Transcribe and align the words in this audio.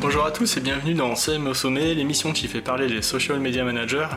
Bonjour 0.00 0.24
à 0.24 0.30
tous 0.30 0.56
et 0.56 0.60
bienvenue 0.60 0.94
dans 0.94 1.14
CM 1.14 1.46
au 1.46 1.54
sommet, 1.54 1.94
l'émission 1.94 2.32
qui 2.32 2.48
fait 2.48 2.60
parler 2.60 2.86
des 2.86 3.00
social 3.00 3.40
media 3.40 3.64
managers. 3.64 4.08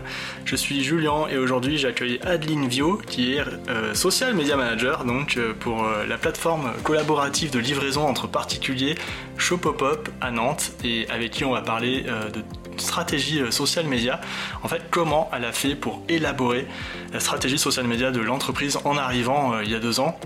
Je 0.44 0.56
suis 0.56 0.84
Julien 0.84 1.28
et 1.30 1.38
aujourd'hui 1.38 1.78
j'accueille 1.78 2.20
Adeline 2.24 2.68
Vio 2.68 2.98
qui 2.98 3.36
est 3.36 3.44
euh, 3.70 3.94
social 3.94 4.34
media 4.34 4.58
manager 4.58 5.06
donc 5.06 5.38
euh, 5.38 5.54
pour 5.58 5.86
euh, 5.86 6.06
la 6.06 6.18
plateforme 6.18 6.72
collaborative 6.84 7.52
de 7.52 7.60
livraison 7.60 8.08
entre 8.08 8.28
particuliers 8.28 8.96
Shopopop 9.38 10.10
à 10.20 10.32
Nantes 10.32 10.74
et 10.84 11.08
avec 11.10 11.32
qui 11.32 11.46
on 11.46 11.52
va 11.52 11.62
parler 11.62 12.04
de 12.04 12.44
stratégie 12.80 13.42
social 13.52 13.86
media. 13.86 14.20
En 14.64 14.68
fait, 14.68 14.82
comment 14.90 15.30
elle 15.34 15.46
a 15.46 15.52
fait 15.52 15.76
pour 15.76 16.04
élaborer 16.10 16.68
la 17.14 17.20
stratégie 17.20 17.58
social 17.58 17.88
media 17.88 18.12
de 18.12 18.20
l'entreprise 18.20 18.78
en 18.86 18.98
arrivant 18.98 19.60
il 19.60 19.70
y 19.70 19.76
a 19.76 19.80
deux 19.80 20.00
ans 20.00 20.20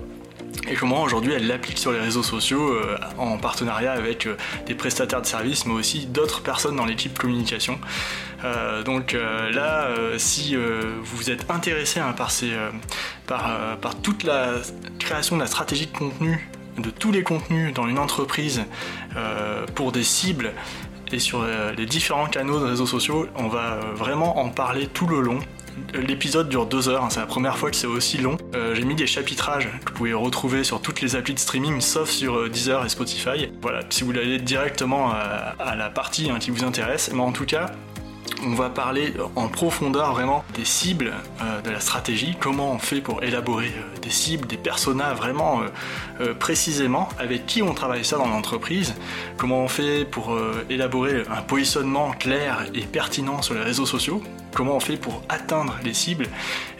et 0.68 0.76
comment 0.76 1.02
aujourd'hui 1.04 1.34
elle 1.34 1.48
l'applique 1.48 1.78
sur 1.78 1.92
les 1.92 2.00
réseaux 2.00 2.24
sociaux 2.24 2.74
euh, 2.74 2.98
en 3.18 3.38
partenariat 3.38 3.92
avec 3.92 4.28
euh, 4.28 4.38
des 4.66 4.76
prestataires 4.76 5.22
de 5.22 5.28
services 5.28 5.66
mais 5.66 5.74
aussi 5.74 6.06
d'autres 6.06 6.42
personnes 6.42 6.76
dans 6.76 6.86
l'équipe 6.86 7.18
communication. 7.18 7.80
Euh, 8.44 8.84
donc 8.84 9.14
là, 9.14 9.90
si 10.18 10.56
vous 10.56 11.32
êtes 11.32 11.50
intéressé 11.50 12.02
hein, 12.02 12.12
par, 12.12 12.30
par, 13.26 13.78
par 13.78 13.96
toute 13.96 14.24
la 14.24 14.56
création 15.00 15.38
de 15.38 15.42
la 15.42 15.48
stratégie 15.48 15.88
de 15.88 15.98
contenu 15.98 16.50
de 16.78 16.90
tous 16.90 17.12
les 17.12 17.24
contenus 17.24 17.74
dans 17.74 17.88
une 17.88 18.00
entreprise 18.00 18.64
pour 19.76 19.94
des 19.94 20.04
cibles 20.04 20.52
et 21.14 21.20
sur 21.20 21.46
les 21.78 21.86
différents 21.86 22.26
canaux 22.26 22.60
de 22.60 22.66
réseaux 22.66 22.88
sociaux, 22.88 23.28
on 23.36 23.48
va 23.48 23.80
vraiment 23.96 24.40
en 24.40 24.50
parler 24.50 24.88
tout 24.88 25.08
le 25.08 25.22
long. 25.22 25.40
L'épisode 25.94 26.50
dure 26.50 26.66
deux 26.66 26.90
heures, 26.90 27.04
hein, 27.04 27.10
c'est 27.10 27.20
la 27.20 27.26
première 27.26 27.58
fois 27.58 27.70
que 27.70 27.76
c'est 27.76 27.88
aussi 27.88 28.18
long. 28.18 28.38
Euh, 28.56 28.76
j'ai 28.76 28.84
mis 28.84 28.96
des 28.96 29.08
chapitrages 29.08 29.70
que 29.86 29.92
vous 29.92 29.98
pouvez 29.98 30.14
retrouver 30.14 30.64
sur 30.64 30.82
toutes 30.82 31.02
les 31.02 31.16
applis 31.16 31.34
de 31.34 31.40
streaming 31.40 31.82
sauf 31.82 32.10
sur 32.10 32.38
euh, 32.38 32.50
Deezer 32.50 32.86
et 32.86 32.90
Spotify. 32.90 33.50
Voilà, 33.62 33.82
si 33.90 34.02
vous 34.02 34.08
voulez 34.08 34.22
aller 34.22 34.40
directement 34.40 35.12
à, 35.12 35.76
la 35.76 35.90
partie 35.90 36.30
hein, 36.30 36.38
qui 36.40 36.52
vous 36.52 36.64
intéresse, 36.64 37.12
mais 37.14 37.22
en 37.22 37.32
tout 37.32 37.46
cas, 37.46 37.68
on 38.46 38.54
va 38.56 38.70
parler 38.70 39.14
en 39.36 39.48
profondeur 39.48 40.14
vraiment 40.14 40.44
des 40.56 40.66
cibles, 40.66 41.14
euh, 41.42 41.62
de 41.62 41.70
la 41.70 41.80
stratégie, 41.80 42.36
comment 42.40 42.72
on 42.72 42.80
fait 42.80 43.02
pour 43.02 43.24
élaborer 43.24 43.74
des 44.02 44.10
cibles, 44.10 44.48
des 44.48 44.58
personas 44.58 45.14
vraiment 45.14 45.62
précisément, 46.40 47.10
avec 47.20 47.46
qui 47.46 47.62
on 47.62 47.74
travaille 47.74 48.04
ça 48.04 48.18
dans 48.18 48.28
l'entreprise, 48.28 48.96
comment 49.38 49.60
on 49.64 49.68
fait 49.68 50.06
pour 50.06 50.38
élaborer 50.70 51.24
un 51.30 51.42
positionnement 51.42 52.12
clair 52.12 52.66
et 52.74 52.82
pertinent 52.82 53.42
sur 53.42 53.54
les 53.56 53.62
réseaux 53.62 53.86
sociaux, 53.86 54.22
comment 54.54 54.76
on 54.76 54.80
fait 54.80 54.98
pour 54.98 55.22
atteindre 55.30 55.76
les 55.84 55.94
cibles 55.94 56.28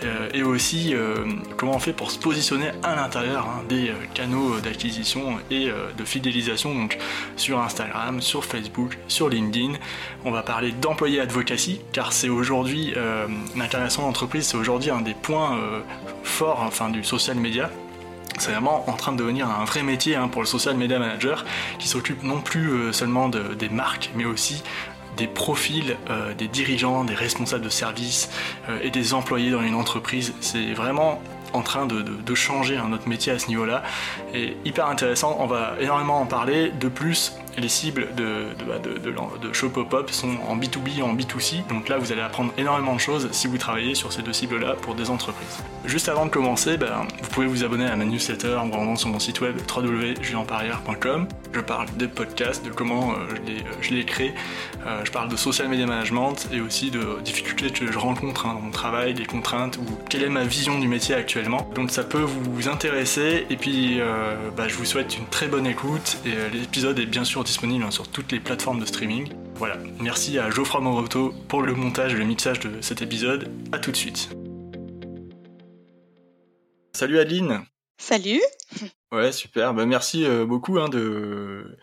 euh, 0.04 0.30
et 0.34 0.44
aussi 0.44 0.94
euh, 0.94 1.26
comment 1.58 1.76
on 1.76 1.80
fait 1.80 1.94
pour 1.94 2.12
se 2.12 2.20
positionner 2.20 2.72
à 2.84 2.96
l'intérieur 2.96 3.48
hein, 3.48 3.64
des 3.68 3.90
euh, 3.90 3.94
canaux 4.14 4.60
d'acquisition 4.60 5.38
et 5.52 5.70
de 5.98 6.06
fidélisation 6.06 6.74
donc 6.74 6.98
sur 7.36 7.60
Instagram, 7.60 8.22
sur 8.22 8.46
Facebook, 8.46 8.98
sur 9.08 9.30
LinkedIn. 9.30 9.74
On 10.26 10.32
va 10.32 10.44
parler 10.44 10.72
d'employé 10.72 11.20
advocacy 11.20 11.82
car 11.92 12.14
c'est 12.14 12.30
aujourd'hui 12.30 12.94
l'incarnation 13.56 14.04
d'entreprise, 14.04 14.48
c'est 14.48 14.58
aujourd'hui 14.58 14.90
un 14.90 15.02
des 15.02 15.14
points 15.14 15.58
forts 16.24 16.62
enfin, 16.62 16.90
du 16.90 17.04
social 17.04 17.38
media 17.38 17.70
c'est 18.40 18.52
vraiment 18.52 18.90
en 18.90 18.94
train 18.94 19.12
de 19.12 19.18
devenir 19.18 19.48
un 19.48 19.64
vrai 19.66 19.84
métier 19.84 20.16
hein, 20.16 20.28
pour 20.28 20.42
le 20.42 20.48
social 20.48 20.76
media 20.76 20.98
manager 20.98 21.46
qui 21.78 21.88
s'occupe 21.88 22.24
non 22.24 22.42
plus 22.42 22.92
seulement 22.92 23.30
des 23.30 23.70
marques 23.70 24.10
mais 24.16 24.26
aussi 24.26 24.64
des 25.18 25.28
profils 25.28 25.96
euh, 26.10 26.34
des 26.34 26.48
dirigeants, 26.48 27.04
des 27.04 27.14
responsables 27.14 27.64
de 27.64 27.70
service 27.70 28.30
euh, 28.70 28.80
et 28.82 28.90
des 28.90 29.14
employés 29.14 29.52
dans 29.52 29.62
une 29.62 29.76
entreprise. 29.76 30.34
C'est 30.42 30.74
vraiment 30.74 31.22
en 31.54 31.62
train 31.62 31.86
de, 31.86 32.36
changer 32.36 32.80
notre 32.90 33.08
métier 33.08 33.32
à 33.32 33.38
ce 33.38 33.48
niveau-là. 33.48 33.84
Et 34.34 34.58
hyper 34.66 34.88
intéressant, 34.88 35.38
on 35.40 35.46
va 35.46 35.76
énormément 35.80 36.20
en 36.20 36.26
parler. 36.26 36.72
De 36.80 36.88
plus, 36.88 37.34
les 37.58 37.70
cibles 37.70 38.08
de, 38.16 38.48
de, 38.58 38.66
bah, 38.66 38.80
de, 38.80 38.98
de 39.48 39.54
Shopopop 39.54 40.10
sont 40.12 40.38
en 40.48 40.58
B2B 40.58 41.00
et 41.00 41.02
en 41.02 41.16
B2C. 41.16 41.68
Donc 41.68 41.90
là, 41.90 41.98
vous 41.98 42.12
allez 42.12 42.22
apprendre 42.22 42.54
énormément 42.58 42.96
de 42.96 43.00
choses 43.00 43.30
si 43.32 43.48
vous 43.48 43.58
travaillez 43.58 43.96
sur 43.96 44.12
ces 44.12 44.22
deux 44.22 44.34
cibles-là 44.34 44.76
pour 44.82 44.96
des 44.96 45.10
entreprises. 45.10 45.64
Juste 45.86 46.10
avant 46.10 46.26
de 46.26 46.32
commencer, 46.32 46.78
ben, 46.78 47.08
vous 47.22 47.30
pouvez 47.30 47.48
vous 47.48 47.64
abonner 47.64 47.86
à 47.86 47.96
ma 47.96 48.06
newsletter 48.06 48.56
en 48.56 48.70
rendant 48.70 48.96
sur 48.96 49.10
mon 49.10 49.20
site 49.20 49.42
web 49.42 49.58
www.julienparrière.com. 49.76 51.28
Je 51.54 51.60
parle 51.60 51.88
des 51.98 52.08
podcasts, 52.08 52.66
de 52.66 52.72
comment 52.72 53.12
euh, 53.12 53.16
je, 53.82 53.94
les, 53.94 54.06
crée. 54.06 54.34
Euh, 54.88 55.02
je 55.04 55.12
parle 55.12 55.30
de 55.30 55.36
social 55.36 55.68
media 55.68 55.86
management 55.86 56.48
et 56.52 56.62
aussi 56.62 56.90
de 56.90 57.22
difficultés 57.24 57.70
que 57.70 57.92
je 57.92 57.98
rencontre 57.98 58.46
hein, 58.48 58.54
dans 58.56 58.62
mon 58.62 58.72
travail, 58.72 59.14
des 59.14 59.26
contraintes 59.26 59.78
ou 59.78 59.86
quelle 60.10 60.24
est 60.24 60.30
ma 60.30 60.44
vision 60.44 60.80
du 60.80 60.88
métier 60.88 61.16
actuellement. 61.16 61.68
Donc 61.76 61.92
ça 61.92 62.04
peut 62.04 62.22
vous 62.22 62.70
intéresser 62.70 63.46
et 63.50 63.58
puis 63.58 64.00
euh, 64.00 64.36
bah, 64.56 64.68
je 64.68 64.76
vous 64.76 64.86
souhaite 64.86 65.18
une 65.18 65.28
très 65.28 65.48
bonne 65.48 65.68
écoute 65.68 66.18
et 66.26 66.32
l'épisode 66.56 66.98
est 67.00 67.06
bien 67.06 67.24
sûr 67.24 67.43
disponible 67.44 67.84
hein, 67.84 67.92
sur 67.92 68.08
toutes 68.08 68.32
les 68.32 68.40
plateformes 68.40 68.80
de 68.80 68.86
streaming. 68.86 69.34
Voilà, 69.56 69.78
merci 70.00 70.40
à 70.40 70.50
Geoffroy 70.50 70.82
Moroto 70.82 71.34
pour 71.48 71.62
le 71.62 71.74
montage 71.74 72.14
et 72.14 72.18
le 72.18 72.26
mixage 72.26 72.60
de 72.60 72.82
cet 72.82 73.02
épisode. 73.02 73.50
A 73.72 73.80
tout 73.80 73.92
de 73.92 73.96
suite. 73.96 74.30
Salut 76.96 77.20
Adeline 77.20 77.66
Salut 77.98 78.42
Ouais, 79.12 79.32
super. 79.32 79.74
Bah, 79.74 79.86
merci 79.86 80.26
euh, 80.26 80.46
beaucoup 80.46 80.80
hein, 80.80 80.90
de, 80.90 81.78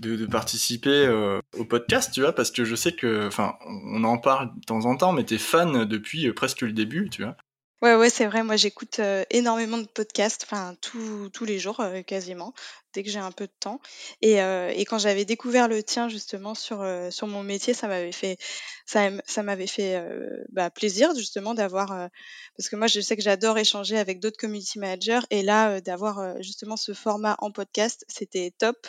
de, 0.00 0.26
participer 0.26 1.06
euh, 1.06 1.40
au 1.58 1.64
podcast, 1.64 2.12
tu 2.12 2.20
vois, 2.20 2.32
parce 2.32 2.50
que 2.50 2.64
je 2.64 2.74
sais 2.74 2.92
que, 2.92 3.26
enfin, 3.26 3.54
on 3.66 4.04
en 4.04 4.18
parle 4.18 4.54
de 4.54 4.64
temps 4.66 4.84
en 4.84 4.96
temps, 4.96 5.12
mais 5.12 5.24
t'es 5.24 5.38
fan 5.38 5.84
depuis 5.84 6.28
euh, 6.28 6.34
presque 6.34 6.62
le 6.62 6.72
début, 6.72 7.08
tu 7.08 7.22
vois. 7.22 7.36
Ouais, 7.84 7.96
ouais, 7.96 8.08
c'est 8.08 8.24
vrai. 8.24 8.42
Moi, 8.42 8.56
j'écoute 8.56 8.98
énormément 9.28 9.76
de 9.76 9.86
podcasts, 9.86 10.46
enfin 10.50 10.74
tous 10.80 11.44
les 11.44 11.58
jours 11.58 11.84
quasiment, 12.06 12.54
dès 12.94 13.02
que 13.02 13.10
j'ai 13.10 13.18
un 13.18 13.30
peu 13.30 13.44
de 13.44 13.52
temps. 13.60 13.78
Et, 14.22 14.36
et 14.38 14.84
quand 14.86 14.96
j'avais 14.96 15.26
découvert 15.26 15.68
le 15.68 15.82
tien 15.82 16.08
justement 16.08 16.54
sur 16.54 16.82
sur 17.10 17.26
mon 17.26 17.42
métier, 17.42 17.74
ça 17.74 17.86
m'avait 17.86 18.10
fait 18.10 18.38
ça, 18.86 19.10
ça 19.26 19.42
m'avait 19.42 19.66
fait 19.66 20.02
bah, 20.48 20.70
plaisir 20.70 21.14
justement 21.14 21.52
d'avoir 21.52 22.08
parce 22.56 22.70
que 22.70 22.76
moi, 22.76 22.86
je 22.86 23.00
sais 23.00 23.16
que 23.16 23.22
j'adore 23.22 23.58
échanger 23.58 23.98
avec 23.98 24.18
d'autres 24.18 24.38
community 24.38 24.78
managers 24.78 25.26
et 25.28 25.42
là, 25.42 25.82
d'avoir 25.82 26.40
justement 26.42 26.78
ce 26.78 26.94
format 26.94 27.36
en 27.40 27.50
podcast, 27.50 28.06
c'était 28.08 28.50
top. 28.56 28.86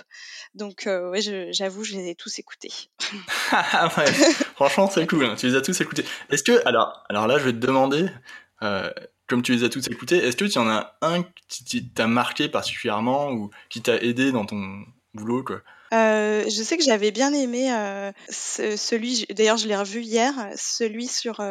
Donc 0.53 0.83
ouais, 0.87 1.51
j'avoue, 1.51 1.83
je 1.83 1.95
les 1.97 2.11
ai 2.11 2.15
tous 2.15 2.39
écoutés. 2.39 2.71
ouais, 3.51 4.13
franchement, 4.55 4.89
c'est 4.89 5.05
cool. 5.09 5.25
Hein, 5.25 5.35
tu 5.37 5.47
les 5.47 5.55
as 5.55 5.61
tous 5.61 5.81
écoutés. 5.81 6.05
Est-ce 6.29 6.43
que 6.43 6.65
alors 6.65 7.03
alors 7.09 7.27
là, 7.27 7.37
je 7.39 7.43
vais 7.43 7.51
te 7.51 7.57
demander 7.57 8.07
euh, 8.65 8.89
comme 9.27 9.41
tu 9.41 9.53
les 9.53 9.63
as 9.63 9.69
tous 9.69 9.87
écoutés, 9.87 10.17
est-ce 10.17 10.37
que 10.37 10.45
tu 10.45 10.57
en 10.57 10.69
as 10.69 10.97
un 11.01 11.23
qui 11.47 11.87
t'a 11.87 12.07
marqué 12.07 12.49
particulièrement 12.49 13.31
ou 13.31 13.49
qui 13.69 13.81
t'a 13.81 13.97
aidé 13.97 14.31
dans 14.31 14.45
ton 14.45 14.85
boulot 15.13 15.43
quoi? 15.43 15.61
Euh, 15.93 16.43
je 16.43 16.63
sais 16.63 16.77
que 16.77 16.83
j'avais 16.83 17.11
bien 17.11 17.31
aimé 17.33 17.71
euh, 17.71 18.11
celui, 18.29 19.25
d'ailleurs 19.29 19.57
je 19.57 19.67
l'ai 19.67 19.75
revu 19.75 20.01
hier, 20.01 20.33
celui 20.55 21.07
sur 21.07 21.41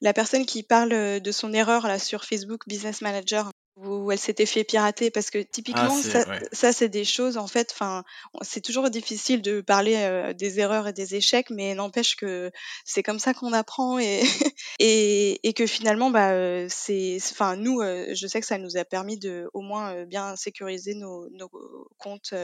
la 0.00 0.12
personne 0.12 0.46
qui 0.46 0.62
parle 0.62 1.20
de 1.20 1.32
son 1.32 1.52
erreur 1.52 1.86
là 1.86 1.98
sur 1.98 2.24
Facebook 2.24 2.62
Business 2.66 3.00
Manager 3.00 3.50
où 3.76 4.12
elle 4.12 4.18
s'était 4.18 4.46
fait 4.46 4.64
pirater 4.64 5.10
parce 5.10 5.30
que 5.30 5.38
typiquement 5.38 5.98
ah, 6.14 6.38
ça, 6.52 6.72
c'est 6.72 6.88
des 6.90 7.04
choses 7.04 7.38
en 7.38 7.46
fait 7.46 7.70
enfin 7.72 8.04
c'est 8.42 8.60
toujours 8.60 8.90
difficile 8.90 9.40
de 9.40 9.62
parler 9.62 9.96
euh, 9.96 10.34
des 10.34 10.60
erreurs 10.60 10.88
et 10.88 10.92
des 10.92 11.14
échecs 11.14 11.48
mais 11.48 11.74
n'empêche 11.74 12.16
que 12.16 12.50
c'est 12.84 13.02
comme 13.02 13.18
ça 13.18 13.32
qu'on 13.32 13.54
apprend 13.54 13.98
et, 13.98 14.22
et, 14.78 15.40
et 15.48 15.52
que 15.54 15.66
finalement 15.66 16.10
bah 16.10 16.68
c'est 16.68 17.16
enfin 17.30 17.56
nous 17.56 17.80
euh, 17.80 18.14
je 18.14 18.26
sais 18.26 18.40
que 18.40 18.46
ça 18.46 18.58
nous 18.58 18.76
a 18.76 18.84
permis 18.84 19.18
de 19.18 19.48
au 19.54 19.62
moins 19.62 20.04
bien 20.04 20.36
sécuriser 20.36 20.94
nos, 20.94 21.28
nos 21.30 21.50
comptes 21.98 22.34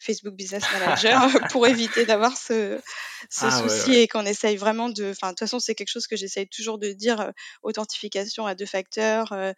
Facebook 0.00 0.34
Business 0.34 0.64
Manager 0.72 1.28
pour 1.52 1.66
éviter 1.68 2.06
d'avoir 2.06 2.36
ce, 2.36 2.80
ce 3.30 3.46
ah, 3.46 3.50
souci 3.50 3.94
et 3.94 4.08
qu'on 4.08 4.26
essaye 4.26 4.56
vraiment 4.56 4.88
de 4.88 5.10
enfin 5.10 5.28
de 5.28 5.32
toute 5.32 5.40
façon 5.40 5.60
c'est 5.60 5.76
quelque 5.76 5.90
chose 5.90 6.08
que 6.08 6.16
j'essaye 6.16 6.48
toujours 6.48 6.78
de 6.78 6.92
dire 6.92 7.32
authentification 7.62 8.46
à 8.46 8.54
deux 8.54 8.66
facteurs 8.66 9.32
euh, 9.32 9.52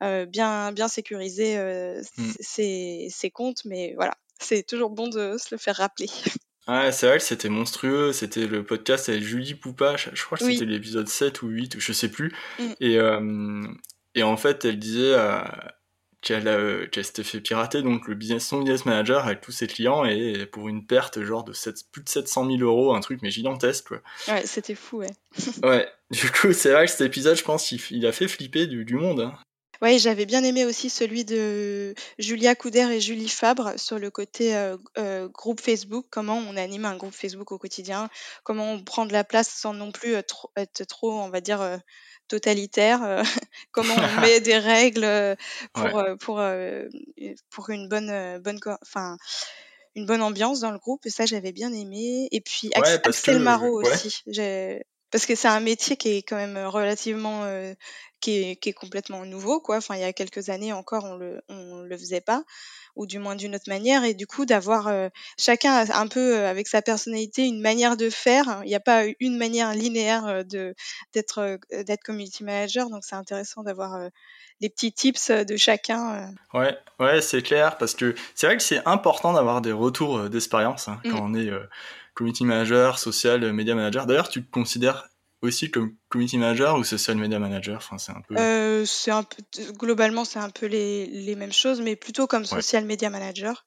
bien, 0.00 0.72
bien 0.72 0.88
sécuriser 0.88 1.58
euh, 1.58 2.00
mmh. 2.16 2.30
ses, 2.40 3.30
comptes, 3.32 3.64
mais 3.64 3.94
voilà, 3.96 4.14
c'est 4.38 4.62
toujours 4.62 4.90
bon 4.90 5.08
de 5.08 5.36
se 5.38 5.48
le 5.52 5.58
faire 5.58 5.76
rappeler. 5.76 6.08
Ouais, 6.68 6.92
c'est 6.92 7.08
vrai 7.08 7.18
que 7.18 7.24
c'était 7.24 7.48
monstrueux. 7.48 8.12
C'était 8.12 8.46
le 8.46 8.64
podcast 8.64 9.08
avec 9.08 9.22
Julie 9.22 9.54
Poupa. 9.54 9.96
Je, 9.96 10.24
crois 10.24 10.38
que 10.38 10.44
c'était 10.44 10.66
l'épisode 10.66 11.08
7 11.08 11.42
ou 11.42 11.48
8, 11.48 11.74
ou 11.74 11.80
je 11.80 11.92
sais 11.92 12.10
plus. 12.10 12.32
Mmh. 12.60 12.64
Et, 12.80 12.98
euh, 12.98 13.66
et 14.14 14.22
en 14.22 14.36
fait, 14.36 14.64
elle 14.64 14.78
disait 14.78 15.16
qu'elle 16.20 17.04
s'était 17.04 17.24
fait 17.24 17.40
pirater 17.40 17.82
donc 17.82 18.06
le 18.06 18.14
business, 18.14 18.46
son 18.46 18.58
business 18.60 18.84
manager 18.84 19.24
avec 19.24 19.40
tous 19.40 19.52
ses 19.52 19.66
clients 19.66 20.04
et 20.04 20.46
pour 20.46 20.68
une 20.68 20.86
perte 20.86 21.22
genre 21.22 21.42
de 21.42 21.54
plus 21.90 22.02
de 22.04 22.08
700 22.08 22.46
000 22.46 22.58
euros, 22.58 22.94
un 22.94 23.00
truc 23.00 23.20
mais 23.22 23.30
gigantesque. 23.30 23.88
Quoi. 23.88 24.02
Ouais, 24.28 24.46
c'était 24.46 24.76
fou, 24.76 24.98
ouais. 24.98 25.10
ouais, 25.64 25.88
du 26.10 26.30
coup, 26.30 26.52
c'est 26.52 26.72
vrai 26.72 26.84
que 26.86 26.92
cet 26.92 27.00
épisode, 27.00 27.36
je 27.36 27.42
pense, 27.42 27.72
il, 27.72 28.06
a 28.06 28.12
fait 28.12 28.28
flipper 28.28 28.66
du, 28.66 28.84
du 28.84 28.94
monde. 28.94 29.20
Hein. 29.20 29.34
Ouais, 29.82 29.98
j'avais 29.98 30.26
bien 30.26 30.44
aimé 30.44 30.66
aussi 30.66 30.90
celui 30.90 31.24
de 31.24 31.94
Julia 32.18 32.54
Couder 32.54 32.86
et 32.92 33.00
Julie 33.00 33.28
Fabre 33.30 33.78
sur 33.78 33.98
le 33.98 34.10
côté 34.10 34.54
euh, 34.54 34.76
euh, 34.98 35.28
groupe 35.28 35.60
Facebook, 35.60 36.06
comment 36.10 36.36
on 36.36 36.56
anime 36.56 36.84
un 36.84 36.96
groupe 36.96 37.14
Facebook 37.14 37.50
au 37.52 37.58
quotidien, 37.58 38.10
comment 38.44 38.72
on 38.72 38.84
prend 38.84 39.06
de 39.06 39.12
la 39.14 39.24
place 39.24 39.48
sans 39.48 39.72
non 39.72 39.90
plus 39.90 40.12
être 40.12 40.26
trop, 40.28 40.50
être 40.56 40.84
trop 40.84 41.12
on 41.20 41.30
va 41.30 41.40
dire, 41.40 41.62
euh, 41.62 41.78
totalitaire, 42.28 43.02
euh, 43.02 43.22
comment 43.72 43.94
on 43.94 44.20
met 44.20 44.40
des 44.40 44.58
règles 44.58 45.04
euh, 45.04 45.34
pour, 45.72 45.84
Ouais. 45.84 45.94
euh, 46.10 46.16
pour, 46.16 46.40
euh, 46.40 46.86
pour 47.48 47.70
une 47.70 47.88
bonne, 47.88 48.10
euh, 48.10 48.38
bonne, 48.38 48.60
co- 48.60 48.76
enfin, 48.82 49.16
une 49.94 50.04
bonne 50.04 50.22
ambiance 50.22 50.60
dans 50.60 50.70
le 50.72 50.78
groupe. 50.78 51.06
Et 51.06 51.10
ça, 51.10 51.24
j'avais 51.26 51.52
bien 51.52 51.72
aimé. 51.72 52.28
Et 52.32 52.40
puis 52.42 52.68
Ouais, 52.68 52.80
Ax- 52.80 53.00
parce 53.02 53.18
Axel 53.18 53.38
Marot 53.40 53.80
ouais. 53.80 53.90
aussi. 53.90 54.20
J'ai... 54.26 54.84
Parce 55.10 55.26
que 55.26 55.34
c'est 55.34 55.48
un 55.48 55.60
métier 55.60 55.96
qui 55.96 56.10
est 56.16 56.22
quand 56.22 56.36
même 56.36 56.58
relativement, 56.66 57.42
euh, 57.44 57.74
qui 58.20 58.38
est, 58.42 58.56
qui 58.56 58.68
est 58.68 58.72
complètement 58.72 59.24
nouveau, 59.24 59.60
quoi. 59.60 59.78
Enfin, 59.78 59.96
il 59.96 60.00
y 60.00 60.04
a 60.04 60.12
quelques 60.12 60.50
années 60.50 60.72
encore, 60.72 61.04
on 61.04 61.16
le, 61.16 61.40
on 61.48 61.80
le 61.80 61.98
faisait 61.98 62.20
pas, 62.20 62.44
ou 62.96 63.06
du 63.06 63.18
moins 63.18 63.34
d'une 63.34 63.54
autre 63.54 63.68
manière. 63.68 64.04
Et 64.04 64.14
du 64.14 64.26
coup, 64.26 64.46
d'avoir 64.46 64.88
euh, 64.88 65.08
chacun 65.38 65.72
a 65.72 65.98
un 65.98 66.06
peu 66.06 66.36
euh, 66.36 66.48
avec 66.50 66.68
sa 66.68 66.82
personnalité 66.82 67.46
une 67.46 67.60
manière 67.60 67.96
de 67.96 68.08
faire. 68.10 68.60
Il 68.64 68.68
n'y 68.68 68.74
a 68.74 68.80
pas 68.80 69.04
une 69.18 69.36
manière 69.36 69.74
linéaire 69.74 70.44
de 70.44 70.74
d'être 71.12 71.58
d'être 71.72 72.02
community 72.02 72.44
manager. 72.44 72.88
Donc, 72.90 73.04
c'est 73.04 73.16
intéressant 73.16 73.62
d'avoir 73.62 73.98
les 74.60 74.68
petits 74.68 74.92
tips 74.92 75.30
de 75.30 75.56
chacun. 75.56 76.32
Ouais, 76.52 76.76
ouais, 76.98 77.22
c'est 77.22 77.42
clair, 77.42 77.78
parce 77.78 77.94
que 77.94 78.14
c'est 78.34 78.46
vrai 78.46 78.56
que 78.56 78.62
c'est 78.62 78.86
important 78.86 79.32
d'avoir 79.32 79.60
des 79.62 79.72
retours 79.72 80.28
d'expérience 80.28 80.88
hein, 80.88 81.00
Mm. 81.04 81.10
quand 81.10 81.20
on 81.22 81.34
est 81.34 81.50
community 82.20 82.44
manager, 82.44 82.98
social 82.98 83.50
media 83.54 83.74
manager. 83.74 84.04
D'ailleurs, 84.04 84.28
tu 84.28 84.44
te 84.44 84.50
considères 84.50 85.08
aussi 85.40 85.70
comme 85.70 85.96
community 86.10 86.36
manager 86.36 86.76
ou 86.76 86.84
social 86.84 87.16
media 87.16 87.38
manager? 87.38 87.78
Enfin, 87.78 87.96
c'est 87.96 88.12
un 88.12 88.20
peu. 88.20 88.36
Euh, 88.36 88.84
c'est 88.84 89.10
un 89.10 89.22
peu, 89.22 89.42
globalement, 89.78 90.26
c'est 90.26 90.38
un 90.38 90.50
peu 90.50 90.66
les, 90.66 91.06
les 91.06 91.34
mêmes 91.34 91.52
choses, 91.52 91.80
mais 91.80 91.96
plutôt 91.96 92.26
comme 92.26 92.42
Ouais, 92.42 92.60
social 92.60 92.84
media 92.84 93.08
manager, 93.08 93.64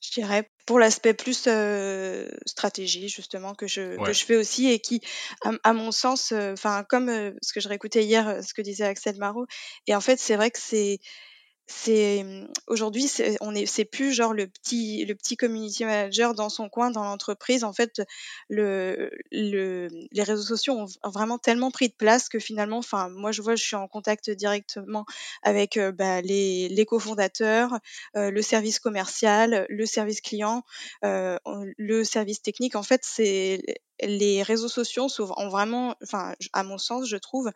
je 0.00 0.12
dirais, 0.12 0.48
pour 0.66 0.78
l'aspect 0.78 1.14
plus 1.14 1.48
euh, 1.48 2.28
stratégie, 2.46 3.08
justement, 3.08 3.56
que 3.56 3.66
je, 3.66 3.96
que 4.04 4.12
je 4.12 4.24
fais 4.24 4.36
aussi 4.36 4.70
et 4.70 4.78
qui, 4.78 5.00
à, 5.42 5.50
à 5.64 5.72
mon 5.72 5.90
sens, 5.90 6.30
euh, 6.30 6.54
comme 6.88 7.08
ce 7.42 7.52
que 7.52 7.58
je 7.58 7.68
réécoutais 7.68 8.04
hier, 8.04 8.38
ce 8.44 8.54
que 8.54 8.62
disait 8.62 8.84
Axel 8.84 9.16
Marot, 9.18 9.46
et 9.88 9.96
en 9.96 10.00
fait, 10.00 10.20
c'est 10.20 10.36
vrai 10.36 10.52
que 10.52 10.60
c'est, 10.60 11.00
c'est 11.66 12.22
mmh, 12.22 12.48
aujourd'hui 12.68 13.08
c'est 13.08 13.36
on 13.40 13.54
est 13.54 13.66
c'est 13.66 13.84
plus 13.84 14.12
genre 14.12 14.32
le 14.32 14.46
petit 14.46 15.04
le 15.04 15.14
petit 15.14 15.36
community 15.36 15.84
manager 15.84 16.34
dans 16.34 16.48
son 16.48 16.68
coin 16.68 16.90
dans 16.90 17.02
l'entreprise. 17.02 17.64
En 17.64 17.72
fait 17.72 18.02
le 18.48 19.10
le 19.32 19.88
les 20.12 20.22
réseaux 20.22 20.42
sociaux 20.42 20.74
ont, 20.74 20.86
vraiment 21.10 21.38
tellement 21.38 21.70
pris 21.70 21.88
de 21.88 21.94
place 21.94 22.28
que 22.28 22.38
finalement 22.38 22.78
enfin 22.78 23.08
moi 23.08 23.32
je 23.32 23.42
vois 23.42 23.56
je 23.56 23.64
suis 23.64 23.76
en 23.76 23.88
contact 23.88 24.30
directement 24.30 25.04
avec 25.42 25.78
bah, 25.94 26.20
les 26.20 26.68
les 26.68 26.86
cofondateurs 26.86 27.78
euh, 28.16 28.30
le 28.30 28.42
service 28.42 28.78
commercial 28.78 29.66
le 29.68 29.86
service 29.86 30.20
client 30.20 30.62
euh, 31.04 31.38
le 31.78 32.04
service 32.04 32.42
technique. 32.42 32.76
En 32.76 32.82
fait 32.82 33.00
c'est 33.04 33.62
les 34.02 34.42
réseaux 34.42 34.68
sociaux 34.68 35.06
ont 35.36 35.48
vraiment 35.48 35.94
enfin 36.02 36.34
à 36.52 36.62
mon 36.62 36.78
sens 36.78 37.08
je 37.08 37.16
trouve 37.16 37.50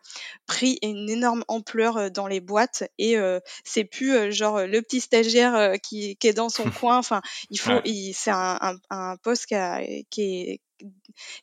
pris 0.47 0.79
une 0.81 1.09
énorme 1.09 1.43
ampleur 1.47 2.11
dans 2.11 2.27
les 2.27 2.39
boîtes 2.39 2.83
et 2.97 3.17
euh, 3.17 3.39
c'est 3.63 3.83
plus 3.83 4.13
euh, 4.15 4.31
genre 4.31 4.61
le 4.65 4.81
petit 4.81 5.01
stagiaire 5.01 5.55
euh, 5.55 5.75
qui, 5.77 6.15
qui 6.17 6.27
est 6.27 6.33
dans 6.33 6.49
son 6.49 6.69
coin. 6.71 6.97
Enfin, 6.97 7.21
il 7.49 7.59
faut, 7.59 7.71
ouais. 7.73 7.81
il, 7.85 8.13
c'est 8.13 8.31
un, 8.31 8.57
un, 8.61 8.75
un 8.89 9.17
poste 9.17 9.45
qui, 9.47 9.55
a- 9.55 9.81
qui 10.09 10.21
est 10.23 10.61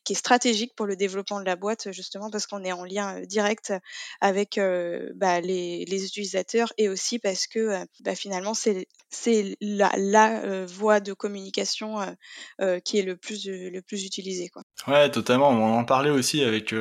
qui 0.05 0.12
est 0.12 0.17
stratégique 0.17 0.75
pour 0.76 0.87
le 0.87 0.96
développement 0.96 1.40
de 1.40 1.44
la 1.44 1.56
boîte 1.56 1.93
justement 1.93 2.31
parce 2.31 2.46
qu'on 2.46 2.64
est 2.64 2.73
en 2.73 2.85
lien 2.85 3.19
euh, 3.19 3.25
direct 3.26 3.73
avec 4.20 4.58
euh, 4.58 5.11
bah, 5.14 5.40
les, 5.40 5.85
les 5.85 6.05
utilisateurs 6.05 6.73
et 6.79 6.88
aussi 6.88 7.19
parce 7.19 7.46
que 7.46 7.58
euh, 7.58 7.85
bah, 8.00 8.14
finalement 8.14 8.55
c'est 8.55 8.87
c'est 9.11 9.56
la, 9.61 9.90
la 9.96 10.67
voie 10.67 11.00
de 11.00 11.12
communication 11.14 11.96
qui 12.85 12.99
est 12.99 13.02
le 13.02 13.17
plus 13.17 13.46
le 13.49 13.81
plus 13.81 14.05
utilisée 14.05 14.49
quoi. 14.50 14.62
Ouais, 14.87 15.11
totalement. 15.11 15.49
On 15.49 15.79
en 15.79 15.85
parlait 15.85 16.11
aussi 16.11 16.43
avec 16.43 16.75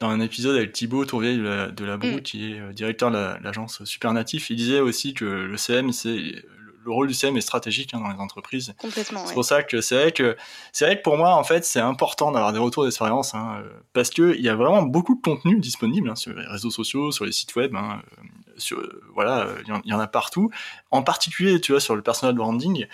dans 0.00 0.08
un 0.08 0.20
épisode 0.20 0.56
avec 0.56 0.72
Thibaut 0.72 1.04
Tourvieille 1.04 1.36
de 1.38 1.42
la, 1.42 1.68
de 1.70 1.84
la 1.84 1.96
Broue, 1.96 2.20
qui 2.20 2.52
est 2.52 2.72
directeur 2.72 3.10
de 3.12 3.16
la- 3.16 3.38
l'agence 3.42 3.84
Supernatif. 3.84 4.50
Il 4.50 4.56
disait 4.56 4.80
aussi 4.80 5.14
que 5.14 5.24
le 5.24 5.56
CM, 5.56 5.92
c'est 5.92 6.44
le 6.84 6.90
rôle 6.92 7.08
du 7.08 7.14
CM 7.14 7.36
est 7.36 7.40
stratégique 7.40 7.94
hein, 7.94 8.00
dans 8.00 8.08
les 8.12 8.18
entreprises. 8.18 8.74
complètement 8.78 9.20
C'est 9.22 9.28
ouais. 9.28 9.34
pour 9.34 9.44
ça 9.44 9.62
que 9.62 9.80
c'est 9.80 9.94
vrai 9.96 10.12
que 10.12 10.36
c'est 10.72 10.84
vrai 10.86 10.96
que 10.98 11.02
pour 11.02 11.16
moi 11.16 11.34
en 11.34 11.44
fait 11.44 11.64
c'est 11.64 11.80
important 11.80 12.32
d'avoir 12.32 12.52
des 12.52 12.58
retours 12.58 12.84
d'expérience 12.84 13.34
hein, 13.34 13.62
euh, 13.64 13.68
parce 13.92 14.10
que 14.10 14.34
il 14.36 14.42
y 14.42 14.48
a 14.48 14.54
vraiment 14.54 14.82
beaucoup 14.82 15.14
de 15.14 15.20
contenu 15.22 15.58
disponible 15.60 16.10
hein, 16.10 16.16
sur 16.16 16.32
les 16.34 16.46
réseaux 16.46 16.70
sociaux, 16.70 17.12
sur 17.12 17.24
les 17.24 17.32
sites 17.32 17.54
web, 17.56 17.74
hein, 17.76 18.02
euh, 18.18 18.22
sur 18.56 18.78
euh, 18.78 19.02
voilà, 19.14 19.46
il 19.66 19.90
y, 19.90 19.92
en- 19.94 19.98
a 20.00 20.06
partout. 20.06 20.50
En 20.90 21.02
particulier, 21.02 21.60
tu 21.60 21.72
vois, 21.72 21.80
sur 21.80 21.96
le 21.96 22.02
personal 22.02 22.34
branding, 22.34 22.86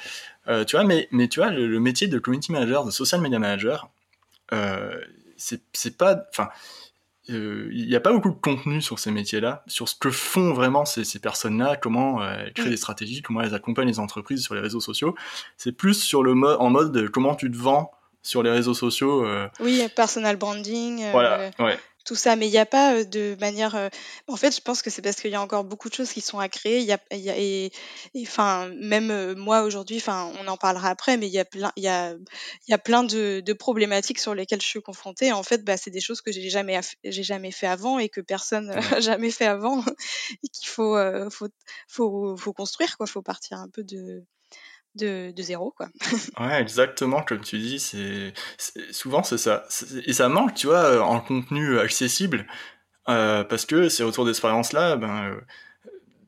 euh, 0.48 0.64
tu 0.64 0.76
vois, 0.76 0.84
mais 0.84 1.08
mais 1.10 1.28
tu 1.28 1.40
vois 1.40 1.50
le, 1.50 1.66
le 1.66 1.80
métier 1.80 2.06
de 2.08 2.18
community 2.18 2.52
manager, 2.52 2.84
de 2.84 2.90
social 2.90 3.20
media 3.20 3.38
manager, 3.38 3.88
euh, 4.52 5.00
c'est 5.36 5.62
c'est 5.72 5.96
pas, 5.96 6.16
enfin 6.30 6.48
euh, 7.30 7.68
il 7.72 7.86
n'y 7.88 7.94
a 7.96 8.00
pas 8.00 8.12
beaucoup 8.12 8.30
de 8.30 8.34
contenu 8.40 8.80
sur 8.82 8.98
ces 8.98 9.10
métiers-là, 9.10 9.62
sur 9.66 9.88
ce 9.88 9.94
que 9.94 10.10
font 10.10 10.52
vraiment 10.52 10.84
ces, 10.84 11.04
ces 11.04 11.18
personnes-là, 11.18 11.76
comment 11.76 12.22
euh, 12.22 12.36
elles 12.46 12.52
créent 12.52 12.66
Mm. 12.66 12.70
des 12.70 12.76
stratégies, 12.76 13.22
comment 13.22 13.40
elles 13.42 13.54
accompagnent 13.54 13.88
les 13.88 14.00
entreprises 14.00 14.42
sur 14.42 14.54
les 14.54 14.60
réseaux 14.60 14.80
sociaux. 14.80 15.14
C'est 15.56 15.72
plus 15.72 15.94
sur 15.94 16.22
le 16.22 16.34
mode, 16.34 16.56
en 16.60 16.70
mode 16.70 16.92
de 16.92 17.06
comment 17.08 17.34
tu 17.34 17.50
te 17.50 17.56
vends 17.56 17.90
sur 18.22 18.42
les 18.42 18.50
réseaux 18.50 18.74
sociaux. 18.74 19.24
euh, 19.24 19.48
Oui, 19.60 19.82
personal 19.94 20.36
branding, 20.36 21.02
euh, 21.04 21.10
voilà, 21.12 21.50
ouais, 21.60 21.78
tout 22.04 22.14
ça, 22.14 22.36
mais 22.36 22.46
il 22.48 22.50
n'y 22.50 22.58
a 22.58 22.64
pas 22.66 22.94
euh, 22.96 23.04
de 23.04 23.36
manière. 23.40 23.74
euh, 23.76 23.88
En 24.28 24.36
fait, 24.36 24.54
je 24.56 24.60
pense 24.62 24.80
que 24.82 24.88
c'est 24.90 25.02
parce 25.02 25.16
qu'il 25.20 25.30
y 25.30 25.34
a 25.34 25.42
encore 25.42 25.64
beaucoup 25.64 25.88
de 25.90 25.94
choses 25.94 26.10
qui 26.12 26.20
sont 26.22 26.38
à 26.38 26.48
créer. 26.48 26.78
Il 26.80 26.86
y 26.86 26.92
a, 26.92 26.98
il 27.12 27.18
y 27.20 27.30
a- 27.30 27.36
et, 27.38 27.66
et, 28.14 28.22
enfin, 28.22 28.68
même 28.80 29.10
euh, 29.10 29.34
moi 29.34 29.62
aujourd'hui, 29.62 29.98
enfin, 29.98 30.32
on 30.40 30.46
en 30.48 30.56
parlera 30.56 30.88
après, 30.90 31.16
mais 31.18 31.26
il 31.26 31.32
y 31.32 31.38
a 31.38 31.44
plein, 31.44 31.70
il 31.76 31.82
y 31.84 31.88
a, 31.88 32.12
il 32.14 32.70
y 32.70 32.74
a 32.74 32.78
plein 32.78 33.04
de, 33.04 33.40
de 33.44 33.52
problématiques 33.52 34.18
sur 34.20 34.34
lesquelles 34.34 34.62
je 34.62 34.66
suis 34.66 34.82
confrontée. 34.82 35.32
En 35.32 35.42
fait, 35.42 35.64
bah, 35.64 35.76
c'est 35.76 35.90
des 35.90 36.00
choses 36.00 36.20
que 36.22 36.32
j'ai 36.32 36.48
jamais, 36.50 36.76
aff- 36.78 36.96
j'ai 37.04 37.22
jamais 37.22 37.50
fait 37.52 37.66
avant 37.66 37.98
et 37.98 38.08
que 38.08 38.20
personne 38.20 38.66
ouais. 38.72 38.80
n'a 38.98 39.00
jamais 39.00 39.30
fait 39.30 39.46
avant 39.46 39.84
et 40.42 40.48
qu'il 40.48 40.68
faut, 40.68 40.96
euh, 40.96 41.30
faut, 41.30 41.48
faut, 41.88 42.36
faut 42.36 42.52
construire, 42.52 42.96
quoi. 42.96 43.06
Faut 43.06 43.22
partir 43.22 43.58
un 43.58 43.68
peu 43.68 43.82
de, 43.84 44.24
de, 44.98 45.32
zéro. 45.38 45.74
Ouais, 46.40 46.60
exactement, 46.60 47.22
comme 47.22 47.40
tu 47.40 47.58
dis, 47.58 47.78
c'est 47.78 48.32
souvent 48.90 49.22
c'est 49.22 49.38
ça. 49.38 49.64
Et 50.06 50.12
ça 50.12 50.28
manque, 50.28 50.54
tu 50.54 50.66
vois, 50.66 50.84
euh, 50.84 51.00
en 51.00 51.20
contenu 51.20 51.78
accessible, 51.78 52.46
euh, 53.08 53.42
parce 53.44 53.64
que 53.64 53.88
ces 53.88 54.04
retours 54.04 54.26
d'expérience-là, 54.26 54.96
ben, 54.96 55.40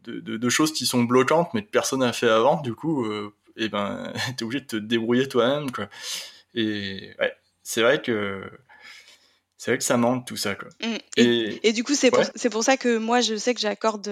euh, 0.09 0.21
de, 0.21 0.49
choses 0.49 0.73
qui 0.73 0.87
sont 0.87 1.05
bloquantes, 1.05 1.53
mais 1.53 1.63
que 1.63 1.71
personne 1.71 2.01
n'a 2.01 2.13
fait 2.13 2.29
avant, 2.29 2.61
du 2.63 2.75
coup, 2.75 3.05
euh, 3.05 3.35
et 3.57 3.69
ben, 3.69 4.13
t'es 4.37 4.45
obligé 4.45 4.63
de 4.63 4.67
te 4.67 4.77
débrouiller 4.77 5.29
toi-même. 5.29 5.67
Et 6.55 7.15
ouais, 7.21 7.35
c'est 7.63 7.83
vrai 7.83 8.01
que 8.01 8.51
c'est 9.61 9.73
vrai 9.73 9.79
que 9.79 9.85
ça 9.85 9.99
manque 9.99 10.27
tout 10.27 10.39
ça, 10.39 10.55
quoi. 10.55 10.71
Mm. 10.83 10.97
Et, 11.19 11.61
Et 11.63 11.69
et 11.69 11.73
du 11.75 11.85
coup, 11.85 11.95
c'est 11.95 12.11
pour, 12.11 12.21
ouais, 12.21 12.51
pour 12.51 12.65
ça 12.65 12.79
que 12.79 12.97
moi, 12.97 13.21
je 13.21 13.37
sais 13.37 13.53
que 13.53 13.61
j'accorde, 13.61 14.11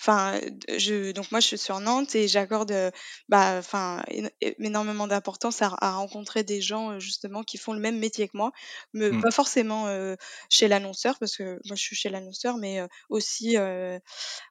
enfin, 0.00 0.40
je, 0.68 1.12
donc 1.12 1.30
moi, 1.30 1.38
je 1.38 1.46
suis 1.46 1.58
sur 1.58 1.78
Nantes 1.78 2.16
et 2.16 2.26
j'accorde, 2.26 2.74
bah, 3.28 3.54
enfin, 3.56 4.02
énormément 4.58 5.06
d'importance 5.06 5.62
à, 5.62 5.72
à 5.80 5.92
rencontrer 5.92 6.42
des 6.42 6.60
gens, 6.60 6.90
euh, 6.90 6.98
justement, 6.98 7.44
qui 7.44 7.56
font 7.56 7.72
le 7.72 7.78
même 7.78 8.00
métier 8.00 8.26
que 8.26 8.36
moi, 8.36 8.50
mais 8.92 9.10
mm, 9.10 9.20
pas 9.20 9.30
forcément 9.30 9.86
euh, 9.86 10.16
chez 10.50 10.66
l'annonceur, 10.66 11.20
parce 11.20 11.36
que 11.36 11.60
moi, 11.66 11.76
je 11.76 11.82
suis 11.82 11.94
chez 11.94 12.08
l'annonceur, 12.08 12.56
mais 12.56 12.80
euh, 12.80 12.88
aussi, 13.10 13.56
euh, 13.58 13.96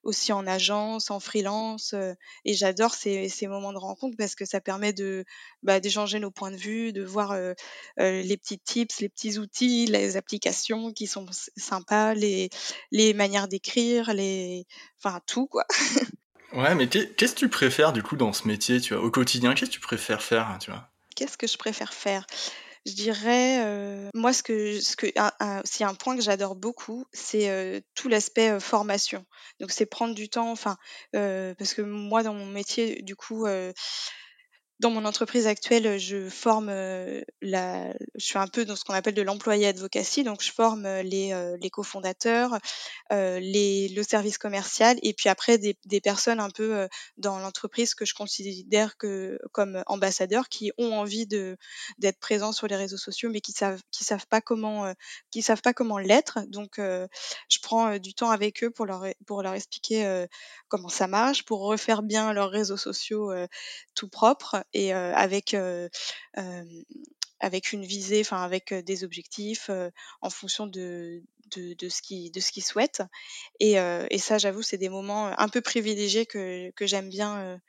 aussi 0.04 0.32
en 0.32 0.48
agence, 0.48 1.12
en 1.12 1.20
freelance, 1.20 1.94
et 2.46 2.54
j'adore 2.54 2.94
ces, 2.94 3.28
ces 3.28 3.48
moments 3.48 3.74
de 3.74 3.78
rencontre 3.78 4.16
parce 4.18 4.36
que 4.36 4.46
ça 4.46 4.62
permet 4.62 4.94
de, 4.94 5.25
bah, 5.63 5.82
d'échanger 5.82 6.22
nos 6.22 6.32
points 6.32 6.52
de 6.52 6.56
vue, 6.56 6.94
de 6.94 7.04
voir 7.04 7.38
les 7.98 8.38
petits 8.38 8.60
tips, 8.60 9.02
les 9.02 9.10
petits 9.10 9.38
outils, 9.38 9.86
les 9.88 10.16
applications 10.30 10.94
qui 10.94 11.08
sont 11.08 11.26
sympas, 11.58 12.14
les, 12.14 12.50
les 12.92 13.14
manières 13.16 13.48
d'écrire, 13.48 14.14
les, 14.14 14.68
enfin 15.02 15.20
tout 15.26 15.48
quoi. 15.48 15.66
ouais, 16.54 16.76
mais 16.76 16.88
qu'est- 16.88 17.16
qu'est-ce 17.16 17.34
que 17.34 17.40
tu 17.40 17.50
préfères 17.50 17.94
du 17.94 18.04
coup 18.04 18.16
dans 18.16 18.32
ce 18.32 18.48
métier, 18.48 18.80
tu 18.80 18.94
vois, 18.94 19.04
au 19.04 19.10
quotidien, 19.10 19.56
qu'est-ce 19.56 19.72
que 19.72 19.76
tu 19.76 19.80
préfères 19.80 20.22
faire, 20.22 20.48
hein, 20.48 20.60
tu 20.60 20.70
vois? 20.70 20.88
Qu'est-ce 21.16 21.38
que 21.38 21.48
je 21.48 21.58
préfère 21.58 21.94
faire? 21.96 22.28
Je 22.86 22.94
dirais, 22.94 23.62
euh, 23.66 24.08
moi, 24.14 24.32
ce 24.32 24.42
que, 24.44 24.80
ce 24.80 24.96
que, 24.96 25.08
un, 25.18 25.32
un- 25.40 25.62
c'est 25.66 25.84
un 25.84 25.96
point 25.96 26.16
que 26.16 26.22
j'adore 26.22 26.56
beaucoup, 26.56 27.06
c'est 27.12 27.50
euh, 27.50 27.82
tout 27.96 28.08
l'aspect 28.08 28.52
euh, 28.52 28.60
formation. 28.60 29.26
Donc, 29.60 29.72
c'est 29.72 29.86
prendre 29.88 30.14
du 30.16 30.30
temps, 30.30 30.50
enfin, 30.52 30.78
parce 31.12 31.74
que 31.74 31.82
moi, 31.82 32.22
dans 32.24 32.34
mon 32.36 32.46
métier, 32.46 33.02
du 33.02 33.16
coup, 33.18 33.48
dans 34.80 34.92
mon 34.92 35.04
entreprise 35.06 35.46
actuelle, 35.46 35.98
je 36.00 36.30
forme 36.30 36.70
la, 37.42 37.94
je 38.16 38.26
suis 38.26 38.38
un 38.38 38.48
peu 38.48 38.64
dans 38.64 38.76
ce 38.78 38.86
qu'on 38.86 38.94
appelle 38.94 39.14
de 39.14 39.22
l'employé 39.22 39.68
advocacy, 39.68 40.24
donc 40.24 40.42
je 40.42 40.52
forme 40.52 40.88
les, 41.02 41.34
les 41.62 41.70
cofondateurs, 41.70 42.58
les, 43.12 43.90
le 43.90 44.04
service 44.04 44.38
commercial, 44.38 44.98
et 45.04 45.14
puis 45.14 45.28
après 45.28 45.58
des, 45.58 45.78
des 45.86 46.00
personnes 46.00 46.40
un 46.40 46.50
peu 46.50 46.88
dans 47.18 47.40
l'entreprise 47.40 47.94
que 47.94 48.06
je 48.06 48.14
considère 48.14 48.96
que 48.98 49.38
comme 49.52 49.84
ambassadeurs 49.88 50.48
qui 50.48 50.72
ont 50.78 50.94
envie 50.94 51.28
de 51.28 51.58
d'être 51.98 52.20
présents 52.20 52.54
sur 52.54 52.68
les 52.68 52.78
réseaux 52.78 52.98
sociaux, 52.98 53.30
mais 53.30 53.42
qui 53.42 53.52
savent 53.52 53.82
qui 53.92 54.06
savent 54.06 54.28
pas 54.28 54.40
comment 54.40 54.94
qui 55.32 55.42
savent 55.42 55.62
pas 55.62 55.74
comment 55.74 55.98
l'être. 55.98 56.40
Donc 56.48 56.78
je 56.78 57.60
prends 57.62 57.98
du 57.98 58.14
temps 58.14 58.32
avec 58.32 58.64
eux 58.64 58.70
pour 58.70 58.86
leur 58.86 59.04
pour 59.28 59.44
leur 59.44 59.56
expliquer 59.56 60.26
comment 60.70 60.90
ça 60.90 61.08
marche, 61.08 61.44
pour 61.44 61.62
refaire 61.62 62.02
bien 62.02 62.32
leurs 62.32 62.50
réseaux 62.50 62.78
sociaux 62.78 63.34
tout 63.96 64.08
propres 64.08 64.64
et 64.74 64.94
avec 64.94 65.56
avec 67.42 67.72
une 67.72 67.86
visée, 67.86 68.22
enfin 68.22 68.44
avec 68.44 68.74
des 68.74 69.04
objectifs 69.04 69.70
en 70.22 70.30
fonction 70.30 70.68
de, 70.68 71.24
de, 71.56 71.74
de 71.74 71.90
ce 71.90 72.02
qu'ils 72.02 72.32
de 72.32 72.40
ce 72.40 72.52
qu'ils 72.52 72.64
souhaitent. 72.66 73.04
Et, 73.60 73.76
et 73.76 74.18
ça, 74.18 74.38
j'avoue, 74.38 74.62
c'est 74.62 74.78
des 74.78 74.90
moments 74.90 75.28
un 75.40 75.50
peu 75.50 75.62
privilégiés 75.62 76.26
que, 76.26 76.72
que 76.72 76.86
j'aime 76.88 77.10
bien 77.10 77.60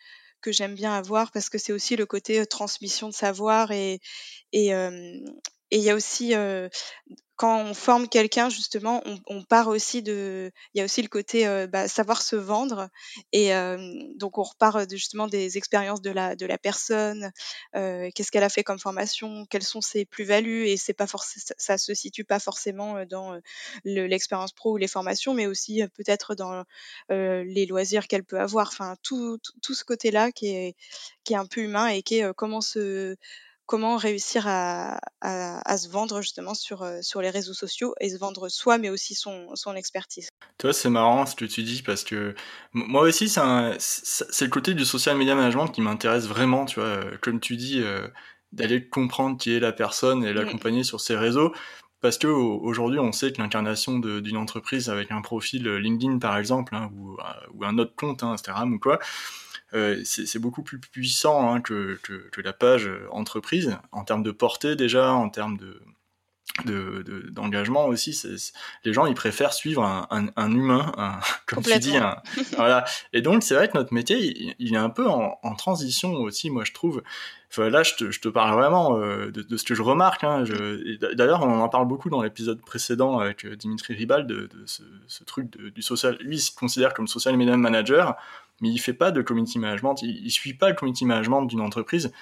que 0.40 0.52
j'aime 0.52 0.74
bien 0.74 0.92
avoir 0.94 1.32
parce 1.32 1.50
que 1.50 1.58
c'est 1.58 1.72
aussi 1.72 1.96
le 1.96 2.06
côté 2.06 2.44
transmission 2.46 3.08
de 3.08 3.14
savoir 3.14 3.72
et 3.72 4.00
et 4.52 4.72
et 5.70 5.78
il 5.78 5.82
y 5.82 5.90
a 5.90 5.94
aussi 5.94 6.34
quand 7.40 7.58
on 7.62 7.72
forme 7.72 8.06
quelqu'un, 8.06 8.50
justement, 8.50 9.00
on, 9.06 9.18
on, 9.28 9.42
part 9.42 9.68
aussi 9.68 10.02
de. 10.02 10.52
Il 10.74 10.78
y 10.78 10.82
a 10.82 10.84
aussi 10.84 11.00
le 11.00 11.08
côté 11.08 11.46
euh, 11.46 11.66
bah, 11.66 11.88
savoir 11.88 12.20
se 12.20 12.36
vendre. 12.36 12.90
Et 13.32 13.54
euh, 13.54 13.78
donc, 14.16 14.36
on 14.36 14.42
repart 14.42 14.86
de, 14.86 14.94
justement 14.94 15.26
des 15.26 15.56
expériences 15.56 16.02
de 16.02 16.10
la, 16.10 16.36
de 16.36 16.44
la 16.44 16.58
personne. 16.58 17.32
Euh, 17.76 18.10
Qu'est-ce 18.14 18.30
qu'elle 18.30 18.42
a 18.42 18.50
fait 18.50 18.62
comme 18.62 18.78
formation 18.78 19.46
Quelles 19.48 19.62
sont 19.62 19.80
ses 19.80 20.04
plus-values 20.04 20.66
Et 20.66 20.76
c'est 20.76 20.92
pas 20.92 21.06
forcément, 21.06 21.54
ça 21.56 21.78
se 21.78 21.94
situe 21.94 22.24
pas 22.24 22.40
forcément 22.40 23.06
dans 23.06 23.40
l'expérience 23.86 24.52
pro 24.52 24.72
ou 24.72 24.76
les 24.76 24.86
formations, 24.86 25.32
mais 25.32 25.46
aussi 25.46 25.82
peut-être 25.94 26.34
dans 26.34 26.64
les 27.08 27.64
loisirs 27.64 28.06
qu'elle 28.06 28.24
peut 28.24 28.38
avoir. 28.38 28.68
Enfin, 28.68 28.96
tout, 29.02 29.38
tout, 29.38 29.52
tout 29.62 29.74
ce 29.74 29.84
côté-là 29.86 30.30
qui 30.30 30.48
est, 30.48 30.76
qui 31.24 31.32
est 31.32 31.36
un 31.36 31.46
peu 31.46 31.62
humain 31.62 31.86
et 31.86 32.02
qui 32.02 32.18
est 32.18 32.34
comment 32.34 32.60
se 32.60 33.16
comment 33.70 33.96
réussir 33.96 34.48
à, 34.48 34.98
se 35.22 35.88
vendre 35.88 36.20
justement 36.22 36.54
sur, 36.54 36.82
euh, 36.82 36.98
sur 37.02 37.22
les 37.22 37.30
réseaux 37.30 37.54
sociaux 37.54 37.94
et 38.00 38.10
se 38.10 38.18
vendre 38.18 38.48
soi, 38.48 38.78
mais 38.78 38.90
aussi 38.90 39.14
son, 39.14 39.54
son 39.54 39.76
expertise. 39.76 40.28
Toi, 40.58 40.72
c'est 40.72 40.90
marrant 40.90 41.24
ce 41.24 41.36
que 41.36 41.44
tu 41.44 41.62
dis 41.62 41.80
parce 41.80 42.02
que 42.02 42.34
moi 42.72 43.02
aussi, 43.02 43.28
c'est 43.28 43.38
le 43.38 44.48
côté 44.48 44.74
du 44.74 44.84
social 44.84 45.16
media 45.16 45.36
management 45.36 45.68
qui 45.68 45.82
m'intéresse 45.82 46.26
vraiment, 46.26 46.64
tu 46.64 46.80
vois. 46.80 46.88
Euh, 46.88 47.16
comme 47.20 47.38
tu 47.38 47.56
dis, 47.56 47.80
euh, 47.80 48.08
d'aller 48.50 48.88
comprendre 48.88 49.38
qui 49.38 49.54
est 49.54 49.60
la 49.60 49.70
personne 49.70 50.24
et 50.24 50.32
l'accompagner 50.32 50.82
sur 50.82 51.00
ses 51.00 51.14
réseaux. 51.14 51.54
Parce 52.00 52.18
que 52.18 52.26
aujourd'hui, 52.26 52.98
on 52.98 53.12
sait 53.12 53.30
que 53.30 53.40
l'incarnation 53.40 54.00
d'une 54.00 54.36
entreprise 54.36 54.88
avec 54.88 55.12
un 55.12 55.20
profil 55.20 55.68
LinkedIn, 55.68 56.18
par 56.18 56.36
exemple, 56.38 56.74
hein, 56.74 56.90
ou, 56.96 57.16
ou, 57.54 57.64
un 57.64 57.78
autre 57.78 57.94
compte, 57.94 58.24
hein, 58.24 58.32
Instagram 58.32 58.72
ou 58.72 58.80
quoi, 58.80 58.98
c'est 60.04 60.38
beaucoup 60.38 60.62
plus 60.62 60.78
puissant 60.78 61.52
hein, 61.52 61.60
que, 61.60 61.98
que, 62.02 62.40
la 62.40 62.52
page 62.52 62.86
euh, 62.86 63.06
entreprise, 63.10 63.76
en 63.92 64.04
termes 64.04 64.22
de 64.22 64.30
portée 64.30 64.76
déjà, 64.76 65.12
en 65.12 65.28
termes 65.28 65.56
de 65.56 65.80
d'engagement 66.64 67.86
de, 67.86 67.92
aussi. 67.92 68.20
les 68.84 68.92
gens, 68.92 69.06
ils 69.06 69.14
préfèrent 69.14 69.54
suivre 69.54 69.82
un, 69.82 70.06
un, 70.10 70.26
un 70.36 70.50
humain, 70.50 70.92
un, 70.98 71.18
comme 71.46 71.62
tu 71.62 71.78
dis. 71.78 71.96
voilà. 72.56 72.84
Et 73.12 73.22
donc, 73.22 73.42
c'est 73.42 73.54
vrai 73.54 73.68
que 73.68 73.78
notre 73.78 73.94
métier, 73.94 74.54
il, 74.58 74.74
est 74.74 74.78
un 74.78 74.90
peu 74.90 75.08
en, 75.08 75.38
en, 75.42 75.54
transition 75.54 76.12
aussi, 76.14 76.50
moi, 76.50 76.64
je 76.64 76.72
trouve. 76.72 77.02
Enfin, 77.50 77.70
là, 77.70 77.82
je 77.82 77.94
te, 77.94 78.10
je 78.10 78.20
te, 78.20 78.28
parle 78.28 78.52
vraiment 78.52 78.98
euh, 78.98 79.30
de, 79.30 79.42
de, 79.42 79.56
ce 79.56 79.64
que 79.64 79.74
je 79.74 79.82
remarque. 79.82 80.22
Hein. 80.24 80.44
D'ailleurs, 81.14 81.42
on 81.42 81.60
en 81.60 81.68
parle 81.68 81.88
beaucoup 81.88 82.10
dans 82.10 82.20
l'épisode 82.20 82.60
précédent 82.60 83.20
avec 83.20 83.46
Dimitri 83.46 83.94
Ribal 83.94 84.26
de, 84.26 84.48
de 84.52 84.66
ce, 84.66 84.82
ce, 85.06 85.24
truc 85.24 85.56
du 85.56 85.82
social. 85.82 86.18
Lui, 86.20 86.36
il 86.36 86.40
se 86.40 86.54
considère 86.54 86.92
comme 86.92 87.08
social 87.08 87.36
media 87.36 87.56
manager 87.56 88.16
mais 88.60 88.68
il 88.68 88.78
fait 88.78 88.94
pas 88.94 89.10
de 89.10 89.22
community 89.22 89.58
management, 89.58 90.02
il, 90.02 90.24
il 90.24 90.30
suit 90.30 90.54
pas 90.54 90.68
le 90.68 90.74
community 90.74 91.04
management 91.04 91.42
d'une 91.42 91.60
entreprise. 91.60 92.12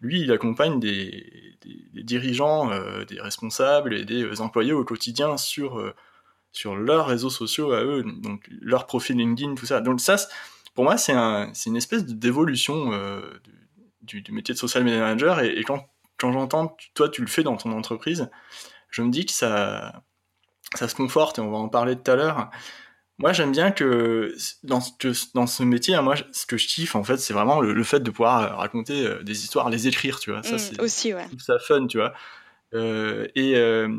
Lui, 0.00 0.22
il 0.22 0.32
accompagne 0.32 0.80
des, 0.80 1.58
dirigeants, 1.92 2.70
euh, 2.72 3.04
des 3.04 3.20
responsables 3.20 3.94
et 3.94 4.04
des 4.04 4.22
euh, 4.22 4.40
employés 4.40 4.72
au 4.72 4.84
quotidien 4.84 5.36
sur, 5.36 5.78
euh, 5.78 5.94
sur 6.52 6.74
leurs 6.74 7.06
réseaux 7.06 7.30
sociaux 7.30 7.72
à 7.72 7.82
eux, 7.84 8.02
donc 8.02 8.46
leur 8.48 8.86
profil 8.86 9.16
LinkedIn, 9.18 9.54
tout 9.54 9.66
ça. 9.66 9.80
Donc 9.80 10.00
ça, 10.00 10.16
pour 10.74 10.84
moi, 10.84 10.96
c'est 10.96 11.12
un, 11.12 11.52
une 11.66 11.76
espèce 11.76 12.06
d'évolution 12.06 12.90
du, 14.02 14.24
métier 14.30 14.54
de 14.54 14.58
social 14.58 14.84
manager. 14.84 15.40
Et, 15.40 15.58
et 15.58 15.64
quand, 15.64 15.86
quand 16.16 16.32
j'entends, 16.32 16.76
toi, 16.94 17.10
tu 17.10 17.20
le 17.20 17.26
fais 17.26 17.42
dans 17.42 17.56
ton 17.56 17.72
entreprise, 17.72 18.30
je 18.88 19.02
me 19.02 19.10
dis 19.10 19.26
que 19.26 19.32
ça, 19.32 20.02
ça 20.74 20.88
se 20.88 20.94
conforte, 20.94 21.38
et 21.38 21.42
on 21.42 21.50
va 21.50 21.58
en 21.58 21.68
parler 21.68 21.96
tout 21.96 22.10
à 22.10 22.16
l'heure, 22.16 22.50
moi, 23.20 23.34
j'aime 23.34 23.52
bien 23.52 23.70
que 23.70 24.34
dans, 24.62 24.80
dans 25.34 25.46
ce 25.46 25.62
métier, 25.62 25.94
hein, 25.94 26.00
moi, 26.00 26.14
ce 26.32 26.46
que 26.46 26.56
je 26.56 26.66
kiffe, 26.66 26.94
en 26.94 27.04
fait, 27.04 27.18
c'est 27.18 27.34
vraiment 27.34 27.60
le, 27.60 27.84
fait 27.84 28.00
de 28.00 28.10
pouvoir 28.10 28.40
euh, 28.40 28.56
raconter 28.56 29.06
euh, 29.06 29.22
des 29.22 29.44
histoires, 29.44 29.68
les 29.68 29.86
écrire, 29.86 30.18
tu 30.20 30.30
vois. 30.30 30.42
Ça, 30.42 30.54
mmh, 30.54 30.58
c'est 30.58 30.80
aussi, 30.80 31.12
ouais. 31.12 31.26
ça 31.38 31.58
fun, 31.58 31.86
tu 31.86 31.98
vois. 31.98 32.14
Euh, 32.72 33.26
et 33.34 33.56
euh, 33.56 33.94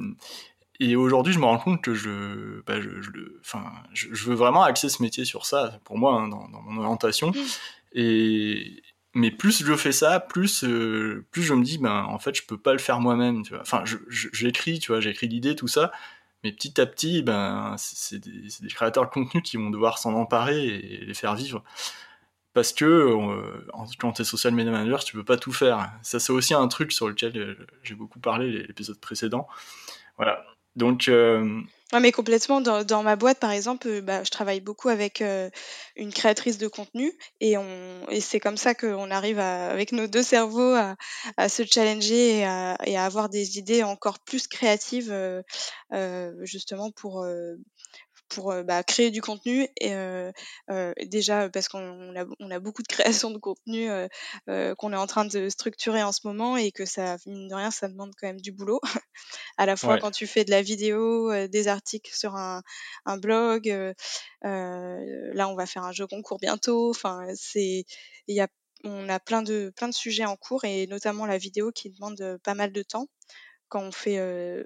et 0.79 0.95
aujourd'hui, 0.95 1.33
je 1.33 1.39
me 1.39 1.45
rends 1.45 1.59
compte 1.59 1.83
que 1.83 1.93
je, 1.93 2.61
bah, 2.65 2.81
je, 2.81 2.89
je, 2.99 3.11
enfin, 3.41 3.65
je, 3.93 4.07
je, 4.11 4.25
veux 4.25 4.33
vraiment 4.33 4.63
axer 4.63 4.89
ce 4.89 5.03
métier 5.03 5.23
sur 5.23 5.45
ça, 5.45 5.79
pour 5.83 5.99
moi, 5.99 6.15
hein, 6.15 6.27
dans, 6.27 6.49
dans, 6.49 6.61
mon 6.63 6.81
orientation. 6.81 7.29
Mmh. 7.29 7.35
Et 7.93 8.81
mais 9.13 9.29
plus 9.29 9.63
je 9.63 9.75
fais 9.75 9.91
ça, 9.91 10.19
plus 10.19 10.63
euh, 10.63 11.23
plus 11.29 11.43
je 11.43 11.53
me 11.53 11.63
dis, 11.63 11.77
ben, 11.77 12.05
en 12.05 12.17
fait, 12.17 12.35
je 12.35 12.41
peux 12.41 12.57
pas 12.57 12.73
le 12.73 12.79
faire 12.79 12.99
moi-même, 12.99 13.43
tu 13.43 13.53
vois. 13.53 13.61
Enfin, 13.61 13.83
j'écris, 14.09 14.79
tu 14.79 14.91
vois, 14.91 14.99
j'écris 14.99 15.27
l'idée, 15.27 15.55
tout 15.55 15.67
ça 15.67 15.91
mais 16.43 16.51
petit 16.51 16.79
à 16.81 16.85
petit, 16.85 17.21
ben, 17.21 17.75
c'est 17.77 18.19
des, 18.19 18.67
créateurs 18.69 19.05
de 19.05 19.09
contenu 19.09 19.41
qui 19.41 19.57
vont 19.57 19.69
devoir 19.69 19.97
s'en 19.97 20.13
emparer 20.13 20.65
et 20.65 21.05
les 21.05 21.13
faire 21.13 21.35
vivre. 21.35 21.63
Parce 22.53 22.73
que 22.73 22.85
euh, 22.85 23.65
quand 23.99 24.11
tu 24.13 24.25
social 24.25 24.53
media 24.53 24.71
manager, 24.71 25.03
tu 25.03 25.13
peux 25.13 25.23
pas 25.23 25.37
tout 25.37 25.53
faire. 25.53 25.89
Ça, 26.01 26.19
c'est 26.19 26.33
aussi 26.33 26.53
un 26.53 26.67
truc 26.67 26.91
sur 26.91 27.07
lequel 27.07 27.37
euh, 27.37 27.67
j'ai 27.83 27.95
beaucoup 27.95 28.19
parlé 28.19 28.51
l'épisode 28.67 28.99
précédent. 28.99 29.47
Voilà. 30.17 30.43
Donc, 30.75 31.07
euh, 31.07 31.61
Ouais, 31.93 31.99
mais 31.99 32.13
complètement. 32.13 32.61
Dans, 32.61 33.03
ma 33.03 33.17
boîte, 33.17 33.39
par 33.39 33.51
exemple, 33.51 33.87
euh, 33.89 34.01
bah, 34.01 34.23
je 34.23 34.29
travaille 34.29 34.61
beaucoup 34.61 34.87
avec 34.87 35.21
euh, 35.21 35.49
une 35.97 36.13
créatrice 36.13 36.57
de 36.57 36.69
contenu 36.69 37.11
et, 37.41 37.55
et 38.09 38.21
c'est 38.21 38.39
comme 38.39 38.55
ça 38.55 38.73
qu'on 38.73 39.11
arrive 39.11 39.39
à, 39.39 39.69
avec 39.69 39.91
nos 39.91 40.07
deux 40.07 40.23
cerveaux 40.23 40.73
à, 41.35 41.49
se 41.49 41.63
challenger 41.63 42.39
et 42.39 42.45
à, 42.45 43.03
avoir 43.03 43.27
des 43.27 43.57
idées 43.57 43.83
encore 43.83 44.19
plus 44.19 44.47
créatives, 44.47 45.11
euh 45.11 45.41
justement 46.43 46.91
pour 46.91 47.25
pour 48.31 48.53
bah, 48.63 48.81
créer 48.83 49.11
du 49.11 49.21
contenu 49.21 49.67
et 49.79 49.93
euh, 49.93 50.31
euh, 50.69 50.93
déjà 51.05 51.49
parce 51.49 51.67
qu'on 51.67 52.15
a, 52.15 52.25
on 52.39 52.49
a 52.49 52.59
beaucoup 52.59 52.81
de 52.81 52.87
création 52.87 53.29
de 53.29 53.37
contenu 53.37 53.89
euh, 53.89 54.75
qu'on 54.75 54.93
est 54.93 54.97
en 54.97 55.07
train 55.07 55.25
de 55.25 55.49
structurer 55.49 56.01
en 56.01 56.11
ce 56.13 56.21
moment 56.23 56.55
et 56.55 56.71
que 56.71 56.85
ça 56.85 57.17
mine 57.25 57.49
de 57.49 57.55
rien 57.55 57.71
ça 57.71 57.89
demande 57.89 58.13
quand 58.17 58.27
même 58.27 58.41
du 58.41 58.51
boulot. 58.51 58.79
À 59.57 59.65
la 59.65 59.75
fois 59.75 59.95
ouais. 59.95 59.99
quand 59.99 60.11
tu 60.11 60.27
fais 60.27 60.45
de 60.45 60.51
la 60.51 60.61
vidéo 60.61 61.31
des 61.47 61.67
articles 61.67 62.11
sur 62.15 62.35
un, 62.35 62.63
un 63.05 63.17
blog 63.17 63.67
là 64.41 65.47
on 65.47 65.55
va 65.55 65.65
faire 65.65 65.83
un 65.83 65.91
jeu 65.91 66.07
concours 66.07 66.39
bientôt. 66.39 66.89
Enfin 66.89 67.27
c'est 67.35 67.85
il 68.27 68.35
y 68.35 68.39
a 68.39 68.47
on 68.83 69.09
a 69.09 69.19
plein 69.19 69.43
de 69.43 69.71
plein 69.75 69.89
de 69.89 69.93
sujets 69.93 70.25
en 70.25 70.37
cours 70.37 70.63
et 70.63 70.87
notamment 70.87 71.25
la 71.25 71.37
vidéo 71.37 71.71
qui 71.71 71.89
demande 71.89 72.39
pas 72.43 72.55
mal 72.55 72.71
de 72.71 72.81
temps 72.81 73.07
quand 73.71 73.81
on 73.81 73.91
fait, 73.91 74.17
euh, 74.19 74.63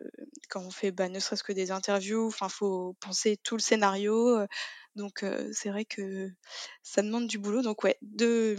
quand 0.49 0.61
on 0.61 0.71
fait 0.71 0.91
bah, 0.91 1.07
ne 1.09 1.19
serait-ce 1.19 1.43
que 1.43 1.53
des 1.53 1.71
interviews, 1.71 2.25
enfin, 2.27 2.49
faut 2.49 2.95
penser 2.99 3.37
tout 3.37 3.55
le 3.55 3.61
scénario. 3.61 4.39
donc, 4.95 5.21
euh, 5.21 5.47
c'est 5.53 5.69
vrai 5.69 5.85
que 5.85 6.31
ça 6.81 7.03
demande 7.03 7.27
du 7.27 7.37
boulot. 7.37 7.61
Donc, 7.61 7.83
ouais, 7.83 7.97
deux, 8.01 8.57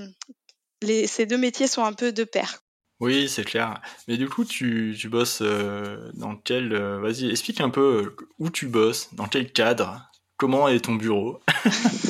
les, 0.83 1.09
ces 1.09 1.27
deux 1.27 1.37
métiers 1.37 1.67
sont 1.67 1.85
un 1.85 1.93
peu 1.93 2.13
de 2.13 2.23
pair. 2.23 2.63
Oui, 3.01 3.29
c'est 3.29 3.45
clair. 3.45 3.83
Mais 4.07 4.17
du 4.17 4.29
coup, 4.29 4.45
tu, 4.45 4.97
tu 4.99 5.09
bosses 5.09 5.43
dans 5.43 6.37
quel... 6.37 6.75
Vas-y, 6.77 7.29
explique 7.29 7.61
un 7.61 7.71
peu 7.71 8.15
où 8.39 8.49
tu 8.49 8.69
bosses, 8.69 9.13
dans 9.15 9.27
quel 9.27 9.53
cadre, 9.53 10.01
comment 10.37 10.69
est 10.69 10.85
ton 10.85 10.95
bureau? 10.95 11.41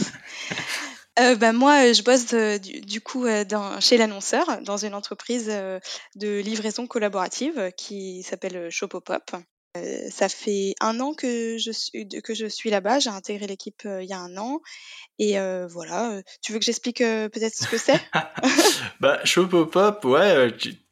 euh, 1.19 1.35
bah, 1.37 1.53
moi, 1.53 1.93
je 1.93 2.03
bosse 2.03 2.27
de, 2.27 2.59
du, 2.59 3.01
coup 3.01 3.27
euh, 3.27 3.45
chez 3.81 3.97
l'annonceur, 3.97 4.61
dans 4.63 4.77
une 4.77 4.95
entreprise 4.95 5.49
euh, 5.49 5.81
de 6.15 6.41
livraison 6.41 6.87
collaborative 6.87 7.73
qui 7.77 8.23
s'appelle 8.23 8.71
Shopopop. 8.71 9.35
Euh, 9.77 10.09
ça 10.11 10.29
fait 10.29 10.75
un 10.81 11.01
an 11.01 11.15
que 11.15 11.59
je 11.59 11.71
suis, 11.71 12.09
que 12.09 12.35
je 12.35 12.47
suis 12.47 12.71
là-bas. 12.71 12.99
J'ai 12.99 13.11
intégré 13.11 13.47
l'équipe 13.47 13.83
il 13.85 14.07
y 14.07 14.13
a 14.13 14.19
un 14.19 14.37
an. 14.37 14.61
Et 15.19 15.39
voilà. 15.69 16.21
Tu 16.43 16.53
veux 16.53 16.59
que 16.59 16.65
j'explique 16.65 16.99
peut-être 16.99 17.55
ce 17.55 17.69
que 17.69 17.79
c'est? 17.79 18.01
Bah, 19.01 19.21
Shopopop, 19.25 20.05
ouais. 20.07 20.49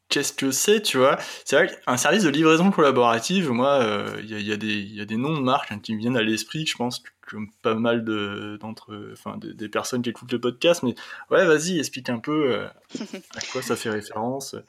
Qu'est-ce 0.09 0.33
que 0.33 0.51
c'est, 0.51 0.81
tu 0.81 0.97
vois 0.97 1.17
C'est 1.43 1.55
vrai 1.55 1.67
qu'un 1.67 1.97
service 1.97 2.23
de 2.23 2.29
livraison 2.29 2.71
collaborative, 2.71 3.49
moi, 3.51 3.83
il 4.21 4.41
y, 4.41 4.51
a, 4.51 4.57
des 5.05 5.17
noms 5.17 5.35
de 5.35 5.41
marques 5.41 5.71
hein, 5.71 5.79
qui 5.79 5.93
me 5.93 5.99
viennent 5.99 6.17
à 6.17 6.23
l'esprit, 6.23 6.65
je 6.65 6.75
pense, 6.75 7.03
comme 7.27 7.51
pas 7.61 7.75
mal 7.75 8.03
d'entre, 8.59 9.11
enfin, 9.13 9.37
des, 9.37 9.69
personnes 9.69 10.01
qui 10.01 10.09
écoutent 10.09 10.31
le 10.31 10.39
podcast. 10.39 10.83
Mais 10.83 10.95
ouais, 11.31 11.45
vas-y, 11.45 11.79
explique 11.79 12.09
un 12.09 12.19
peu 12.19 12.65
à 12.65 13.41
quoi 13.51 13.61
ça 13.61 13.75
fait 13.75 13.89
référence. 13.89 14.55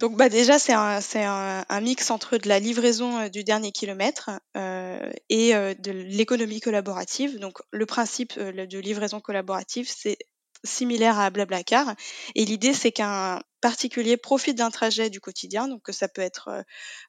Donc 0.00 0.16
bah 0.16 0.28
déjà 0.28 0.58
c'est 0.58 0.72
un, 0.72 0.98
un, 0.98 1.64
un, 1.68 1.80
mix 1.80 2.10
entre 2.10 2.36
de 2.36 2.48
la 2.48 2.58
livraison 2.58 3.28
du 3.28 3.44
dernier 3.44 3.70
kilomètre 3.70 4.28
euh, 4.56 4.98
et 5.28 5.52
de 5.52 5.92
l'économie 5.92 6.58
collaborative. 6.58 7.38
Donc 7.38 7.58
le 7.70 7.86
principe 7.86 8.36
de 8.36 8.78
livraison 8.80 9.20
collaborative 9.20 9.88
c'est 9.88 10.18
similaire 10.64 11.18
à 11.18 11.30
Blablacar. 11.30 11.94
Et 12.34 12.44
l'idée, 12.44 12.72
c'est 12.72 12.92
qu'un 12.92 13.40
particulier 13.64 14.18
profite 14.18 14.58
d'un 14.58 14.70
trajet 14.70 15.08
du 15.08 15.22
quotidien, 15.22 15.68
donc 15.68 15.88
ça 15.90 16.06
peut 16.06 16.20
être 16.20 16.48
euh, 16.48 16.62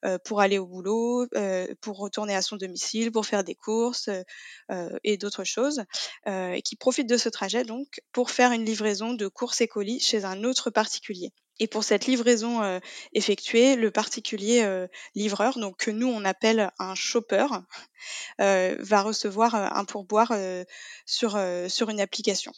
euh, 0.05 0.17
pour 0.23 0.39
aller 0.39 0.57
au 0.57 0.65
boulot, 0.65 1.27
euh, 1.35 1.67
pour 1.81 1.97
retourner 1.97 2.33
à 2.33 2.41
son 2.41 2.55
domicile, 2.55 3.11
pour 3.11 3.25
faire 3.25 3.43
des 3.43 3.55
courses 3.55 4.09
et 5.03 5.17
d'autres 5.17 5.43
choses, 5.43 5.83
et 6.25 6.61
qui 6.61 6.77
profite 6.77 7.09
de 7.09 7.17
ce 7.17 7.27
trajet 7.27 7.65
donc 7.65 7.99
pour 8.13 8.31
faire 8.31 8.53
une 8.53 8.63
livraison 8.63 9.13
de 9.13 9.27
courses 9.27 9.59
et 9.59 9.67
colis 9.67 9.99
chez 9.99 10.23
un 10.23 10.45
autre 10.45 10.69
particulier. 10.69 11.33
Et 11.59 11.67
pour 11.67 11.83
cette 11.83 12.05
livraison 12.05 12.79
effectuée, 13.11 13.75
le 13.75 13.91
particulier 13.91 14.87
livreur, 15.13 15.59
donc 15.59 15.77
que 15.77 15.91
nous 15.91 16.07
on 16.07 16.23
appelle 16.23 16.71
un 16.79 16.95
shopper, 16.95 17.47
va 18.39 19.01
recevoir 19.01 19.55
un 19.55 19.83
pourboire 19.83 20.33
sur, 21.05 21.37
sur 21.67 21.89
une 21.89 21.99
application. 21.99 22.53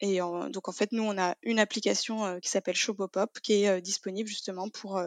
Et 0.00 0.18
donc 0.18 0.68
en 0.68 0.72
fait, 0.72 0.92
nous, 0.92 1.02
on 1.02 1.18
a 1.18 1.34
une 1.42 1.58
application 1.58 2.40
qui 2.40 2.48
s'appelle 2.48 2.74
Shopopop 2.74 3.40
qui 3.42 3.64
est 3.64 3.80
disponible 3.80 4.28
justement 4.28 4.68
pour, 4.68 5.02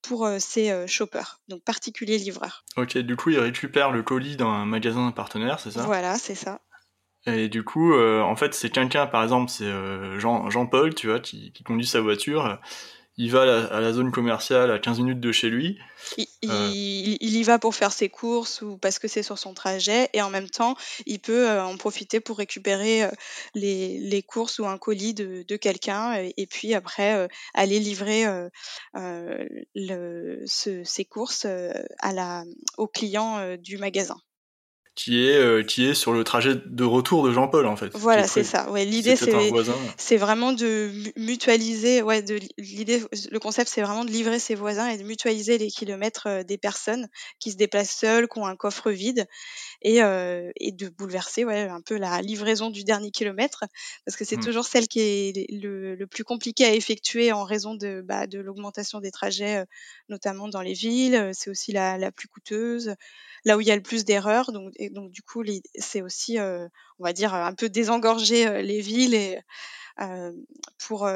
pour 0.00 0.28
ces 0.38 0.86
shoppers, 0.86 1.40
donc 1.48 1.64
particuliers 1.64 2.18
livreurs. 2.18 2.64
Ok, 2.76 2.96
du 2.98 3.16
coup, 3.16 3.30
ils 3.30 3.38
récupèrent 3.38 3.90
le 3.90 4.02
colis 4.02 4.36
dans 4.36 4.50
un 4.50 4.64
magasin 4.64 5.10
partenaire, 5.10 5.58
c'est 5.58 5.72
ça? 5.72 5.82
Voilà, 5.82 6.18
c'est 6.18 6.36
ça. 6.36 6.60
Et 7.26 7.48
du 7.48 7.64
coup, 7.64 7.94
en 7.94 8.36
fait, 8.36 8.54
c'est 8.54 8.70
quelqu'un, 8.70 9.06
par 9.06 9.24
exemple, 9.24 9.50
c'est 9.50 9.70
Jean, 10.20 10.50
Jean-Paul, 10.50 10.94
tu 10.94 11.08
vois, 11.08 11.18
qui, 11.18 11.52
qui, 11.52 11.64
conduit 11.64 11.86
sa 11.86 12.00
voiture 12.00 12.60
il 13.18 13.30
va 13.30 13.66
à 13.66 13.80
la, 13.80 13.92
zone 13.92 14.10
commerciale 14.10 14.70
à 14.70 14.78
15 14.78 15.00
minutes 15.00 15.20
de 15.20 15.32
chez 15.32 15.50
lui. 15.50 15.78
Euh. 16.18 16.70
Il, 16.72 17.36
y 17.36 17.42
va 17.42 17.58
pour 17.58 17.74
faire 17.74 17.92
ses 17.92 18.08
courses 18.08 18.62
ou 18.62 18.78
parce 18.78 18.98
que 18.98 19.06
c'est 19.06 19.22
sur 19.22 19.38
son 19.38 19.52
trajet 19.54 20.08
et 20.12 20.22
en 20.22 20.30
même 20.30 20.48
temps, 20.48 20.76
il 21.06 21.20
peut 21.20 21.48
euh, 21.48 21.62
en 21.62 21.76
profiter 21.76 22.20
pour 22.20 22.38
récupérer 22.38 23.04
euh, 23.04 23.10
les, 23.54 24.24
courses 24.26 24.58
ou 24.58 24.66
un 24.66 24.78
colis 24.78 25.14
de, 25.14 25.56
quelqu'un 25.56 26.14
et, 26.14 26.46
puis 26.46 26.74
après 26.74 27.28
aller 27.54 27.78
livrer 27.78 28.24
ses 30.46 31.04
courses 31.04 31.44
à 31.44 32.12
la, 32.12 32.44
au 32.78 32.86
client 32.86 33.56
du 33.58 33.76
magasin 33.76 34.16
qui 34.94 35.26
est 35.26 35.36
euh, 35.36 35.62
qui 35.62 35.86
est 35.86 35.94
sur 35.94 36.12
le 36.12 36.22
trajet 36.22 36.54
de 36.66 36.84
retour 36.84 37.24
de 37.24 37.32
Jean-Paul 37.32 37.66
en 37.66 37.76
fait. 37.76 37.90
Voilà, 37.94 38.26
c'est 38.26 38.44
ça. 38.44 38.70
Ouais, 38.70 38.84
l'idée 38.84 39.16
c'est 39.16 39.32
c'est 39.96 40.16
vraiment 40.16 40.52
de 40.52 40.90
mutualiser 41.16 42.02
ouais 42.02 42.22
de 42.22 42.38
l'idée 42.58 43.02
le 43.30 43.38
concept 43.38 43.70
c'est 43.70 43.82
vraiment 43.82 44.04
de 44.04 44.10
livrer 44.10 44.38
ses 44.38 44.54
voisins 44.54 44.88
et 44.88 44.98
de 44.98 45.04
mutualiser 45.04 45.56
les 45.56 45.68
kilomètres 45.68 46.26
euh, 46.26 46.42
des 46.42 46.58
personnes 46.58 47.08
qui 47.38 47.52
se 47.52 47.56
déplacent 47.56 47.96
seules, 47.96 48.28
qui 48.28 48.38
ont 48.38 48.46
un 48.46 48.56
coffre 48.56 48.90
vide 48.90 49.26
et 49.82 50.02
euh, 50.02 50.50
et 50.56 50.72
de 50.72 50.88
bouleverser 50.88 51.44
ouais 51.44 51.68
un 51.68 51.80
peu 51.80 51.96
la 51.96 52.22
livraison 52.22 52.70
du 52.70 52.84
dernier 52.84 53.10
kilomètre 53.10 53.64
parce 54.04 54.16
que 54.16 54.24
c'est 54.24 54.36
mmh. 54.36 54.44
toujours 54.44 54.64
celle 54.64 54.88
qui 54.88 55.00
est 55.00 55.50
le, 55.50 55.94
le, 55.94 56.06
plus 56.06 56.24
compliqué 56.24 56.64
à 56.64 56.74
effectuer 56.74 57.32
en 57.32 57.44
raison 57.44 57.74
de 57.74 58.02
bah, 58.04 58.26
de 58.26 58.38
l'augmentation 58.38 59.00
des 59.00 59.10
trajets 59.10 59.64
notamment 60.08 60.48
dans 60.48 60.62
les 60.62 60.74
villes, 60.74 61.30
c'est 61.32 61.50
aussi 61.50 61.72
la, 61.72 61.98
la 61.98 62.12
plus 62.12 62.28
coûteuse 62.28 62.94
là 63.44 63.56
où 63.56 63.60
il 63.60 63.66
y 63.66 63.70
a 63.70 63.76
le 63.76 63.82
plus 63.82 64.04
d'erreurs. 64.04 64.52
Donc, 64.52 64.72
donc 64.92 65.10
du 65.10 65.22
coup, 65.22 65.42
c'est 65.74 66.02
aussi, 66.02 66.38
euh, 66.38 66.68
on 66.98 67.04
va 67.04 67.12
dire, 67.12 67.34
un 67.34 67.54
peu 67.54 67.68
désengorger 67.68 68.46
euh, 68.46 68.62
les 68.62 68.80
villes 68.80 69.14
et 69.14 69.38
euh, 70.00 70.32
pour 70.78 71.08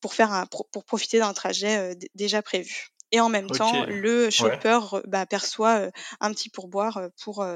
pour 0.00 0.14
faire 0.14 0.32
un, 0.32 0.46
pour, 0.46 0.68
profiter 0.84 1.18
d'un 1.18 1.32
trajet 1.32 1.96
déjà 2.14 2.42
prévu. 2.42 2.88
Et 3.12 3.20
en 3.20 3.28
même 3.28 3.48
temps, 3.48 3.86
le 3.86 4.30
shopper 4.30 4.80
bah, 5.06 5.26
perçoit 5.26 5.90
un 6.20 6.32
petit 6.32 6.48
pourboire 6.48 7.00
pour 7.22 7.46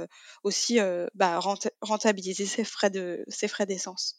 aussi 0.44 0.78
bah, 1.14 1.40
rentabiliser 1.80 2.46
ses 2.46 2.64
frais 2.64 2.90
de 2.90 3.24
ses 3.28 3.48
frais 3.48 3.66
d'essence. 3.66 4.16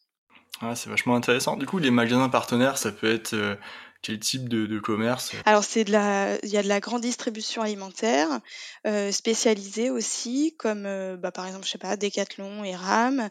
Ah, 0.61 0.75
c'est 0.75 0.89
vachement 0.89 1.15
intéressant. 1.15 1.55
Du 1.57 1.65
coup, 1.65 1.79
les 1.79 1.89
magasins 1.89 2.29
partenaires, 2.29 2.77
ça 2.77 2.91
peut 2.91 3.11
être 3.11 3.57
quel 4.01 4.19
type 4.19 4.49
de, 4.49 4.79
commerce? 4.79 5.33
Alors 5.45 5.63
c'est 5.63 5.83
de 5.83 5.91
la, 5.91 6.37
il 6.43 6.49
y 6.49 6.57
a 6.57 6.63
de 6.63 6.67
la 6.67 6.79
grande 6.79 7.01
distribution 7.01 7.61
alimentaire 7.61 8.39
euh, 8.87 9.11
spécialisée 9.11 9.91
aussi, 9.91 10.55
comme 10.57 10.85
euh, 10.85 11.17
bah, 11.17 11.31
par 11.31 11.45
exemple 11.45 11.65
je 11.65 11.71
sais 11.71 11.77
pas 11.77 11.95
Decathlon 11.97 12.63
et 12.63 12.75
Ram. 12.75 13.29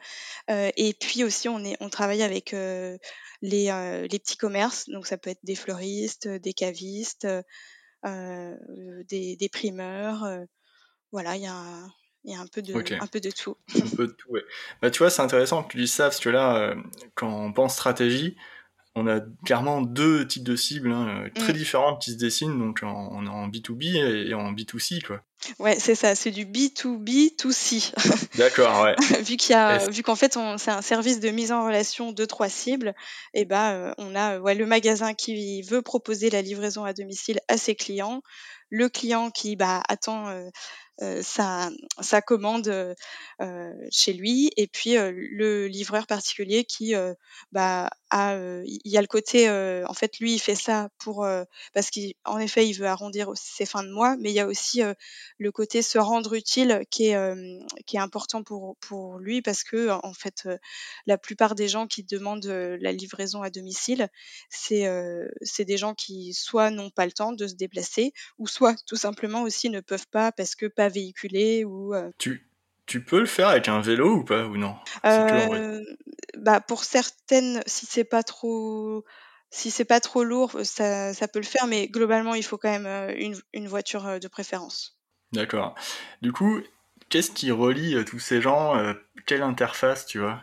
Et 0.48 0.94
puis 0.94 1.24
aussi 1.24 1.48
on 1.48 1.64
est, 1.64 1.76
on 1.80 1.88
travaille 1.88 2.22
avec 2.22 2.52
les, 2.52 2.88
les 3.42 4.18
petits 4.18 4.36
commerces, 4.36 4.88
donc 4.88 5.06
ça 5.06 5.18
peut 5.18 5.30
être 5.30 5.44
des 5.44 5.56
fleuristes, 5.56 6.28
des 6.28 6.52
cavistes, 6.52 7.26
des, 8.02 9.36
des 9.36 9.48
primeurs. 9.48 10.26
voilà, 11.12 11.36
il 11.36 11.42
y 11.42 11.46
a 11.46 11.86
il 12.24 12.32
y 12.32 12.36
a 12.36 12.40
un 12.40 12.46
peu 12.46 12.60
de, 12.60 12.74
un 12.74 13.06
peu 13.06 13.18
de 13.20 13.30
tout. 13.30 13.56
un 13.74 13.96
peu 13.96 14.06
de 14.06 14.12
tout, 14.12 14.30
ouais. 14.30 14.44
Bah, 14.82 14.90
tu 14.90 14.98
vois, 14.98 15.08
c'est 15.08 15.22
intéressant 15.22 15.62
que 15.62 15.72
tu 15.72 15.78
dises 15.78 15.92
ça, 15.92 16.04
parce 16.04 16.20
que 16.20 16.28
là, 16.28 16.74
quand 17.14 17.32
on 17.32 17.50
pense 17.52 17.72
stratégie, 17.72 18.36
on 18.94 19.06
a 19.06 19.20
clairement 19.44 19.82
deux 19.82 20.26
types 20.26 20.44
de 20.44 20.56
cibles 20.56 20.92
hein, 20.92 21.24
euh, 21.24 21.28
très 21.34 21.52
mm. 21.52 21.56
différentes 21.56 22.02
qui 22.02 22.12
se 22.12 22.16
dessinent, 22.16 22.58
donc 22.58 22.82
en, 22.82 23.26
en 23.26 23.48
B2B 23.48 23.96
et 23.96 24.34
en 24.34 24.52
B2C, 24.52 25.02
quoi. 25.02 25.22
Ouais, 25.58 25.78
c'est 25.78 25.94
ça, 25.94 26.14
c'est 26.14 26.30
du 26.30 26.44
B2B2C. 26.44 27.92
D'accord, 28.36 28.82
ouais. 28.82 28.94
vu 29.22 29.36
qu'il 29.36 29.52
y 29.52 29.54
a, 29.54 29.78
vu 29.88 30.02
qu'en 30.02 30.16
fait, 30.16 30.36
c'est 30.58 30.70
un 30.70 30.82
service 30.82 31.20
de 31.20 31.30
mise 31.30 31.50
en 31.50 31.64
relation 31.64 32.12
de 32.12 32.24
trois 32.24 32.48
cibles, 32.48 32.94
et 33.32 33.42
eh 33.42 33.44
ben, 33.44 33.72
euh, 33.72 33.92
on 33.98 34.14
a 34.14 34.38
ouais, 34.38 34.54
le 34.54 34.66
magasin 34.66 35.14
qui 35.14 35.62
veut 35.62 35.82
proposer 35.82 36.28
la 36.28 36.42
livraison 36.42 36.84
à 36.84 36.92
domicile 36.92 37.40
à 37.48 37.56
ses 37.56 37.74
clients, 37.74 38.22
le 38.70 38.88
client 38.88 39.30
qui 39.30 39.56
bah, 39.56 39.82
attend 39.88 40.28
euh, 40.28 40.48
euh, 41.02 41.22
sa, 41.22 41.70
sa, 42.00 42.22
commande 42.22 42.68
euh, 42.68 43.74
chez 43.90 44.12
lui 44.12 44.50
et 44.56 44.68
puis 44.68 44.94
le 44.94 45.66
livreur 45.66 46.06
particulier 46.06 46.64
qui 46.64 46.94
bah, 47.52 47.90
a 48.10 48.36
il 48.64 48.80
y 48.84 48.98
a 48.98 49.00
le 49.00 49.06
côté 49.06 49.48
en 49.48 49.94
fait 49.94 50.18
lui 50.18 50.34
il 50.34 50.38
fait 50.38 50.54
ça 50.54 50.88
pour 50.98 51.26
parce 51.72 51.90
qu'en 51.90 52.38
effet 52.38 52.68
il 52.68 52.74
veut 52.74 52.86
arrondir 52.86 53.30
ses 53.34 53.66
fins 53.66 53.82
de 53.82 53.90
mois 53.90 54.16
mais 54.18 54.30
il 54.30 54.34
y 54.34 54.40
a 54.40 54.46
aussi 54.46 54.82
le 55.38 55.52
côté 55.52 55.82
se 55.82 55.98
rendre 55.98 56.34
utile 56.34 56.82
qui 56.90 57.08
est 57.08 57.18
qui 57.86 57.96
est 57.96 58.00
important 58.00 58.42
pour 58.42 58.76
pour 58.80 59.18
lui 59.18 59.42
parce 59.42 59.64
que 59.64 59.90
en 59.90 60.12
fait 60.12 60.48
la 61.06 61.18
plupart 61.18 61.54
des 61.54 61.68
gens 61.68 61.86
qui 61.86 62.04
demandent 62.04 62.46
la 62.46 62.92
livraison 62.92 63.42
à 63.42 63.50
domicile 63.50 64.08
c'est 64.48 64.88
c'est 65.42 65.64
des 65.64 65.76
gens 65.76 65.94
qui 65.94 66.34
soit 66.34 66.70
n'ont 66.70 66.90
pas 66.90 67.06
le 67.06 67.12
temps 67.12 67.32
de 67.32 67.46
se 67.46 67.54
déplacer 67.54 68.12
ou 68.38 68.46
soit 68.46 68.76
tout 68.86 68.96
simplement 68.96 69.42
aussi 69.42 69.70
ne 69.70 69.80
peuvent 69.80 70.08
pas 70.08 70.32
parce 70.32 70.54
que 70.54 70.66
pas 70.66 70.88
véhiculés 70.88 71.64
ou. 71.64 71.94
Tu, 72.18 72.49
tu 72.90 73.00
peux 73.00 73.20
le 73.20 73.26
faire 73.26 73.46
avec 73.46 73.68
un 73.68 73.80
vélo 73.80 74.16
ou 74.16 74.24
pas 74.24 74.46
ou 74.46 74.56
non? 74.56 74.74
Euh, 75.06 75.80
bah 76.36 76.60
pour 76.60 76.82
certaines, 76.82 77.62
si 77.64 77.86
c'est 77.86 78.02
pas 78.02 78.24
trop 78.24 79.04
si 79.48 79.70
c'est 79.70 79.84
pas 79.84 80.00
trop 80.00 80.24
lourd, 80.24 80.58
ça, 80.64 81.14
ça, 81.14 81.28
peut 81.28 81.38
le 81.38 81.44
faire, 81.44 81.68
mais 81.68 81.86
globalement, 81.86 82.34
il 82.34 82.42
faut 82.42 82.58
quand 82.58 82.70
même 82.70 82.86
euh, 82.86 83.14
une, 83.16 83.36
une 83.52 83.68
voiture 83.68 84.18
de 84.18 84.28
préférence. 84.28 84.98
D'accord. 85.32 85.76
Du 86.20 86.32
coup, 86.32 86.60
qu'est-ce 87.10 87.30
qui 87.30 87.52
relie 87.52 88.04
tous 88.04 88.18
ces 88.18 88.40
gens 88.40 88.76
Quelle 89.26 89.42
interface, 89.42 90.06
tu 90.06 90.18
vois? 90.18 90.40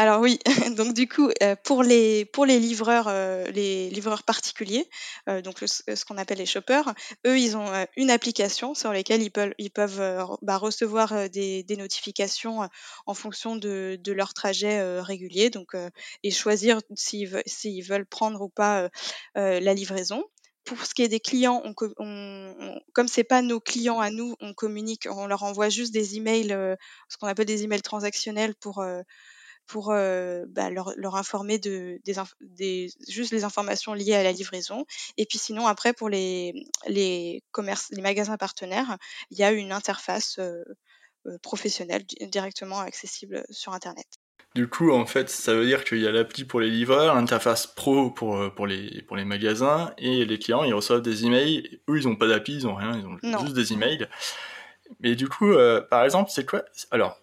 Alors 0.00 0.20
oui, 0.20 0.38
donc 0.76 0.94
du 0.94 1.08
coup, 1.08 1.28
euh, 1.42 1.56
pour 1.64 1.82
les 1.82 2.24
pour 2.24 2.46
les 2.46 2.60
livreurs, 2.60 3.08
euh, 3.08 3.44
les 3.50 3.90
livreurs 3.90 4.22
particuliers, 4.22 4.88
euh, 5.28 5.42
donc 5.42 5.58
ce 5.58 6.04
qu'on 6.04 6.16
appelle 6.16 6.38
les 6.38 6.46
shoppers, 6.46 6.94
eux, 7.26 7.36
ils 7.36 7.56
ont 7.56 7.66
une 7.96 8.08
application 8.08 8.74
sur 8.74 8.92
laquelle 8.92 9.22
ils 9.22 9.70
peuvent 9.72 10.38
bah, 10.42 10.56
recevoir 10.56 11.28
des, 11.30 11.64
des 11.64 11.76
notifications 11.76 12.68
en 13.06 13.14
fonction 13.14 13.56
de, 13.56 13.98
de 14.00 14.12
leur 14.12 14.34
trajet 14.34 15.00
régulier, 15.00 15.50
donc 15.50 15.72
et 16.22 16.30
choisir 16.30 16.80
s'ils 16.94 17.28
veulent, 17.84 18.06
prendre 18.06 18.40
ou 18.40 18.48
pas 18.48 18.88
la 19.34 19.74
livraison. 19.74 20.22
Pour 20.64 20.84
ce 20.84 20.94
qui 20.94 21.02
est 21.02 21.08
des 21.08 21.18
clients, 21.18 21.60
on, 21.64 21.74
on, 21.98 22.78
comme 22.92 23.08
c'est 23.08 23.24
pas 23.24 23.42
nos 23.42 23.58
clients 23.58 23.98
à 23.98 24.10
nous, 24.10 24.36
on 24.40 24.54
communique, 24.54 25.08
on 25.10 25.26
leur 25.26 25.42
envoie 25.42 25.70
juste 25.70 25.92
des 25.92 26.16
emails, 26.16 26.54
ce 27.08 27.16
qu'on 27.18 27.26
appelle 27.26 27.46
des 27.46 27.64
emails 27.64 27.82
transactionnels 27.82 28.54
pour 28.54 28.84
pour 29.68 29.90
euh, 29.90 30.44
bah, 30.48 30.70
leur, 30.70 30.92
leur, 30.96 31.16
informer 31.16 31.58
de 31.58 32.00
des, 32.04 32.14
des, 32.40 32.90
juste 33.08 33.32
les 33.32 33.44
informations 33.44 33.94
liées 33.94 34.14
à 34.14 34.22
la 34.22 34.32
livraison. 34.32 34.84
Et 35.16 35.26
puis 35.26 35.38
sinon 35.38 35.66
après 35.66 35.92
pour 35.92 36.08
les 36.08 36.66
les 36.86 37.42
commerces, 37.52 37.88
les 37.90 38.02
magasins 38.02 38.36
partenaires, 38.36 38.96
il 39.30 39.38
y 39.38 39.44
a 39.44 39.52
une 39.52 39.72
interface 39.72 40.38
euh, 40.38 40.64
professionnelle 41.42 42.04
directement 42.04 42.80
accessible 42.80 43.44
sur 43.50 43.72
internet. 43.72 44.06
Du 44.54 44.66
coup, 44.66 44.90
en 44.92 45.04
fait, 45.04 45.28
ça 45.28 45.54
veut 45.54 45.66
dire 45.66 45.84
qu'il 45.84 46.00
y 46.00 46.06
a 46.06 46.10
l'appli 46.10 46.44
pour 46.44 46.58
les 46.58 46.70
livreurs, 46.70 47.14
l'interface 47.14 47.66
pro 47.66 48.10
pour, 48.10 48.52
pour, 48.54 48.66
les, 48.66 49.02
pour 49.02 49.14
les 49.14 49.26
magasins, 49.26 49.92
et 49.98 50.24
les 50.24 50.38
clients, 50.38 50.64
ils 50.64 50.72
reçoivent 50.72 51.02
des 51.02 51.26
emails. 51.26 51.80
Eux, 51.88 52.00
ils 52.00 52.08
n'ont 52.08 52.16
pas 52.16 52.26
d'appli, 52.26 52.56
ils 52.56 52.64
n'ont 52.64 52.74
rien, 52.74 52.98
ils 52.98 53.06
ont 53.06 53.38
juste 53.44 53.54
des 53.54 53.74
emails. 53.74 54.08
Mais 55.00 55.14
du 55.14 55.28
coup, 55.28 55.52
euh, 55.52 55.80
par 55.80 56.04
exemple, 56.04 56.30
c'est 56.32 56.46
quoi 56.46 56.64
Alors, 56.90 57.20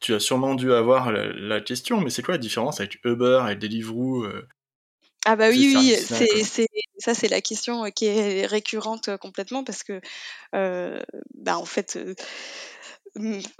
tu 0.00 0.14
as 0.14 0.20
sûrement 0.20 0.54
dû 0.54 0.72
avoir 0.72 1.12
la, 1.12 1.60
question, 1.60 2.00
mais 2.00 2.10
c'est 2.10 2.22
quoi 2.22 2.34
la 2.34 2.38
différence 2.38 2.80
avec 2.80 2.98
Uber 3.04 3.46
et 3.50 3.56
Deliveroo 3.56 4.24
euh, 4.24 4.48
Ah 5.26 5.36
bah 5.36 5.48
oui, 5.50 5.74
oui, 5.76 5.94
c'est, 5.96 6.66
ça 6.98 7.14
c'est 7.14 7.28
la 7.28 7.40
question 7.40 7.90
qui 7.90 8.06
est 8.06 8.46
récurrente 8.46 9.16
complètement 9.18 9.64
parce 9.64 9.82
que, 9.82 10.00
bah 10.52 11.58
en 11.58 11.66
fait 11.66 11.98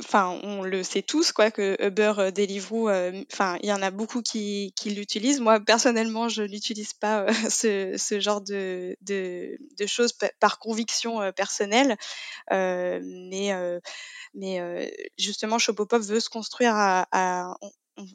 enfin, 0.00 0.38
on 0.42 0.62
le 0.62 0.82
sait 0.82 1.02
tous, 1.02 1.32
quoi, 1.32 1.50
que 1.50 1.76
Uber, 1.84 2.14
euh, 2.18 2.30
Deliveroo, 2.30 2.88
euh, 2.88 3.24
enfin, 3.32 3.58
il 3.62 3.68
y 3.68 3.72
en 3.72 3.82
a 3.82 3.90
beaucoup 3.90 4.22
qui, 4.22 4.72
l'utilisent. 4.84 5.40
Moi, 5.40 5.60
personnellement, 5.60 6.28
je 6.28 6.42
n'utilise 6.42 6.92
pas 6.94 7.22
euh, 7.22 7.32
ce, 7.98 8.20
genre 8.20 8.40
de, 8.40 8.96
choses 9.86 10.12
par 10.38 10.58
conviction 10.58 11.32
personnelle, 11.32 11.96
mais, 12.50 13.52
mais 14.34 14.92
justement, 15.18 15.58
Shopopop 15.58 16.02
veut 16.02 16.20
se 16.20 16.28
construire 16.28 16.72
à, 16.74 17.56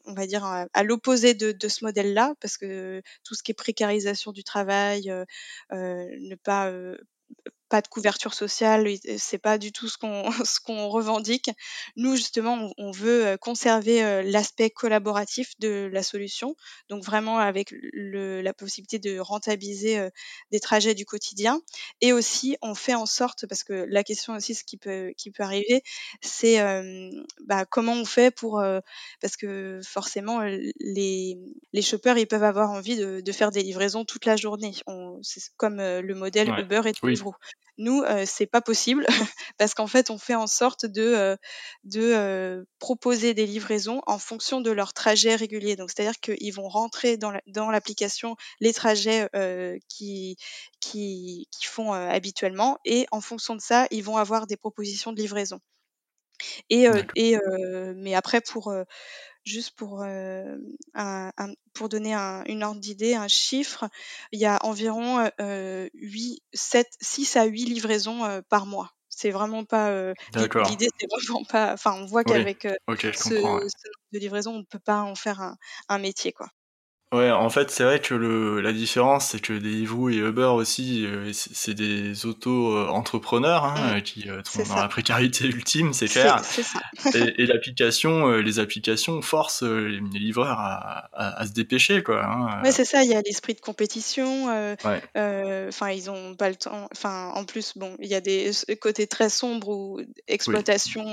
on 0.05 0.13
va 0.13 0.27
dire 0.27 0.43
à, 0.45 0.83
l'opposé 0.83 1.33
de, 1.33 1.67
ce 1.67 1.83
modèle-là, 1.83 2.33
parce 2.39 2.57
que 2.57 3.01
tout 3.23 3.35
ce 3.35 3.43
qui 3.43 3.51
est 3.51 3.55
précarisation 3.55 4.31
du 4.31 4.43
travail, 4.43 5.09
euh, 5.09 5.25
ne 5.71 6.35
pas 6.35 6.71
pas 7.75 7.81
de 7.81 7.89
couverture 7.89 8.33
sociale, 8.33 8.88
c'est 9.17 9.38
pas 9.38 9.57
du 9.57 9.73
tout 9.73 9.89
ce 9.89 9.97
qu'on 9.97 10.31
ce 10.45 10.61
qu'on 10.61 10.88
revendique. 10.88 11.49
Nous 11.97 12.15
justement, 12.15 12.71
on, 12.77 12.91
veut 12.91 13.25
euh, 13.25 13.35
conserver 13.35 14.01
euh, 14.01 14.21
l'aspect 14.23 14.69
collaboratif 14.69 15.59
de 15.59 15.89
la 15.91 16.01
solution, 16.01 16.55
donc 16.88 17.03
vraiment 17.03 17.38
avec 17.38 17.73
le, 17.73 18.41
la 18.41 18.53
possibilité 18.53 18.97
de 18.97 19.19
rentabiliser 19.19 19.99
euh, 19.99 20.09
des 20.53 20.61
trajets 20.61 20.95
du 20.95 21.03
quotidien, 21.03 21.59
et 21.99 22.13
aussi 22.13 22.55
on 22.61 22.75
fait 22.75 22.95
en 22.95 23.05
sorte 23.05 23.45
parce 23.45 23.65
que 23.65 23.73
la 23.89 24.05
question 24.05 24.35
aussi, 24.35 24.55
ce 24.55 24.63
qui 24.63 24.77
peut 24.77 25.11
qui 25.17 25.31
peut 25.31 25.43
arriver, 25.43 25.83
c'est 26.21 26.59
bah, 27.45 27.65
comment 27.65 27.91
on 27.91 28.05
fait 28.05 28.31
pour 28.31 28.63
parce 29.19 29.35
que 29.35 29.81
forcément 29.85 30.39
les 30.79 31.38
les 31.73 31.81
shoppers 31.81 32.17
ils 32.17 32.27
peuvent 32.27 32.43
avoir 32.43 32.71
envie 32.71 32.95
de, 32.95 33.19
de 33.19 33.31
faire 33.33 33.51
des 33.51 33.63
livraisons 33.63 34.05
toute 34.05 34.25
la 34.25 34.38
journée. 34.38 34.71
C'est 35.23 35.41
comme 35.57 35.77
le 35.77 36.13
modèle 36.13 36.47
Uber 36.57 36.81
et 36.85 36.93
Deliveroo. 36.93 37.35
Nous, 37.77 38.01
euh, 38.03 38.23
c'est 38.25 38.45
pas 38.45 38.61
possible 38.61 39.05
parce 39.57 39.73
qu'en 39.73 39.88
fait, 39.88 40.09
on 40.09 40.17
fait 40.17 40.35
en 40.35 40.47
sorte 40.47 40.85
de, 40.85 41.01
euh, 41.01 41.35
de 41.83 42.01
euh, 42.01 42.63
proposer 42.79 43.33
des 43.33 43.45
livraisons 43.45 44.01
en 44.07 44.17
fonction 44.17 44.61
de 44.61 44.71
leur 44.71 44.93
trajet 44.93 45.35
régulier. 45.35 45.75
Donc, 45.75 45.89
c'est-à-dire 45.91 46.19
qu'ils 46.19 46.53
vont 46.53 46.67
rentrer 46.69 47.17
dans 47.17 47.69
l'application 47.71 48.35
les 48.59 48.73
trajets 48.73 49.29
qui, 49.89 50.38
qui, 50.79 51.47
qui 51.51 51.65
font 51.65 51.93
habituellement 51.93 52.77
et 52.85 53.05
en 53.11 53.21
fonction 53.21 53.55
de 53.55 53.61
ça, 53.61 53.88
ils 53.91 54.03
vont 54.03 54.17
avoir 54.17 54.47
des 54.47 54.57
propositions 54.57 55.11
de 55.11 55.17
livraison. 55.21 55.59
Et, 56.69 56.88
et 57.15 57.38
mais 57.95 58.13
après 58.15 58.41
pour 58.41 58.73
juste 59.45 59.71
pour, 59.75 60.03
un, 60.03 60.58
pour 61.73 61.89
donner 61.89 62.13
un, 62.13 62.43
une 62.45 62.63
ordre 62.63 62.81
d'idée, 62.81 63.15
un 63.15 63.27
chiffre, 63.27 63.88
il 64.31 64.39
y 64.39 64.45
a 64.45 64.60
environ 64.65 65.29
euh, 65.39 65.88
8, 65.93 66.41
7, 66.53 66.88
6 67.01 67.38
à 67.38 67.45
8 67.45 67.65
livraisons 67.65 68.41
par 68.49 68.65
mois. 68.65 68.91
C'est 69.10 69.31
vraiment 69.31 69.63
pas. 69.63 70.13
L'idée, 70.36 70.89
c'est 70.99 71.08
vraiment 71.10 71.45
pas. 71.45 71.73
Enfin, 71.73 71.93
on 71.93 72.05
voit 72.05 72.23
qu'avec 72.23 72.63
ce, 72.63 73.13
ce, 73.13 73.34
nombre 73.36 73.65
de 74.12 74.19
livraisons, 74.19 74.55
on 74.55 74.60
ne 74.60 74.63
peut 74.63 74.79
pas 74.79 75.01
en 75.01 75.15
faire 75.15 75.41
un, 75.41 75.58
un 75.88 75.99
métier, 75.99 76.34
quoi. 76.34 76.49
Ouais, 77.15 77.32
en 77.32 77.49
fait, 77.49 77.71
c'est 77.71 77.84
vrai 77.86 78.01
que 78.01 78.13
le, 78.13 78.60
la 78.60 78.73
différence, 78.73 79.28
c'est 79.30 79.39
que 79.39 79.54
Deliveroo 79.54 80.10
et 80.10 80.17
Uber 80.17 80.51
aussi, 80.54 81.06
euh, 81.06 81.32
c'est 81.34 81.73
des 81.73 82.25
auto-entrepreneurs 82.25 83.63
hein, 83.63 83.97
mmh. 83.97 84.01
qui 84.01 84.30
euh, 84.30 84.41
sont 84.43 84.63
dans 84.63 84.75
la 84.75 84.89
précarité 84.89 85.45
ultime, 85.47 85.93
c'est 85.93 86.08
clair. 86.08 86.41
Et, 87.13 87.36
et 87.43 87.45
l'application, 87.45 88.28
euh, 88.28 88.41
les 88.41 88.60
applications 88.60 89.21
forcent 89.21 89.63
les 89.63 90.01
livreurs 90.13 90.60
à, 90.60 91.10
à, 91.13 91.41
à, 91.41 91.47
se 91.47 91.54
dépêcher, 91.54 92.04
quoi. 92.04 92.25
Hein. 92.25 92.62
Ouais, 92.63 92.71
c'est 92.73 92.84
ça. 92.84 93.04
Il 93.04 93.10
y 93.10 93.15
a 93.15 93.21
l'esprit 93.21 93.54
de 93.54 93.62
compétition. 93.62 94.49
Enfin, 94.84 95.89
ils 95.91 96.10
ont 96.10 96.36
pas 96.36 96.49
le 96.49 96.56
temps. 96.56 96.89
Enfin, 96.91 97.32
en 97.34 97.45
plus, 97.45 97.78
bon, 97.78 97.95
il 97.99 98.10
y 98.10 98.15
a 98.15 98.21
des 98.21 98.51
côtés 98.82 99.08
très 99.08 99.30
sombres 99.30 99.69
ou 99.69 100.01
exploitation 100.28 101.06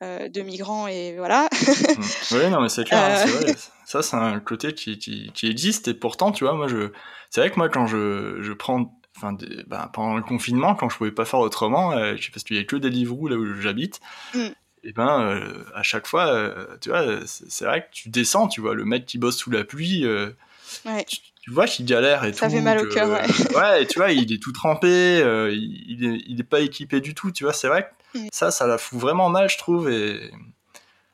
de 0.00 0.40
migrants 0.40 0.88
et 0.88 1.14
voilà. 1.18 1.48
Mmh. 1.52 2.02
oui, 2.32 2.50
non, 2.50 2.62
mais 2.62 2.68
c'est 2.68 2.84
clair. 2.84 3.22
Hein, 3.22 3.26
c'est 3.26 3.44
vrai. 3.44 3.54
Ça, 3.90 4.02
c'est 4.02 4.14
un 4.14 4.38
côté 4.38 4.72
qui, 4.72 4.98
qui, 4.98 5.32
qui, 5.34 5.48
existe 5.48 5.88
et 5.88 5.94
pourtant, 5.94 6.30
tu 6.30 6.44
vois, 6.44 6.54
moi, 6.54 6.68
je, 6.68 6.92
c'est 7.28 7.40
vrai 7.40 7.50
que 7.50 7.56
moi, 7.56 7.68
quand 7.68 7.88
je, 7.88 8.40
je 8.40 8.52
prends, 8.52 8.96
enfin, 9.16 9.36
ben, 9.66 9.90
pendant 9.92 10.14
le 10.14 10.22
confinement, 10.22 10.76
quand 10.76 10.88
je 10.88 10.96
pouvais 10.96 11.10
pas 11.10 11.24
faire 11.24 11.40
autrement, 11.40 11.90
euh, 11.90 12.14
je 12.16 12.22
sais 12.22 12.30
parce 12.30 12.44
qu'il 12.44 12.54
y 12.54 12.60
a 12.60 12.62
que 12.62 12.76
des 12.76 12.88
livres 12.88 13.28
là 13.28 13.34
où 13.34 13.60
j'habite, 13.60 13.98
mm. 14.32 14.46
et 14.84 14.92
ben, 14.92 15.22
euh, 15.22 15.64
à 15.74 15.82
chaque 15.82 16.06
fois, 16.06 16.28
euh, 16.28 16.76
tu 16.80 16.90
vois, 16.90 17.04
c'est 17.26 17.64
vrai 17.64 17.80
que 17.80 17.88
tu 17.90 18.10
descends, 18.10 18.46
tu 18.46 18.60
vois, 18.60 18.76
le 18.76 18.84
mec 18.84 19.06
qui 19.06 19.18
bosse 19.18 19.38
sous 19.38 19.50
la 19.50 19.64
pluie, 19.64 20.06
ouais. 20.06 21.04
tu, 21.42 21.50
vois 21.50 21.66
qu'il 21.66 21.84
galère 21.84 22.22
et 22.22 22.32
ça 22.32 22.46
tout. 22.46 22.52
Ça 22.52 22.58
fait 22.58 22.62
mal 22.62 22.78
au 22.78 22.86
cœur, 22.86 23.08
ouais. 23.08 23.56
ouais, 23.56 23.86
tu 23.88 23.98
vois, 23.98 24.12
il 24.12 24.32
est 24.32 24.40
tout 24.40 24.52
trempé, 24.52 25.18
il, 25.52 25.84
il, 25.88 26.04
est, 26.04 26.22
il 26.28 26.38
est 26.38 26.48
pas 26.48 26.60
équipé 26.60 27.00
du 27.00 27.16
tout, 27.16 27.32
tu 27.32 27.42
vois, 27.42 27.52
c'est 27.52 27.66
vrai 27.66 27.90
que 28.14 28.18
mm. 28.20 28.28
ça, 28.32 28.52
ça 28.52 28.68
la 28.68 28.78
fout 28.78 29.00
vraiment 29.00 29.30
mal, 29.30 29.50
je 29.50 29.58
trouve, 29.58 29.90
et 29.90 30.30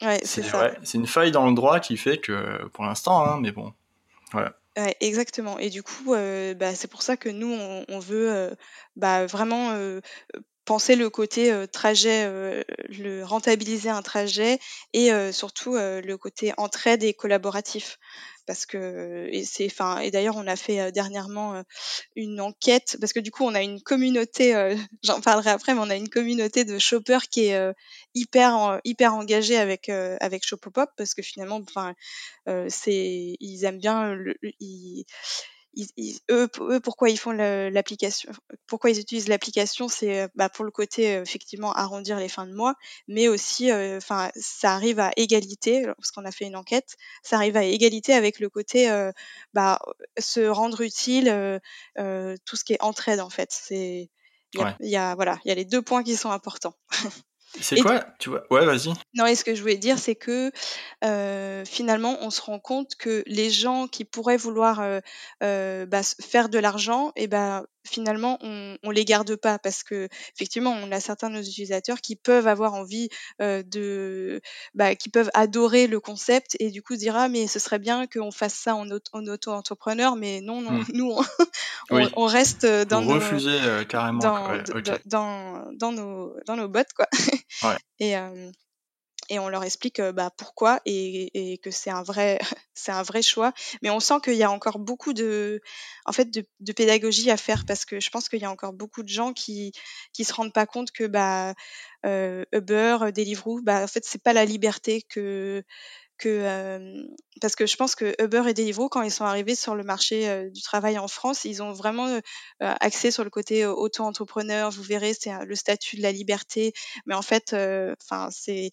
Ouais, 0.03 0.21
c'est 0.25 0.43
ça. 0.43 0.73
c'est 0.83 0.99
une 0.99 1.07
faille 1.07 1.31
dans 1.31 1.49
le 1.49 1.55
droit 1.55 1.81
qui 1.81 1.97
fait 1.97 2.19
que, 2.19 2.67
pour 2.69 2.85
l'instant, 2.85 3.25
hein, 3.25 3.39
mais 3.41 3.51
bon, 3.51 3.73
voilà. 4.33 4.53
Ouais, 4.77 4.95
exactement. 5.01 5.59
Et 5.59 5.71
du 5.71 5.83
coup, 5.83 6.13
euh, 6.15 6.53
bah, 6.55 6.75
c'est 6.75 6.89
pour 6.91 7.03
ça 7.03 7.17
que 7.17 7.31
nous, 7.31 7.51
on, 7.89 7.99
veut 7.99 8.31
euh, 8.31 8.55
bah, 8.95 9.25
vraiment 9.25 9.71
euh, 9.71 10.01
penser 10.67 10.97
le 10.97 11.09
côté 11.09 11.51
trajet, 11.73 12.29
le 12.89 13.23
rentabiliser 13.23 13.89
un 13.89 14.03
trajet 14.03 14.59
et 14.93 15.11
surtout 15.33 15.77
le 15.77 16.15
côté 16.17 16.53
entraide 16.57 17.05
et 17.05 17.15
collaboratif 17.15 17.99
parce 18.47 18.67
que 18.67 19.29
et 19.31 19.45
c'est 19.45 19.67
enfin 19.67 19.99
et 19.99 20.11
d'ailleurs 20.11 20.37
on 20.37 20.47
a 20.47 20.57
fait 20.57 20.93
dernièrement 20.93 21.63
une 22.15 22.41
enquête 22.41 22.97
parce 23.01 23.13
que 23.13 23.21
du 23.21 23.31
coup 23.31 23.45
on 23.45 23.55
a 23.55 23.63
une 23.63 23.81
communauté 23.83 24.55
j'en 25.03 25.21
parlerai 25.21 25.51
après 25.51 25.75
mais 25.75 25.81
on 25.81 25.91
a 25.91 25.97
une 25.97 26.09
communauté 26.09 26.65
de 26.65 26.79
shoppers 26.79 27.29
qui 27.29 27.47
est 27.47 27.75
hyper 28.15 28.81
hyper 28.85 29.15
engagée 29.15 29.57
avec 29.57 29.89
avec 29.89 30.47
Shopopop 30.47 30.91
parce 30.97 31.15
que 31.15 31.23
finalement 31.23 31.61
enfin 31.63 31.95
c'est 32.69 33.37
ils 33.41 33.65
aiment 33.65 33.79
bien 33.79 34.15
le, 34.15 34.37
eux, 36.31 36.49
pourquoi 36.81 37.11
ils 37.11 37.19
font 37.19 37.33
l'application, 37.33 38.31
pourquoi 38.67 38.91
ils 38.91 38.99
utilisent 38.99 39.29
l'application, 39.29 39.89
c'est 39.89 40.23
euh, 40.23 40.29
bah, 40.35 40.49
pour 40.49 40.65
le 40.65 40.71
côté 40.71 41.17
euh, 41.17 41.23
effectivement 41.23 41.73
arrondir 41.73 42.19
les 42.19 42.29
fins 42.29 42.47
de 42.47 42.55
mois, 42.55 42.75
mais 43.09 43.29
aussi, 43.29 43.71
euh, 43.71 43.99
enfin, 43.99 44.31
ça 44.37 44.73
arrive 44.73 45.01
à 45.01 45.11
égalité, 45.17 45.87
parce 45.97 46.11
qu'on 46.11 46.25
a 46.25 46.33
fait 46.33 46.47
une 46.47 46.57
enquête, 46.57 46.97
ça 47.23 47.37
arrive 47.37 47.57
à 47.57 47.65
égalité 47.65 48.15
avec 48.15 48.41
le 48.41 48.49
côté, 48.49 48.89
bah, 49.55 49.81
se 50.19 50.47
rendre 50.47 50.81
utile, 50.81 51.61
tout 51.97 52.57
ce 52.57 52.65
qui 52.65 52.75
est 52.75 52.83
entraide 52.83 53.21
en 53.21 53.31
fait. 53.31 53.51
C'est, 53.53 54.11
il 54.55 54.89
y 54.89 54.97
a, 54.97 55.15
voilà, 55.15 55.39
il 55.45 55.49
y 55.49 55.53
a 55.53 55.55
les 55.55 55.65
deux 55.65 55.83
points 55.83 56.03
qui 56.03 56.17
sont 56.17 56.31
importants. 56.31 56.75
C'est 57.61 57.81
quoi 57.81 58.05
Tu 58.19 58.31
vois? 58.31 58.45
Ouais, 58.51 58.65
vas-y. 58.65 58.93
Non, 59.15 59.27
et 59.27 59.35
ce 59.35 59.45
que 59.45 59.55
je 59.55 59.61
voulais 59.61 59.77
dire, 59.77 59.99
c'est 59.99 60.15
que 60.15 60.51
euh, 61.05 61.65
finalement, 61.65 62.19
on 62.21 62.31
se 62.31 62.41
rend 62.41 62.59
compte 62.59 62.97
que 62.97 63.23
les 63.27 63.51
gens 63.51 63.87
qui 63.87 64.05
pourraient 64.05 64.37
vouloir 64.37 64.81
euh, 64.81 65.01
euh, 65.43 65.87
bah, 65.87 66.03
faire 66.21 66.49
de 66.49 66.59
l'argent, 66.59 67.13
et 67.17 67.25
eh 67.25 67.27
ben 67.27 67.65
finalement, 67.87 68.38
on, 68.42 68.77
on 68.83 68.90
les 68.90 69.05
garde 69.05 69.37
pas 69.37 69.59
parce 69.59 69.83
que 69.83 70.09
effectivement, 70.35 70.70
on 70.70 70.92
a 70.92 71.01
certains 71.01 71.31
de 71.31 71.37
nos 71.37 71.42
utilisateurs 71.42 72.01
qui 72.01 72.16
peuvent 72.16 72.46
avoir 72.46 72.75
envie 72.75 73.09
de, 73.40 74.40
bah, 74.75 74.94
qui 74.94 75.09
peuvent 75.09 75.31
adorer 75.35 75.87
le 75.87 76.01
concept 76.01 76.57
et 76.61 76.70
du 76.70 76.83
coup 76.83 76.94
se 76.94 77.01
dire 77.01 77.16
ah 77.16 77.29
mais 77.29 77.46
ce 77.46 77.59
serait 77.59 77.79
bien 77.79 78.07
qu'on 78.07 78.31
fasse 78.31 78.55
ça 78.55 78.75
en, 78.75 78.90
auto-entrepreneur, 78.90 80.16
mais 80.16 80.40
non, 80.40 80.61
non, 80.61 80.72
hmm. 80.72 80.85
nous 80.94 81.16
on, 81.90 82.09
on, 82.16 82.27
reste 82.27 82.66
dans 82.66 83.01
nos, 83.01 83.14
refuser 83.14 83.59
carrément 83.88 84.18
dans, 84.18 84.49
dans, 85.07 85.64
dans, 85.75 85.92
nos 85.92 86.35
dans 86.46 86.57
nos 86.57 86.68
bottes 86.68 86.92
quoi. 86.94 87.07
Et, 87.99 88.16
euh, 88.16 88.51
et 89.29 89.39
on 89.39 89.49
leur 89.49 89.65
explique 89.65 90.01
bah, 90.01 90.31
pourquoi 90.37 90.81
et, 90.85 91.59
que 91.62 91.71
c'est 91.71 91.91
un 91.91 92.03
vrai 92.03 92.39
c'est 92.75 92.93
un 92.93 93.03
vrai 93.03 93.23
choix. 93.23 93.53
Mais 93.83 93.91
on 93.91 94.01
sent 94.01 94.21
qu'il 94.23 94.35
y 94.35 94.43
a 94.43 94.51
encore 94.51 94.79
beaucoup 94.79 95.12
de 95.12 95.61
en 96.05 96.12
fait 96.12 96.31
de, 96.31 96.73
pédagogie 96.73 97.31
à 97.31 97.37
faire 97.37 97.65
parce 97.67 97.85
que 97.85 98.01
je 98.01 98.11
pense 98.11 98.29
qu'il 98.29 98.41
y 98.41 98.45
a 98.45 98.51
encore 98.51 98.73
beaucoup 98.73 99.03
de 99.03 99.09
gens 99.09 99.33
qui 99.33 99.73
qui 100.12 100.25
se 100.25 100.33
rendent 100.33 100.53
pas 100.53 100.67
compte 100.67 100.91
que 100.91 101.05
bah 101.05 101.55
Uber 102.05 102.99
Deliveroo 103.15 103.62
bah 103.62 103.83
en 103.83 103.89
fait 103.89 104.05
c'est 104.05 104.23
pas 104.23 104.33
la 104.33 104.45
liberté 104.45 105.03
que 105.03 105.65
que 106.19 107.07
parce 107.40 107.57
que 107.57 107.66
je 107.66 107.77
pense 107.77 107.94
que 107.94 108.14
Uber 108.22 108.42
et 108.49 108.55
Deliveroo, 108.55 108.88
quand 108.88 109.03
ils 109.03 109.11
sont 109.11 109.25
arrivés 109.25 109.55
sur 109.55 109.75
le 109.75 109.83
marché 109.83 110.49
du 110.51 110.62
travail 110.62 110.99
en 110.99 111.09
France, 111.09 111.44
ils 111.44 111.62
ont 111.62 111.72
vraiment 111.72 112.20
axé 112.61 113.11
sur 113.11 113.25
le 113.25 113.31
côté 113.31 113.66
auto-entrepreneur. 113.66 114.70
Vous 114.70 114.83
verrez, 114.83 115.14
c'est 115.14 115.33
le 115.44 115.55
statut 115.55 115.96
de 115.96 116.03
la 116.03 116.12
liberté. 116.12 116.72
Mais 117.07 117.14
en 117.14 117.22
fait, 117.22 117.55
enfin, 117.55 118.29
c'est 118.31 118.70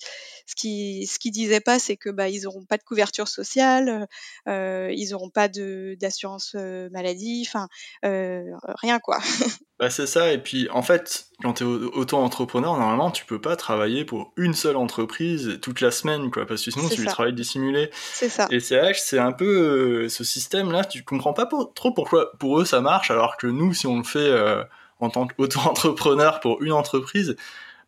ce 0.47 0.55
qui 0.55 1.07
ce 1.07 1.19
qu'ils 1.19 1.31
disaient 1.31 1.59
pas, 1.59 1.79
c'est 1.79 1.97
que 1.97 2.09
bah 2.09 2.29
ils 2.29 2.47
auront 2.47 2.65
pas 2.65 2.77
de 2.77 2.83
couverture 2.83 3.27
sociale, 3.27 4.07
ils 4.47 5.13
auront 5.13 5.29
pas 5.29 5.47
de 5.47 5.95
d'assurance 5.99 6.55
maladie, 6.91 7.45
enfin 7.47 7.67
rien 8.01 8.99
quoi. 8.99 9.19
Bah 9.79 9.89
c'est 9.89 10.05
ça, 10.05 10.31
et 10.31 10.37
puis 10.37 10.69
en 10.69 10.83
fait, 10.83 11.25
quand 11.41 11.53
tu 11.53 11.63
es 11.63 11.65
auto-entrepreneur, 11.65 12.77
normalement, 12.77 13.09
tu 13.09 13.25
peux 13.25 13.41
pas 13.41 13.55
travailler 13.55 14.05
pour 14.05 14.31
une 14.37 14.53
seule 14.53 14.77
entreprise 14.77 15.57
toute 15.63 15.81
la 15.81 15.89
semaine, 15.89 16.29
quoi, 16.29 16.45
parce 16.45 16.63
que 16.63 16.69
sinon 16.69 16.87
tu 16.87 17.03
travailles 17.05 17.33
dissimulé. 17.33 17.89
C'est 18.13 18.29
ça. 18.29 18.47
Et 18.53 18.59
c'est 18.59 18.93
c'est 18.93 19.17
un 19.17 19.31
peu 19.31 20.03
euh, 20.05 20.09
ce 20.09 20.23
système-là, 20.23 20.85
tu 20.85 21.03
comprends 21.03 21.33
pas 21.33 21.49
trop 21.73 21.91
pourquoi 21.91 22.33
pour 22.37 22.59
eux 22.61 22.65
ça 22.65 22.81
marche, 22.81 23.09
alors 23.09 23.35
que 23.35 23.47
nous, 23.47 23.73
si 23.73 23.87
on 23.87 23.97
le 23.97 24.03
fait 24.03 24.19
euh, 24.19 24.63
en 24.99 25.09
tant 25.09 25.25
qu'auto-entrepreneur 25.25 26.39
pour 26.39 26.61
une 26.61 26.71
entreprise, 26.71 27.35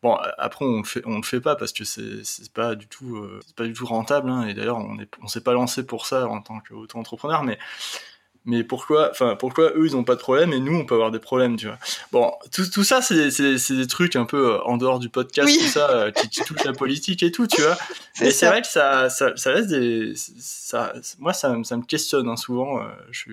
bon, 0.01 0.15
après 0.39 0.65
on 0.65 0.79
le 0.79 0.83
fait, 0.83 1.03
on 1.05 1.17
le 1.17 1.23
fait 1.23 1.39
pas 1.39 1.55
parce 1.55 1.71
que 1.71 1.83
c'est 1.83 2.51
pas 2.51 2.73
du 2.73 2.87
tout, 2.87 3.15
euh, 3.17 3.39
pas 3.55 3.65
du 3.65 3.73
tout 3.73 3.85
rentable, 3.85 4.27
hein, 4.27 4.47
et 4.47 4.55
d'ailleurs 4.55 4.79
on 4.79 4.97
est, 4.99 5.07
on 5.21 5.27
s'est 5.27 5.41
pas 5.41 5.53
lancé 5.53 5.85
pour 5.85 6.07
ça 6.07 6.27
en 6.27 6.41
tant 6.41 6.59
qu'auto-entrepreneur, 6.67 7.43
mais 7.43 7.59
mais 8.45 8.63
pourquoi 8.63 9.09
enfin 9.11 9.35
pourquoi 9.35 9.71
eux 9.75 9.85
ils 9.85 9.95
ont 9.95 10.03
pas 10.03 10.15
de 10.15 10.19
problème 10.19 10.53
et 10.53 10.59
nous 10.59 10.75
on 10.75 10.85
peut 10.85 10.95
avoir 10.95 11.11
des 11.11 11.19
problèmes 11.19 11.57
tu 11.57 11.65
vois. 11.67 11.77
Bon 12.11 12.31
tout, 12.51 12.69
tout 12.69 12.83
ça 12.83 13.01
c'est 13.01 13.29
des 13.31 13.87
trucs 13.87 14.15
un 14.15 14.25
peu 14.25 14.53
euh, 14.53 14.63
en 14.63 14.77
dehors 14.77 14.99
du 14.99 15.09
podcast 15.09 15.51
tout 15.51 15.67
ça 15.67 15.89
euh, 15.89 16.11
qui, 16.11 16.29
qui 16.29 16.41
touchent 16.41 16.63
la 16.63 16.73
politique 16.73 17.23
et 17.23 17.31
tout 17.31 17.47
tu 17.47 17.61
vois. 17.61 17.77
Mais 18.21 18.31
c'est 18.31 18.47
vrai 18.47 18.61
que 18.61 18.67
ça, 18.67 19.09
ça, 19.09 19.35
ça 19.35 19.51
laisse 19.53 19.67
des 19.67 20.13
ça 20.15 20.93
moi 21.19 21.33
ça, 21.33 21.55
ça 21.63 21.77
me 21.77 21.83
questionne 21.83 22.29
hein, 22.29 22.37
souvent 22.37 22.79
euh, 22.79 22.85
je 23.11 23.31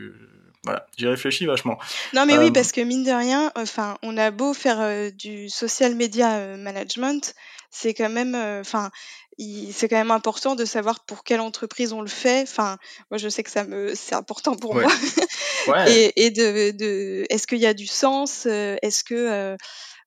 voilà, 0.64 0.87
j'y 0.96 1.09
réfléchis 1.09 1.44
vachement. 1.44 1.77
Non 2.14 2.25
mais 2.25 2.38
oui, 2.38 2.53
parce 2.53 2.70
que 2.70 2.81
mine 2.81 3.03
de 3.03 3.11
rien, 3.11 3.51
enfin, 3.57 3.98
on 4.05 4.16
a 4.16 4.31
beau 4.31 4.55
faire 4.55 5.11
du 5.11 5.48
social 5.48 5.96
media 5.96 6.57
management, 6.57 7.35
c'est 7.72 7.94
quand 7.94 8.09
même, 8.09 8.37
enfin, 8.61 8.92
c'est 9.38 9.88
quand 9.88 9.97
même 9.97 10.11
important 10.11 10.55
de 10.55 10.64
savoir 10.64 11.05
pour 11.05 11.25
quelle 11.25 11.40
entreprise 11.40 11.92
on 11.92 12.01
le 12.01 12.09
fait. 12.09 12.42
Enfin, 12.42 12.79
moi, 13.11 13.18
je 13.18 13.29
sais 13.29 13.42
que 13.42 13.51
ça 13.51 13.64
me, 13.64 13.95
c'est 13.95 14.14
important 14.14 14.57
pour 14.57 14.75
moi. 14.75 14.92
et, 15.88 16.25
et 16.25 16.31
de, 16.31 16.71
de 16.73 17.25
est-ce 17.31 17.47
qu'il 17.47 17.59
y 17.59 17.66
a 17.66 17.75
du 17.75 17.87
sens 17.87 18.47
euh, 18.47 18.77
Est-ce 18.83 19.05
que 19.05 19.14
euh, 19.14 19.57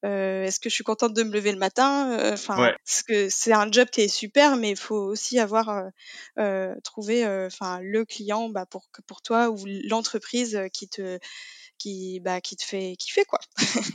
euh, 0.05 0.43
est-ce 0.43 0.59
que 0.59 0.69
je 0.69 0.75
suis 0.75 0.83
contente 0.83 1.13
de 1.13 1.23
me 1.23 1.33
lever 1.33 1.51
le 1.51 1.57
matin 1.57 2.31
Enfin, 2.33 2.73
parce 2.85 3.01
que 3.01 3.27
c'est 3.29 3.53
un 3.53 3.71
job 3.71 3.87
qui 3.89 4.01
est 4.01 4.07
super, 4.07 4.55
mais 4.55 4.71
il 4.71 4.77
faut 4.77 5.01
aussi 5.01 5.39
avoir 5.39 5.83
trouvé, 6.83 7.25
enfin, 7.47 7.79
le 7.81 8.05
client 8.05 8.49
bah, 8.49 8.65
pour 8.69 8.85
pour 9.07 9.23
toi 9.23 9.49
ou 9.49 9.57
l'entreprise 9.89 10.59
qui 10.71 10.87
te 10.87 11.17
qui 11.77 12.19
bah, 12.19 12.41
qui 12.41 12.55
te 12.55 12.63
fait 12.63 12.95
kiffer 12.97 13.25
quoi. 13.25 13.39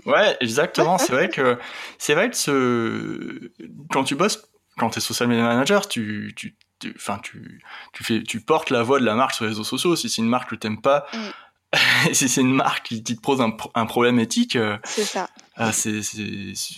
ouais, 0.07 0.37
exactement. 0.41 0.99
C'est 0.99 1.13
vrai 1.13 1.29
que 1.31 1.59
c'est 1.99 2.15
vrai 2.15 2.31
que 2.31 2.37
ce 2.37 3.53
quand 3.91 4.05
tu 4.05 4.17
bosses 4.17 4.50
quand 4.81 4.91
tu 4.91 4.99
es 4.99 5.03
social 5.03 5.29
media 5.29 5.45
manager, 5.45 5.87
tu, 5.87 6.33
tu, 6.35 6.57
enfin, 6.97 7.19
tu, 7.23 7.63
tu, 7.93 8.03
fais, 8.03 8.23
tu 8.23 8.41
portes 8.41 8.71
la 8.71 8.83
voix 8.83 8.99
de 8.99 9.05
la 9.05 9.15
marque 9.15 9.35
sur 9.35 9.45
les 9.45 9.51
réseaux 9.51 9.65
sociaux. 9.65 9.95
Si 9.95 10.09
c'est 10.09 10.23
une 10.23 10.29
marque 10.29 10.51
que 10.51 10.55
tu 10.57 10.67
n'aimes 10.67 10.81
pas, 10.81 11.07
mm. 11.13 11.73
si 12.15 12.29
c'est 12.29 12.41
une 12.41 12.55
marque 12.55 12.87
qui, 12.87 13.03
te 13.05 13.21
pose 13.21 13.43
un, 13.43 13.55
un 13.75 13.87
problème 13.87 14.19
éthique, 14.19 14.57
euh, 14.57 14.79
c'est 14.85 15.05
ça. 15.05 15.29
Euh, 15.59 15.71
c'est, 15.73 16.01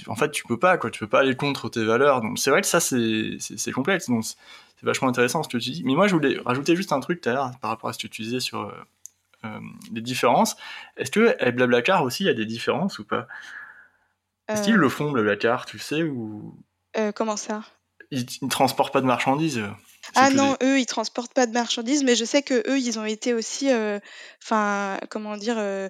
en 0.09 0.17
fait, 0.17 0.33
tu 0.33 0.43
peux 0.45 0.59
pas, 0.59 0.77
quoi. 0.79 0.91
Tu 0.91 0.99
peux 0.99 1.07
pas 1.07 1.21
aller 1.21 1.37
contre 1.37 1.69
tes 1.69 1.85
valeurs. 1.85 2.21
Donc, 2.21 2.39
c'est 2.39 2.51
vrai 2.51 2.61
que 2.61 2.67
ça, 2.67 2.81
c'est, 2.81 3.37
c'est, 3.39 3.71
complexe. 3.71 4.09
Donc, 4.09 4.25
c'est 4.25 4.37
vachement 4.83 5.09
intéressant 5.09 5.45
ce 5.45 5.49
que 5.49 5.59
tu 5.59 5.71
dis. 5.71 5.83
Mais 5.85 5.95
moi, 5.95 6.09
je 6.09 6.15
voulais 6.15 6.39
rajouter 6.45 6.75
juste 6.75 6.93
un 6.93 6.99
truc 6.99 7.21
tout 7.21 7.29
à 7.29 7.33
l'heure 7.33 7.51
par 7.61 7.71
rapport 7.71 7.89
à 7.89 7.93
ce 7.93 7.99
que 7.99 8.09
tu 8.09 8.23
disais 8.23 8.41
sur 8.41 8.63
euh, 8.63 8.73
euh 9.45 9.61
les 9.93 10.01
différences. 10.01 10.57
Est-ce 10.97 11.13
que 11.13 11.37
avec 11.41 11.55
Blablacar 11.55 12.03
aussi, 12.03 12.25
il 12.25 12.27
y 12.27 12.31
a 12.31 12.35
des 12.35 12.47
différences 12.47 12.99
ou 12.99 13.05
pas? 13.05 13.29
Est-ce 14.49 14.63
qu'ils 14.63 14.75
le 14.75 14.89
font, 14.89 15.13
Blablacar, 15.13 15.65
tu 15.65 15.79
sais 15.79 16.03
ou... 16.03 16.59
comment 17.15 17.37
ça? 17.37 17.63
Ils, 18.13 18.27
ne 18.43 18.49
transportent 18.49 18.93
pas 18.93 19.01
de 19.01 19.07
marchandises. 19.07 19.59
Euh, 19.59 19.69
ah 20.15 20.31
non, 20.31 20.57
eux, 20.63 20.79
ils 20.79 20.87
transportent 20.87 21.33
pas 21.33 21.47
de 21.47 21.53
marchandises, 21.53 22.05
mais 22.05 22.15
je 22.15 22.25
sais 22.25 22.43
que 22.43 22.63
eux, 22.69 22.79
ils 22.79 22.99
ont 22.99 23.05
été 23.05 23.35
aussi, 23.35 23.73
euh, 23.73 23.99
enfin, 24.43 24.99
comment 25.09 25.37
dire, 25.37 25.57
euh, 25.59 25.89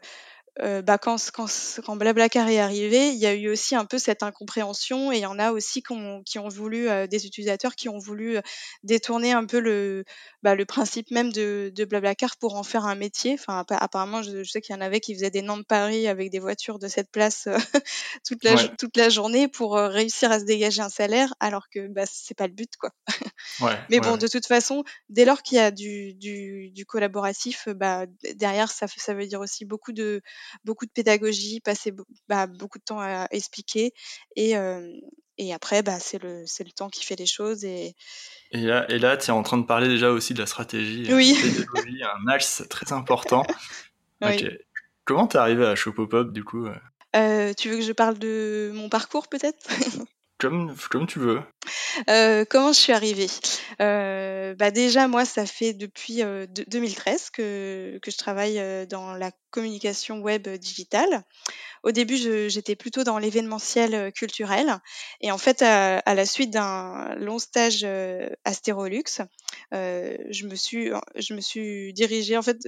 euh, 0.60 0.82
bah, 0.82 0.98
quand, 0.98 1.16
quand, 1.32 1.46
quand 1.84 1.96
Blablacar 1.96 2.46
est 2.48 2.58
arrivé, 2.58 3.08
il 3.08 3.18
y 3.18 3.26
a 3.26 3.34
eu 3.34 3.48
aussi 3.48 3.74
un 3.74 3.86
peu 3.86 3.96
cette 3.96 4.22
incompréhension 4.22 5.10
et 5.10 5.16
il 5.16 5.22
y 5.22 5.26
en 5.26 5.38
a 5.38 5.50
aussi 5.50 5.82
qui 5.82 5.92
ont, 5.92 6.22
qui 6.24 6.38
ont 6.38 6.48
voulu, 6.48 6.90
euh, 6.90 7.06
des 7.06 7.26
utilisateurs 7.26 7.74
qui 7.74 7.88
ont 7.88 7.98
voulu 7.98 8.36
euh, 8.36 8.42
détourner 8.82 9.32
un 9.32 9.46
peu 9.46 9.60
le, 9.60 10.04
bah, 10.42 10.54
le 10.54 10.66
principe 10.66 11.10
même 11.10 11.32
de, 11.32 11.72
de 11.74 11.84
Blablacar 11.86 12.36
pour 12.36 12.56
en 12.56 12.64
faire 12.64 12.84
un 12.84 12.94
métier. 12.94 13.32
Enfin, 13.32 13.64
apparemment, 13.70 14.22
je, 14.22 14.44
sais 14.44 14.60
qu'il 14.60 14.74
y 14.74 14.78
en 14.78 14.82
avait 14.82 15.00
qui 15.00 15.14
faisaient 15.14 15.30
des 15.30 15.40
noms 15.40 15.56
de 15.56 15.62
Paris 15.62 16.06
avec 16.06 16.30
des 16.30 16.38
voitures 16.38 16.78
de 16.78 16.88
cette 16.88 17.10
place 17.10 17.48
toute, 18.26 18.44
la, 18.44 18.68
toute 18.68 18.96
la 18.98 19.08
journée 19.08 19.48
pour 19.48 19.76
réussir 19.76 20.30
à 20.30 20.38
se 20.38 20.44
dégager 20.44 20.82
un 20.82 20.90
salaire, 20.90 21.32
alors 21.40 21.70
que 21.70 21.88
bah, 21.88 22.04
c'est 22.04 22.36
pas 22.36 22.46
le 22.46 22.52
but, 22.52 22.76
quoi. 22.76 22.90
Ouais, 23.60 23.78
Mais 23.90 24.00
bon, 24.00 24.18
de 24.18 24.28
toute 24.28 24.46
façon, 24.46 24.84
dès 25.08 25.24
lors 25.24 25.42
qu'il 25.42 25.56
y 25.56 25.60
a 25.60 25.70
du, 25.70 26.12
du, 26.12 26.70
du 26.72 26.84
collaboratif, 26.84 27.68
bah, 27.68 28.04
derrière, 28.34 28.70
ça, 28.70 28.86
ça 28.86 29.14
veut 29.14 29.26
dire 29.26 29.40
aussi 29.40 29.64
beaucoup 29.64 29.92
de 29.92 30.20
beaucoup 30.64 30.86
de 30.86 30.90
pédagogie, 30.90 31.60
passer 31.60 31.92
bah, 32.28 32.46
beaucoup 32.46 32.78
de 32.78 32.84
temps 32.84 33.00
à 33.00 33.26
expliquer. 33.30 33.92
Et, 34.36 34.54
et 35.38 35.52
après, 35.54 35.82
bah, 35.82 35.98
c'est 35.98 36.22
le, 36.22 36.42
le 36.42 36.72
temps 36.72 36.88
qui 36.88 37.04
fait 37.04 37.16
les 37.16 37.26
choses. 37.26 37.64
Et, 37.64 37.94
et 38.52 38.60
là, 38.60 38.84
et 38.90 38.98
là 38.98 39.16
tu 39.16 39.28
es 39.28 39.30
en 39.30 39.42
train 39.42 39.58
de 39.58 39.66
parler 39.66 39.88
déjà 39.88 40.10
aussi 40.10 40.34
de 40.34 40.40
la 40.40 40.46
stratégie. 40.46 41.06
Hein, 41.10 41.16
oui. 41.16 41.36
pédagogie, 41.40 42.02
un 42.02 42.28
axe 42.28 42.62
très 42.68 42.92
important. 42.92 43.44
Ok. 44.22 44.44
Comment 45.04 45.26
t'es 45.26 45.38
arrivé 45.38 45.66
à 45.66 45.74
Shopopop 45.74 46.32
du 46.32 46.44
coup 46.44 46.68
euh, 47.16 47.52
Tu 47.54 47.68
veux 47.68 47.76
que 47.76 47.82
je 47.82 47.90
parle 47.92 48.18
de 48.18 48.70
mon 48.72 48.88
parcours 48.88 49.26
peut-être? 49.28 49.68
comme, 50.48 51.06
tu 51.06 51.18
veux. 51.18 51.40
Euh, 52.08 52.44
comment 52.48 52.72
je 52.72 52.78
suis 52.78 52.92
arrivée? 52.92 53.28
Euh, 53.80 54.54
bah 54.54 54.70
Déjà, 54.70 55.08
moi, 55.08 55.24
ça 55.24 55.46
fait 55.46 55.72
depuis 55.72 56.22
2013 56.22 57.30
que, 57.30 57.98
que 58.02 58.10
je 58.10 58.16
travaille 58.16 58.60
dans 58.88 59.14
la 59.14 59.30
communication 59.50 60.20
web 60.20 60.48
digitale. 60.48 61.22
Au 61.82 61.92
début, 61.92 62.16
j'étais 62.48 62.76
plutôt 62.76 63.04
dans 63.04 63.18
l'événementiel 63.18 64.12
culturel. 64.12 64.78
Et 65.20 65.30
en 65.30 65.38
fait, 65.38 65.62
à, 65.62 66.14
la 66.14 66.26
suite 66.26 66.50
d'un 66.50 67.14
long 67.16 67.38
stage 67.38 67.86
Astérolux, 68.44 69.22
je, 69.72 70.46
me 70.46 70.54
suis, 70.54 70.90
je 71.16 71.34
me 71.34 71.40
suis 71.40 71.92
dirigée, 71.92 72.36
en 72.36 72.42
fait, 72.42 72.58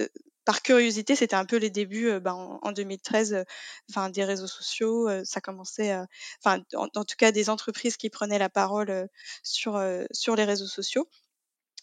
par 0.45 0.61
curiosité, 0.61 1.15
c'était 1.15 1.35
un 1.35 1.45
peu 1.45 1.57
les 1.57 1.69
débuts 1.69 2.09
euh, 2.09 2.19
bah, 2.19 2.35
en, 2.35 2.71
2013, 2.71 3.33
euh, 3.33 3.43
enfin 3.89 4.09
des 4.09 4.23
réseaux 4.23 4.47
sociaux, 4.47 5.09
euh, 5.09 5.23
ça 5.25 5.41
commençait, 5.41 5.95
enfin 6.43 6.61
en, 6.75 6.87
tout 6.87 7.15
cas 7.17 7.31
des 7.31 7.49
entreprises 7.49 7.97
qui 7.97 8.09
prenaient 8.09 8.39
la 8.39 8.49
parole 8.49 9.09
sur 9.43 9.81
sur 10.11 10.35
les 10.35 10.43
réseaux 10.45 10.67
sociaux. 10.67 11.07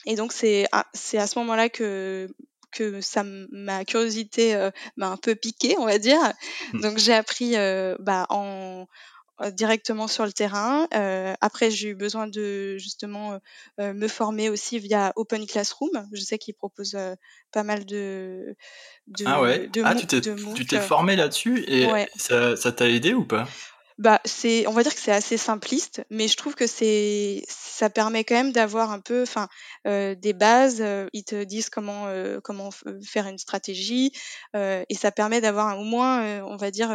Et 0.06 0.16
donc 0.16 0.32
c'est 0.32 0.66
c'est 0.94 1.18
à 1.18 1.26
ce 1.26 1.38
moment-là 1.40 1.68
que 1.68 2.28
que 2.72 3.00
ça 3.00 3.22
ma 3.24 3.84
curiosité 3.84 4.70
m'a 4.96 5.08
un 5.08 5.16
peu 5.16 5.34
piqué, 5.34 5.76
on 5.78 5.86
va 5.86 5.98
dire. 5.98 6.20
Mmh. 6.72 6.80
Donc 6.80 6.98
j'ai 6.98 7.14
appris 7.14 7.54
bah, 7.98 8.26
en 8.30 8.86
directement 9.50 10.08
sur 10.08 10.24
le 10.24 10.32
terrain. 10.32 10.86
Euh, 10.94 11.34
après, 11.40 11.70
j'ai 11.70 11.88
eu 11.88 11.94
besoin 11.94 12.26
de 12.26 12.76
justement 12.78 13.38
euh, 13.80 13.92
me 13.92 14.08
former 14.08 14.48
aussi 14.48 14.78
via 14.78 15.12
Open 15.16 15.46
Classroom. 15.46 16.06
Je 16.12 16.20
sais 16.20 16.38
qu'ils 16.38 16.54
proposent 16.54 16.98
pas 17.52 17.62
mal 17.62 17.84
de, 17.84 18.56
de 19.08 19.24
ah 19.26 19.42
ouais? 19.42 19.70
ah 19.84 19.94
tu 19.94 20.06
t'es 20.06 20.20
tu 20.20 20.66
t'es 20.66 20.80
formé 20.80 21.16
là-dessus 21.16 21.64
et 21.66 21.88
ça 22.16 22.56
ça 22.56 22.72
t'a 22.72 22.88
aidé 22.88 23.14
ou 23.14 23.24
pas? 23.24 23.48
Bah, 23.98 24.20
c'est, 24.24 24.66
on 24.66 24.72
va 24.72 24.82
dire 24.82 24.94
que 24.94 25.00
c'est 25.00 25.12
assez 25.12 25.36
simpliste, 25.36 26.02
mais 26.10 26.26
je 26.26 26.36
trouve 26.36 26.54
que 26.54 26.66
c'est, 26.66 27.44
ça 27.46 27.90
permet 27.90 28.24
quand 28.24 28.34
même 28.34 28.50
d'avoir 28.50 28.90
un 28.90 29.00
peu, 29.00 29.22
enfin, 29.22 29.48
des 29.84 30.32
bases. 30.32 30.82
ils 31.12 31.24
te 31.24 31.44
disent 31.44 31.68
comment, 31.68 32.06
comment 32.42 32.70
faire 33.04 33.26
une 33.26 33.38
stratégie, 33.38 34.12
et 34.54 34.94
ça 34.94 35.12
permet 35.12 35.40
d'avoir 35.40 35.78
au 35.78 35.84
moins, 35.84 36.42
on 36.42 36.56
va 36.56 36.70
dire, 36.70 36.90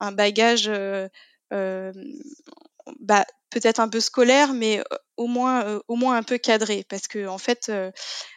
un 0.00 0.12
bagage 0.12 0.70
bah, 1.50 3.24
peut-être 3.50 3.80
un 3.80 3.88
peu 3.88 4.00
scolaire, 4.00 4.52
mais 4.52 4.82
au 5.16 5.26
moins, 5.26 5.80
au 5.88 5.96
moins 5.96 6.16
un 6.16 6.22
peu 6.22 6.38
cadré, 6.38 6.84
parce 6.88 7.08
que 7.08 7.26
en 7.26 7.38
fait, 7.38 7.70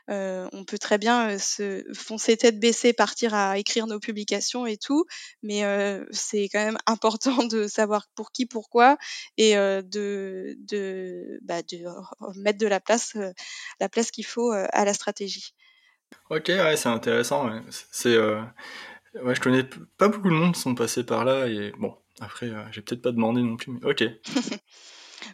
on 0.07 0.63
peut 0.65 0.77
très 0.77 0.97
bien 0.97 1.37
se 1.37 1.83
foncer 1.93 2.37
tête 2.37 2.59
baissée, 2.59 2.93
partir 2.93 3.33
à 3.33 3.57
écrire 3.57 3.87
nos 3.87 3.99
publications 3.99 4.65
et 4.65 4.77
tout, 4.77 5.05
mais 5.43 5.63
c'est 6.11 6.49
quand 6.51 6.63
même 6.63 6.77
important 6.85 7.43
de 7.43 7.67
savoir 7.67 8.07
pour 8.15 8.31
qui, 8.31 8.45
pourquoi, 8.45 8.97
et 9.37 9.55
de, 9.55 10.55
de, 10.59 11.39
bah, 11.43 11.61
de 11.61 11.83
mettre 12.41 12.59
de 12.59 12.67
la 12.67 12.79
place, 12.79 13.15
la 13.79 13.89
place 13.89 14.11
qu'il 14.11 14.25
faut 14.25 14.51
à 14.51 14.85
la 14.85 14.93
stratégie. 14.93 15.53
Ok, 16.29 16.47
ouais, 16.47 16.77
c'est 16.77 16.89
intéressant. 16.89 17.49
Ouais, 19.15 19.35
je 19.35 19.41
connais 19.41 19.63
pas 19.97 20.07
beaucoup 20.07 20.29
de 20.29 20.33
monde 20.33 20.53
qui 20.55 20.61
sont 20.61 20.75
passés 20.75 21.05
par 21.05 21.25
là, 21.25 21.47
et 21.47 21.71
bon, 21.77 21.95
après, 22.19 22.47
euh, 22.49 22.63
j'ai 22.71 22.81
peut-être 22.81 23.01
pas 23.01 23.11
demandé 23.11 23.41
non 23.41 23.57
plus, 23.57 23.71
mais 23.71 23.85
ok. 23.85 24.03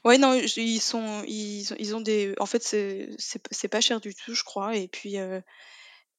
Ouais, 0.03 0.17
non, 0.17 0.33
ils 0.57 0.79
sont 0.81 1.23
ils 1.27 1.65
ils 1.79 1.95
ont 1.95 2.01
des 2.01 2.33
en 2.39 2.45
fait, 2.45 2.61
c'est 2.61 3.67
pas 3.69 3.81
cher 3.81 4.01
du 4.01 4.13
tout, 4.13 4.33
je 4.33 4.43
crois 4.43 4.75
et 4.75 4.87
puis, 4.89 5.17
heu 5.17 5.41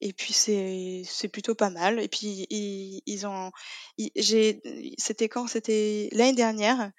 et 0.01 0.13
puis 0.13 0.33
c'est 0.33 1.29
plutôt 1.33 1.55
pas 1.55 1.71
mal 1.71 2.01
et 2.01 2.09
puis 2.09 2.47
ils 2.51 3.27
ont 3.27 3.53
c'était 4.99 5.29
quand? 5.29 5.47
C'était 5.49 6.09
l'année 6.13 6.35
dernière, 6.35 6.93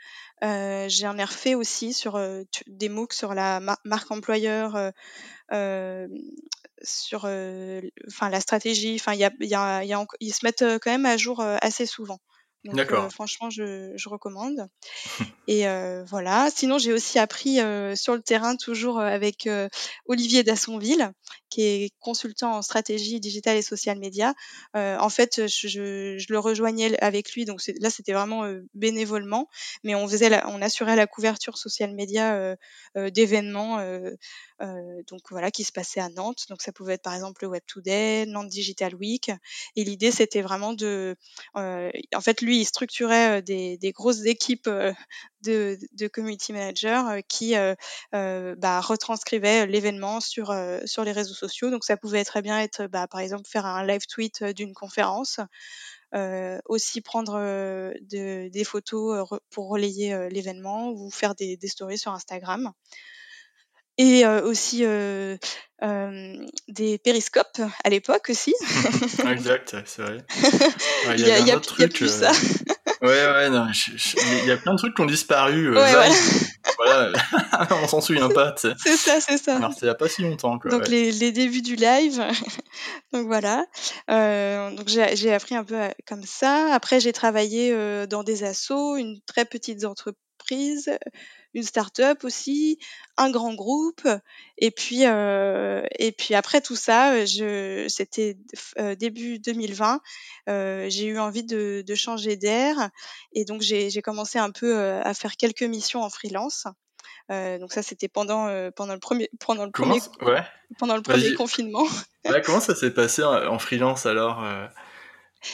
heu, 0.43 0.87
j'en 0.89 1.17
ai 1.17 1.23
refait 1.23 1.55
aussi 1.55 1.93
sur, 1.93 2.17
heu, 2.17 2.45
des 2.67 2.89
MOOC 2.89 3.13
sur 3.13 3.33
la 3.33 3.59
marque 3.85 4.11
employeur, 4.11 4.75
heu, 5.53 6.07
sur, 6.83 7.23
euh, 7.25 7.81
enfin 8.07 8.29
la 8.29 8.41
stratégie, 8.41 8.95
enfin 8.99 9.13
il 9.13 9.19
y 9.19 9.23
a 9.23 9.31
il 9.39 9.47
y 9.47 9.55
a 9.55 9.83
y 9.83 9.93
a 9.93 10.05
ils 10.19 10.33
se 10.33 10.45
mettent, 10.45 10.63
quand 10.81 10.91
même 10.91 11.05
à 11.05 11.17
jour, 11.17 11.41
assez 11.41 11.85
souvent. 11.85 12.19
Donc 12.65 12.93
franchement 13.11 13.49
je 13.49 13.93
je 13.95 14.09
recommande. 14.09 14.67
Et 15.47 15.65
voilà. 16.07 16.49
Sinon, 16.53 16.77
j'ai 16.77 16.93
aussi 16.93 17.19
appris 17.19 17.59
sur 17.95 18.15
le 18.15 18.21
terrain, 18.21 18.55
toujours 18.55 18.99
avec 18.99 19.49
Olivier 20.05 20.43
Dassonville, 20.43 21.11
qui 21.49 21.61
est 21.63 21.91
consultant 21.99 22.53
en 22.55 22.61
stratégie 22.61 23.19
digitale 23.19 23.57
et 23.57 23.61
social 23.61 23.97
média. 23.99 24.33
en 24.75 25.09
fait, 25.09 25.47
je, 25.47 25.67
je, 25.67 26.25
le 26.29 26.39
rejoignais 26.39 26.99
avec 27.01 27.33
lui, 27.33 27.45
donc 27.45 27.61
là, 27.79 27.89
c'était 27.89 28.13
vraiment 28.13 28.43
bénévolement, 28.73 29.49
mais 29.83 29.95
on 29.95 30.07
faisait, 30.07 30.29
on 30.45 30.61
assurait 30.61 30.95
la 30.95 31.07
couverture 31.07 31.57
social 31.57 31.93
média 31.93 32.55
d'événements. 32.95 33.77
donc 34.59 35.21
voilà, 35.31 35.51
qui 35.51 35.63
se 35.63 35.71
passaient 35.71 35.99
à 35.99 36.09
Nantes. 36.09 36.45
Donc 36.49 36.61
ça 36.61 36.71
pouvait 36.71 36.93
être 36.93 37.03
par 37.03 37.13
exemple 37.13 37.43
le 37.43 37.49
Web 37.49 37.63
Today, 37.67 38.25
Nantes 38.25 38.49
Digital 38.49 38.95
Week. 38.95 39.31
Et 39.75 39.83
l'idée, 39.83 40.11
c'était 40.11 40.41
vraiment 40.41 40.73
de, 40.73 41.15
en 41.55 42.21
fait, 42.21 42.41
lui, 42.41 42.59
il 42.59 42.65
structurait 42.65 43.41
des, 43.41 43.77
des 43.77 43.91
grosses 43.91 44.25
équipes 44.25 44.69
de, 45.41 45.77
de 45.93 46.07
community 46.07 46.53
manager 46.53 47.07
euh, 47.07 47.19
qui 47.27 47.55
euh, 47.55 47.75
euh, 48.13 48.55
bah, 48.57 48.81
retranscrivait 48.81 49.65
l'événement 49.67 50.19
sur, 50.19 50.53
sur 50.85 51.03
les 51.03 51.11
réseaux 51.11 51.33
sociaux. 51.33 51.69
Donc 51.69 51.83
ça 51.83 51.97
pouvait 51.97 52.23
très 52.23 52.41
bien 52.41 52.59
être, 52.59 52.87
bah, 52.87 53.07
par 53.07 53.21
exemple, 53.21 53.47
faire 53.47 53.65
un 53.65 53.85
live 53.85 54.05
tweet 54.07 54.43
d'une 54.43 54.73
conférence. 54.73 55.39
Euh, 56.15 56.57
aussi 56.65 57.01
prendre 57.01 57.35
euh, 57.37 57.91
de, 58.01 58.49
des 58.49 58.63
photos 58.63 59.27
pour 59.51 59.69
relayer 59.69 60.27
l'événement 60.31 60.89
ou 60.89 61.11
faire 61.11 61.35
des, 61.35 61.55
des, 61.55 61.67
stories 61.67 61.99
sur 61.99 62.11
Instagram. 62.11 62.71
Et 63.99 64.25
aussi 64.25 64.85
des 66.69 66.97
périscopes 67.03 67.61
à 67.83 67.89
l'époque 67.89 68.29
aussi. 68.29 68.55
exact, 69.29 69.75
c'est 69.85 70.01
vrai. 70.01 70.17
Il 71.17 71.27
y, 71.27 71.31
a, 71.31 71.39
y 71.39 71.51
a, 71.51 71.59
plus 71.59 72.09
ça. 72.09 72.31
Ouais, 73.01 73.09
ouais, 73.09 73.49
non, 73.49 73.67
il 73.71 74.47
y 74.47 74.51
a 74.51 74.57
plein 74.57 74.73
de 74.73 74.77
trucs 74.77 74.93
qui 74.93 75.01
ont 75.01 75.05
disparu. 75.05 75.69
Euh, 75.69 75.75
ouais, 75.75 76.09
voilà, 76.77 77.13
on 77.83 77.87
s'en 77.87 78.01
souvient 78.01 78.29
pas. 78.29 78.53
C'est 78.57 78.75
ça, 78.97 79.21
c'est 79.21 79.37
ça. 79.37 79.55
Alors, 79.55 79.73
c'est 79.73 79.81
il 79.81 79.85
n'y 79.85 79.89
a 79.89 79.95
pas 79.95 80.09
si 80.09 80.21
longtemps. 80.21 80.59
Quoi, 80.59 80.71
donc, 80.71 80.87
les, 80.87 81.11
les, 81.11 81.31
débuts 81.31 81.61
du 81.61 81.75
live. 81.75 82.21
donc, 83.13 83.27
voilà. 83.27 83.65
Euh, 84.09 84.71
donc, 84.75 84.87
j'ai 84.87 85.33
appris 85.33 85.55
un 85.55 85.63
peu 85.63 85.79
euh, 85.79 85.89
comme 86.07 86.23
ça. 86.23 86.73
Après, 86.73 86.99
j'ai 86.99 87.13
travaillé 87.13 87.71
euh, 87.71 88.05
dans 88.05 88.23
des 88.23 88.43
assos, 88.43 88.97
une 88.97 89.19
très 89.25 89.45
petite 89.45 89.85
entreprise 89.85 90.89
une 91.53 91.63
start-up 91.63 92.23
aussi, 92.23 92.77
un 93.17 93.31
grand 93.31 93.53
groupe, 93.53 94.07
et 94.57 94.71
puis 94.71 95.05
euh, 95.05 95.81
et 95.97 96.11
puis 96.11 96.35
après 96.35 96.61
tout 96.61 96.75
ça, 96.75 97.25
je 97.25 97.85
c'était 97.87 98.37
euh, 98.77 98.95
début 98.95 99.39
2020, 99.39 99.99
euh, 100.47 100.85
j'ai 100.89 101.05
eu 101.05 101.19
envie 101.19 101.43
de, 101.43 101.83
de 101.85 101.95
changer 101.95 102.35
d'air, 102.35 102.89
et 103.33 103.45
donc 103.45 103.61
j'ai 103.61 104.01
commencé 104.01 104.37
un 104.39 104.51
peu 104.51 104.79
à 104.79 105.13
faire 105.13 105.35
quelques 105.37 105.63
missions 105.63 106.03
en 106.03 106.09
freelance. 106.09 106.65
Euh, 107.31 107.59
donc 107.59 107.73
ça 107.73 107.83
c'était 107.83 108.07
pendant 108.07 108.47
pendant 108.71 108.93
le 108.93 108.99
premier 108.99 109.29
pendant 109.39 109.65
le 109.65 109.71
comment, 109.71 109.99
premier 109.99 110.31
ouais. 110.31 110.43
pendant 110.79 110.95
le 110.95 111.03
premier 111.03 111.33
confinement. 111.35 111.85
Ouais, 112.25 112.41
comment 112.43 112.59
ça 112.59 112.75
s'est 112.75 112.91
passé 112.91 113.23
en 113.23 113.59
freelance 113.59 114.05
alors 114.05 114.43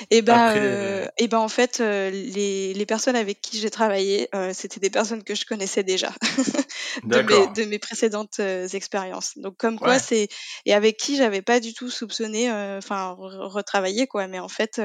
et 0.10 0.22
ben, 0.22 0.56
euh, 0.56 1.08
et 1.18 1.28
ben 1.28 1.40
en 1.40 1.48
fait, 1.48 1.80
euh, 1.80 2.10
les, 2.10 2.74
les 2.74 2.86
personnes 2.86 3.16
avec 3.16 3.42
qui 3.42 3.60
j'ai 3.60 3.70
travaillé, 3.70 4.30
euh, 4.34 4.52
c'était 4.54 4.80
des 4.80 4.90
personnes 4.90 5.24
que 5.24 5.36
je 5.36 5.46
connaissais 5.46 5.84
déjà 5.84 6.12
de, 7.04 7.22
mes, 7.22 7.48
de 7.54 7.70
mes 7.70 7.80
précédentes 7.80 8.40
expériences. 8.40 9.38
Donc 9.38 9.58
comme 9.58 9.80
quoi 9.80 10.00
c'est 10.00 10.28
et 10.66 10.74
avec 10.74 10.98
qui 10.98 11.18
j'avais 11.18 11.42
pas 11.42 11.60
du 11.60 11.74
tout 11.74 11.90
soupçonné, 11.90 12.52
enfin 12.52 13.16
retravailler 13.18 14.08
quoi. 14.08 14.28
Mais 14.28 14.40
en 14.40 14.50
fait, 14.50 14.82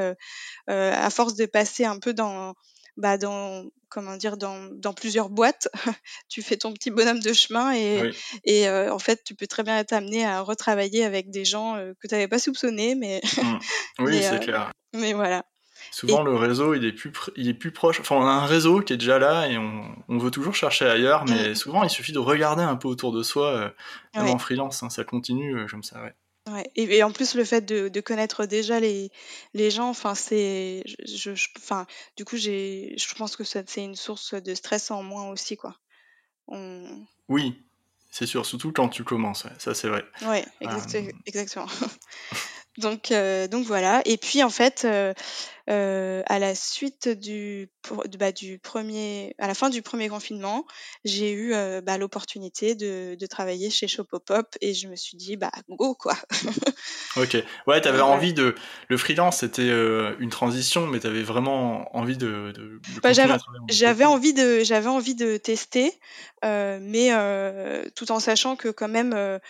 à 0.67 1.11
force 1.11 1.35
de 1.35 1.47
passer 1.47 1.85
un 1.85 1.99
peu 1.99 2.13
dans 2.13 2.55
bah 3.01 3.19
dans 3.19 3.65
comment 3.89 4.17
dire 4.17 4.37
dans, 4.37 4.69
dans 4.73 4.93
plusieurs 4.93 5.31
boîtes 5.31 5.69
tu 6.29 6.43
fais 6.43 6.57
ton 6.57 6.73
petit 6.73 6.91
bonhomme 6.91 7.21
de 7.21 7.33
chemin 7.33 7.75
et, 7.75 8.13
et 8.45 8.69
en 8.69 8.99
fait 8.99 9.23
tu 9.25 9.35
peux 9.35 9.47
très 9.47 9.63
bien 9.63 9.79
être 9.79 9.93
amené 9.93 10.25
à 10.25 10.41
retravailler 10.43 11.05
avec 11.05 11.31
des 11.31 11.45
gens 11.45 11.75
que 12.01 12.07
tu 12.07 12.15
n'avais 12.15 12.29
pas 12.29 12.39
soupçonné 12.39 12.95
mais 12.95 13.21
mmh. 13.37 13.59
oui 14.01 14.23
c'est 14.23 14.41
clair 14.41 14.71
mais 14.93 15.13
voilà. 15.13 15.45
Souvent, 15.93 16.23
le 16.23 16.37
réseau, 16.37 16.75
il 16.75 16.85
est, 16.85 16.93
plus 16.93 17.13
il 17.37 17.49
est 17.49 17.55
plus 17.55 17.73
proche. 17.73 18.01
Enfin, 18.01 18.17
on 18.17 18.27
a 18.27 18.31
un 18.31 18.47
réseau 18.47 18.81
qui 18.81 18.93
est 18.93 18.97
déjà 18.97 19.19
là 19.19 19.49
et 19.49 19.57
on, 19.57 19.83
on 20.09 20.19
veut 20.19 20.31
toujours 20.31 20.55
chercher 20.55 20.87
ailleurs, 20.87 21.25
mais 21.27 21.51
mm. 21.51 21.55
souvent, 21.55 21.83
il 21.83 21.91
suffit 21.91 22.13
de 22.13 22.19
regarder 22.19 22.63
un 22.63 22.77
peu 22.77 22.87
autour 22.87 23.13
de 23.13 23.23
soi, 23.23 23.73
même 24.15 24.29
en 24.29 24.39
freelance, 24.39 24.83
hein, 24.83 24.91
ça 24.91 25.05
continue 25.05 25.67
comme 25.69 25.83
ça, 25.83 26.03
ouais. 26.03 26.15
Ouais. 26.49 26.71
Et, 26.75 27.03
en 27.03 27.13
plus, 27.13 27.35
le 27.35 27.45
fait 27.45 27.61
de, 27.61 27.89
de 27.89 28.01
connaître 28.01 28.47
déjà 28.47 28.81
les, 28.81 29.11
les 29.55 29.71
gens, 29.71 29.89
enfin, 29.89 30.15
c'est. 30.15 30.83
Je, 31.05 31.33
enfin, 31.59 31.87
du 32.17 32.25
coup, 32.25 32.37
j'ai, 32.37 32.95
je 32.97 33.15
pense 33.15 33.37
que 33.37 33.45
c'est 33.45 33.77
une 33.77 33.95
source 33.95 34.35
de 34.35 34.55
stress 34.55 34.91
en 34.91 35.03
moins 35.03 35.29
aussi, 35.31 35.57
quoi. 35.57 35.77
Oui, 37.29 37.63
c'est 38.11 38.27
sûr, 38.27 38.45
surtout 38.45 38.73
quand 38.73 38.89
tu 38.89 39.05
commences, 39.05 39.47
ça 39.59 39.75
c'est 39.75 39.89
vrai. 39.89 40.05
Ouais, 40.23 40.45
euh, 40.63 41.13
exactement. 41.27 41.69
Donc, 42.79 43.11
euh, 43.11 43.49
donc 43.49 43.67
voilà. 43.67 44.01
Et 44.05 44.17
puis 44.17 44.43
en 44.43 44.49
fait, 44.49 44.83
euh, 44.85 45.13
euh, 45.69 46.23
à 46.27 46.39
la 46.39 46.55
suite 46.55 47.09
du, 47.09 47.69
bah, 48.19 48.31
du 48.31 48.59
premier, 48.59 49.35
à 49.39 49.49
la 49.49 49.55
fin 49.55 49.71
du 49.71 49.83
premier 49.83 50.09
confinement, 50.09 50.65
j'ai 51.05 51.33
eu 51.33 51.53
bah, 51.83 51.99
l'opportunité 51.99 52.75
de, 52.77 53.17
de 53.19 53.27
travailler 53.27 53.71
chez 53.71 53.89
Shopopop 53.89 54.57
et 54.61 54.73
je 54.73 54.87
me 54.87 54.95
suis 54.95 55.17
dit 55.17 55.37
bah 55.37 55.51
go 55.69 55.95
quoi. 55.95 56.17
ok. 57.17 57.37
Ouais, 57.67 57.81
t'avais 57.81 58.01
envie 58.01 58.33
de. 58.33 58.55
Le 58.89 58.97
freelance 58.97 59.39
c'était 59.39 59.69
une 60.19 60.31
transition, 60.31 60.87
mais 60.87 61.01
t'avais 61.01 61.23
vraiment 61.23 61.95
envie 61.97 62.17
de. 62.17 62.53
de, 62.53 62.81
bah, 63.03 63.13
j'avais 63.69 64.05
envie 64.05 64.33
de 64.33 64.61
j'avais 64.65 64.89
envie 64.89 65.15
de 65.15 65.37
tester, 65.37 65.93
mais 66.43 67.11
tout 67.95 68.13
en 68.13 68.21
sachant 68.21 68.57
que 68.57 68.69
quand 68.69 68.89
même 68.89 69.41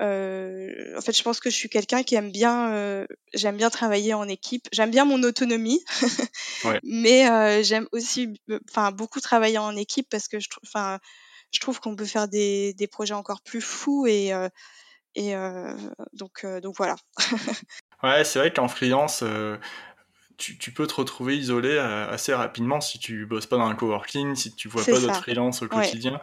en 0.00 1.00
fait, 1.00 1.16
je 1.16 1.22
pense 1.22 1.40
que 1.40 1.50
je 1.50 1.56
suis 1.56 1.68
quelqu'un 1.68 2.02
qui 2.02 2.14
aime 2.14 2.30
bien, 2.30 2.72
euh, 2.72 3.06
j'aime 3.34 3.56
bien 3.56 3.70
travailler 3.70 4.14
en 4.14 4.28
équipe. 4.28 4.68
J'aime 4.72 4.90
bien 4.90 5.04
mon 5.04 5.22
autonomie, 5.22 5.82
mais 6.84 7.28
euh, 7.28 7.62
j'aime 7.62 7.88
aussi, 7.92 8.40
enfin, 8.68 8.92
beaucoup 8.92 9.20
travailler 9.20 9.58
en 9.58 9.76
équipe 9.76 10.08
parce 10.10 10.28
que 10.28 10.38
je 10.38 10.48
trouve, 10.48 10.62
enfin, 10.66 10.98
je 11.52 11.60
trouve 11.60 11.80
qu'on 11.80 11.96
peut 11.96 12.04
faire 12.04 12.28
des, 12.28 12.74
des, 12.74 12.86
projets 12.86 13.14
encore 13.14 13.40
plus 13.40 13.60
fous 13.60 14.06
et 14.06 14.32
et 15.14 15.34
donc 16.12 16.46
donc 16.62 16.76
voilà. 16.76 16.96
ouais, 18.02 18.24
c'est 18.24 18.38
vrai 18.38 18.52
qu'en 18.52 18.68
freelance. 18.68 19.24
Tu, 20.36 20.56
tu, 20.56 20.70
peux 20.70 20.86
te 20.86 20.94
retrouver 20.94 21.36
isolé 21.36 21.76
assez 21.78 22.32
rapidement 22.32 22.80
si 22.80 23.00
tu 23.00 23.26
bosses 23.26 23.46
pas 23.46 23.56
dans 23.56 23.66
un 23.66 23.74
coworking, 23.74 24.36
si 24.36 24.54
tu 24.54 24.68
vois 24.68 24.84
pas 24.84 25.00
d'autres 25.00 25.16
freelance 25.16 25.62
au 25.62 25.68
quotidien. 25.68 26.20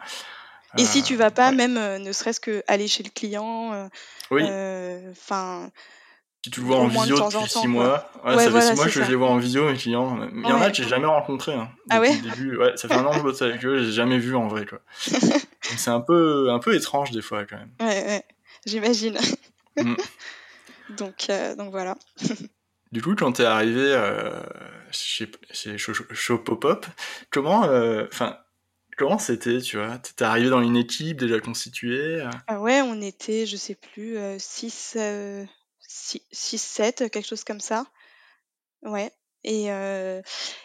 Et 0.77 0.85
si 0.85 1.03
tu 1.03 1.15
vas 1.15 1.31
pas, 1.31 1.51
même 1.51 1.77
euh, 1.77 1.97
ne 1.99 2.11
serait-ce 2.11 2.39
que 2.39 2.63
aller 2.67 2.87
chez 2.87 3.03
le 3.03 3.09
client, 3.09 3.73
euh, 3.73 3.87
oui. 4.31 4.43
Euh, 4.45 5.11
enfin. 5.11 5.71
si 6.43 6.51
tu 6.51 6.61
le 6.61 6.65
vois 6.65 6.77
en 6.77 6.87
visio 6.87 7.17
depuis 7.17 7.49
6 7.49 7.67
mois, 7.67 8.11
ouais, 8.25 8.37
ça 8.37 8.51
fait 8.51 8.61
6 8.61 8.75
mois 8.75 8.85
que 8.85 8.91
je 8.91 9.01
les 9.01 9.15
vois 9.15 9.29
en 9.29 9.37
visio, 9.37 9.69
mes 9.69 9.77
clients. 9.77 10.19
Il 10.33 10.41
y 10.41 10.51
en 10.51 10.61
a 10.61 10.69
que 10.69 10.75
j'ai 10.75 10.87
jamais 10.87 11.07
rencontré. 11.07 11.53
Hein, 11.53 11.69
ah 11.89 11.99
ouais, 11.99 12.15
début. 12.17 12.57
ouais 12.57 12.75
Ça 12.75 12.87
fait 12.87 12.95
un 12.95 13.05
an 13.05 13.11
que 13.11 13.17
je 13.17 13.23
bosse 13.23 13.41
avec 13.41 13.63
eux, 13.65 13.83
j'ai 13.83 13.91
jamais 13.91 14.17
vu 14.17 14.35
en 14.35 14.47
vrai. 14.47 14.65
c'est 15.61 15.89
un 15.89 16.01
peu, 16.01 16.51
un 16.51 16.59
peu 16.59 16.75
étrange 16.75 17.11
des 17.11 17.21
fois 17.21 17.45
quand 17.45 17.57
même. 17.57 17.71
Ouais, 17.79 18.05
ouais, 18.05 18.23
j'imagine. 18.65 19.17
Mm. 19.77 19.95
donc, 20.97 21.27
donc 21.57 21.71
voilà. 21.71 21.95
Du 22.91 23.01
coup, 23.01 23.13
quand 23.13 23.33
t'es 23.33 23.43
arrivé 23.43 23.81
euh, 23.81 24.41
chez, 24.89 25.29
chez 25.51 25.77
Shopopop, 25.77 26.85
comment, 27.29 27.67
enfin, 28.05 28.37
Comment 28.97 29.19
c'était, 29.19 29.59
tu 29.59 29.77
vois? 29.77 29.97
T'étais 29.97 30.23
arrivé 30.23 30.49
dans 30.49 30.61
une 30.61 30.77
équipe 30.77 31.17
déjà 31.17 31.39
constituée 31.39 32.21
euh? 32.21 32.29
Ah 32.47 32.61
ouais, 32.61 32.81
on 32.81 33.01
était, 33.01 33.45
je 33.45 33.57
sais 33.57 33.75
plus, 33.75 34.17
6, 34.39 34.97
6, 35.79 36.61
7, 36.61 37.09
quelque 37.11 37.27
chose 37.27 37.43
comme 37.43 37.59
ça. 37.59 37.85
Ouais. 38.83 39.11
Et, 39.43 39.71
euh, 39.71 40.21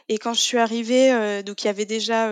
et 0.09 0.17
quand 0.19 0.33
je 0.33 0.41
suis 0.41 0.59
arrivée, 0.59 1.13
euh, 1.13 1.43
donc 1.43 1.65
il 1.65 1.67
y 1.67 1.71
avait 1.71 1.85
déjà 1.85 2.31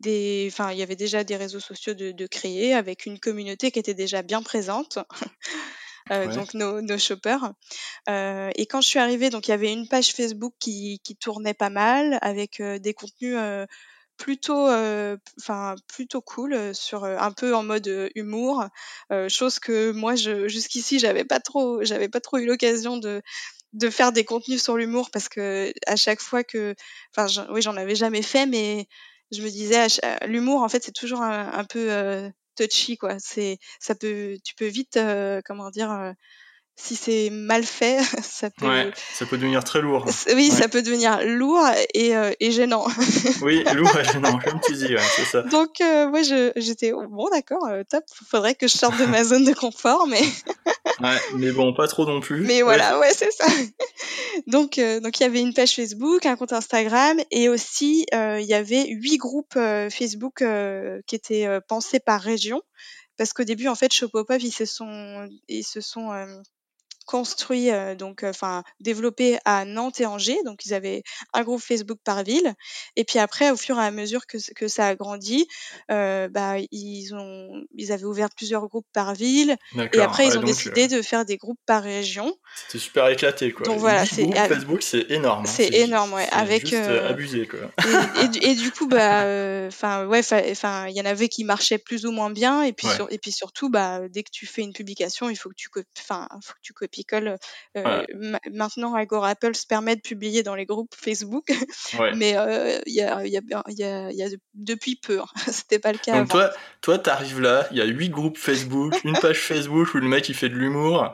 des, 0.00 0.48
enfin 0.50 0.72
il 0.72 0.78
y 0.78 0.82
avait 0.82 0.96
déjà 0.96 1.22
des 1.22 1.36
réseaux 1.36 1.60
sociaux 1.60 1.94
de, 1.94 2.10
de 2.10 2.26
créer 2.26 2.74
avec 2.74 3.06
une 3.06 3.20
communauté 3.20 3.70
qui 3.70 3.78
était 3.78 3.94
déjà 3.94 4.22
bien 4.22 4.42
présente. 4.42 4.98
donc 6.10 6.54
nos, 6.54 6.80
nos 6.80 6.98
shoppers. 6.98 7.52
et 8.08 8.66
quand 8.66 8.80
je 8.80 8.88
suis 8.88 8.98
arrivée, 8.98 9.30
donc 9.30 9.46
il 9.46 9.52
y 9.52 9.54
avait 9.54 9.72
une 9.72 9.86
page 9.86 10.12
Facebook 10.12 10.54
qui, 10.58 11.00
qui 11.04 11.14
tournait 11.14 11.54
pas 11.54 11.70
mal 11.70 12.18
avec 12.20 12.60
des 12.60 12.94
contenus 12.94 13.36
plutôt, 14.20 14.68
enfin 15.40 15.74
plutôt 15.88 16.20
cool 16.20 16.74
sur 16.74 17.04
un 17.04 17.32
peu 17.32 17.54
en 17.56 17.62
mode 17.64 18.10
humour, 18.14 18.64
chose 19.28 19.58
que 19.58 19.92
moi 19.92 20.14
jusqu'ici 20.16 20.98
j'avais 21.00 21.24
pas 21.24 21.40
trop 21.40 21.82
j'avais 21.84 22.08
pas 22.08 22.20
trop 22.20 22.38
eu 22.38 22.46
l'occasion 22.46 22.98
de 22.98 23.22
de 23.74 23.90
faire 23.90 24.12
des 24.12 24.24
contenus 24.24 24.62
sur 24.62 24.76
l'humour 24.76 25.10
parce 25.12 25.28
que 25.28 25.72
à 25.86 25.96
chaque 25.96 26.20
fois 26.20 26.44
que, 26.44 26.74
enfin 27.16 27.46
oui 27.52 27.62
j'en 27.62 27.76
avais 27.76 27.94
jamais 27.96 28.22
fait 28.22 28.46
mais 28.46 28.86
je 29.32 29.42
me 29.42 29.48
disais 29.50 29.86
l'humour 30.26 30.62
en 30.62 30.68
fait 30.68 30.84
c'est 30.84 30.92
toujours 30.92 31.22
un, 31.22 31.50
un 31.52 31.64
peu 31.64 32.30
touchy 32.56 32.98
quoi. 32.98 33.16
C'est 33.20 33.58
ça 33.80 33.94
peut 33.94 34.36
tu 34.44 34.54
peux 34.56 34.66
vite 34.66 34.98
comment 35.46 35.70
dire 35.70 36.14
si 36.82 36.96
c'est 36.96 37.30
mal 37.30 37.64
fait, 37.64 37.98
ça 38.22 38.50
peut. 38.50 38.66
Ouais, 38.66 38.90
ça 39.12 39.26
peut 39.26 39.36
devenir 39.36 39.62
très 39.64 39.80
lourd. 39.80 40.06
Oui, 40.34 40.48
ça 40.48 40.68
peut 40.68 40.82
devenir 40.82 41.20
lourd 41.24 41.66
et, 41.94 42.16
euh, 42.16 42.32
et 42.40 42.50
gênant. 42.50 42.86
oui, 43.42 43.64
lourd 43.74 43.90
et 43.98 44.04
gênant, 44.04 44.38
comme 44.38 44.60
tu 44.64 44.72
dis, 44.74 44.94
ouais, 44.94 45.02
c'est 45.16 45.24
ça. 45.24 45.42
Donc, 45.42 45.80
euh, 45.80 46.08
moi, 46.08 46.22
j'étais 46.22 46.92
bon, 46.92 47.28
d'accord, 47.30 47.66
euh, 47.66 47.82
top. 47.88 48.04
Faudrait 48.28 48.54
que 48.54 48.68
je 48.68 48.76
sorte 48.76 48.98
de 48.98 49.06
ma 49.06 49.24
zone 49.24 49.44
de 49.44 49.52
confort, 49.52 50.06
mais. 50.06 50.22
ouais, 51.00 51.16
mais 51.34 51.50
bon, 51.52 51.74
pas 51.74 51.88
trop 51.88 52.06
non 52.06 52.20
plus. 52.20 52.42
Mais 52.42 52.62
voilà, 52.62 52.98
ouais, 52.98 53.12
c'est 53.12 53.32
ça. 53.32 53.46
donc, 54.46 54.78
euh, 54.78 55.00
donc 55.00 55.18
il 55.20 55.24
y 55.24 55.26
avait 55.26 55.40
une 55.40 55.52
page 55.52 55.74
Facebook, 55.74 56.24
un 56.26 56.36
compte 56.36 56.52
Instagram 56.52 57.18
et 57.30 57.48
aussi 57.48 58.06
il 58.12 58.46
y 58.46 58.54
avait 58.54 58.86
huit 58.88 59.18
groupes 59.18 59.58
Facebook 59.90 60.42
qui 61.06 61.14
étaient 61.14 61.48
pensés 61.68 62.00
par 62.00 62.20
région 62.20 62.62
parce 63.16 63.32
qu'au 63.32 63.44
début 63.44 63.68
en 63.68 63.74
fait 63.74 63.92
Shopopop 63.92 64.40
ils 64.40 64.50
se 64.50 64.64
sont 64.64 65.28
ils 65.48 65.64
se 65.64 65.80
sont 65.80 66.10
construit, 67.10 67.72
euh, 67.72 67.96
donc 67.96 68.22
euh, 68.22 68.30
enfin 68.30 68.62
développé 68.78 69.38
à 69.44 69.64
Nantes 69.64 70.00
et 70.00 70.06
Angers. 70.06 70.38
Donc 70.44 70.64
ils 70.64 70.74
avaient 70.74 71.02
un 71.32 71.42
groupe 71.42 71.60
Facebook 71.60 71.98
par 72.04 72.22
ville. 72.22 72.54
Et 72.94 73.04
puis 73.04 73.18
après, 73.18 73.50
au 73.50 73.56
fur 73.56 73.76
et 73.80 73.84
à 73.84 73.90
mesure 73.90 74.26
que, 74.26 74.38
que 74.54 74.68
ça 74.68 74.86
a 74.86 74.94
grandi, 74.94 75.48
euh, 75.90 76.28
bah, 76.28 76.54
ils 76.70 77.12
ont 77.12 77.64
ils 77.74 77.90
avaient 77.90 78.04
ouvert 78.04 78.28
plusieurs 78.30 78.68
groupes 78.68 78.86
par 78.92 79.14
ville. 79.14 79.56
Et 79.92 80.00
après, 80.00 80.28
ils 80.28 80.38
ont 80.38 80.42
décidé 80.42 80.86
de 80.86 81.02
faire 81.02 81.24
des 81.24 81.36
groupes 81.36 81.58
par 81.66 81.82
région. 81.82 82.32
C'était 82.54 82.78
super 82.78 83.08
éclaté 83.08 83.52
quoi. 83.52 83.66
Donc 83.66 83.78
voilà, 83.78 84.06
c'est 84.06 84.30
Facebook, 84.46 84.82
c'est 84.82 85.10
énorme. 85.10 85.42
Hein. 85.46 85.50
C'est 85.52 85.74
énorme, 85.74 86.12
ouais. 86.12 86.28
Avec 86.30 86.68
juste, 86.68 86.76
abusé 87.08 87.48
quoi. 87.48 87.58
Et, 88.40 88.54
du 88.54 88.70
coup, 88.70 88.86
bah, 88.86 89.24
enfin 89.66 90.06
ouais, 90.06 90.20
enfin 90.52 90.86
il 90.86 90.94
y 90.94 91.00
en 91.00 91.06
avait 91.06 91.28
qui 91.28 91.42
marchaient 91.42 91.78
plus 91.78 92.06
ou 92.06 92.12
moins 92.12 92.30
bien. 92.30 92.62
Et 92.62 92.72
puis 92.72 92.86
et 93.10 93.18
puis 93.18 93.32
surtout, 93.32 93.68
bah, 93.68 94.08
dès 94.08 94.22
que 94.22 94.30
tu 94.30 94.46
fais 94.46 94.62
une 94.62 94.72
publication, 94.72 95.28
il 95.28 95.36
faut 95.36 95.48
que 95.48 95.56
tu 95.56 95.68
enfin 95.98 96.28
faut 96.44 96.52
que 96.52 96.60
tu 96.62 96.72
copies 96.72 96.99
euh, 97.76 98.04
maintenant, 98.50 98.94
Agora 98.94 99.30
Apple 99.30 99.54
se 99.54 99.66
permet 99.66 99.96
de 99.96 100.00
publier 100.00 100.42
dans 100.42 100.54
les 100.54 100.66
groupes 100.66 100.94
Facebook, 100.96 101.52
mais 102.16 102.30
il 102.86 102.94
y, 102.94 103.00
a, 103.00 103.26
y, 103.26 103.36
a, 103.36 103.42
y, 103.68 103.82
a, 103.82 104.12
y, 104.12 104.22
a, 104.22 104.28
depuis 104.54 104.96
peu. 104.96 105.20
Hein. 105.20 105.26
C'était 105.50 105.78
pas 105.78 105.92
le 105.92 105.98
cas. 105.98 106.18
Donc 106.18 106.30
toi, 106.30 106.50
toi, 106.80 106.98
t'arrives 106.98 107.40
là, 107.40 107.66
il 107.70 107.78
y 107.78 107.80
a 107.80 107.84
huit 107.84 108.10
groupes 108.10 108.38
Facebook, 108.38 108.94
une 109.04 109.18
page 109.18 109.40
Facebook 109.40 109.94
où 109.94 109.98
le 109.98 110.08
mec 110.08 110.28
il 110.28 110.34
fait 110.34 110.48
de 110.48 110.54
l'humour, 110.54 111.12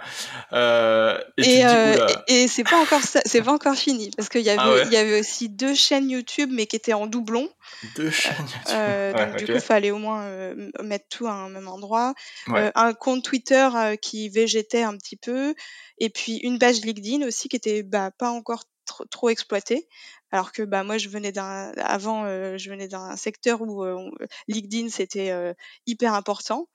euh, 0.53 1.19
et, 1.39 1.67
euh, 1.67 2.07
et, 2.29 2.49
c'est 2.49 2.65
pas 2.65 2.81
encore 2.81 3.01
c'est 3.03 3.43
pas 3.43 3.53
encore 3.53 3.77
fini 3.77 4.11
parce 4.17 4.29
qu'il 4.29 4.43
y 4.43 4.51
ah 4.51 4.85
y 4.91 4.97
avait 4.97 5.21
aussi 5.21 5.49
deux 5.49 5.75
chaînes 5.75 6.11
YouTube 6.11 6.51
mais 6.53 6.67
qui 6.67 6.77
étaient 6.77 6.93
en 6.93 7.07
doublon. 7.07 7.49
Deux 7.95 8.11
chaînes 8.11 8.37
YouTube. 8.37 9.17
donc 9.17 9.37
du 9.37 9.47
coup, 9.47 9.53
il 9.53 9.61
fallait 9.61 9.91
au 9.91 9.99
moins 9.99 10.55
mettre 10.83 11.07
tout 11.09 11.27
à 11.27 11.33
un 11.33 11.49
même 11.49 11.69
endroit. 11.69 12.15
un 12.47 12.95
compte 12.95 13.25
Twitter 13.25 13.69
qui 14.01 14.29
végétait 14.29 14.83
un 14.83 14.97
petit 14.97 15.17
peu 15.17 15.55
et 15.99 16.11
puis 16.11 16.37
une 16.37 16.59
page 16.59 16.81
LinkedIn 16.83 17.27
aussi 17.27 17.49
qui 17.49 17.57
était 17.57 17.83
bah, 17.83 18.11
pas 18.11 18.31
encore 18.31 18.65
trop, 19.11 19.29
exploitée. 19.29 19.89
Alors 20.33 20.53
que 20.53 20.63
bah 20.63 20.83
moi 20.83 20.99
je 20.99 21.09
venais 21.09 21.33
d'un 21.33 21.73
avant 21.77 22.25
euh, 22.25 22.59
je 22.59 22.71
venais 22.71 22.89
d'un 22.89 23.17
secteur 23.17 23.61
où 23.63 23.85
euh, 23.85 24.11
LinkedIn 24.49 24.89
c'était 24.89 25.31
euh, 25.31 25.55
hyper 25.87 26.15
important. 26.15 26.69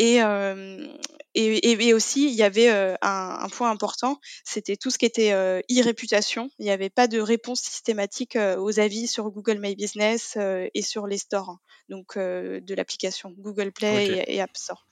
Et, 0.00 0.18
et, 1.34 1.88
et, 1.88 1.92
aussi, 1.92 2.28
il 2.28 2.34
y 2.34 2.44
avait 2.44 2.68
un, 2.68 2.96
un, 3.02 3.48
point 3.48 3.70
important, 3.70 4.20
c'était 4.44 4.76
tout 4.76 4.90
ce 4.90 4.98
qui 4.98 5.06
était 5.06 5.32
e-réputation. 5.32 6.50
Il 6.58 6.64
n'y 6.64 6.70
avait 6.70 6.88
pas 6.88 7.08
de 7.08 7.20
réponse 7.20 7.60
systématique 7.60 8.36
aux 8.36 8.80
avis 8.80 9.08
sur 9.08 9.28
Google 9.30 9.58
My 9.58 9.74
Business 9.74 10.38
et 10.38 10.82
sur 10.82 11.06
les 11.08 11.18
stores, 11.18 11.58
donc 11.88 12.16
de 12.16 12.74
l'application 12.74 13.34
Google 13.38 13.72
Play 13.72 14.24
et 14.28 14.40
App 14.40 14.56
Store. 14.56 14.86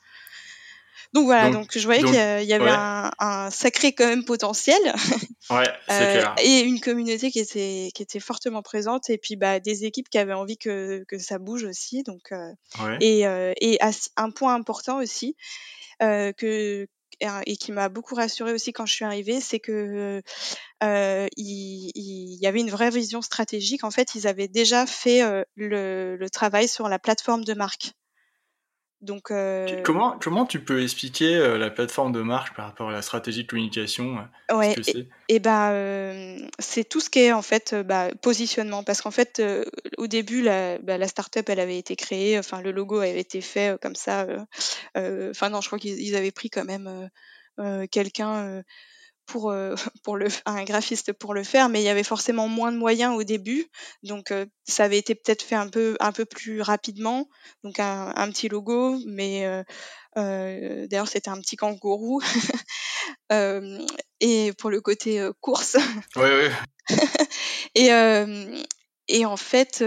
Donc 1.13 1.27
voilà, 1.27 1.51
donc, 1.51 1.77
je 1.77 1.85
voyais 1.85 2.03
qu'il 2.03 2.15
y 2.49 2.53
avait 2.53 2.71
un, 2.71 3.51
sacré 3.51 3.93
quand 3.93 4.07
même 4.07 4.25
potentiel. 4.25 4.79
Ouais, 5.49 5.65
c'est 5.89 6.13
clair. 6.13 6.35
Et 6.43 6.63
une 6.63 6.81
communauté 6.81 7.31
qui 7.31 7.39
était, 7.39 7.91
qui 7.95 8.03
était 8.03 8.19
fortement 8.19 8.63
présente 8.63 9.11
et 9.11 9.19
puis 9.19 9.37
bah, 9.37 9.61
des 9.61 9.85
équipes 9.85 10.09
qui 10.09 10.19
avaient 10.19 10.33
envie 10.33 10.59
que, 10.59 11.05
que 11.07 11.19
ça 11.19 11.39
bouge 11.39 11.63
aussi. 11.63 12.03
Donc, 12.03 12.33
euh, 12.33 12.97
et, 13.01 13.29
euh, 13.29 13.53
et 13.61 13.79
un 14.17 14.31
point 14.31 14.55
important 14.55 14.99
aussi 14.99 15.37
euh, 16.03 16.33
que, 16.33 16.89
et 17.21 17.57
qui 17.57 17.71
m'a 17.71 17.89
beaucoup 17.89 18.17
rassurée 18.17 18.53
aussi 18.53 18.73
quand 18.73 18.87
je 18.87 18.93
suis 18.93 19.05
arrivée, 19.05 19.41
c'est 19.41 19.61
que 19.61 20.21
euh, 20.83 21.27
il, 21.37 21.93
il, 21.95 22.39
y 22.43 22.47
avait 22.49 22.61
une 22.61 22.71
vraie 22.71 22.91
vision 22.91 23.23
stratégique. 23.23 23.85
En 23.85 23.93
fait, 23.93 24.17
ils 24.17 24.27
avaient 24.27 24.49
déjà 24.49 24.85
fait 24.85 25.23
le, 25.55 26.17
le, 26.17 26.31
travail 26.31 26.67
sur 26.67 26.89
la 26.89 26.99
plateforme 26.99 27.45
de 27.45 27.55
marque. 27.55 27.93
Donc, 29.03 29.31
euh... 29.31 29.83
comment, 29.83 30.19
comment 30.19 30.47
tu 30.47 30.61
peux 30.61 30.83
expliquer 30.83 31.37
euh, 31.37 31.59
la 31.59 31.71
plateforme 31.71 32.13
de 32.13 32.23
marque 32.23 32.57
par 32.57 32.65
rapport 32.65 32.89
à 32.89 32.93
la 32.93 33.03
stratégie 33.03 33.43
de 33.43 33.49
communication 33.49 34.19
euh, 34.51 34.57
Ouais, 34.57 34.75
et, 34.87 35.09
et 35.29 35.39
bah, 35.39 35.73
c'est 36.59 36.89
tout 36.89 37.01
ce 37.01 37.11
qui 37.11 37.21
est 37.21 37.33
en 37.33 37.43
fait 37.43 37.75
bah, 37.75 38.09
positionnement. 38.23 38.83
Parce 38.83 39.03
qu'en 39.03 39.11
fait, 39.11 39.43
au 39.99 40.07
début, 40.07 40.43
la, 40.43 40.79
bah, 40.79 40.99
la 40.99 41.09
startup, 41.09 41.49
elle 41.49 41.61
avait 41.61 41.79
été 41.79 41.95
créée, 41.95 42.39
enfin, 42.39 42.63
le 42.63 42.73
logo 42.73 42.99
avait 43.01 43.21
été 43.21 43.41
fait 43.41 43.79
comme 43.81 43.97
ça. 43.97 44.27
Enfin, 44.97 45.51
non, 45.51 45.61
je 45.61 45.67
crois 45.69 45.79
qu'ils 45.79 46.17
avaient 46.17 46.33
pris 46.33 46.51
quand 46.51 46.65
même 46.65 47.11
quelqu'un 47.91 48.63
pour, 49.27 49.51
euh, 49.51 49.75
pour 50.05 50.17
le, 50.17 50.29
un 50.47 50.65
graphiste 50.65 51.13
pour 51.13 51.35
le 51.35 51.45
faire, 51.45 51.69
mais 51.69 51.81
il 51.81 51.85
y 51.85 51.89
avait 51.89 52.03
forcément 52.03 52.49
moins 52.49 52.73
de 52.73 52.79
moyens 52.79 53.17
au 53.17 53.25
début, 53.25 53.67
donc 54.03 54.31
euh, 54.31 54.47
ça 54.65 54.85
avait 54.85 54.99
été 54.99 55.15
peut-être 55.15 55.43
fait 55.43 55.55
un 55.55 55.69
peu, 55.69 55.97
un 56.01 56.13
peu 56.13 56.25
plus 56.25 56.63
rapidement, 56.63 57.29
donc 57.63 57.79
un, 57.81 58.13
un 58.15 58.31
petit 58.31 58.49
logo, 58.49 58.99
mais 59.07 59.47
euh, 59.47 59.63
euh 60.17 60.87
d'ailleurs 60.87 61.09
c'était 61.09 61.31
un 61.31 61.41
petit 61.41 61.57
kangourou, 61.57 62.23
et 64.21 64.53
pour 64.59 64.71
le 64.71 64.81
côté 64.81 65.29
course. 65.41 65.77
Oui, 66.17 66.29
oui. 66.31 66.51
et, 67.75 67.91
et 69.09 69.27
en 69.27 69.37
fait, 69.37 69.85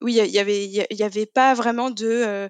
oui, 0.00 0.14
il 0.14 0.30
y 0.30 0.38
avait, 0.38 0.64
il 0.64 0.96
y 0.96 1.02
avait 1.02 1.26
pas 1.26 1.54
vraiment 1.54 1.90
de, 1.90 2.48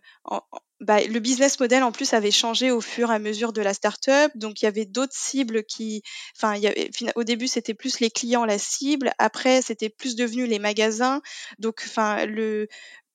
bah, 0.80 1.00
le 1.04 1.18
business 1.18 1.58
model 1.58 1.82
en 1.82 1.90
plus 1.92 2.14
avait 2.14 2.30
changé 2.30 2.70
au 2.70 2.80
fur 2.80 3.10
et 3.10 3.14
à 3.14 3.18
mesure 3.18 3.52
de 3.52 3.60
la 3.60 3.74
startup. 3.74 4.30
Donc 4.36 4.62
il 4.62 4.64
y 4.64 4.68
avait 4.68 4.84
d'autres 4.84 5.14
cibles 5.14 5.64
qui, 5.64 6.02
enfin, 6.36 6.54
au 7.16 7.24
début 7.24 7.48
c'était 7.48 7.74
plus 7.74 8.00
les 8.00 8.10
clients 8.10 8.44
la 8.44 8.58
cible. 8.58 9.12
Après 9.18 9.60
c'était 9.62 9.88
plus 9.88 10.14
devenu 10.14 10.46
les 10.46 10.58
magasins. 10.58 11.20
Donc 11.58 11.82
enfin 11.84 12.26
le 12.26 12.68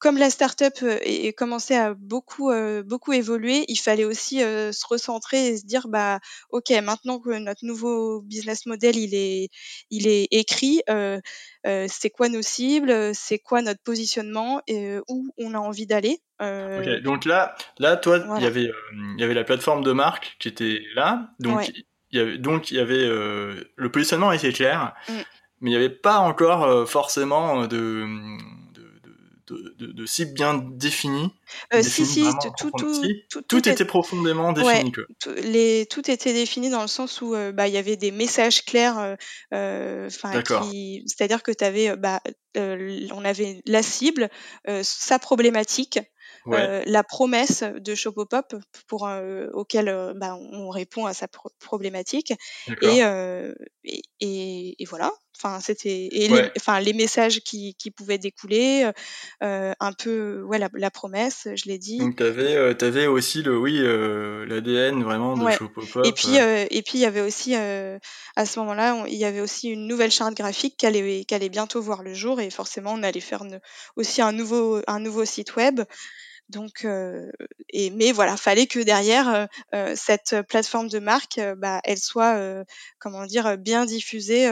comme 0.03 0.17
la 0.17 0.29
startup 0.29 0.73
euh, 0.83 0.97
est 1.01 1.31
commençait 1.31 1.77
à 1.77 1.93
beaucoup 1.93 2.51
euh, 2.51 2.83
beaucoup 2.83 3.13
évoluer, 3.13 3.63
il 3.69 3.77
fallait 3.77 4.03
aussi 4.03 4.43
euh, 4.43 4.73
se 4.73 4.85
recentrer 4.85 5.47
et 5.47 5.57
se 5.57 5.65
dire 5.65 5.87
bah 5.87 6.19
ok 6.49 6.71
maintenant 6.83 7.19
que 7.19 7.29
notre 7.39 7.63
nouveau 7.63 8.21
business 8.21 8.65
model 8.65 8.97
il 8.97 9.15
est 9.15 9.47
il 9.89 10.07
est 10.07 10.27
écrit, 10.31 10.81
c'est 11.65 12.09
quoi 12.09 12.27
nos 12.27 12.41
cibles, 12.41 13.15
c'est 13.15 13.39
quoi 13.39 13.61
notre 13.61 13.81
positionnement 13.81 14.61
et 14.67 14.97
où 15.07 15.33
on 15.37 15.53
a 15.53 15.57
envie 15.57 15.87
d'aller. 15.87 16.19
Donc 17.03 17.23
là 17.23 17.55
là 17.79 17.95
toi 17.95 18.19
il 18.37 18.43
y 18.43 18.45
avait 18.45 18.69
il 19.15 19.21
y 19.21 19.23
avait 19.23 19.33
la 19.33 19.45
plateforme 19.45 19.85
de 19.85 19.93
marque 19.93 20.35
qui 20.39 20.49
était 20.49 20.81
là 20.95 21.29
donc 21.39 21.71
il 22.11 22.17
y 22.17 22.19
avait 22.19 22.37
donc 22.37 22.71
il 22.71 22.77
y 22.77 22.79
avait 22.81 23.07
le 23.07 23.89
positionnement 23.89 24.33
était 24.33 24.51
clair. 24.51 24.93
Mm. 25.07 25.13
Mais 25.61 25.69
il 25.69 25.73
n'y 25.77 25.77
avait 25.77 25.89
pas 25.89 26.17
encore 26.17 26.89
forcément 26.89 27.67
de, 27.67 28.05
de, 29.47 29.75
de, 29.77 29.91
de 29.91 30.05
cibles 30.05 30.33
bien 30.33 30.53
définies. 30.55 31.31
Euh, 31.73 31.81
si, 31.81 32.05
si, 32.05 32.25
tout, 32.57 32.71
tout, 32.77 33.41
tout, 33.41 33.69
était 33.69 33.85
profondément 33.85 34.53
défini. 34.53 34.91
Ouais, 34.95 35.41
les, 35.41 35.85
tout 35.89 36.09
était 36.09 36.33
défini 36.33 36.69
dans 36.69 36.81
le 36.81 36.87
sens 36.87 37.21
où 37.21 37.35
euh, 37.35 37.51
bah, 37.51 37.67
il 37.67 37.73
y 37.73 37.77
avait 37.77 37.97
des 37.97 38.11
messages 38.11 38.63
clairs. 38.63 38.99
Euh, 38.99 39.15
euh 39.53 40.09
C'est-à-dire 40.09 41.43
que 41.43 41.51
tu 41.51 41.63
avais, 41.63 41.95
bah, 41.97 42.21
on 42.55 43.25
avait 43.25 43.61
la 43.65 43.83
cible, 43.83 44.29
sa 44.81 45.19
problématique, 45.19 45.99
Ouais. 46.45 46.83
la 46.85 47.05
promesse 47.05 47.63
de 47.63 47.95
Shopopop 47.95 48.55
pour 48.87 49.09
auquel 49.53 50.13
bah, 50.17 50.35
on 50.35 50.69
répond 50.69 51.05
à 51.05 51.13
sa 51.13 51.27
problématique 51.59 52.33
et, 52.81 53.01
et, 54.19 54.85
voilà 54.85 55.13
Enfin, 55.36 55.59
c'était 55.59 56.09
et 56.11 56.27
les, 56.27 56.51
enfin, 56.57 56.79
les 56.79 56.93
messages 56.93 57.41
qui, 57.41 57.75
qui 57.75 57.91
pouvaient 57.91 58.17
découler, 58.17 58.89
euh, 59.41 59.73
un 59.79 59.93
peu, 59.93 60.41
ouais, 60.43 60.59
la, 60.59 60.91
promesse, 60.91 61.47
je 61.55 61.65
l'ai 61.65 61.77
dit. 61.77 61.97
Donc, 61.97 62.17
tu 62.17 62.23
avais, 62.23 62.55
avais, 62.55 63.07
aussi 63.07 63.41
le, 63.41 63.57
oui, 63.57 63.79
l'ADN 63.79 65.03
vraiment 65.03 65.36
de 65.36 65.43
ouais. 65.43 65.57
Et 66.05 66.11
puis, 66.11 66.36
et 66.36 66.81
puis, 66.81 66.99
il 66.99 67.01
y 67.01 67.05
avait 67.05 67.21
aussi, 67.21 67.55
à 67.55 68.45
ce 68.45 68.59
moment-là, 68.59 69.05
il 69.07 69.17
y 69.17 69.25
avait 69.25 69.41
aussi 69.41 69.69
une 69.69 69.88
nouvelle 69.88 70.11
charte 70.11 70.36
graphique 70.36 70.77
qui 70.77 70.86
allait, 70.86 71.25
qui 71.25 71.34
allait 71.36 71.49
bientôt 71.49 71.81
voir 71.81 72.03
le 72.03 72.13
jour 72.13 72.39
et 72.39 72.49
forcément, 72.49 72.93
on 72.93 73.03
allait 73.03 73.19
faire 73.19 73.43
aussi 73.95 74.21
un 74.21 74.31
nouveau, 74.31 74.81
un 74.88 74.99
nouveau 74.99 75.25
site 75.25 75.55
web. 75.55 75.81
Donc, 76.49 76.85
euh, 76.85 77.31
et, 77.69 77.89
mais 77.89 78.11
voilà, 78.11 78.37
fallait 78.37 78.67
que 78.67 78.79
derrière 78.79 79.29
euh, 79.29 79.45
euh, 79.73 79.93
cette 79.95 80.35
plateforme 80.47 80.87
de 80.87 80.99
marque, 80.99 81.39
bah, 81.57 81.81
elle 81.83 81.97
soit, 81.97 82.63
comment 82.99 83.25
dire, 83.25 83.57
bien 83.57 83.85
diffusée 83.85 84.49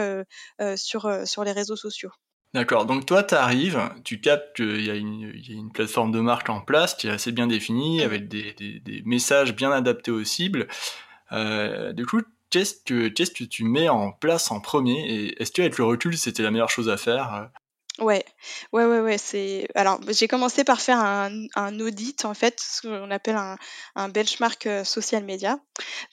sur, 0.76 1.12
sur 1.26 1.44
les 1.44 1.52
réseaux 1.52 1.76
sociaux. 1.76 2.12
D'accord, 2.54 2.86
donc 2.86 3.06
toi 3.06 3.24
tu 3.24 3.34
arrives, 3.34 3.80
tu 4.04 4.20
captes 4.20 4.58
qu'il 4.58 4.86
y, 4.86 4.90
a 4.90 4.96
une 4.96 5.72
plateforme 5.72 6.12
de 6.12 6.20
marque 6.20 6.50
en 6.50 6.60
place 6.60 6.96
qui 6.96 7.08
est 7.08 7.12
assez 7.12 7.32
bien 7.32 7.48
définie, 7.48 8.00
mmh. 8.00 8.04
avec 8.04 8.28
des, 8.28 8.54
des, 8.54 9.02
messages 9.06 9.56
bien 9.56 9.72
adaptés 9.72 10.12
aux 10.12 10.26
cibles. 10.26 10.68
du 11.32 12.06
coup, 12.06 12.22
qu'est-ce 12.50 12.76
que, 12.84 13.08
qu'est-ce 13.08 13.32
que 13.32 13.46
tu 13.46 13.64
mets 13.64 13.88
en 13.88 14.12
place 14.12 14.52
en 14.52 14.60
premier? 14.60 15.00
Et 15.10 15.42
est-ce 15.42 15.54
qu'avec 15.54 15.78
le 15.78 15.86
recul, 15.86 16.18
c'était 16.18 16.44
la 16.44 16.52
meilleure 16.52 16.70
chose 16.70 16.90
à 16.90 16.98
faire 16.98 17.52
Ouais, 18.00 18.24
ouais, 18.72 18.86
ouais, 18.86 19.02
ouais, 19.02 19.18
c'est 19.18 19.68
alors 19.76 20.00
j'ai 20.08 20.30
commencé 20.30 20.64
par 20.64 20.80
faire 20.80 20.98
un 20.98 21.30
un 21.56 21.78
audit 21.82 22.24
en 22.24 22.34
fait, 22.34 22.58
ce 22.62 22.82
qu'on 22.88 23.12
appelle 23.12 23.36
un 23.36 23.58
un 23.96 24.08
benchmark, 24.08 24.66
euh, 24.66 24.86
social 24.86 25.26
media. 25.26 25.60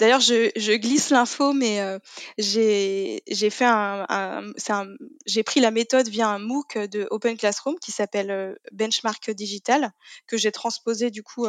D'ailleurs 0.01 0.19
je 0.21 0.51
je 0.57 0.73
glisse 0.73 1.11
l'info 1.11 1.53
mais 1.53 1.81
euh, 1.81 1.99
j'ai 2.37 3.23
j'ai 3.29 3.51
fait 3.51 3.65
un 3.65 4.05
un 4.09 4.43
c'est 4.57 4.73
un 4.73 4.89
j'ai 5.27 5.45
pris 5.45 5.61
la 5.61 5.71
méthode 5.71 6.09
via 6.09 6.29
un 6.29 6.41
MOOC 6.41 6.79
de 6.79 7.07
Open 7.13 7.37
Classroom 7.37 7.77
qui 7.79 7.93
s'appelle, 7.93 8.31
euh, 8.33 8.55
Benchmark 8.73 9.31
Digital 9.31 9.93
que 10.27 10.37
j'ai 10.37 10.51
transposé 10.51 11.11
du 11.13 11.23
coup, 11.23 11.47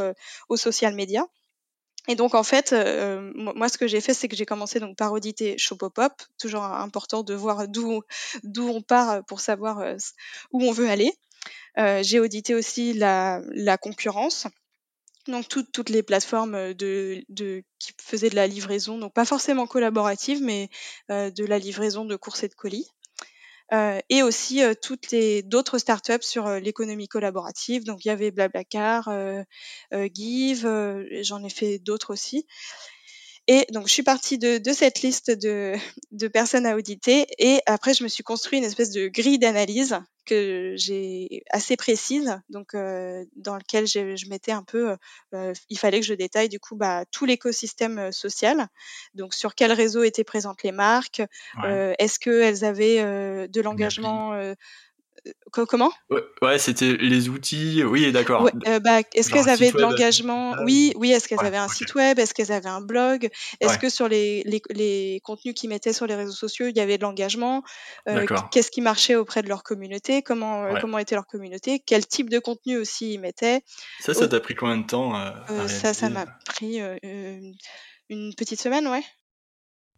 au 0.49 0.57
social 0.57 0.93
media. 0.93 1.25
Et 2.07 2.15
donc 2.15 2.33
en 2.33 2.43
fait, 2.43 2.73
euh, 2.73 3.31
moi 3.35 3.69
ce 3.69 3.77
que 3.77 3.87
j'ai 3.87 4.01
fait, 4.01 4.13
c'est 4.13 4.27
que 4.27 4.35
j'ai 4.35 4.45
commencé 4.45 4.79
donc 4.79 4.97
par 4.97 5.11
auditer 5.11 5.57
Shopopop, 5.57 6.13
toujours 6.39 6.63
important 6.63 7.23
de 7.23 7.33
voir 7.33 7.67
d'où 7.67 8.01
d'où 8.43 8.67
on 8.69 8.81
part 8.81 9.23
pour 9.25 9.39
savoir 9.41 9.79
euh, 9.79 9.95
où 10.51 10.63
on 10.63 10.71
veut 10.71 10.89
aller. 10.89 11.13
Euh, 11.77 12.01
j'ai 12.03 12.19
audité 12.19 12.55
aussi 12.55 12.93
la, 12.93 13.41
la 13.51 13.77
concurrence, 13.77 14.47
donc 15.27 15.47
toutes 15.47 15.89
les 15.89 16.03
plateformes 16.03 16.73
de, 16.73 17.23
de, 17.29 17.63
qui 17.79 17.93
faisaient 18.01 18.29
de 18.29 18.35
la 18.35 18.47
livraison, 18.47 18.97
donc 18.97 19.13
pas 19.13 19.25
forcément 19.25 19.67
collaborative, 19.67 20.41
mais 20.41 20.69
de 21.09 21.45
la 21.45 21.59
livraison 21.59 22.05
de 22.05 22.15
courses 22.15 22.43
et 22.43 22.49
de 22.49 22.55
colis. 22.55 22.89
Euh, 23.71 23.99
et 24.09 24.23
aussi 24.23 24.63
euh, 24.63 24.73
toutes 24.73 25.11
les 25.11 25.43
d'autres 25.43 25.77
startups 25.77 26.21
sur 26.21 26.47
euh, 26.47 26.59
l'économie 26.59 27.07
collaborative. 27.07 27.83
Donc 27.83 28.03
il 28.03 28.07
y 28.07 28.11
avait 28.11 28.31
Blablacar, 28.31 29.09
Give, 30.13 30.67
j'en 31.21 31.43
ai 31.43 31.49
fait 31.49 31.79
d'autres 31.79 32.11
aussi. 32.11 32.47
Et 33.51 33.65
donc, 33.71 33.87
je 33.87 33.93
suis 33.93 34.03
partie 34.03 34.37
de, 34.37 34.59
de 34.59 34.73
cette 34.73 35.01
liste 35.01 35.31
de, 35.31 35.73
de, 36.11 36.27
personnes 36.27 36.67
à 36.67 36.75
auditer. 36.75 37.25
Et 37.39 37.61
après, 37.65 37.95
je 37.95 38.03
me 38.03 38.07
suis 38.07 38.21
construit 38.21 38.59
une 38.59 38.63
espèce 38.63 38.91
de 38.91 39.07
grille 39.07 39.39
d'analyse 39.39 39.99
que 40.27 40.75
j'ai 40.77 41.41
assez 41.49 41.75
précise, 41.75 42.39
donc 42.49 42.75
euh, 42.75 43.25
dans 43.35 43.55
lequel 43.55 43.87
je 43.87 44.29
mettais 44.29 44.51
un 44.51 44.61
peu, 44.61 44.95
euh, 45.33 45.53
il 45.69 45.79
fallait 45.79 45.99
que 45.99 46.05
je 46.05 46.13
détaille 46.13 46.49
du 46.49 46.59
coup 46.59 46.75
bah, 46.75 47.05
tout 47.11 47.25
l'écosystème 47.25 47.97
euh, 47.97 48.11
social. 48.11 48.67
Donc, 49.15 49.33
sur 49.33 49.55
quel 49.55 49.71
réseau 49.71 50.03
étaient 50.03 50.23
présentes 50.23 50.61
les 50.61 50.71
marques 50.71 51.23
euh, 51.63 51.95
Est-ce 51.97 52.19
qu'elles 52.19 52.63
avaient 52.63 52.99
euh, 52.99 53.47
de 53.47 53.61
l'engagement 53.61 54.39
Comment? 55.51 55.91
Ouais, 56.41 56.59
c'était 56.59 56.93
les 56.93 57.29
outils. 57.29 57.83
Oui, 57.83 58.11
d'accord. 58.11 58.49
Euh, 58.67 58.79
bah, 58.79 58.99
est-ce 59.13 59.29
qu'elles 59.29 59.49
avaient 59.49 59.71
de 59.71 59.79
l'engagement? 59.79 60.55
Oui, 60.63 60.93
oui. 60.95 61.11
Est-ce 61.11 61.27
qu'elles 61.27 61.45
avaient 61.45 61.57
un 61.57 61.67
site 61.67 61.95
web? 61.95 62.19
Est-ce 62.19 62.33
qu'elles 62.33 62.51
avaient 62.51 62.69
un 62.69 62.81
blog? 62.81 63.29
Est-ce 63.59 63.77
que 63.77 63.89
sur 63.89 64.07
les, 64.07 64.43
les, 64.69 65.21
contenus 65.23 65.53
qu'ils 65.53 65.69
mettaient 65.69 65.93
sur 65.93 66.07
les 66.07 66.15
réseaux 66.15 66.33
sociaux, 66.33 66.67
il 66.67 66.77
y 66.77 66.81
avait 66.81 66.97
de 66.97 67.03
l'engagement? 67.03 67.63
Euh, 68.07 68.25
Qu'est-ce 68.51 68.71
qui 68.71 68.81
marchait 68.81 69.15
auprès 69.15 69.41
de 69.41 69.49
leur 69.49 69.63
communauté? 69.63 70.21
Comment 70.21 70.65
euh, 70.65 70.75
comment 70.81 70.97
était 70.97 71.15
leur 71.15 71.27
communauté? 71.27 71.79
Quel 71.85 72.05
type 72.05 72.29
de 72.29 72.39
contenu 72.39 72.77
aussi 72.77 73.13
ils 73.13 73.19
mettaient? 73.19 73.61
Ça, 73.99 74.13
ça 74.13 74.27
t'a 74.27 74.39
pris 74.39 74.55
combien 74.55 74.77
de 74.77 74.85
temps 74.85 75.13
Ça, 75.67 75.93
ça 75.93 76.09
m'a 76.09 76.25
pris 76.45 76.79
une 78.09 78.33
petite 78.35 78.61
semaine, 78.61 78.87
ouais. 78.87 79.03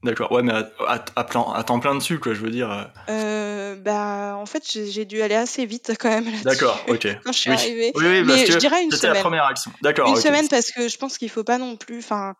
D'accord, 0.03 0.31
ouais, 0.31 0.41
mais 0.41 0.51
à, 0.51 0.71
à, 0.87 1.05
à, 1.15 1.63
temps 1.63 1.79
plein 1.79 1.93
dessus, 1.93 2.19
quoi, 2.19 2.33
je 2.33 2.41
veux 2.41 2.49
dire. 2.49 2.91
Euh, 3.09 3.75
bah, 3.75 4.35
en 4.35 4.47
fait, 4.47 4.63
j'ai 4.65 5.05
dû 5.05 5.21
aller 5.21 5.35
assez 5.35 5.65
vite 5.67 5.93
quand 5.99 6.09
même. 6.09 6.31
D'accord, 6.43 6.83
ok. 6.87 7.07
Quand 7.23 7.31
je 7.31 7.37
suis 7.37 7.51
arrivée. 7.51 7.91
Oui, 7.93 8.05
oui, 8.05 8.23
mais 8.23 8.47
je 8.47 8.57
dirais 8.57 8.83
une 8.83 8.91
semaine. 8.91 9.13
la 9.13 9.21
première 9.21 9.45
action. 9.45 9.71
D'accord. 9.83 10.09
Une 10.09 10.15
semaine 10.15 10.47
parce 10.47 10.71
que 10.71 10.87
je 10.87 10.97
pense 10.97 11.17
qu'il 11.17 11.29
faut 11.29 11.43
pas 11.43 11.59
non 11.59 11.77
plus, 11.77 11.99
enfin, 11.99 12.33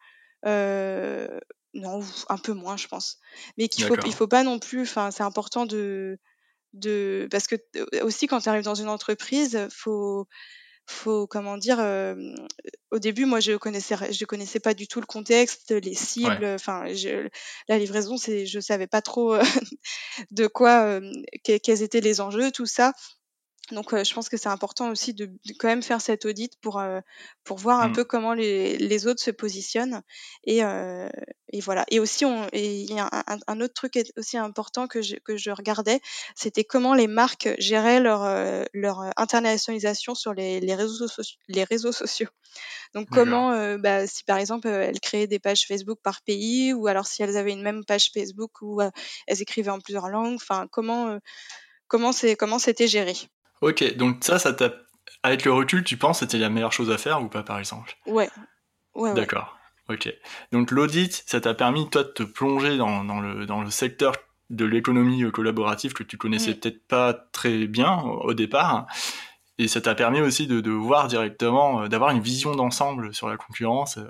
euh, 0.47 1.27
non, 1.75 2.01
un 2.29 2.37
peu 2.37 2.53
moins, 2.53 2.77
je 2.77 2.87
pense. 2.87 3.19
Mais 3.59 3.67
qu'il 3.67 3.85
faut, 3.85 3.95
il 4.05 4.13
faut 4.13 4.27
pas 4.27 4.43
non 4.43 4.57
plus, 4.57 4.81
enfin, 4.81 5.11
c'est 5.11 5.23
important 5.23 5.67
de, 5.67 6.17
de, 6.73 7.27
parce 7.29 7.47
que 7.47 7.55
aussi 8.01 8.25
quand 8.25 8.41
tu 8.41 8.49
arrives 8.49 8.63
dans 8.63 8.75
une 8.75 8.89
entreprise, 8.89 9.67
faut 9.71 10.27
faut 10.91 11.27
comment 11.27 11.57
dire 11.57 11.79
euh, 11.79 12.15
au 12.91 12.99
début 12.99 13.25
moi 13.25 13.39
je 13.39 13.53
connaissais 13.53 13.95
je 14.11 14.25
connaissais 14.25 14.59
pas 14.59 14.73
du 14.73 14.87
tout 14.87 14.99
le 14.99 15.05
contexte 15.05 15.71
les 15.71 15.93
cibles 15.93 16.45
enfin 16.45 16.85
la 17.67 17.79
livraison 17.79 18.17
c'est 18.17 18.45
je 18.45 18.59
savais 18.59 18.87
pas 18.87 19.01
trop 19.01 19.35
de 20.31 20.47
quoi 20.47 20.83
euh, 20.83 21.11
quels 21.43 21.81
étaient 21.81 22.01
les 22.01 22.21
enjeux 22.21 22.51
tout 22.51 22.65
ça 22.65 22.93
donc, 23.71 23.95
je 23.95 24.13
pense 24.13 24.29
que 24.29 24.37
c'est 24.37 24.49
important 24.49 24.89
aussi 24.89 25.13
de, 25.13 25.31
quand 25.59 25.67
même 25.67 25.83
faire 25.83 26.01
cet 26.01 26.25
audit 26.25 26.59
pour, 26.61 26.81
pour 27.43 27.57
voir 27.57 27.81
un 27.81 27.89
mmh. 27.89 27.93
peu 27.93 28.03
comment 28.03 28.33
les, 28.33 28.77
les, 28.77 29.07
autres 29.07 29.21
se 29.21 29.31
positionnent. 29.31 30.01
Et, 30.43 30.59
et 30.59 31.59
voilà. 31.61 31.85
Et 31.89 31.99
aussi, 31.99 32.25
il 32.53 32.93
y 32.93 32.99
a 32.99 33.09
un, 33.47 33.61
autre 33.61 33.73
truc 33.73 33.99
aussi 34.17 34.37
important 34.37 34.87
que 34.87 35.01
je, 35.01 35.15
que 35.15 35.37
je 35.37 35.51
regardais, 35.51 36.01
c'était 36.35 36.63
comment 36.63 36.93
les 36.93 37.07
marques 37.07 37.49
géraient 37.59 37.99
leur, 37.99 38.23
leur 38.73 39.01
internationalisation 39.17 40.15
sur 40.15 40.33
les, 40.33 40.59
les, 40.59 40.75
réseaux, 40.75 41.07
sociaux, 41.07 41.37
les 41.47 41.63
réseaux 41.63 41.91
sociaux. 41.91 42.29
Donc, 42.93 43.07
comment, 43.09 43.77
bah, 43.77 44.07
si 44.07 44.23
par 44.23 44.37
exemple, 44.37 44.67
elles 44.67 44.99
créaient 44.99 45.27
des 45.27 45.39
pages 45.39 45.65
Facebook 45.65 45.99
par 46.03 46.21
pays, 46.21 46.73
ou 46.73 46.87
alors 46.87 47.05
si 47.05 47.23
elles 47.23 47.37
avaient 47.37 47.53
une 47.53 47.63
même 47.63 47.85
page 47.85 48.11
Facebook 48.13 48.61
où 48.61 48.81
elles 48.81 49.41
écrivaient 49.41 49.71
en 49.71 49.79
plusieurs 49.79 50.09
langues, 50.09 50.35
enfin, 50.35 50.67
comment, 50.71 51.17
comment 51.87 52.11
c'était 52.13 52.87
géré? 52.87 53.15
Ok, 53.61 53.95
donc 53.95 54.23
ça, 54.23 54.39
ça 54.39 54.53
t'a. 54.53 54.73
Avec 55.23 55.45
le 55.45 55.53
recul, 55.53 55.83
tu 55.83 55.97
penses 55.97 56.19
que 56.19 56.25
c'était 56.25 56.39
la 56.39 56.49
meilleure 56.49 56.73
chose 56.73 56.89
à 56.89 56.97
faire 56.97 57.21
ou 57.21 57.27
pas, 57.27 57.43
par 57.43 57.59
exemple? 57.59 57.95
Ouais. 58.07 58.29
ouais 58.95 59.13
D'accord. 59.13 59.57
Ok. 59.87 60.11
Donc 60.51 60.71
l'audit, 60.71 61.23
ça 61.27 61.41
t'a 61.41 61.53
permis, 61.53 61.89
toi, 61.89 62.03
de 62.03 62.09
te 62.09 62.23
plonger 62.23 62.77
dans, 62.77 63.03
dans, 63.03 63.19
le, 63.19 63.45
dans 63.45 63.61
le 63.61 63.69
secteur 63.69 64.13
de 64.49 64.65
l'économie 64.65 65.29
collaborative 65.31 65.93
que 65.93 66.03
tu 66.03 66.17
connaissais 66.17 66.51
mm. 66.51 66.55
peut-être 66.55 66.87
pas 66.87 67.13
très 67.13 67.67
bien 67.67 67.99
au, 67.99 68.33
départ. 68.33 68.87
Et 69.57 69.67
ça 69.67 69.81
t'a 69.81 69.95
permis 69.95 70.21
aussi 70.21 70.47
de, 70.47 70.59
de 70.59 70.71
voir 70.71 71.07
directement, 71.07 71.83
euh, 71.83 71.87
d'avoir 71.87 72.11
une 72.11 72.21
vision 72.21 72.55
d'ensemble 72.55 73.13
sur 73.13 73.29
la 73.29 73.37
concurrence. 73.37 73.97
Euh. 73.97 74.07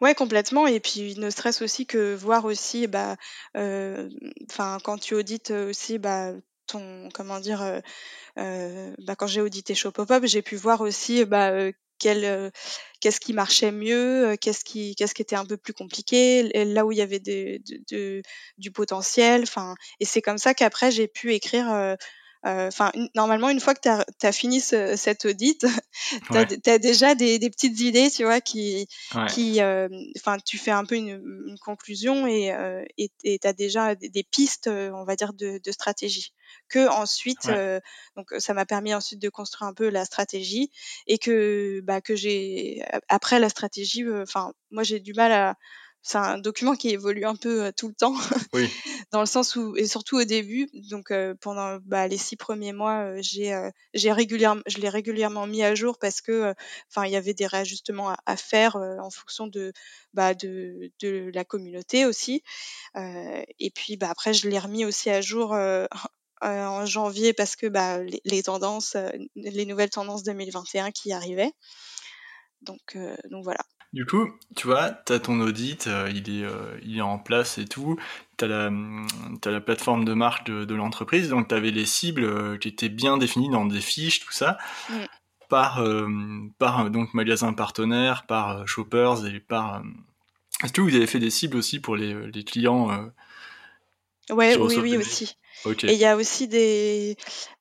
Ouais, 0.00 0.14
complètement. 0.14 0.66
Et 0.66 0.80
puis, 0.80 1.18
ne 1.18 1.30
stress 1.30 1.62
aussi 1.62 1.86
que 1.86 2.14
voir 2.14 2.44
aussi, 2.44 2.86
bah, 2.86 3.16
euh, 3.56 4.10
enfin, 4.50 4.78
quand 4.84 4.98
tu 4.98 5.14
audites 5.14 5.50
aussi, 5.50 5.98
bah, 5.98 6.32
comment 7.12 7.40
dire, 7.40 7.62
euh, 7.62 7.80
euh, 8.38 8.94
bah, 8.98 9.16
quand 9.16 9.26
j'ai 9.26 9.40
audité 9.40 9.74
Shopopop, 9.74 10.26
j'ai 10.26 10.42
pu 10.42 10.56
voir 10.56 10.80
aussi 10.80 11.24
bah, 11.24 11.50
euh, 11.50 11.72
qu'est-ce 11.98 13.20
qui 13.20 13.32
marchait 13.32 13.72
mieux, 13.72 14.36
qu'est-ce 14.40 14.64
qui, 14.64 14.94
était 14.98 15.36
un 15.36 15.46
peu 15.46 15.56
plus 15.56 15.72
compliqué, 15.72 16.42
là 16.64 16.84
où 16.84 16.92
il 16.92 16.98
y 16.98 17.02
avait 17.02 17.20
du 18.58 18.70
potentiel. 18.72 19.44
Et 20.00 20.04
c'est 20.04 20.22
comme 20.22 20.38
ça 20.38 20.54
qu'après 20.54 20.90
j'ai 20.90 21.08
pu 21.08 21.32
écrire 21.32 21.96
euh, 22.46 22.68
enfin, 22.68 22.92
normalement, 23.14 23.48
une 23.48 23.60
fois 23.60 23.74
que 23.74 23.80
tu 23.80 24.26
as, 24.26 24.32
fini 24.32 24.60
ce, 24.60 24.96
cette 24.96 25.24
audit, 25.24 25.66
tu 26.30 26.36
as, 26.70 26.78
déjà 26.78 27.14
des, 27.14 27.38
des, 27.38 27.48
petites 27.48 27.80
idées, 27.80 28.10
tu 28.10 28.24
vois, 28.24 28.40
qui, 28.40 28.86
qui, 29.30 29.62
euh, 29.62 29.88
enfin, 30.18 30.36
tu 30.44 30.58
fais 30.58 30.70
un 30.70 30.84
peu 30.84 30.96
une, 30.96 31.22
une 31.46 31.58
conclusion 31.58 32.26
et 32.26 32.52
euh, 32.52 32.84
tu 32.98 33.38
as 33.44 33.52
déjà 33.52 33.94
des, 33.94 34.24
pistes, 34.30 34.68
on 34.68 35.04
va 35.04 35.16
dire, 35.16 35.32
de, 35.32 35.58
de 35.62 35.72
stratégie. 35.72 36.34
Que 36.68 36.88
ensuite, 36.88 37.48
donc 38.16 38.28
ça 38.38 38.52
m'a 38.52 38.66
permis 38.66 38.94
ensuite 38.94 39.20
de 39.20 39.28
construire 39.28 39.68
un 39.68 39.74
peu 39.74 39.88
la 39.88 40.04
stratégie 40.04 40.70
et 41.06 41.18
que, 41.18 41.80
bah, 41.82 42.00
que 42.00 42.14
j'ai 42.14 42.84
après 43.08 43.40
la 43.40 43.48
stratégie, 43.48 44.04
enfin, 44.22 44.52
moi 44.70 44.82
j'ai 44.82 45.00
du 45.00 45.14
mal 45.14 45.32
à 45.32 45.56
c'est 46.04 46.18
un 46.18 46.36
document 46.36 46.76
qui 46.76 46.90
évolue 46.90 47.24
un 47.24 47.34
peu 47.34 47.72
tout 47.74 47.88
le 47.88 47.94
temps. 47.94 48.14
Oui. 48.52 48.68
dans 49.14 49.20
le 49.20 49.26
sens 49.26 49.54
où 49.54 49.76
et 49.76 49.86
surtout 49.86 50.18
au 50.18 50.24
début, 50.24 50.68
donc 50.90 51.12
pendant 51.40 51.78
bah, 51.84 52.08
les 52.08 52.16
six 52.16 52.34
premiers 52.34 52.72
mois, 52.72 53.20
j'ai 53.20 53.56
j'ai 53.94 54.10
régulièrement, 54.10 54.60
je 54.66 54.78
l'ai 54.78 54.88
régulièrement 54.88 55.46
mis 55.46 55.62
à 55.62 55.76
jour 55.76 55.98
parce 56.00 56.20
que, 56.20 56.52
enfin, 56.90 57.06
il 57.06 57.12
y 57.12 57.16
avait 57.16 57.32
des 57.32 57.46
réajustements 57.46 58.12
à, 58.26 58.36
faire 58.36 58.74
en 58.74 59.10
fonction 59.10 59.46
de 59.46 59.72
bah, 60.14 60.34
de, 60.34 60.90
de 60.98 61.30
la 61.32 61.44
communauté 61.44 62.06
aussi. 62.06 62.42
et 62.96 63.70
puis 63.72 63.96
bah, 63.96 64.08
après, 64.10 64.34
je 64.34 64.48
l'ai 64.48 64.58
remis 64.58 64.84
aussi 64.84 65.10
à 65.10 65.20
jour. 65.20 65.54
en 66.42 66.84
janvier 66.84 67.32
parce 67.32 67.54
que 67.56 67.66
les, 68.24 68.42
tendances, 68.42 68.96
les 69.36 69.64
nouvelles 69.64 69.90
tendances 69.90 70.24
2021 70.24 70.90
qui 70.90 71.12
arrivaient. 71.12 71.52
Donc 72.62 72.98
voilà. 73.30 73.64
Du 73.94 74.06
coup, 74.06 74.28
tu 74.56 74.66
vois, 74.66 74.90
tu 74.90 75.12
as 75.12 75.20
ton 75.20 75.40
audit, 75.40 75.86
euh, 75.86 76.10
il, 76.12 76.28
est, 76.28 76.42
euh, 76.42 76.76
il 76.82 76.98
est 76.98 77.00
en 77.00 77.20
place 77.20 77.58
et 77.58 77.64
tout. 77.64 77.96
Tu 78.38 78.44
as, 78.44 78.48
la 78.48 79.60
plateforme 79.60 80.04
de 80.04 80.14
marque 80.14 80.50
de, 80.50 80.74
l'entreprise, 80.74 81.28
donc 81.28 81.46
tu 81.46 81.54
avais 81.54 81.70
les 81.70 81.86
cibles 81.86 82.24
euh, 82.24 82.58
qui 82.58 82.66
étaient 82.66 82.88
bien 82.88 83.18
définies 83.18 83.50
dans 83.50 83.64
des 83.64 83.80
fiches, 83.80 84.18
tout 84.18 84.32
ça, 84.32 84.58
mm. 84.90 84.94
par, 85.48 85.84
par 86.58 86.90
donc 86.90 87.14
magasin 87.14 87.52
partenaire, 87.52 88.26
par 88.26 88.66
shoppers 88.66 89.26
et 89.26 89.38
par. 89.38 89.84
Est-ce 90.64 90.72
que 90.72 90.80
vous 90.80 90.96
avez 90.96 91.06
fait 91.06 91.20
des 91.20 91.30
cibles 91.30 91.56
aussi 91.56 91.78
pour 91.78 91.94
les, 91.94 92.32
les 92.32 92.42
clients 92.42 92.88
Ouais, 94.28 94.56
oui, 94.56 94.76
oui, 94.76 94.96
aussi. 94.96 95.36
Et 95.66 95.94
il 95.94 95.98
y 95.98 96.04
a 96.04 96.16
aussi 96.16 96.48
des 96.48 97.16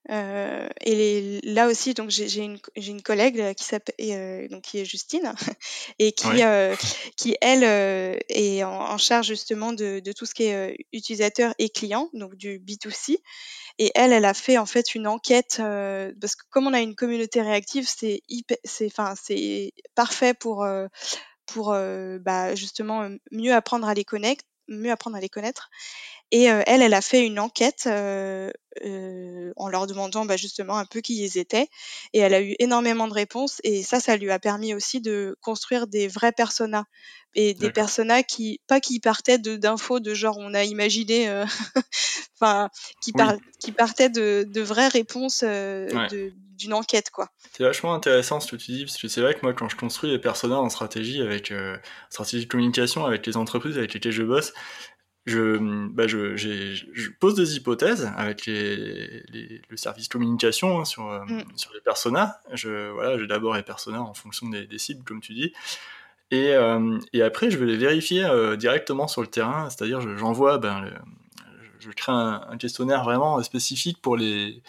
euh, 0.09 0.67
et 0.81 0.95
les, 0.95 1.41
là 1.43 1.67
aussi 1.67 1.93
donc 1.93 2.09
j'ai 2.09 2.41
une 2.41 2.59
une 2.75 3.01
collègue 3.01 3.53
qui 3.55 3.63
s'appelle 3.63 3.95
euh, 4.01 4.49
donc 4.49 4.63
qui 4.63 4.79
est 4.79 4.85
Justine 4.85 5.33
et 5.99 6.11
qui 6.11 6.43
euh, 6.43 6.75
qui 7.15 7.37
elle 7.39 7.63
est 8.27 8.63
en, 8.65 8.97
charge 8.97 9.27
justement 9.27 9.71
de, 9.71 10.01
de 10.01 10.11
tout 10.11 10.25
ce 10.25 10.33
qui 10.33 10.43
est 10.43 10.85
utilisateur 10.91 11.53
et 11.57 11.69
client 11.69 12.09
donc 12.13 12.35
du 12.35 12.59
B2C 12.59 13.19
et 13.79 13.91
elle 13.95 14.11
elle 14.11 14.25
a 14.25 14.33
fait 14.33 14.57
en 14.57 14.65
fait 14.65 14.93
une 14.93 15.07
enquête 15.07 15.61
parce 16.19 16.35
que 16.35 16.43
comme 16.49 16.67
on 16.67 16.73
a 16.73 16.81
une 16.81 16.95
communauté 16.95 17.41
réactive 17.41 17.87
c'est 17.87 18.23
c'est 18.65 18.87
enfin 18.87 19.13
c'est 19.21 19.71
parfait 19.95 20.33
pour 20.33 20.67
pour 21.45 21.69
bah, 22.19 22.55
justement 22.55 23.09
mieux 23.31 23.53
apprendre 23.53 23.87
à 23.87 23.93
les 23.93 24.03
connaître 24.03 24.43
mieux 24.67 24.91
apprendre 24.91 25.17
à 25.17 25.19
les 25.19 25.29
connaître 25.29 25.69
et 26.33 26.49
euh, 26.49 26.63
elle, 26.65 26.81
elle 26.81 26.95
a 26.95 27.01
fait 27.01 27.23
une 27.23 27.39
enquête 27.39 27.83
euh, 27.85 28.49
euh, 28.83 29.53
en 29.55 29.69
leur 29.69 29.85
demandant 29.85 30.25
bah, 30.25 30.35
justement 30.35 30.79
un 30.79 30.85
peu 30.85 30.99
qui 30.99 31.23
ils 31.23 31.37
étaient. 31.37 31.67
Et 32.11 32.19
elle 32.19 32.33
a 32.33 32.41
eu 32.41 32.55
énormément 32.57 33.07
de 33.07 33.13
réponses. 33.13 33.61
Et 33.63 33.83
ça, 33.83 33.99
ça 33.99 34.17
lui 34.17 34.31
a 34.31 34.39
permis 34.39 34.73
aussi 34.73 34.99
de 34.99 35.37
construire 35.41 35.85
des 35.85 36.07
vrais 36.07 36.31
personas. 36.31 36.85
Et 37.35 37.53
des 37.55 37.71
personas 37.71 38.21
qui, 38.21 38.61
pas 38.67 38.79
qui 38.79 38.99
partaient 38.99 39.39
d'infos 39.39 39.99
de, 39.99 40.13
genre 40.13 40.37
on 40.39 40.53
a 40.53 40.63
imaginé, 40.63 41.27
enfin, 42.39 42.69
qui, 43.01 43.11
qui 43.59 43.71
partaient 43.71 44.09
de, 44.09 44.45
de 44.47 44.61
vraies 44.61 44.87
réponses 44.87 45.43
d'une 45.43 46.73
enquête, 46.73 47.09
quoi. 47.09 47.29
C'est 47.57 47.63
vachement 47.63 47.95
intéressant 47.95 48.39
ce 48.39 48.51
que 48.51 48.55
tu 48.55 48.71
dis, 48.71 48.85
parce 48.85 48.97
que 48.97 49.07
c'est 49.07 49.21
vrai 49.21 49.33
que 49.33 49.39
moi, 49.41 49.53
quand 49.53 49.67
je 49.67 49.75
construis 49.75 50.11
des 50.11 50.19
personas 50.19 50.57
en 50.57 50.69
stratégie, 50.69 51.23
avec 51.23 51.51
stratégie 52.11 52.45
de 52.45 52.51
communication, 52.51 53.03
avec 53.03 53.25
les 53.25 53.35
entreprises 53.35 53.79
avec 53.79 53.95
lesquelles 53.95 54.11
je 54.11 54.21
bosse, 54.21 54.53
je, 55.25 55.57
bah 55.89 56.05
je, 56.07 56.35
je, 56.35 57.09
pose 57.19 57.35
des 57.35 57.55
hypothèses 57.55 58.11
avec 58.17 58.45
les, 58.45 59.23
les, 59.29 59.61
le 59.69 59.77
service 59.77 60.09
communication 60.09 60.79
hein, 60.79 60.85
sur, 60.85 61.09
euh, 61.09 61.23
mm. 61.25 61.43
sur 61.55 61.73
les 61.73 61.79
personas. 61.79 62.39
Je, 62.51 62.91
voilà, 62.91 63.17
j'ai 63.17 63.27
d'abord 63.27 63.55
les 63.55 63.63
personas 63.63 64.01
en 64.01 64.13
fonction 64.13 64.49
des, 64.49 64.67
des, 64.67 64.77
cibles, 64.77 65.03
comme 65.03 65.21
tu 65.21 65.33
dis. 65.33 65.53
Et, 66.31 66.53
euh, 66.53 66.99
et, 67.13 67.21
après, 67.21 67.51
je 67.51 67.57
vais 67.57 67.65
les 67.65 67.77
vérifier 67.77 68.25
euh, 68.25 68.57
directement 68.57 69.07
sur 69.07 69.21
le 69.21 69.27
terrain, 69.27 69.69
c'est-à-dire 69.69 70.01
j'envoie, 70.17 70.57
ben, 70.57 70.89
je 71.79 71.91
crée 71.91 72.11
un, 72.11 72.57
questionnaire 72.57 73.03
vraiment 73.03 73.41
spécifique 73.43 74.01
pour, 74.01 74.17
les, 74.17 74.61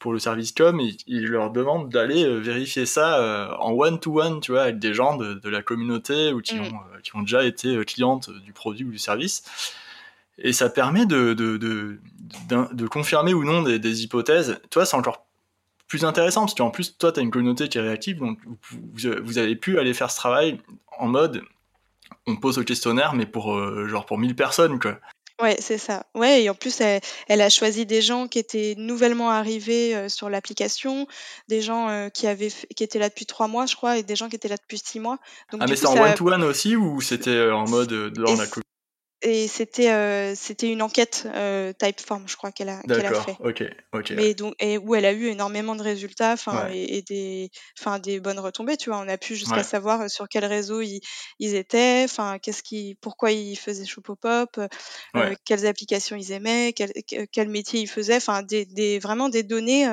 pour 0.00 0.12
le 0.12 0.18
service 0.18 0.50
com 0.50 0.80
et 0.80 0.96
il 1.06 1.26
leur 1.26 1.50
demande 1.50 1.88
d'aller 1.88 2.40
vérifier 2.40 2.86
ça 2.86 3.56
en 3.60 3.72
one-to-one, 3.72 4.40
tu 4.40 4.50
vois, 4.50 4.62
avec 4.62 4.78
des 4.80 4.94
gens 4.94 5.16
de, 5.16 5.34
de 5.34 5.48
la 5.48 5.62
communauté 5.62 6.32
ou 6.32 6.40
qui, 6.40 6.56
mm. 6.56 6.62
ont, 6.62 6.80
qui 7.04 7.16
ont 7.16 7.22
déjà 7.22 7.44
été 7.44 7.84
clientes 7.84 8.30
du 8.30 8.52
produit 8.52 8.84
ou 8.84 8.90
du 8.90 8.98
service 8.98 9.44
et 10.42 10.52
ça 10.52 10.70
permet 10.70 11.06
de, 11.06 11.34
de, 11.34 11.56
de, 11.56 11.98
de 12.48 12.86
confirmer 12.86 13.34
ou 13.34 13.44
non 13.44 13.62
des, 13.62 13.78
des, 13.78 14.02
hypothèses. 14.02 14.60
Toi, 14.70 14.86
c'est 14.86 14.96
encore 14.96 15.26
plus 15.86 16.04
intéressant, 16.04 16.42
parce 16.42 16.54
qu'en 16.54 16.70
plus, 16.70 16.96
toi, 16.96 17.12
tu 17.12 17.20
as 17.20 17.22
une 17.22 17.30
communauté 17.30 17.68
qui 17.68 17.78
est 17.78 17.82
réactive, 17.82 18.18
donc 18.18 18.38
vous, 18.46 18.80
vous, 19.22 19.38
avez 19.38 19.56
pu 19.56 19.78
aller 19.78 19.92
faire 19.92 20.10
ce 20.10 20.16
travail 20.16 20.60
en 20.98 21.08
mode, 21.08 21.42
on 22.26 22.36
pose 22.36 22.58
au 22.58 22.64
questionnaire, 22.64 23.12
mais 23.14 23.26
pour, 23.26 23.54
euh, 23.54 23.86
genre 23.88 24.06
pour 24.06 24.18
1000 24.18 24.34
personnes, 24.34 24.78
quoi. 24.78 24.98
Ouais, 25.40 25.56
c'est 25.60 25.78
ça. 25.78 26.04
Ouais, 26.14 26.42
et 26.42 26.50
en 26.50 26.54
plus, 26.54 26.80
elle, 26.80 27.00
elle, 27.28 27.40
a 27.40 27.48
choisi 27.48 27.86
des 27.86 28.02
gens 28.02 28.28
qui 28.28 28.38
étaient 28.38 28.74
nouvellement 28.76 29.30
arrivés 29.30 29.94
euh, 29.94 30.08
sur 30.08 30.28
l'application, 30.28 31.06
des 31.48 31.62
gens 31.62 31.88
euh, 31.88 32.08
qui 32.08 32.26
avaient 32.26 32.52
qui 32.76 32.84
étaient 32.84 32.98
là 32.98 33.08
depuis 33.08 33.26
trois 33.26 33.48
mois, 33.48 33.66
je 33.66 33.76
crois, 33.76 33.98
et 33.98 34.02
des 34.02 34.16
gens 34.16 34.28
qui 34.28 34.36
étaient 34.36 34.48
là 34.48 34.56
depuis 34.56 34.78
six 34.78 35.00
mois. 35.00 35.18
Donc, 35.50 35.60
ah, 35.62 35.66
mais 35.68 35.76
c'est 35.76 35.86
en 35.86 35.96
one-to-one 35.96 36.42
aussi, 36.44 36.76
ou 36.76 37.00
c'était 37.00 37.50
en 37.50 37.66
mode 37.68 38.12
dans 38.12 38.36
la 38.36 38.44
et 38.44 38.69
c'était 39.22 39.90
euh, 39.90 40.34
c'était 40.34 40.70
une 40.70 40.80
enquête 40.82 41.28
euh, 41.34 41.72
Typeform, 41.78 42.24
je 42.26 42.36
crois 42.36 42.52
qu'elle 42.52 42.70
a 42.70 42.80
qu'elle 42.82 43.04
a 43.04 43.14
fait. 43.14 43.36
ok, 43.40 43.64
ok. 43.92 44.12
Mais 44.16 44.34
donc 44.34 44.54
et 44.60 44.78
où 44.78 44.94
elle 44.94 45.04
a 45.04 45.12
eu 45.12 45.26
énormément 45.26 45.76
de 45.76 45.82
résultats, 45.82 46.32
enfin 46.32 46.68
et, 46.72 47.02
des 47.02 47.50
enfin 47.78 47.98
des 47.98 48.18
bonnes 48.20 48.38
retombées, 48.38 48.76
tu 48.76 48.90
vois. 48.90 48.98
On 48.98 49.08
a 49.08 49.18
pu 49.18 49.36
jusqu'à 49.36 49.62
savoir 49.62 50.08
sur 50.08 50.28
quel 50.28 50.44
réseau 50.44 50.80
ils, 50.80 51.00
ils 51.38 51.54
étaient, 51.54 52.02
enfin 52.04 52.38
qu'est-ce 52.38 52.62
qui, 52.62 52.96
pourquoi 53.00 53.30
ils 53.32 53.56
faisaient 53.56 53.86
show 53.86 54.00
pop-up, 54.00 54.58
euh, 55.16 55.34
quelles 55.44 55.66
applications 55.66 56.16
ils 56.16 56.32
aimaient, 56.32 56.72
quel, 56.72 56.90
quel 57.30 57.48
métier 57.48 57.80
ils 57.80 57.88
faisaient, 57.88 58.16
enfin 58.16 58.42
des, 58.42 58.64
des 58.64 58.98
vraiment 58.98 59.28
des 59.28 59.42
données 59.42 59.86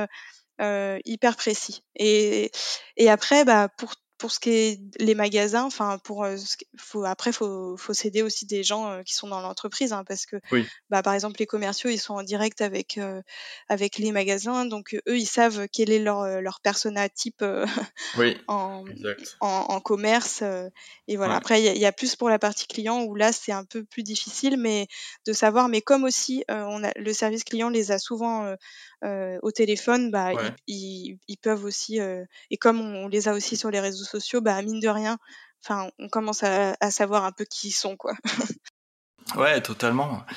euh, 0.62 1.00
hyper 1.06 1.36
précis. 1.36 1.84
Et 1.96 2.50
et 2.96 3.10
après 3.10 3.46
bah 3.46 3.68
pour 3.78 3.94
pour 4.18 4.32
ce 4.32 4.40
qui 4.40 4.50
est 4.50 4.80
les 5.00 5.14
magasins, 5.14 5.64
enfin 5.64 6.00
pour 6.04 6.24
euh, 6.24 6.38
faut 6.76 7.04
après 7.04 7.32
faut 7.32 7.78
faut 7.78 7.94
s'aider 7.94 8.24
aussi 8.24 8.46
des 8.46 8.64
gens 8.64 8.90
euh, 8.90 9.04
qui 9.04 9.14
sont 9.14 9.28
dans 9.28 9.42
l'entreprise 9.42 9.94
hein, 9.94 10.04
parce 10.08 10.26
que 10.26 10.38
bah 10.90 11.04
par 11.04 11.14
exemple 11.14 11.40
les 11.40 11.46
commerciaux 11.46 11.90
ils 11.92 12.00
sont 12.00 12.16
en 12.16 12.24
direct 12.24 12.62
avec 12.62 12.98
euh, 12.98 13.22
avec 13.70 14.00
les 14.00 14.12
magasins 14.12 14.66
donc 14.66 14.96
eux 15.08 15.18
ils 15.18 15.28
savent 15.28 15.68
quel 15.72 15.92
est 15.92 16.00
leur 16.00 16.42
leur 16.42 16.62
persona 16.62 17.10
type 17.10 17.44
oui, 18.18 18.38
en, 18.48 18.84
en, 19.40 19.48
en 19.48 19.80
commerce 19.82 20.44
et 21.08 21.16
voilà. 21.16 21.36
Après 21.36 21.62
il 21.62 21.78
y, 21.78 21.86
a 21.86 21.92
plus 21.92 22.16
pour 22.16 22.30
la 22.30 22.40
partie 22.40 22.68
client 22.68 23.04
où 23.04 23.14
là 23.14 23.32
c'est 23.32 23.52
un 23.52 23.66
peu 23.66 23.84
plus 23.84 24.04
difficile 24.04 24.58
mais 24.58 24.88
de 25.28 25.34
savoir 25.34 25.70
mais 25.70 25.82
comme 25.82 26.04
aussi 26.04 26.44
on 26.50 26.84
a 26.84 26.92
le 26.96 27.14
service 27.14 27.44
client 27.44 27.70
les 27.70 27.92
a 27.92 28.00
souvent 28.00 28.56
au 29.04 29.52
téléphone 29.52 30.10
bah 30.10 30.32
ils, 30.66 31.20
ils, 31.28 31.38
peuvent 31.38 31.66
aussi 31.66 32.00
et 32.00 32.58
comme 32.58 32.82
on 32.82 33.08
les 33.08 33.28
a 33.28 33.34
aussi 33.34 33.56
sur 33.56 33.70
les 33.70 33.80
réseaux 33.80 34.07
sociaux, 34.08 34.42
bah, 34.42 34.62
mine 34.62 34.80
de 34.80 34.88
rien, 34.88 35.18
enfin, 35.64 35.90
on 36.00 36.10
commence 36.10 36.44
à, 36.44 36.76
savoir 36.92 37.26
un 37.26 37.32
peu 37.32 37.46
qui 37.46 37.70
ils 37.70 37.72
sont, 37.72 37.98
quoi. 37.98 38.14
Ouais, 39.36 39.62
totalement. 39.62 40.24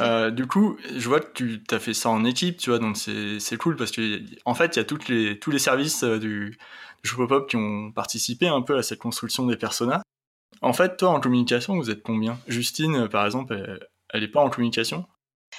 Euh, 0.00 0.30
du 0.30 0.46
coup, 0.46 0.76
je 0.96 1.08
vois 1.08 1.20
que 1.20 1.44
tu 1.56 1.62
as 1.70 1.78
fait 1.78 1.94
ça 1.94 2.10
en 2.10 2.24
équipe, 2.24 2.56
tu 2.56 2.70
vois, 2.70 2.80
donc 2.80 2.96
c'est 2.96 3.56
cool 3.56 3.76
parce 3.76 3.92
que 3.92 4.20
en 4.44 4.52
fait, 4.52 4.74
il 4.74 4.78
y 4.78 4.82
a 4.82 4.84
toutes 4.84 5.08
les, 5.08 5.38
tous 5.38 5.52
les 5.52 5.60
services 5.60 6.02
euh, 6.02 6.18
du, 6.18 6.58
du 7.04 7.14
Pop 7.14 7.48
qui 7.48 7.56
ont 7.56 7.92
participé 7.92 8.48
un 8.48 8.62
peu 8.62 8.76
à 8.76 8.82
cette 8.82 8.98
construction 8.98 9.46
des 9.46 9.56
personas. 9.56 10.02
En 10.60 10.72
fait, 10.72 10.96
toi, 10.96 11.10
en 11.10 11.20
communication, 11.20 11.76
vous 11.76 11.88
êtes 11.88 12.02
combien? 12.02 12.38
Justine, 12.48 13.08
par 13.08 13.24
exemple, 13.24 13.54
elle, 13.54 13.86
elle 14.12 14.24
est 14.24 14.28
pas 14.28 14.40
en 14.40 14.50
communication? 14.50 15.06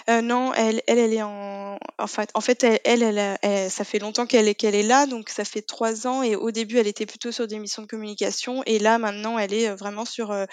Euh, 0.09 0.21
non, 0.21 0.53
elle, 0.53 0.81
elle, 0.87 0.99
elle 0.99 1.13
est 1.13 1.23
en, 1.23 1.66
en 1.97 2.07
fait, 2.07 2.29
en 2.33 2.41
fait, 2.41 2.63
elle, 2.63 3.03
elle, 3.41 3.71
ça 3.71 3.83
fait 3.83 3.99
longtemps 3.99 4.25
qu'elle 4.25 4.47
est, 4.47 4.55
qu'elle 4.55 4.75
est 4.75 4.83
là, 4.83 5.05
donc 5.05 5.29
ça 5.29 5.45
fait 5.45 5.61
trois 5.61 6.07
ans. 6.07 6.23
Et 6.23 6.35
au 6.35 6.51
début, 6.51 6.77
elle 6.77 6.87
était 6.87 7.05
plutôt 7.05 7.31
sur 7.31 7.47
des 7.47 7.59
missions 7.59 7.81
de 7.81 7.87
communication, 7.87 8.63
et 8.65 8.79
là, 8.79 8.97
maintenant, 8.97 9.37
elle 9.37 9.53
est 9.53 9.69
euh, 9.69 9.75
vraiment 9.75 10.05
sur 10.05 10.31
euh, 10.31 10.45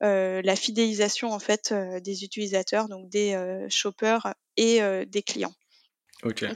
la 0.00 0.56
fidélisation 0.56 1.32
en 1.32 1.38
fait 1.38 1.74
des 2.02 2.22
utilisateurs, 2.22 2.88
donc 2.88 3.08
des 3.08 3.36
shoppers 3.68 4.32
et 4.56 4.80
des 5.06 5.22
clients. 5.22 5.54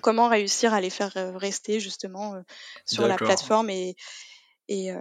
comment 0.00 0.28
réussir 0.28 0.74
à 0.74 0.80
les 0.80 0.90
faire 0.90 1.12
rester 1.34 1.80
justement 1.80 2.34
sur 2.86 3.08
la 3.08 3.16
plateforme 3.16 3.68
et, 3.68 3.96
et, 4.68 4.92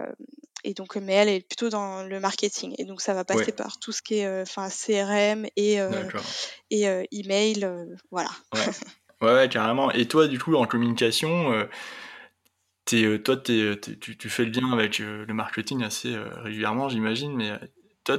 et 0.64 0.74
donc, 0.74 0.96
mais 0.96 1.14
elle 1.14 1.28
est 1.28 1.40
plutôt 1.40 1.70
dans 1.70 2.04
le 2.04 2.20
marketing. 2.20 2.74
Et 2.78 2.84
donc, 2.84 3.00
ça 3.00 3.14
va 3.14 3.24
passer 3.24 3.52
par 3.52 3.78
tout 3.78 3.92
ce 3.92 4.00
qui 4.02 4.18
est 4.18 4.26
euh, 4.26 4.44
CRM 4.44 5.46
et, 5.56 5.80
euh, 5.80 6.08
et 6.70 6.88
euh, 6.88 7.04
email. 7.10 7.68
voilà. 8.10 8.30
Ouais. 8.54 8.60
ouais. 9.22 9.48
carrément. 9.48 9.90
Et 9.92 10.06
toi, 10.06 10.28
du 10.28 10.38
coup, 10.38 10.54
en 10.54 10.66
communication, 10.66 11.52
es, 12.92 13.18
toi, 13.22 13.36
tu, 13.36 13.78
tu, 14.00 14.30
fais 14.30 14.44
le 14.44 14.50
lien 14.50 14.72
avec 14.72 14.98
le 14.98 15.32
marketing 15.32 15.82
assez 15.82 16.16
régulièrement, 16.36 16.88
j'imagine. 16.88 17.34
Mais 17.34 17.52
toi, 18.04 18.18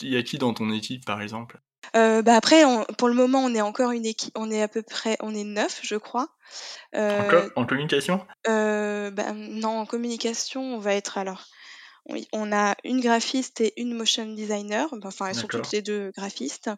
il 0.00 0.08
y 0.08 0.16
a 0.16 0.22
qui 0.22 0.38
dans 0.38 0.54
ton 0.54 0.70
équipe, 0.72 1.04
par 1.04 1.22
exemple? 1.22 1.60
Bah 1.94 2.34
après, 2.36 2.62
pour 2.96 3.08
le 3.08 3.14
moment, 3.14 3.44
on 3.44 3.54
est 3.54 3.60
encore 3.60 3.90
une 3.90 4.06
équipe, 4.06 4.36
on 4.36 4.50
est 4.50 4.62
à 4.62 4.68
peu 4.68 4.82
près, 4.82 5.16
on 5.20 5.34
est 5.34 5.44
neuf, 5.44 5.80
je 5.82 5.96
crois. 5.96 6.28
en, 6.94 7.28
en, 7.56 7.66
communication? 7.66 8.24
bah, 8.46 9.32
Non, 9.32 9.80
en 9.80 9.86
communication, 9.86 10.74
on 10.74 10.78
va 10.78 10.94
être 10.94 11.18
alors 11.18 11.46
on, 12.32 12.52
a 12.52 12.74
une 12.84 13.00
graphiste 13.00 13.60
et 13.60 13.80
une 13.80 13.94
motion 13.94 14.26
designer. 14.26 14.88
Enfin, 15.04 15.26
elles 15.26 15.34
sont 15.34 15.46
toutes 15.46 15.72
les 15.72 15.82
deux 15.82 16.10
graphistes. 16.10 16.70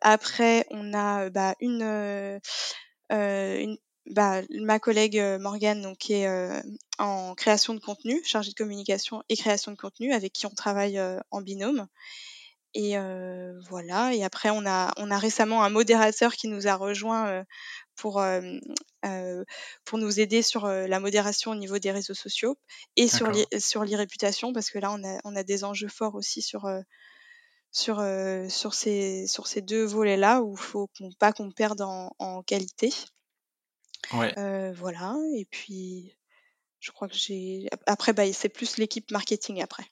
après, 0.00 0.66
on 0.70 0.94
a 0.94 1.30
bah, 1.30 1.54
une, 1.60 2.40
une 3.10 3.78
bah, 4.06 4.42
ma 4.50 4.78
collègue 4.78 5.22
Morgane, 5.40 5.82
donc, 5.82 5.98
qui 5.98 6.14
est 6.14 6.62
en 6.98 7.34
création 7.34 7.74
de 7.74 7.80
contenu, 7.80 8.22
chargée 8.24 8.50
de 8.50 8.56
communication 8.56 9.22
et 9.28 9.36
création 9.36 9.72
de 9.72 9.76
contenu, 9.76 10.12
avec 10.12 10.32
qui 10.32 10.46
on 10.46 10.50
travaille 10.50 11.00
en 11.30 11.40
binôme. 11.40 11.86
Et 12.74 12.96
voilà. 13.68 14.14
Et 14.14 14.24
après, 14.24 14.50
on 14.50 14.66
a, 14.66 14.92
on 14.98 15.10
a 15.10 15.18
récemment 15.18 15.62
un 15.62 15.70
modérateur 15.70 16.34
qui 16.34 16.48
nous 16.48 16.68
a 16.68 16.74
rejoint 16.74 17.44
pour, 17.98 18.22
pour 19.84 19.98
nous 19.98 20.20
aider 20.20 20.42
sur 20.42 20.66
la 20.66 21.00
modération 21.00 21.50
au 21.50 21.54
niveau 21.54 21.78
des 21.78 21.90
réseaux 21.90 22.14
sociaux 22.14 22.56
et 22.96 23.08
sur 23.08 23.28
l'e-réputation, 23.28 24.52
parce 24.52 24.70
que 24.70 24.78
là, 24.78 24.92
on 24.92 25.04
a, 25.04 25.18
on 25.24 25.36
a 25.36 25.42
des 25.42 25.64
enjeux 25.64 25.88
forts 25.88 26.14
aussi 26.14 26.40
sur, 26.40 26.66
sur, 27.70 28.02
sur, 28.48 28.74
ces, 28.74 29.26
sur 29.26 29.46
ces 29.46 29.60
deux 29.60 29.84
volets-là 29.84 30.42
où 30.42 30.52
il 30.52 30.58
faut 30.60 30.88
pas 31.18 31.32
qu'on 31.32 31.50
perde 31.50 31.82
en, 31.82 32.14
en 32.18 32.42
qualité. 32.42 32.92
Ouais. 34.12 34.72
voilà. 34.72 35.16
Et 35.36 35.44
puis, 35.44 36.16
je 36.80 36.92
crois 36.92 37.08
que 37.08 37.16
j'ai. 37.16 37.68
Après, 37.86 38.12
bah, 38.12 38.32
c'est 38.32 38.48
plus 38.48 38.78
l'équipe 38.78 39.10
marketing 39.10 39.62
après. 39.62 39.84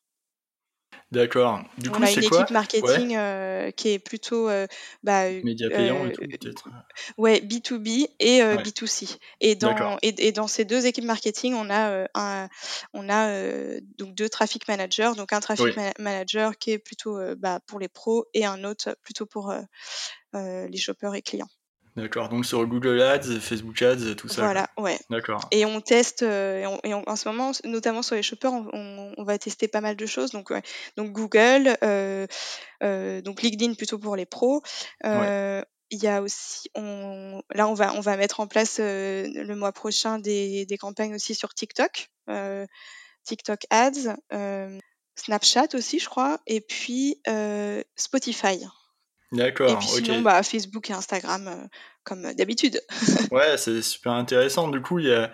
D'accord. 1.13 1.63
Du 1.79 1.91
coup, 1.91 2.01
On 2.01 2.03
a 2.03 2.11
une 2.11 2.25
équipe 2.25 2.51
marketing 2.51 3.17
qui 3.77 3.89
est 3.91 3.99
plutôt 3.99 4.49
bah, 5.03 5.31
Média 5.45 5.71
payant 5.71 6.05
et 6.07 6.13
tout, 6.13 6.23
peut-être. 6.23 6.69
ouais, 7.17 7.41
B2B 7.41 8.09
et 8.19 8.41
B2C. 8.41 9.19
Et 9.41 9.55
dans, 9.55 9.99
et, 10.03 10.33
dans 10.33 10.49
ces 10.49 10.65
deux 10.65 10.87
équipes 10.87 11.05
marketing, 11.05 11.55
on 11.55 11.71
a, 11.71 12.09
un, 12.15 12.49
on 12.93 13.09
a 13.09 13.81
donc 13.99 14.15
deux 14.15 14.29
traffic 14.29 14.67
managers. 14.69 15.13
Donc 15.17 15.33
un 15.33 15.41
traffic 15.41 15.77
manager 15.99 16.59
qui 16.59 16.73
est 16.73 16.79
plutôt 16.79 17.19
bah, 17.37 17.61
pour 17.67 17.79
les 17.79 17.89
pros 17.89 18.27
et 18.35 18.45
un 18.45 18.65
autre 18.65 18.97
plutôt 19.03 19.27
pour 19.27 19.55
les 20.35 20.77
shoppers 20.77 21.15
et 21.15 21.23
clients. 21.23 21.49
D'accord, 21.97 22.29
donc 22.29 22.45
sur 22.45 22.67
Google 22.67 23.01
Ads, 23.01 23.41
Facebook 23.41 23.81
Ads, 23.81 24.17
tout 24.17 24.29
ça. 24.29 24.43
Voilà, 24.43 24.69
ouais. 24.77 24.99
D'accord. 25.09 25.49
Et 25.51 25.65
on 25.65 25.81
teste, 25.81 26.23
euh, 26.23 26.77
et, 26.85 26.93
en 26.93 27.17
ce 27.17 27.27
moment, 27.27 27.53
notamment 27.65 28.03
sur 28.03 28.17
les 28.17 28.23
shoppers, 28.23 28.53
on, 28.53 29.15
va 29.25 29.39
tester 29.39 29.67
pas 29.67 29.81
mal 29.81 29.97
de 29.97 30.05
choses. 30.05 30.31
Donc, 30.31 30.53
donc 30.99 31.13
Google, 31.13 31.75
euh, 31.83 32.27
euh, 32.83 33.23
donc 33.23 33.41
LinkedIn 33.41 33.75
plutôt 33.75 33.99
pour 33.99 34.15
les 34.15 34.27
pros. 34.27 34.63
Il 35.89 36.03
y 36.03 36.09
a 36.09 36.21
aussi, 36.21 36.69
on, 36.75 37.41
là, 37.55 37.69
on 37.69 37.75
va, 37.75 37.95
on 37.95 38.01
va 38.01 38.17
mettre 38.17 38.41
en 38.41 38.49
place 38.49 38.79
le 38.79 39.55
mois 39.55 39.73
prochain 39.73 40.19
des, 40.19 40.67
des, 40.67 40.77
campagnes 40.77 41.15
aussi 41.15 41.35
sur 41.35 41.55
TikTok, 41.55 42.11
TikTok 43.25 43.61
Ads, 43.71 44.17
Snapchat 45.15 45.69
aussi, 45.75 45.99
je 45.99 46.09
crois, 46.09 46.41
et 46.47 46.61
puis 46.61 47.23
Spotify. 47.95 48.67
D'accord. 49.33 49.71
Et 49.71 49.77
puis 49.77 49.87
sinon, 49.89 50.21
bah, 50.23 50.43
Facebook 50.43 50.91
et 50.91 50.93
Instagram, 50.93 51.49
euh, 51.49 51.67
comme 52.05 52.33
d'habitude. 52.35 52.81
ouais, 53.31 53.57
c'est 53.57 53.83
super 53.83 54.13
intéressant. 54.13 54.69
Du 54.69 54.81
coup, 54.81 54.99
il 54.99 55.07
y 55.07 55.13
a. 55.13 55.31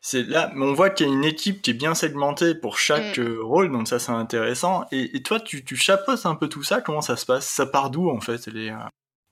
C'est 0.00 0.22
là, 0.22 0.52
on 0.54 0.74
voit 0.74 0.90
qu'il 0.90 1.08
y 1.08 1.10
a 1.10 1.12
une 1.12 1.24
équipe 1.24 1.60
qui 1.60 1.70
est 1.70 1.74
bien 1.74 1.94
segmentée 1.94 2.54
pour 2.54 2.78
chaque 2.78 3.18
mm. 3.18 3.22
euh, 3.22 3.42
rôle, 3.42 3.72
donc 3.72 3.88
ça 3.88 3.98
c'est 3.98 4.12
intéressant. 4.12 4.86
Et, 4.92 5.22
toi, 5.22 5.40
tu, 5.40 5.64
tu 5.64 5.76
chapeautes 5.76 6.24
un 6.24 6.36
peu 6.36 6.48
tout 6.48 6.62
ça? 6.62 6.80
Comment 6.80 7.00
ça 7.00 7.16
se 7.16 7.26
passe? 7.26 7.46
Ça 7.46 7.66
part 7.66 7.90
d'où 7.90 8.08
en 8.08 8.20
fait 8.20 8.46
les, 8.46 8.70
euh, 8.70 8.76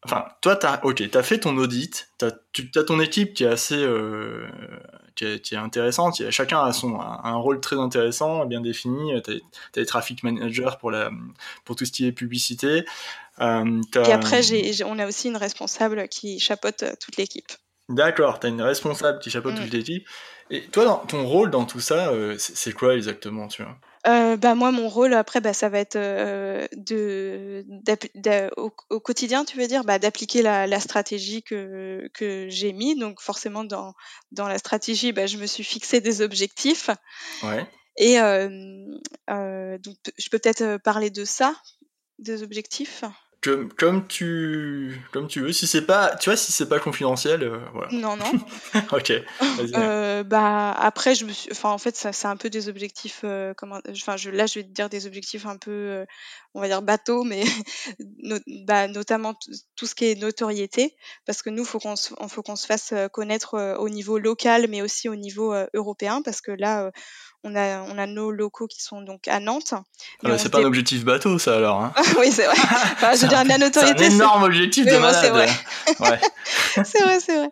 Enfin, 0.06 0.26
toi, 0.40 0.54
t'as, 0.54 0.80
ok, 0.82 1.02
t'as 1.10 1.22
fait 1.24 1.40
ton 1.40 1.56
audit, 1.56 2.08
t'as, 2.18 2.30
tu, 2.52 2.70
as 2.76 2.84
ton 2.84 3.00
équipe 3.00 3.34
qui 3.34 3.42
est 3.42 3.48
assez, 3.48 3.82
euh, 3.82 4.46
qui, 5.16 5.24
est, 5.24 5.54
intéressante. 5.54 6.30
chacun 6.30 6.60
a 6.62 6.72
son 6.72 7.00
un, 7.00 7.36
rôle 7.36 7.60
très 7.60 7.76
intéressant, 7.76 8.46
bien 8.46 8.60
défini. 8.60 9.20
T'as, 9.22 9.32
as 9.32 9.36
les 9.76 9.86
traffic 9.86 10.22
managers 10.22 10.76
pour 10.78 10.90
la, 10.90 11.10
pour 11.64 11.74
tout 11.74 11.84
ce 11.84 11.92
qui 11.92 12.06
est 12.06 12.12
publicité. 12.12 12.84
Euh, 13.40 13.82
Et 13.94 14.12
après, 14.12 14.40
on 14.84 14.98
a 14.98 15.06
aussi 15.06 15.28
une 15.28 15.36
responsable 15.36 16.08
qui 16.08 16.38
chapeaute 16.38 16.82
euh, 16.82 16.92
toute 17.00 17.16
l'équipe. 17.16 17.50
D'accord, 17.88 18.40
t'as 18.40 18.48
une 18.48 18.62
responsable 18.62 19.18
qui 19.18 19.30
chapeaute 19.30 19.54
mm. 19.54 19.62
toute 19.62 19.72
l'équipe. 19.72 20.08
Et 20.50 20.62
toi, 20.62 20.84
dans, 20.84 20.96
ton 20.98 21.26
rôle 21.26 21.50
dans 21.50 21.64
tout 21.64 21.80
ça, 21.80 22.08
euh, 22.08 22.36
c'est, 22.38 22.72
quoi 22.72 22.94
exactement, 22.94 23.48
tu 23.48 23.62
vois? 23.62 23.76
Euh, 24.08 24.36
bah 24.36 24.54
moi 24.54 24.70
mon 24.70 24.88
rôle 24.88 25.14
après 25.14 25.40
bah 25.40 25.52
ça 25.52 25.68
va 25.68 25.78
être 25.78 25.96
euh, 25.96 26.66
de, 26.76 27.64
au, 28.56 28.72
au, 28.90 29.00
quotidien 29.00 29.44
tu 29.44 29.56
veux 29.56 29.66
dire? 29.66 29.84
Bah 29.84 29.98
d'appliquer 29.98 30.42
la, 30.42 30.66
la, 30.66 30.80
stratégie 30.80 31.42
que 31.42 32.08
que 32.14 32.46
j'ai 32.48 32.72
mis. 32.72 32.98
Donc 32.98 33.20
forcément 33.20 33.64
dans 33.64 33.94
dans 34.32 34.48
la 34.48 34.58
stratégie 34.58 35.12
bah 35.12 35.26
je 35.26 35.38
me 35.38 35.46
suis 35.46 35.64
fixé 35.64 36.00
des 36.00 36.22
objectifs. 36.22 36.90
Ouais. 37.42 37.66
et 37.96 38.20
euh, 38.20 39.78
donc 39.78 39.96
je 40.16 40.28
peux 40.30 40.38
peut-être 40.38 40.78
parler 40.78 41.10
de 41.10 41.24
ça 41.24 41.54
des 42.18 42.42
objectifs? 42.42 43.04
Comme, 43.46 43.72
comme 43.72 44.06
tu 44.06 45.00
comme 45.12 45.28
tu 45.28 45.40
veux. 45.40 45.52
Si 45.52 45.66
c'est 45.66 45.86
pas 45.86 46.16
tu 46.16 46.30
vois 46.30 46.36
si 46.36 46.50
c'est 46.52 46.68
pas 46.68 46.80
confidentiel 46.80 47.44
euh, 47.44 47.58
voilà. 47.72 47.88
non 47.92 48.16
non. 48.16 48.24
Ok 48.92 49.12
euh, 49.74 50.24
bah 50.24 50.72
après 50.72 51.14
je 51.14 51.24
me 51.24 51.32
suis 51.32 51.50
enfin 51.52 51.70
en 51.70 51.78
fait 51.78 51.96
ça 51.96 52.12
c'est 52.12 52.26
un 52.26 52.36
peu 52.36 52.50
des 52.50 52.68
objectifs 52.68 53.20
euh, 53.24 53.54
comment 53.56 53.78
enfin 53.90 54.16
je 54.16 54.30
là 54.30 54.46
je 54.46 54.58
vais 54.58 54.64
te 54.64 54.70
dire 54.70 54.88
des 54.88 55.06
objectifs 55.06 55.46
un 55.46 55.56
peu 55.56 56.04
on 56.54 56.60
va 56.60 56.68
dire 56.68 56.82
bateau 56.82 57.22
mais 57.22 57.44
bah, 58.66 58.88
notamment 58.88 59.34
tout 59.76 59.86
ce 59.86 59.94
qui 59.94 60.06
est 60.06 60.20
notoriété 60.20 60.96
parce 61.24 61.42
que 61.42 61.50
nous 61.50 61.64
faut 61.64 61.78
qu'on 61.78 61.94
faut 61.96 62.42
qu'on 62.42 62.56
se 62.56 62.66
fasse 62.66 62.92
connaître 63.12 63.76
au 63.78 63.88
niveau 63.88 64.18
local 64.18 64.66
mais 64.68 64.82
aussi 64.82 65.08
au 65.08 65.16
niveau 65.16 65.54
européen 65.72 66.22
parce 66.22 66.40
que 66.40 66.50
là 66.50 66.90
on 67.46 67.54
a, 67.54 67.80
on 67.82 67.96
a 67.96 68.06
nos 68.06 68.30
locaux 68.30 68.66
qui 68.66 68.82
sont 68.82 69.02
donc 69.02 69.28
à 69.28 69.38
Nantes. 69.38 69.74
Ah, 70.24 70.36
c'est 70.36 70.50
pas 70.50 70.58
un 70.58 70.64
objectif 70.64 71.04
bateau, 71.04 71.38
ça 71.38 71.56
alors. 71.56 71.80
Hein. 71.80 71.92
oui, 72.18 72.32
c'est 72.32 72.44
vrai. 72.44 72.56
Enfin, 72.92 73.14
je 73.14 73.22
veux 73.22 73.28
dire, 73.28 73.44
la 73.44 73.58
notoriété. 73.58 73.98
C'est 73.98 74.12
un 74.12 74.16
énorme 74.16 74.42
objectif 74.42 74.84
de 74.84 74.96
malade. 74.96 75.16
C'est 75.20 75.30
vrai. 75.30 75.48
ouais. 76.00 76.20
c'est 76.84 77.02
vrai, 77.02 77.20
c'est 77.20 77.36
vrai. 77.36 77.50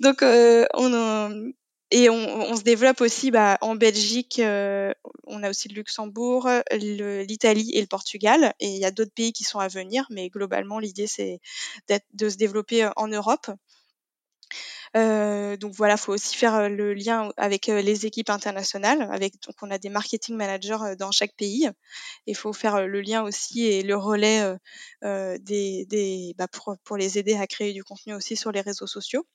Donc, 0.00 0.22
euh, 0.22 0.66
on, 0.74 1.52
et 1.90 2.10
on, 2.10 2.14
on, 2.14 2.56
se 2.56 2.62
développe 2.62 3.00
aussi 3.00 3.30
bah, 3.30 3.56
en 3.62 3.76
Belgique. 3.76 4.38
Euh, 4.38 4.92
on 5.26 5.42
a 5.42 5.50
aussi 5.50 5.68
le 5.68 5.74
Luxembourg, 5.74 6.48
l'Italie 6.72 7.70
et 7.74 7.80
le 7.80 7.86
Portugal. 7.86 8.52
Et 8.60 8.68
il 8.68 8.78
y 8.78 8.84
a 8.84 8.90
d'autres 8.90 9.14
pays 9.14 9.32
qui 9.32 9.44
sont 9.44 9.58
à 9.58 9.68
venir, 9.68 10.06
mais 10.10 10.28
globalement, 10.28 10.78
l'idée 10.78 11.06
c'est 11.06 11.40
de 11.88 12.28
se 12.28 12.36
développer 12.36 12.88
en 12.96 13.08
Europe. 13.08 13.50
Euh, 14.96 15.56
donc 15.56 15.72
voilà, 15.74 15.96
faut 15.96 16.12
aussi 16.12 16.36
faire 16.36 16.54
euh, 16.56 16.68
le 16.68 16.94
lien 16.94 17.30
avec 17.36 17.68
euh, 17.68 17.80
les 17.80 18.06
équipes 18.06 18.30
internationales. 18.30 19.08
Avec 19.12 19.34
donc 19.46 19.54
on 19.62 19.70
a 19.70 19.78
des 19.78 19.88
marketing 19.88 20.36
managers 20.36 20.96
dans 20.98 21.12
chaque 21.12 21.34
pays. 21.36 21.68
Il 22.26 22.36
faut 22.36 22.52
faire 22.52 22.86
le 22.86 23.00
lien 23.00 23.22
aussi 23.22 23.66
et 23.66 23.82
le 23.82 23.96
relais 23.96 24.56
des, 25.02 25.86
des 25.86 26.34
bah 26.36 26.48
pour, 26.48 26.76
pour 26.84 26.96
les 26.96 27.18
aider 27.18 27.36
à 27.36 27.46
créer 27.46 27.72
du 27.72 27.84
contenu 27.84 28.14
aussi 28.14 28.36
sur 28.36 28.52
les 28.52 28.60
réseaux 28.60 28.86
sociaux. 28.86 29.26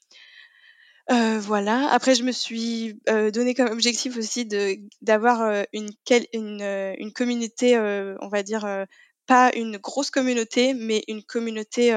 Euh, 1.12 1.40
voilà. 1.40 1.88
Après, 1.92 2.16
je 2.16 2.24
me 2.24 2.32
suis 2.32 3.00
euh, 3.10 3.30
donné 3.30 3.54
comme 3.54 3.70
objectif 3.70 4.18
aussi 4.18 4.46
de 4.46 4.78
d'avoir 5.02 5.66
une, 5.72 5.90
une, 6.34 6.62
une 6.98 7.14
communauté, 7.14 7.78
on 7.80 8.28
va 8.28 8.44
dire, 8.44 8.86
pas 9.28 9.52
une 9.56 9.78
grosse 9.78 10.10
communauté, 10.10 10.74
mais 10.74 11.04
une 11.08 11.24
communauté 11.24 11.94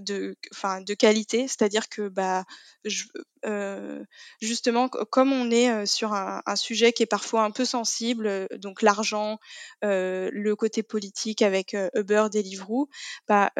de, 0.00 0.36
enfin, 0.52 0.80
de 0.80 0.94
qualité, 0.94 1.48
c'est-à-dire 1.48 1.88
que 1.88 2.08
bah, 2.08 2.44
je, 2.84 3.04
euh, 3.44 4.04
justement, 4.40 4.88
comme 4.88 5.32
on 5.32 5.50
est 5.50 5.70
euh, 5.70 5.86
sur 5.86 6.12
un, 6.12 6.42
sujet 6.56 6.92
qui 6.92 7.02
est 7.02 7.06
parfois 7.06 7.42
un 7.42 7.50
peu 7.50 7.64
sensible, 7.64 8.26
euh, 8.26 8.46
donc 8.58 8.82
l'argent, 8.82 9.38
le 9.82 10.54
côté 10.54 10.82
politique 10.82 11.42
avec 11.42 11.74
euh, 11.74 11.88
Uber, 11.94 12.26
Deliveroo, 12.32 12.88
bah, 13.28 13.50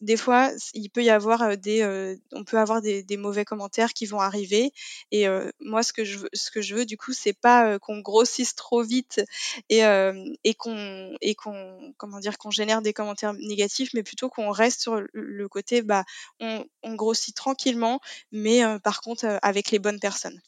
des 0.00 0.16
fois, 0.16 0.50
il 0.74 0.90
peut 0.90 1.02
y 1.02 1.10
avoir 1.10 1.56
des, 1.56 2.16
on 2.32 2.44
peut 2.44 2.58
avoir 2.58 2.82
des, 2.82 3.04
mauvais 3.16 3.44
commentaires 3.44 3.92
qui 3.92 4.06
vont 4.06 4.20
arriver. 4.20 4.72
Et 5.10 5.26
moi, 5.60 5.82
ce 5.82 5.92
que 5.92 6.04
je 6.04 6.18
veux, 6.18 6.28
ce 6.32 6.50
que 6.50 6.60
je 6.60 6.74
veux, 6.74 6.84
du 6.84 6.96
coup, 6.96 7.12
c'est 7.12 7.32
pas 7.32 7.78
qu'on 7.78 8.00
grossisse 8.00 8.54
trop 8.54 8.82
vite 8.82 9.22
et, 9.68 9.80
et 10.44 10.54
qu'on, 10.54 11.16
et 11.20 11.34
qu'on, 11.34 11.94
comment 11.96 12.20
dire, 12.20 12.38
qu'on 12.38 12.50
génère 12.50 12.82
des 12.82 12.92
commentaires 12.92 13.32
négatifs, 13.34 13.90
mais 13.94 14.02
plutôt 14.02 14.28
qu'on 14.28 14.50
reste 14.50 14.82
sur 14.82 15.00
le 15.12 15.48
côté, 15.48 15.82
bah, 15.82 16.04
on 16.40 16.94
grossit 16.94 17.34
tranquillement, 17.34 18.00
mais 18.30 18.62
par 18.80 19.00
contre 19.00 19.15
euh, 19.24 19.38
avec 19.42 19.70
les 19.70 19.78
bonnes 19.78 20.00
personnes. 20.00 20.40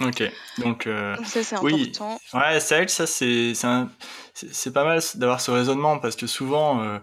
Ok, 0.00 0.22
donc, 0.58 0.86
euh, 0.86 1.14
ça 1.24 1.42
c'est 1.42 1.54
important. 1.54 2.18
Ouais, 2.32 2.60
c'est 2.60 2.76
vrai 2.76 2.86
que 2.86 2.92
ça 2.92 3.06
c'est 3.06 3.52
c'est 4.34 4.72
pas 4.72 4.84
mal 4.84 5.00
d'avoir 5.16 5.40
ce 5.42 5.50
raisonnement 5.50 5.98
parce 5.98 6.16
que 6.16 6.26
souvent, 6.26 6.82
euh, 6.82 6.98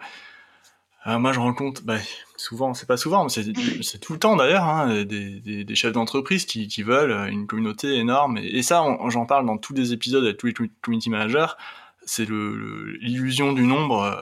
moi 1.20 1.32
je 1.32 1.40
rencontre, 1.40 1.84
bah, 1.84 1.98
souvent, 2.36 2.74
c'est 2.74 2.88
pas 2.88 2.98
souvent, 2.98 3.24
mais 3.24 3.30
c'est 3.30 4.00
tout 4.00 4.14
le 4.14 4.20
temps 4.20 4.36
d'ailleurs, 4.36 4.64
hein, 4.64 5.04
des, 5.04 5.40
des, 5.40 5.64
des, 5.64 5.76
chefs 5.76 5.92
d'entreprise 5.92 6.46
qui, 6.46 6.68
qui, 6.68 6.82
veulent 6.82 7.30
une 7.30 7.46
communauté 7.46 7.94
énorme 7.96 8.40
et, 8.40 8.64
ça 8.64 8.84
j'en 9.10 9.28
parle 9.28 9.46
dans 9.46 9.60
tous 9.60 9.76
les 9.76 9.94
épisodes 9.94 10.24
avec 10.24 10.38
tous 10.38 10.48
les 10.48 10.54
community 10.82 11.12
managers. 11.12 11.54
C'est 12.08 12.28
l'illusion 12.28 13.54
du 13.54 13.62
nombre 13.62 14.18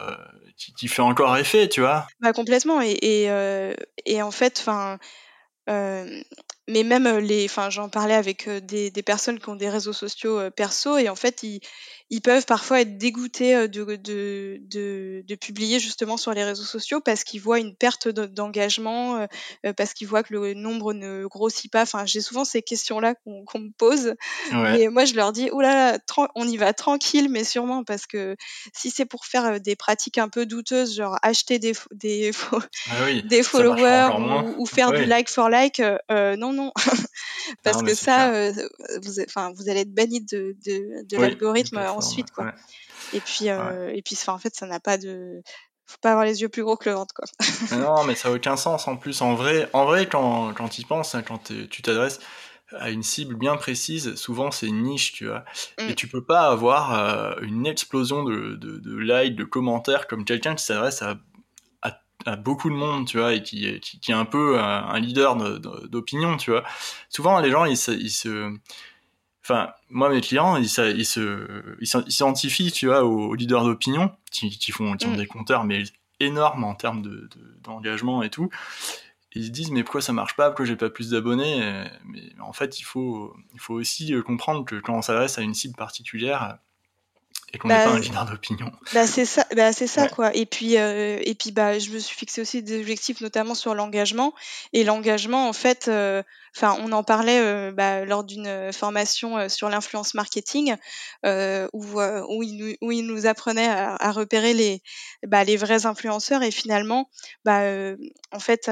qui, 0.57 0.73
qui, 0.73 0.89
fait 0.89 1.01
encore 1.01 1.37
effet, 1.37 1.69
tu 1.69 1.79
vois. 1.79 2.05
Bah 2.19 2.33
complètement 2.33 2.81
et, 2.81 2.97
et, 3.01 3.75
et 4.05 4.21
en 4.21 4.31
fait, 4.31 4.57
enfin 4.59 4.99
mais 6.67 6.83
même 6.83 7.07
les, 7.19 7.45
enfin, 7.45 7.69
j'en 7.69 7.89
parlais 7.89 8.13
avec 8.13 8.49
des, 8.49 8.91
des, 8.91 9.03
personnes 9.03 9.39
qui 9.39 9.49
ont 9.49 9.55
des 9.55 9.69
réseaux 9.69 9.93
sociaux 9.93 10.51
perso 10.51 10.97
et 10.97 11.09
en 11.09 11.15
fait, 11.15 11.43
ils, 11.43 11.61
ils 12.09 12.21
peuvent 12.21 12.45
parfois 12.45 12.81
être 12.81 12.97
dégoûtés 12.97 13.67
de, 13.67 13.83
de, 13.83 14.59
de, 14.61 15.23
de, 15.27 15.35
publier 15.35 15.79
justement 15.79 16.15
sur 16.15 16.33
les 16.33 16.43
réseaux 16.43 16.63
sociaux 16.63 17.01
parce 17.01 17.25
qu'ils 17.25 17.41
voient 17.41 17.59
une 17.59 17.75
perte 17.75 18.07
d'engagement, 18.07 19.27
parce 19.75 19.93
qu'ils 19.93 20.07
voient 20.07 20.23
que 20.23 20.33
le 20.33 20.53
nombre 20.53 20.93
ne 20.93 21.25
grossit 21.25 21.71
pas. 21.71 21.81
Enfin, 21.81 22.05
j'ai 22.05 22.21
souvent 22.21 22.45
ces 22.45 22.61
questions-là 22.61 23.15
qu'on 23.15 23.59
me 23.59 23.71
pose. 23.77 24.15
Et 24.77 24.87
moi, 24.87 25.03
je 25.03 25.15
leur 25.15 25.33
dis, 25.33 25.49
oulala, 25.51 25.99
on 26.35 26.47
y 26.47 26.55
va 26.55 26.73
tranquille, 26.73 27.27
mais 27.29 27.43
sûrement 27.43 27.83
parce 27.83 28.05
que 28.05 28.37
si 28.73 28.89
c'est 28.89 29.05
pour 29.05 29.25
faire 29.25 29.59
des 29.59 29.75
pratiques 29.75 30.17
un 30.17 30.29
peu 30.29 30.45
douteuses, 30.45 30.95
genre 30.95 31.17
acheter 31.23 31.59
des, 31.59 31.73
des, 31.91 32.31
ah 32.51 32.95
des 33.25 33.43
followers 33.43 34.11
ou, 34.57 34.65
faire 34.65 34.93
du 34.93 35.05
like 35.05 35.29
for 35.29 35.49
like, 35.49 35.81
non, 36.09 36.53
non. 36.57 36.71
Parce 37.63 37.81
que 37.81 37.93
ça, 37.93 38.33
euh, 38.33 38.51
vous, 39.01 39.21
enfin, 39.21 39.53
vous 39.55 39.69
allez 39.69 39.81
être 39.81 39.93
banni 39.93 40.21
de, 40.21 40.55
de, 40.65 41.07
de 41.07 41.17
l'algorithme 41.17 41.77
ensuite, 41.77 42.31
quoi. 42.31 42.53
Et 43.13 43.21
puis, 43.21 43.49
euh, 43.49 43.91
et 43.93 44.01
puis, 44.01 44.17
en 44.27 44.37
fait, 44.37 44.55
ça 44.55 44.65
n'a 44.65 44.79
pas 44.79 44.97
de 44.97 45.41
faut 45.85 45.97
pas 46.01 46.11
avoir 46.11 46.25
les 46.25 46.41
yeux 46.41 46.49
plus 46.49 46.63
gros 46.63 46.75
que 46.75 46.89
le 46.89 46.95
ventre 46.95 47.13
quoi. 47.13 47.25
non 47.77 48.03
mais 48.03 48.13
ça 48.13 48.27
a 48.27 48.31
aucun 48.33 48.57
sens 48.57 48.89
en 48.89 48.97
plus 48.97 49.21
en 49.21 49.35
vrai 49.35 49.69
en 49.71 49.85
vrai 49.85 50.05
quand 50.05 50.53
quand 50.53 50.67
tu 50.67 50.81
y 50.81 50.83
penses 50.83 51.15
hein, 51.15 51.23
quand 51.25 51.49
tu 51.69 51.81
t'adresses 51.81 52.19
à 52.77 52.89
une 52.89 53.03
cible 53.03 53.35
bien 53.35 53.55
précise 53.55 54.15
souvent 54.15 54.51
c'est 54.51 54.67
une 54.67 54.83
niche 54.83 55.13
tu 55.13 55.27
vois 55.27 55.45
et 55.77 55.91
mm. 55.91 55.95
tu 55.95 56.09
peux 56.09 56.25
pas 56.25 56.49
avoir 56.49 56.93
euh, 56.93 57.35
une 57.41 57.65
explosion 57.65 58.23
de, 58.23 58.57
de, 58.57 58.79
de 58.79 58.97
likes 58.97 59.37
de 59.37 59.45
commentaires 59.45 60.07
comme 60.07 60.25
quelqu'un 60.25 60.55
qui 60.55 60.65
s'adresse 60.65 61.01
à 61.01 61.19
à 62.25 62.35
beaucoup 62.35 62.69
de 62.69 62.75
monde, 62.75 63.07
tu 63.07 63.17
vois, 63.17 63.33
et 63.33 63.43
qui, 63.43 63.79
qui, 63.79 63.99
qui 63.99 64.11
est 64.11 64.15
un 64.15 64.25
peu 64.25 64.59
un, 64.59 64.99
leader 64.99 65.35
d'opinion, 65.87 66.37
tu 66.37 66.51
vois. 66.51 66.63
Souvent, 67.09 67.39
les 67.39 67.51
gens, 67.51 67.65
ils 67.65 67.77
se, 67.77 67.91
ils 67.91 68.11
se, 68.11 68.53
enfin, 69.43 69.69
moi, 69.89 70.09
mes 70.09 70.21
clients, 70.21 70.57
ils, 70.57 70.69
se, 70.69 70.95
ils 71.79 72.11
s'identifient, 72.11 72.71
tu 72.71 72.87
vois, 72.87 73.03
aux, 73.03 73.33
leaders 73.33 73.63
d'opinion, 73.63 74.11
qui, 74.31 74.49
qui, 74.49 74.71
font, 74.71 74.95
qui 74.97 75.05
ont 75.07 75.11
mm. 75.11 75.17
des 75.17 75.27
compteurs, 75.27 75.63
mais 75.63 75.83
énormes 76.19 76.63
en 76.63 76.73
termes 76.73 77.01
de, 77.01 77.29
d'engagement 77.63 78.23
et 78.23 78.29
tout. 78.29 78.49
ils 79.33 79.45
se 79.45 79.49
disent, 79.51 79.71
mais 79.71 79.83
pourquoi 79.83 80.01
ça 80.01 80.13
marche 80.13 80.35
pas, 80.35 80.49
pourquoi 80.49 80.65
j'ai 80.65 80.75
pas 80.75 80.89
plus 80.89 81.11
d'abonnés? 81.11 81.85
Mais 82.05 82.33
en 82.39 82.53
fait, 82.53 82.79
il 82.79 82.83
faut, 82.83 83.35
il 83.53 83.59
faut 83.59 83.75
aussi 83.75 84.13
comprendre 84.25 84.65
que 84.65 84.75
quand 84.75 84.95
on 84.95 85.01
s'adresse 85.01 85.37
à 85.37 85.43
une 85.43 85.53
cible 85.53 85.75
particulière, 85.75 86.57
et 87.53 87.57
qu'on 87.57 87.69
n'est 87.69 87.75
pas 87.75 87.91
un 87.91 87.99
leader 87.99 88.25
d'opinion. 88.25 88.71
Bah 88.93 89.07
c'est 89.07 89.25
ça, 89.25 89.45
bah 89.55 89.71
c'est 89.71 89.87
ça 89.87 90.09
quoi. 90.09 90.35
Et 90.35 90.45
puis 90.45 90.77
euh, 90.77 91.17
et 91.21 91.33
puis 91.33 91.51
bah 91.51 91.79
je 91.79 91.91
me 91.91 91.99
suis 91.99 92.15
fixé 92.15 92.41
aussi 92.41 92.61
des 92.61 92.79
objectifs 92.79 93.21
notamment 93.21 93.55
sur 93.55 93.73
l'engagement 93.73 94.33
et 94.73 94.83
l'engagement 94.83 95.47
en 95.47 95.53
fait, 95.53 95.87
euh, 95.87 96.23
enfin 96.55 96.77
on 96.81 96.91
en 96.91 97.03
parlait 97.03 97.39
euh, 97.39 97.71
bah, 97.71 98.03
lors 98.03 98.25
d'une 98.25 98.73
formation 98.73 99.47
sur 99.47 99.69
l'influence 99.69 100.13
marketing 100.13 100.75
où 101.23 102.01
où 102.01 102.43
il 102.43 102.57
nous 102.57 102.73
où 102.81 102.91
il 102.91 103.05
nous 103.05 103.25
apprenait 103.27 103.69
à, 103.69 103.95
à 103.95 104.11
repérer 104.11 104.53
les 104.53 104.81
bah, 105.25 105.43
les 105.45 105.55
vrais 105.55 105.85
influenceurs 105.85 106.43
et 106.43 106.51
finalement 106.51 107.09
bah 107.45 107.61
en 108.33 108.39
fait 108.39 108.69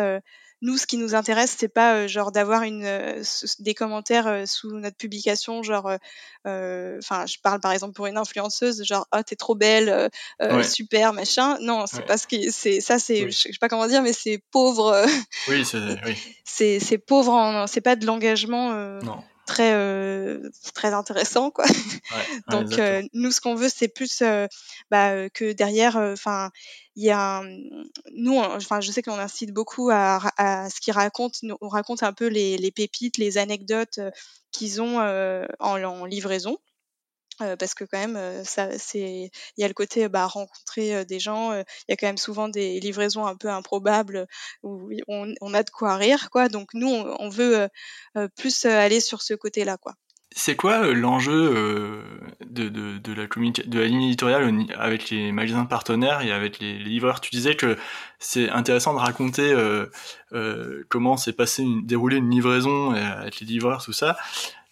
nous, 0.62 0.78
ce 0.78 0.88
qui 0.88 0.98
nous 0.98 1.16
intéresse, 1.16 1.56
c'est 1.58 1.68
pas 1.68 1.96
euh, 1.96 2.08
genre 2.08 2.32
d'avoir 2.32 2.64
une 2.64 2.86
euh, 2.86 3.24
des 3.60 3.74
commentaires 3.74 4.28
euh, 4.28 4.46
sous 4.46 4.72
notre 4.80 4.98
publication, 4.98 5.64
genre, 5.64 5.86
enfin, 6.46 7.26
je 7.26 7.36
parle 7.42 7.60
par 7.60 7.72
exemple 7.72 7.94
pour 7.94 8.06
une 8.08 8.18
influenceuse, 8.18 8.84
genre, 8.84 9.08
oh 9.14 9.22
t'es 9.26 9.36
trop 9.36 9.56
belle, 9.56 10.10
super, 10.64 11.14
machin. 11.14 11.58
Non, 11.62 11.86
c'est 11.88 12.06
parce 12.06 12.26
que 12.26 12.52
c'est 12.52 12.82
ça, 12.82 13.00
c'est, 13.00 13.32
je 13.32 13.38
sais 13.38 13.52
pas 13.60 13.70
comment 13.70 13.88
dire, 13.88 14.02
mais 14.02 14.14
c'est 14.14 14.42
pauvre. 14.52 15.06
oui, 15.48 15.66
c'est, 15.66 15.78
oui. 16.06 16.18
c'est, 16.44 16.80
c'est 16.80 16.98
pauvre, 16.98 17.66
c'est 17.68 17.82
pas 17.82 17.96
de 17.96 18.06
l'engagement. 18.06 18.74
non 19.02 19.24
très 19.46 20.40
très 20.74 20.94
intéressant 20.94 21.52
quoi. 21.52 21.66
Donc 22.50 22.80
nous 23.14 23.32
ce 23.32 23.42
qu'on 23.42 23.56
veut 23.56 23.70
c'est 23.70 23.88
plus 23.88 24.24
bah, 24.92 25.30
que 25.30 25.54
derrière 25.54 25.98
enfin 25.98 26.52
il 26.96 27.04
y 27.06 27.12
a 27.12 27.44
nous 28.16 28.38
enfin 28.38 28.82
je 28.82 28.92
sais 28.92 29.02
qu'on 29.02 29.20
incite 29.20 29.52
beaucoup 29.52 29.90
à, 29.92 30.20
à 30.38 30.70
ce 30.70 30.80
qu'ils 30.82 30.94
racontent 30.94 31.38
on 31.62 31.68
raconte 31.68 32.04
un 32.04 32.14
peu 32.14 32.28
les, 32.28 32.58
les 32.58 32.72
pépites 32.72 33.18
les 33.18 33.38
anecdotes 33.38 34.00
qu'ils 34.52 34.82
ont 34.82 35.00
en, 35.00 35.84
en, 35.84 36.06
livraison 36.06 36.58
parce 37.38 37.74
que 37.74 37.84
quand 37.84 38.00
même 38.00 38.44
ça 38.44 38.78
c'est 38.78 39.32
il 39.58 39.62
y 39.62 39.64
a 39.64 39.68
le 39.68 39.74
côté 39.74 40.08
bah, 40.08 40.26
rencontrer 40.26 41.06
des 41.06 41.20
gens 41.20 41.54
il 41.54 41.90
y 41.90 41.94
a 41.94 41.96
quand 41.96 42.08
même 42.08 42.18
souvent 42.18 42.48
des 42.50 42.80
livraisons 42.80 43.26
un 43.26 43.36
peu 43.36 43.50
improbables 43.50 44.28
où 44.64 44.90
on, 45.08 45.54
a 45.54 45.64
de 45.64 45.70
quoi 45.70 45.96
rire 45.98 46.30
quoi. 46.30 46.50
Donc 46.50 46.74
nous 46.74 46.88
on, 46.88 47.30
veut 47.30 47.68
plus 48.36 48.66
aller 48.66 49.00
sur 49.00 49.22
ce 49.22 49.34
côté 49.34 49.66
là 49.66 49.78
quoi. 49.78 49.96
C'est 50.38 50.58
quoi 50.58 50.88
l'enjeu 50.88 52.02
de, 52.42 52.68
de, 52.68 52.98
de, 52.98 53.14
la 53.14 53.26
de 53.26 53.80
la 53.80 53.86
ligne 53.86 54.04
éditoriale 54.04 54.66
avec 54.78 55.10
les 55.10 55.32
magasins 55.32 55.66
partenaires 55.66 56.22
et 56.22 56.32
avec 56.34 56.60
les, 56.60 56.78
livreurs? 56.78 57.22
Tu 57.22 57.30
disais 57.32 57.56
que 57.56 57.78
c'est 58.20 58.50
intéressant 58.50 58.94
de 58.94 59.00
raconter 59.00 59.56
comment 60.90 61.16
s'est 61.16 61.34
passé 61.34 61.64
une, 61.64 61.86
déroulé 61.86 62.18
une 62.18 62.30
livraison 62.30 62.92
avec 62.92 63.40
les 63.40 63.48
livreurs, 63.48 63.84
tout 63.84 63.94
ça. 63.94 64.18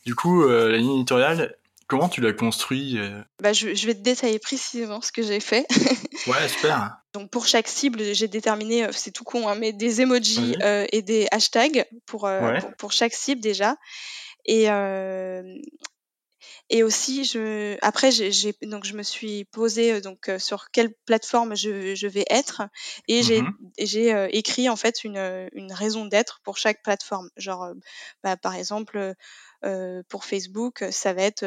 Du 0.05 0.15
coup, 0.15 0.45
la 0.45 0.77
ligne 0.77 0.95
éditoriale, 0.95 1.55
comment 1.93 2.09
tu 2.09 2.21
l'as 2.21 2.33
construit 2.33 2.97
bah, 3.39 3.53
je, 3.53 3.75
je, 3.75 3.85
vais 3.85 3.93
te 3.93 4.01
détailler 4.01 4.39
précisément 4.39 5.01
ce 5.01 5.11
que 5.11 5.21
j'ai 5.21 5.39
fait. 5.39 5.67
ouais, 6.27 6.47
super. 6.47 6.97
Donc 7.13 7.29
pour 7.29 7.45
chaque 7.45 7.67
cible, 7.67 8.01
j'ai 8.13 8.27
déterminé, 8.27 8.87
c'est 8.91 9.11
tout 9.11 9.23
con, 9.23 9.47
hein, 9.47 9.55
mais 9.55 9.73
des 9.73 10.01
emojis 10.01 10.55
et 10.91 11.01
des 11.03 11.27
hashtags 11.31 11.85
pour, 12.07 12.21
pour, 12.21 12.75
pour, 12.77 12.91
chaque 12.91 13.13
cible 13.13 13.41
déjà. 13.41 13.75
Et, 14.45 14.67
et 16.69 16.83
aussi, 16.83 17.25
je, 17.25 17.77
après, 17.81 18.11
j'ai, 18.11 18.53
donc 18.63 18.85
je 18.85 18.93
me 18.95 19.03
suis 19.03 19.45
posée 19.45 20.01
donc 20.01 20.31
sur 20.39 20.71
quelle 20.71 20.93
plateforme 21.05 21.55
je, 21.55 21.93
je 21.93 22.07
vais 22.07 22.25
être 22.29 22.63
et 23.07 23.21
j'ai, 23.23 23.41
mmh 23.41 23.53
j'ai 23.79 24.27
écrit 24.31 24.69
en 24.69 24.75
fait 24.75 25.03
une, 25.03 25.49
une 25.53 25.71
raison 25.73 26.05
d'être 26.05 26.39
pour 26.43 26.57
chaque 26.57 26.81
plateforme. 26.83 27.29
Genre, 27.37 27.73
bah, 28.23 28.37
par 28.37 28.55
exemple, 28.55 29.13
euh, 29.65 30.03
pour 30.09 30.25
Facebook, 30.25 30.83
ça 30.91 31.13
va 31.13 31.23
être 31.23 31.43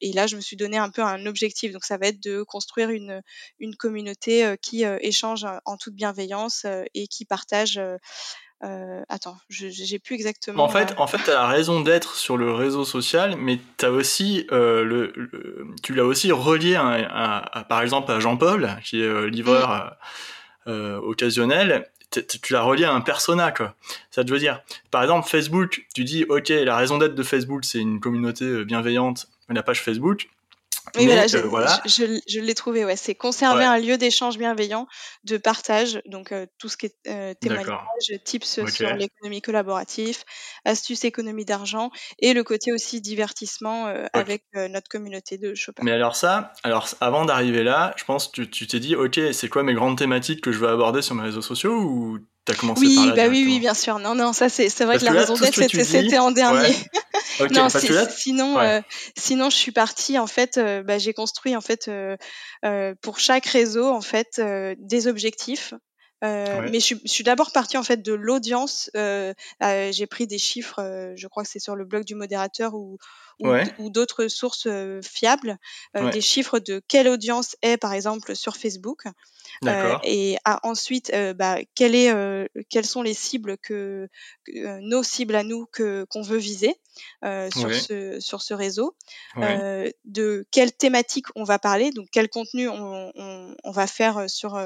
et 0.00 0.12
là 0.12 0.26
je 0.26 0.36
me 0.36 0.40
suis 0.40 0.56
donné 0.56 0.78
un 0.78 0.90
peu 0.90 1.02
un 1.02 1.26
objectif. 1.26 1.72
Donc 1.72 1.84
ça 1.84 1.96
va 1.96 2.08
être 2.08 2.22
de 2.22 2.42
construire 2.42 2.90
une 2.90 3.22
une 3.58 3.76
communauté 3.76 4.56
qui 4.62 4.84
échange 4.84 5.46
en 5.64 5.76
toute 5.76 5.94
bienveillance 5.94 6.66
et 6.94 7.06
qui 7.06 7.24
partage 7.24 7.80
euh, 8.62 9.02
attends, 9.08 9.38
j'ai 9.48 9.98
plus 9.98 10.14
exactement. 10.14 10.62
En 10.62 10.68
fait, 10.68 10.94
en 10.98 11.06
fait, 11.06 11.18
tu 11.24 11.30
as 11.30 11.34
la 11.34 11.46
raison 11.46 11.80
d'être 11.80 12.14
sur 12.14 12.36
le 12.36 12.52
réseau 12.52 12.84
social, 12.84 13.36
mais 13.38 13.58
as 13.82 13.90
aussi, 13.90 14.46
euh, 14.52 14.84
le, 14.84 15.72
tu 15.82 15.94
l'as 15.94 16.04
aussi 16.04 16.30
relié 16.30 16.76
à, 16.76 17.64
par 17.68 17.80
exemple 17.80 18.12
à 18.12 18.20
Jean-Paul, 18.20 18.76
qui 18.84 19.00
est 19.00 19.06
euh, 19.06 19.30
livreur 19.30 19.96
euh, 20.66 20.98
occasionnel. 21.00 21.88
Tu 22.10 22.52
l'as 22.52 22.62
relié 22.62 22.84
à 22.84 22.92
un 22.92 23.00
persona, 23.00 23.52
quoi. 23.52 23.74
Ça 24.10 24.24
te 24.24 24.30
veut 24.30 24.40
dire, 24.40 24.60
par 24.90 25.02
exemple, 25.02 25.28
Facebook, 25.28 25.86
tu 25.94 26.04
dis, 26.04 26.24
ok, 26.28 26.48
la 26.48 26.76
raison 26.76 26.98
d'être 26.98 27.14
de 27.14 27.22
Facebook, 27.22 27.64
c'est 27.64 27.78
une 27.78 28.00
communauté 28.00 28.64
bienveillante, 28.64 29.28
la 29.48 29.62
page 29.62 29.80
Facebook. 29.80 30.28
Oui, 30.96 31.06
voilà, 31.06 31.26
je, 31.26 32.20
je, 32.26 32.40
l'ai 32.40 32.54
trouvé, 32.54 32.84
ouais. 32.84 32.96
C'est 32.96 33.14
conserver 33.14 33.64
un 33.64 33.78
lieu 33.78 33.96
d'échange 33.96 34.38
bienveillant, 34.38 34.86
de 35.24 35.36
partage, 35.36 36.00
donc 36.06 36.32
euh, 36.32 36.46
tout 36.58 36.68
ce 36.68 36.76
qui 36.76 36.86
est 36.86 36.96
euh, 37.08 37.34
témoignage, 37.40 37.78
tips 38.24 38.60
sur 38.66 38.94
l'économie 38.94 39.42
collaborative, 39.42 40.18
astuces 40.64 41.04
économie 41.04 41.44
d'argent, 41.44 41.90
et 42.18 42.32
le 42.32 42.44
côté 42.44 42.72
aussi 42.72 43.00
divertissement 43.00 43.86
euh, 43.88 44.06
avec 44.12 44.44
notre 44.54 44.88
communauté 44.88 45.38
de 45.38 45.54
shoppers. 45.54 45.84
Mais 45.84 45.92
alors 45.92 46.16
ça, 46.16 46.52
alors 46.62 46.88
avant 47.00 47.24
d'arriver 47.24 47.62
là, 47.62 47.94
je 47.96 48.04
pense 48.04 48.28
que 48.28 48.42
tu 48.42 48.66
t'es 48.66 48.80
dit, 48.80 48.96
ok, 48.96 49.20
c'est 49.32 49.48
quoi 49.48 49.62
mes 49.62 49.74
grandes 49.74 49.98
thématiques 49.98 50.40
que 50.40 50.52
je 50.52 50.58
veux 50.58 50.68
aborder 50.68 51.02
sur 51.02 51.14
mes 51.14 51.22
réseaux 51.22 51.42
sociaux 51.42 51.80
ou 51.80 52.18
commencé 52.58 52.80
oui, 52.86 52.96
par 52.96 53.06
là 53.06 53.14
bah 53.14 53.28
oui, 53.28 53.44
oui, 53.46 53.60
bien 53.60 53.74
sûr. 53.74 53.98
Non, 53.98 54.14
non, 54.14 54.32
ça 54.32 54.48
c'est 54.48 54.68
vrai 54.80 54.98
que, 54.98 55.04
la 55.04 55.12
raison 55.12 55.34
d'être 55.34 55.54
c'était 55.54 56.18
en 56.18 56.30
dernier. 56.30 56.74
non, 57.50 57.68
sinon, 58.10 58.58
euh, 58.58 58.80
sinon 59.16 59.50
je 59.50 59.56
suis 59.56 59.72
partie 59.72 60.18
en 60.18 60.26
fait. 60.26 60.58
Euh, 60.58 60.82
bah, 60.82 60.98
j'ai 60.98 61.12
construit 61.12 61.56
en 61.56 61.60
fait 61.60 61.88
euh, 61.88 62.94
pour 63.02 63.18
chaque 63.18 63.46
réseau 63.46 63.88
en 63.88 64.00
fait 64.00 64.40
des 64.78 65.06
objectifs. 65.06 65.74
Mais 66.22 66.80
je, 66.80 66.94
suis 67.04 67.24
d'abord 67.24 67.52
partie 67.52 67.76
en 67.76 67.82
fait 67.82 68.02
de 68.02 68.12
l'audience. 68.12 68.90
j'ai 68.94 70.06
pris 70.06 70.26
des 70.26 70.38
chiffres, 70.38 71.12
je 71.16 71.26
crois 71.26 71.42
que 71.42 71.48
c'est 71.48 71.58
sur 71.60 71.76
le 71.76 71.84
blog 71.84 72.04
du 72.04 72.14
modérateur 72.14 72.74
ou, 72.74 72.98
ou, 73.40 73.90
d'autres 73.90 74.28
sources 74.28 74.68
fiables, 75.02 75.58
des 75.94 76.20
chiffres 76.20 76.58
de 76.58 76.82
quelle 76.88 77.08
audience 77.08 77.56
est 77.62 77.76
par 77.76 77.92
exemple 77.92 78.36
sur 78.36 78.56
Facebook. 78.56 79.04
Euh, 79.66 79.96
et 80.04 80.36
ensuite, 80.62 81.10
euh, 81.12 81.34
bah, 81.34 81.58
quelle 81.74 81.94
est, 81.94 82.10
euh, 82.10 82.46
quelles 82.68 82.86
sont 82.86 83.02
les 83.02 83.14
cibles 83.14 83.58
que, 83.58 84.08
nos 84.54 85.02
cibles 85.02 85.34
à 85.34 85.42
nous 85.42 85.66
que 85.66 86.06
qu'on 86.10 86.22
veut 86.22 86.38
viser 86.38 86.74
sur 87.22 87.74
ce 87.74 88.18
sur 88.20 88.42
ce 88.42 88.54
réseau, 88.54 88.96
de 90.04 90.46
quelle 90.50 90.72
thématique 90.72 91.26
on 91.36 91.44
va 91.44 91.58
parler, 91.58 91.90
donc 91.90 92.08
quel 92.10 92.28
contenu 92.28 92.68
on, 92.68 93.12
on, 93.14 93.56
on 93.62 93.70
va 93.70 93.86
faire 93.86 94.28
sur 94.28 94.58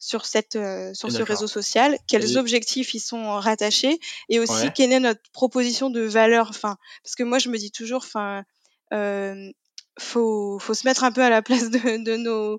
sur 0.00 0.26
cette 0.26 0.58
sur 0.94 1.12
ce 1.12 1.22
réseau 1.22 1.46
social, 1.46 1.96
quels 2.08 2.36
objectifs 2.38 2.94
ils 2.94 3.00
sont 3.00 3.34
rattachés 3.38 4.00
et 4.28 4.40
aussi 4.40 4.72
quelle 4.74 4.92
est 4.92 5.00
notre 5.00 5.22
proposition 5.32 5.90
de 5.90 6.00
valeur. 6.00 6.48
Enfin, 6.50 6.76
parce 7.04 7.14
que 7.14 7.22
moi 7.22 7.38
je 7.38 7.50
me 7.50 7.58
dis 7.58 7.70
toujours, 7.70 8.02
enfin, 8.04 8.42
faut, 9.98 10.58
faut 10.58 10.74
se 10.74 10.86
mettre 10.86 11.04
un 11.04 11.12
peu 11.12 11.22
à 11.22 11.30
la 11.30 11.42
place 11.42 11.70
de, 11.70 12.02
de 12.02 12.16
nos, 12.16 12.58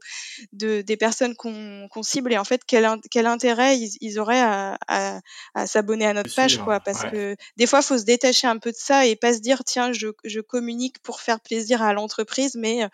de, 0.53 0.81
des 0.81 0.97
personnes 0.97 1.35
qu'on 1.35 2.03
cible. 2.03 2.33
Et 2.33 2.37
en 2.37 2.43
fait 2.43 2.61
quel, 2.67 2.87
quel 3.09 3.25
intérêt 3.25 3.77
ils, 3.77 3.97
ils 4.01 4.19
auraient 4.19 4.41
à, 4.41 4.77
à, 4.87 5.19
à 5.53 5.67
s'abonner 5.67 6.05
à 6.05 6.13
notre 6.13 6.33
page, 6.35 6.59
quoi. 6.59 6.79
Parce 6.79 7.03
que 7.05 7.35
des 7.57 7.67
fois, 7.67 7.81
faut 7.81 7.97
se 7.97 8.03
détacher 8.03 8.47
un 8.47 8.57
peu 8.57 8.71
de 8.71 8.77
ça 8.77 9.05
et 9.05 9.15
pas 9.15 9.33
se 9.33 9.39
dire 9.39 9.63
tiens, 9.63 9.91
je, 9.91 10.07
je 10.23 10.39
communique 10.39 10.99
pour 10.99 11.21
faire 11.21 11.39
plaisir 11.39 11.81
à 11.81 11.93
l'entreprise, 11.93 12.55
mais 12.55 12.83
euh, 12.83 12.87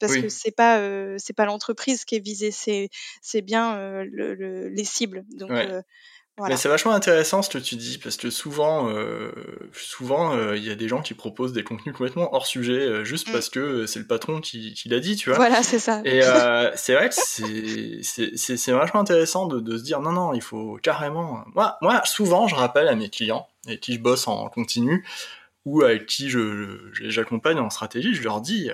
parce 0.00 0.16
que 0.16 0.28
c'est 0.28 0.50
pas 0.50 0.78
euh, 0.78 1.16
c'est 1.18 1.32
pas 1.32 1.46
l'entreprise 1.46 2.04
qui 2.04 2.16
est 2.16 2.24
visée, 2.24 2.50
c'est 2.50 2.90
c'est 3.22 3.40
bien 3.40 3.76
euh, 3.76 4.04
le, 4.10 4.68
les 4.68 4.84
cibles. 4.84 5.24
Donc 5.36 5.50
mais 6.40 6.56
c'est 6.56 6.68
vachement 6.68 6.92
intéressant 6.92 7.42
ce 7.42 7.48
que 7.48 7.58
tu 7.58 7.76
dis 7.76 7.98
parce 7.98 8.16
que 8.16 8.28
souvent, 8.28 8.88
euh, 8.88 9.30
souvent, 9.72 10.34
euh, 10.34 10.56
il 10.56 10.64
y 10.64 10.70
a 10.70 10.74
des 10.74 10.88
gens 10.88 11.00
qui 11.00 11.14
proposent 11.14 11.52
des 11.52 11.62
contenus 11.62 11.94
complètement 11.94 12.34
hors 12.34 12.46
sujet 12.46 12.72
euh, 12.72 13.04
juste 13.04 13.28
mm. 13.28 13.32
parce 13.32 13.48
que 13.48 13.86
c'est 13.86 14.00
le 14.00 14.06
patron 14.06 14.40
qui, 14.40 14.74
qui 14.74 14.88
l'a 14.88 14.98
dit, 14.98 15.14
tu 15.14 15.30
vois. 15.30 15.36
Voilà, 15.36 15.62
c'est 15.62 15.78
ça. 15.78 16.00
Et 16.04 16.22
c'est 16.74 16.94
vrai 16.94 17.08
que 17.08 17.14
c'est 17.14 18.72
vachement 18.72 19.00
intéressant 19.00 19.46
de, 19.46 19.60
de, 19.60 19.78
se 19.78 19.84
dire 19.84 20.00
non, 20.00 20.12
non, 20.12 20.34
il 20.34 20.42
faut 20.42 20.78
carrément. 20.82 21.44
Moi, 21.54 21.76
moi, 21.82 22.02
souvent, 22.04 22.48
je 22.48 22.56
rappelle 22.56 22.88
à 22.88 22.96
mes 22.96 23.10
clients 23.10 23.46
et 23.68 23.78
qui 23.78 23.94
je 23.94 24.00
bosse 24.00 24.26
en 24.26 24.48
continu 24.48 25.06
ou 25.64 25.82
avec 25.82 26.06
qui 26.06 26.30
je 26.30 26.90
j'accompagne 26.92 27.58
en 27.58 27.70
stratégie, 27.70 28.12
je 28.12 28.22
leur 28.22 28.40
dis 28.40 28.70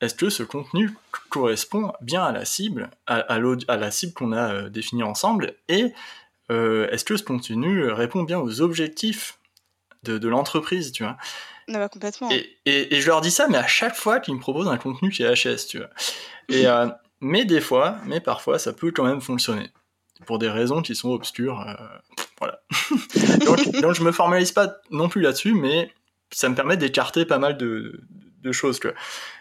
est-ce 0.00 0.14
que 0.14 0.30
ce 0.30 0.42
contenu 0.42 0.94
correspond 1.30 1.92
bien 2.00 2.22
à 2.22 2.30
la 2.30 2.44
cible, 2.44 2.90
à, 3.06 3.16
à, 3.16 3.38
à 3.68 3.76
la 3.76 3.90
cible 3.90 4.12
qu'on 4.12 4.32
a 4.32 4.68
définie 4.68 5.02
ensemble 5.02 5.54
et 5.68 5.92
euh, 6.50 6.88
est-ce 6.90 7.04
que 7.04 7.16
ce 7.16 7.22
contenu 7.22 7.90
répond 7.90 8.22
bien 8.22 8.38
aux 8.38 8.60
objectifs 8.60 9.38
de, 10.02 10.28
l'entreprise, 10.28 10.92
tu 10.92 11.02
vois? 11.02 11.16
Bah, 11.68 11.88
complètement. 11.88 12.30
Et, 12.30 12.56
et, 12.64 13.00
je 13.00 13.06
leur 13.08 13.20
dis 13.20 13.32
ça, 13.32 13.48
mais 13.48 13.58
à 13.58 13.66
chaque 13.66 13.96
fois 13.96 14.20
qu'ils 14.20 14.34
me 14.34 14.40
proposent 14.40 14.68
un 14.68 14.76
contenu 14.76 15.10
qui 15.10 15.24
est 15.24 15.34
HS, 15.34 15.66
tu 15.66 15.78
vois. 15.78 15.90
Et, 16.48 16.66
euh, 16.66 16.86
mais 17.20 17.44
des 17.44 17.60
fois, 17.60 17.96
mais 18.06 18.20
parfois, 18.20 18.58
ça 18.58 18.72
peut 18.72 18.92
quand 18.92 19.04
même 19.04 19.20
fonctionner. 19.20 19.70
Pour 20.24 20.38
des 20.38 20.48
raisons 20.48 20.80
qui 20.80 20.94
sont 20.94 21.10
obscures. 21.10 21.60
Euh, 21.60 21.74
voilà. 22.38 22.60
donc, 23.44 23.68
donc, 23.80 23.94
je 23.94 24.02
me 24.02 24.12
formalise 24.12 24.52
pas 24.52 24.76
non 24.90 25.08
plus 25.08 25.20
là-dessus, 25.20 25.54
mais 25.54 25.92
ça 26.30 26.48
me 26.48 26.54
permet 26.54 26.76
d'écarter 26.76 27.26
pas 27.26 27.38
mal 27.38 27.56
de, 27.58 28.00
de 28.42 28.52
choses. 28.52 28.78
Tu 28.78 28.86
vois. 28.86 28.96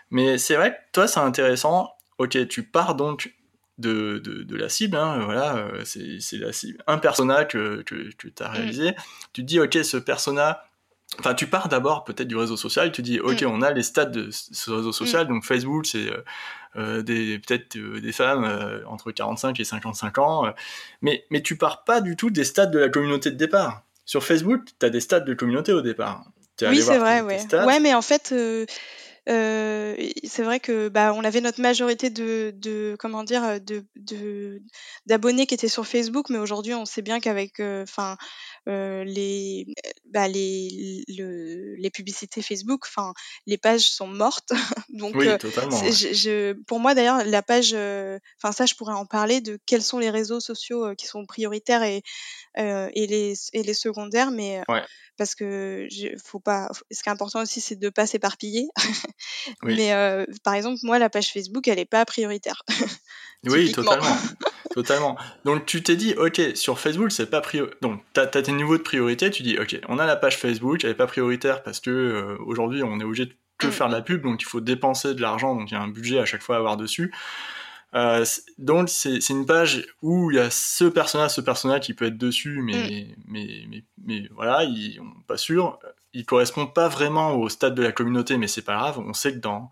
Mais 0.09 0.37
c'est 0.37 0.55
vrai 0.55 0.71
que 0.71 0.77
toi, 0.93 1.07
c'est 1.07 1.19
intéressant. 1.19 1.91
Ok, 2.17 2.47
tu 2.47 2.63
pars 2.63 2.95
donc 2.95 3.34
de, 3.78 4.19
de, 4.19 4.55
la 4.55 4.69
cible, 4.69 4.95
hein, 4.97 5.19
voilà, 5.26 5.57
euh, 5.57 5.84
c'est 5.84 6.38
la 6.38 6.53
cible. 6.53 6.82
Un 6.88 6.97
persona 6.97 7.45
que, 7.45 7.82
que, 7.84 8.09
tu 8.17 8.32
as 8.39 8.49
mm. 8.49 8.51
réalisé, 8.51 8.95
tu 9.34 9.41
te 9.41 9.47
dis, 9.47 9.59
ok, 9.59 9.78
ce 9.84 9.97
persona, 9.97 10.63
enfin, 11.19 11.34
tu 11.34 11.47
pars 11.47 11.67
d'abord 11.67 12.05
peut-être 12.05 12.28
du 12.28 12.38
réseau 12.38 12.57
social, 12.57 12.91
tu 12.91 13.01
dis, 13.01 13.19
ok, 13.19 13.41
mm. 13.41 13.47
on 13.47 13.61
a 13.61 13.71
les 13.71 13.84
stats 13.84 14.05
de 14.05 14.30
ce 14.32 14.71
réseau 14.71 14.91
social, 14.91 15.26
mm. 15.26 15.30
donc 15.30 15.43
Facebook, 15.43 15.86
c'est 15.86 16.09
euh, 16.09 16.23
euh 16.78 17.01
des 17.01 17.39
peut-être 17.39 17.76
euh, 17.78 17.99
des 17.99 18.11
femmes 18.11 18.45
entre 18.88 19.11
45 19.11 19.59
et 19.59 19.65
55 19.65 20.17
ans, 20.19 20.53
mais, 21.01 21.26
mais 21.30 21.41
tu 21.41 21.57
pars 21.57 21.84
pas 21.84 21.99
du 21.99 22.15
tout 22.15 22.30
des 22.30 22.45
stats 22.45 22.67
de 22.67 22.80
la 22.80 22.89
communauté 22.89 23.30
de 23.30 23.36
départ. 23.36 23.84
Sur 24.05 24.23
Facebook, 24.23 24.61
tu 24.80 24.86
as 24.86 24.89
des 24.89 24.99
stats 24.99 25.21
de 25.21 25.34
communauté 25.34 25.73
au 25.73 25.82
départ. 25.82 26.26
Oui, 26.61 26.82
c'est 26.82 26.99
vrai, 26.99 27.21
ouais. 27.21 27.41
Ouais, 27.65 27.80
mais 27.82 27.93
en 27.93 28.01
fait, 28.01 28.34
euh, 29.28 29.95
c'est 30.23 30.43
vrai 30.43 30.59
que 30.59 30.88
bah, 30.89 31.13
on 31.15 31.23
avait 31.23 31.41
notre 31.41 31.59
majorité 31.61 32.09
de, 32.09 32.53
de 32.55 32.95
comment 32.99 33.23
dire 33.23 33.59
de, 33.59 33.84
de 33.95 34.61
d'abonnés 35.07 35.47
qui 35.47 35.55
étaient 35.55 35.67
sur 35.67 35.88
Facebook, 35.88 36.30
mais 36.30 36.38
aujourd'hui 36.38 36.76
on 36.76 36.86
sait 36.86 37.01
bien 37.01 37.19
qu'avec 37.19 37.59
euh, 37.59 37.84
enfin 37.84 38.17
euh, 38.67 39.03
les 39.03 39.65
bah, 40.11 40.28
les 40.28 41.03
le, 41.07 41.76
les 41.76 41.89
publicités 41.89 42.43
Facebook, 42.43 42.84
enfin 42.86 43.13
les 43.47 43.57
pages 43.57 43.89
sont 43.89 44.07
mortes. 44.07 44.51
Donc 44.89 45.15
oui, 45.15 45.28
totalement, 45.39 45.84
je, 45.84 46.13
je, 46.13 46.53
pour 46.63 46.80
moi 46.80 46.93
d'ailleurs 46.93 47.26
la 47.26 47.41
page, 47.41 47.73
enfin 47.73 48.51
ça 48.51 48.67
je 48.67 48.76
pourrais 48.76 48.93
en 48.93 49.07
parler 49.07 49.41
de 49.41 49.57
quels 49.65 49.84
sont 49.84 49.97
les 49.97 50.11
réseaux 50.11 50.39
sociaux 50.39 50.93
qui 50.95 51.07
sont 51.07 51.26
prioritaires 51.26 51.82
et 51.84 52.03
et 52.57 53.07
les 53.07 53.34
et 53.53 53.63
les 53.63 53.73
secondaires, 53.73 54.30
mais 54.30 54.61
ouais 54.69 54.84
parce 55.18 55.36
que 55.36 55.88
faut 56.24 56.39
pas. 56.39 56.70
Ce 56.91 57.03
qui 57.03 57.09
est 57.09 57.11
important 57.11 57.41
aussi, 57.41 57.61
c'est 57.61 57.76
de 57.76 57.89
pas 57.89 58.07
s'éparpiller. 58.07 58.68
Mais 59.63 59.93
euh, 59.93 60.26
par 60.43 60.53
exemple, 60.53 60.80
moi, 60.84 60.99
la 60.99 61.09
page 61.09 61.32
Facebook, 61.32 61.68
elle 61.68 61.80
est 61.80 61.86
pas 61.86 62.05
prioritaire. 62.05 62.63
oui, 63.45 63.72
totalement, 63.72 64.18
totalement. 64.74 65.18
Donc 65.45 65.66
tu 65.66 65.84
t'es 65.84 65.95
dit, 65.95 66.13
ok, 66.16 66.41
sur 66.55 66.80
Facebook, 66.80 67.11
c'est 67.11 67.30
pas 67.30 67.41
prioritaire. 67.41 67.78
Donc 67.82 68.01
tu 68.13 68.20
as, 68.20 68.28
tes 68.28 68.51
niveaux 68.51 68.78
de 68.78 68.84
priorité. 68.84 69.30
Tu 69.32 69.43
dis, 69.43 69.57
ok, 69.57 69.80
on 69.88 69.99
a 69.99 70.05
la 70.05 70.16
page 70.16 70.38
Facebook, 70.38 70.84
elle 70.84 70.91
est 70.91 70.95
pas 70.95 71.07
prioritaire 71.07 71.63
parce 71.63 71.80
que 71.80 71.89
euh, 71.89 72.38
aujourd'hui, 72.45 72.84
on 72.84 72.99
est 72.99 73.03
obligé 73.03 73.26
de 73.26 73.34
que 73.57 73.68
mmh. 73.68 73.72
faire 73.72 73.88
de 73.88 73.93
la 73.93 74.01
pub, 74.01 74.22
donc 74.22 74.41
il 74.41 74.45
faut 74.45 74.59
dépenser 74.59 75.13
de 75.13 75.22
l'argent, 75.22 75.55
donc 75.55 75.72
il 75.72 75.76
y 75.76 75.78
a 75.78 75.82
un 75.82 75.88
budget 75.88 76.20
à 76.20 76.26
chaque 76.26 76.41
fois 76.41 76.57
à 76.57 76.59
avoir 76.59 76.76
dessus. 76.76 77.13
Euh, 77.95 78.25
donc 78.57 78.89
c'est 78.89 79.29
une 79.29 79.45
page 79.45 79.85
où 80.01 80.29
il 80.31 80.35
y 80.35 80.39
a 80.39 80.49
ce 80.49 80.85
personnage, 80.85 81.31
ce 81.31 81.41
personnage 81.41 81.81
qui 81.81 81.93
peut 81.93 82.05
être 82.05 82.17
dessus, 82.17 82.61
mais, 82.61 82.73
mm. 82.73 83.21
mais, 83.27 83.65
mais, 83.69 83.83
mais, 84.05 84.29
voilà, 84.33 84.63
il, 84.63 84.99
on 84.99 85.21
pas 85.21 85.37
sûr. 85.37 85.79
Il 86.13 86.25
correspond 86.25 86.67
pas 86.67 86.87
vraiment 86.87 87.35
au 87.35 87.49
stade 87.49 87.75
de 87.75 87.83
la 87.83 87.91
communauté, 87.91 88.37
mais 88.37 88.47
c'est 88.47 88.61
pas 88.61 88.75
grave. 88.75 88.99
On 88.99 89.13
sait 89.13 89.33
que 89.33 89.39
dans 89.39 89.69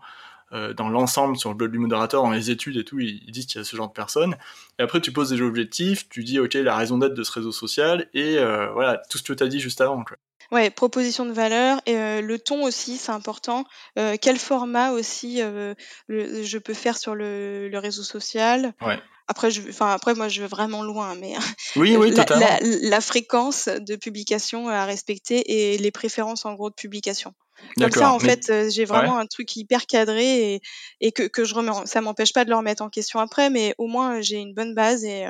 euh, 0.54 0.72
dans 0.72 0.88
l'ensemble, 0.88 1.36
sur 1.36 1.50
le 1.50 1.56
blog 1.56 1.72
du 1.72 1.78
modérateur, 1.78 2.22
dans 2.22 2.30
les 2.30 2.50
études 2.50 2.76
et 2.76 2.84
tout, 2.84 3.00
ils, 3.00 3.30
disent 3.32 3.46
qu'il 3.46 3.58
y 3.58 3.60
a 3.60 3.64
ce 3.64 3.74
genre 3.76 3.88
de 3.88 3.92
personnes. 3.92 4.36
Et 4.78 4.82
après, 4.82 5.00
tu 5.00 5.12
poses 5.12 5.30
des 5.30 5.40
objectifs, 5.40 6.08
tu 6.08 6.22
dis, 6.22 6.38
ok, 6.38 6.54
la 6.54 6.76
raison 6.76 6.98
d'être 6.98 7.14
de 7.14 7.22
ce 7.24 7.32
réseau 7.32 7.50
social, 7.50 8.08
et 8.14 8.38
euh, 8.38 8.70
voilà, 8.72 9.02
tout 9.10 9.18
ce 9.18 9.24
que 9.24 9.32
tu 9.32 9.42
as 9.42 9.48
dit 9.48 9.58
juste 9.58 9.80
avant. 9.80 10.04
Quoi. 10.04 10.16
Ouais, 10.52 10.70
proposition 10.70 11.24
de 11.24 11.32
valeur 11.32 11.80
et 11.86 11.96
euh, 11.96 12.20
le 12.20 12.38
ton 12.38 12.64
aussi, 12.64 12.96
c'est 12.96 13.12
important. 13.12 13.64
Euh, 13.98 14.16
quel 14.20 14.38
format 14.38 14.92
aussi 14.92 15.42
euh, 15.42 15.74
je 16.08 16.58
peux 16.58 16.74
faire 16.74 16.96
sur 16.96 17.14
le, 17.14 17.68
le 17.68 17.78
réseau 17.78 18.02
social? 18.02 18.72
Ouais. 18.80 18.98
Après, 19.26 19.50
je, 19.50 19.62
enfin 19.70 19.90
après 19.90 20.14
moi 20.14 20.28
je 20.28 20.42
vais 20.42 20.48
vraiment 20.48 20.82
loin, 20.82 21.14
mais 21.14 21.32
oui, 21.76 21.96
oui, 21.96 22.10
la, 22.10 22.26
la, 22.38 22.58
la, 22.60 23.00
fréquence 23.00 23.68
de 23.68 23.96
publication 23.96 24.68
à 24.68 24.84
respecter 24.84 25.72
et 25.72 25.78
les 25.78 25.90
préférences 25.90 26.44
en 26.44 26.52
gros 26.52 26.68
de 26.68 26.74
publication. 26.74 27.32
Comme 27.78 27.90
ça, 27.90 28.12
en 28.12 28.18
fait, 28.18 28.52
j'ai 28.68 28.84
vraiment 28.84 29.16
un 29.16 29.24
truc 29.24 29.56
hyper 29.56 29.86
cadré 29.86 30.54
et, 30.54 30.62
et 31.00 31.12
que, 31.12 31.22
que 31.22 31.44
je 31.44 31.54
remets. 31.54 31.72
Ça 31.86 32.02
m'empêche 32.02 32.34
pas 32.34 32.44
de 32.44 32.50
le 32.50 32.56
remettre 32.56 32.82
en 32.82 32.90
question 32.90 33.18
après, 33.18 33.48
mais 33.48 33.74
au 33.78 33.86
moins 33.86 34.20
j'ai 34.20 34.36
une 34.36 34.52
bonne 34.52 34.74
base 34.74 35.04
et 35.04 35.26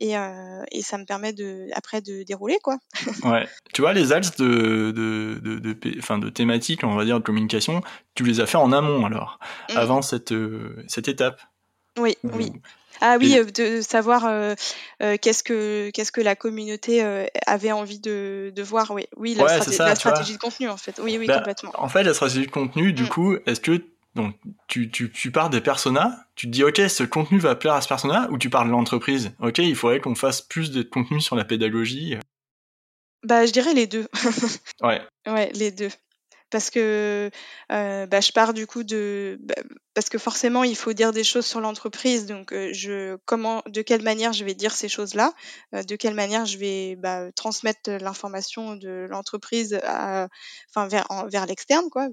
et, 0.00 0.16
euh, 0.16 0.62
et 0.72 0.82
ça 0.82 0.98
me 0.98 1.04
permet 1.04 1.32
de 1.32 1.68
après 1.74 2.00
de 2.00 2.22
dérouler 2.22 2.58
quoi. 2.62 2.78
ouais. 3.24 3.46
Tu 3.72 3.82
vois 3.82 3.92
les 3.92 4.12
axes 4.12 4.36
de 4.36 4.90
de 4.90 5.38
de, 5.42 5.58
de, 5.58 5.98
enfin, 5.98 6.18
de 6.18 6.30
thématiques 6.30 6.82
on 6.84 6.96
va 6.96 7.04
dire 7.04 7.18
de 7.18 7.24
communication, 7.24 7.82
tu 8.14 8.24
les 8.24 8.40
as 8.40 8.46
fait 8.46 8.56
en 8.56 8.72
amont 8.72 9.04
alors, 9.04 9.38
mmh. 9.70 9.76
avant 9.76 10.02
cette 10.02 10.32
euh, 10.32 10.82
cette 10.88 11.08
étape? 11.08 11.40
Oui, 11.98 12.16
oui. 12.22 12.52
Ah 13.02 13.16
oui, 13.18 13.36
euh, 13.38 13.44
de 13.44 13.80
savoir 13.80 14.26
euh, 14.26 14.54
qu'est-ce 14.98 15.42
que 15.42 15.90
qu'est-ce 15.90 16.12
que 16.12 16.20
la 16.20 16.36
communauté 16.36 17.02
avait 17.46 17.72
envie 17.72 18.00
de, 18.00 18.52
de 18.54 18.62
voir. 18.62 18.90
Oui, 18.90 19.06
oui, 19.16 19.34
la, 19.34 19.44
ouais, 19.44 19.50
stratégie, 19.50 19.76
ça, 19.76 19.86
la 19.86 19.94
stratégie 19.94 20.32
de 20.34 20.38
contenu 20.38 20.68
en 20.68 20.76
fait. 20.76 21.00
Oui, 21.02 21.16
oui, 21.18 21.26
bah, 21.26 21.38
complètement. 21.38 21.72
En 21.74 21.88
fait, 21.88 22.02
la 22.02 22.14
stratégie 22.14 22.46
de 22.46 22.50
contenu, 22.50 22.92
du 22.92 23.04
mmh. 23.04 23.08
coup, 23.08 23.36
est-ce 23.46 23.60
que 23.60 23.82
donc, 24.14 24.34
tu, 24.66 24.90
tu, 24.90 25.10
tu 25.10 25.30
pars 25.30 25.50
des 25.50 25.60
personas, 25.60 26.26
tu 26.34 26.46
te 26.46 26.52
dis, 26.52 26.64
OK, 26.64 26.78
ce 26.78 27.04
contenu 27.04 27.38
va 27.38 27.54
plaire 27.54 27.74
à 27.74 27.80
ce 27.80 27.88
persona, 27.88 28.28
ou 28.30 28.38
tu 28.38 28.50
parles 28.50 28.66
de 28.66 28.72
l'entreprise? 28.72 29.32
OK, 29.40 29.58
il 29.58 29.76
faudrait 29.76 30.00
qu'on 30.00 30.14
fasse 30.14 30.42
plus 30.42 30.70
de 30.70 30.82
contenu 30.82 31.20
sur 31.20 31.36
la 31.36 31.44
pédagogie. 31.44 32.16
Bah, 33.22 33.46
je 33.46 33.52
dirais 33.52 33.74
les 33.74 33.86
deux. 33.86 34.08
ouais. 34.82 35.00
Ouais, 35.26 35.50
les 35.54 35.70
deux 35.70 35.90
parce 36.50 36.70
que 36.70 37.30
euh, 37.72 38.06
bah, 38.06 38.20
je 38.20 38.32
pars 38.32 38.52
du 38.52 38.66
coup 38.66 38.82
de 38.82 39.38
bah, 39.40 39.54
parce 39.94 40.08
que 40.08 40.18
forcément 40.18 40.64
il 40.64 40.76
faut 40.76 40.92
dire 40.92 41.12
des 41.12 41.24
choses 41.24 41.46
sur 41.46 41.60
l'entreprise 41.60 42.26
donc 42.26 42.52
euh, 42.52 42.70
je 42.72 43.16
comment 43.24 43.62
de 43.66 43.82
quelle 43.82 44.02
manière 44.02 44.32
je 44.32 44.44
vais 44.44 44.54
dire 44.54 44.72
ces 44.72 44.88
choses 44.88 45.14
là 45.14 45.32
euh, 45.74 45.82
de 45.82 45.96
quelle 45.96 46.14
manière 46.14 46.46
je 46.46 46.58
vais 46.58 46.96
bah, 46.96 47.30
transmettre 47.32 47.90
l'information 47.90 48.76
de 48.76 49.06
l'entreprise 49.08 49.80
enfin 49.84 50.88
vers 50.88 51.06
vers 51.28 51.46
l'externe 51.46 51.88
quoi 51.90 52.08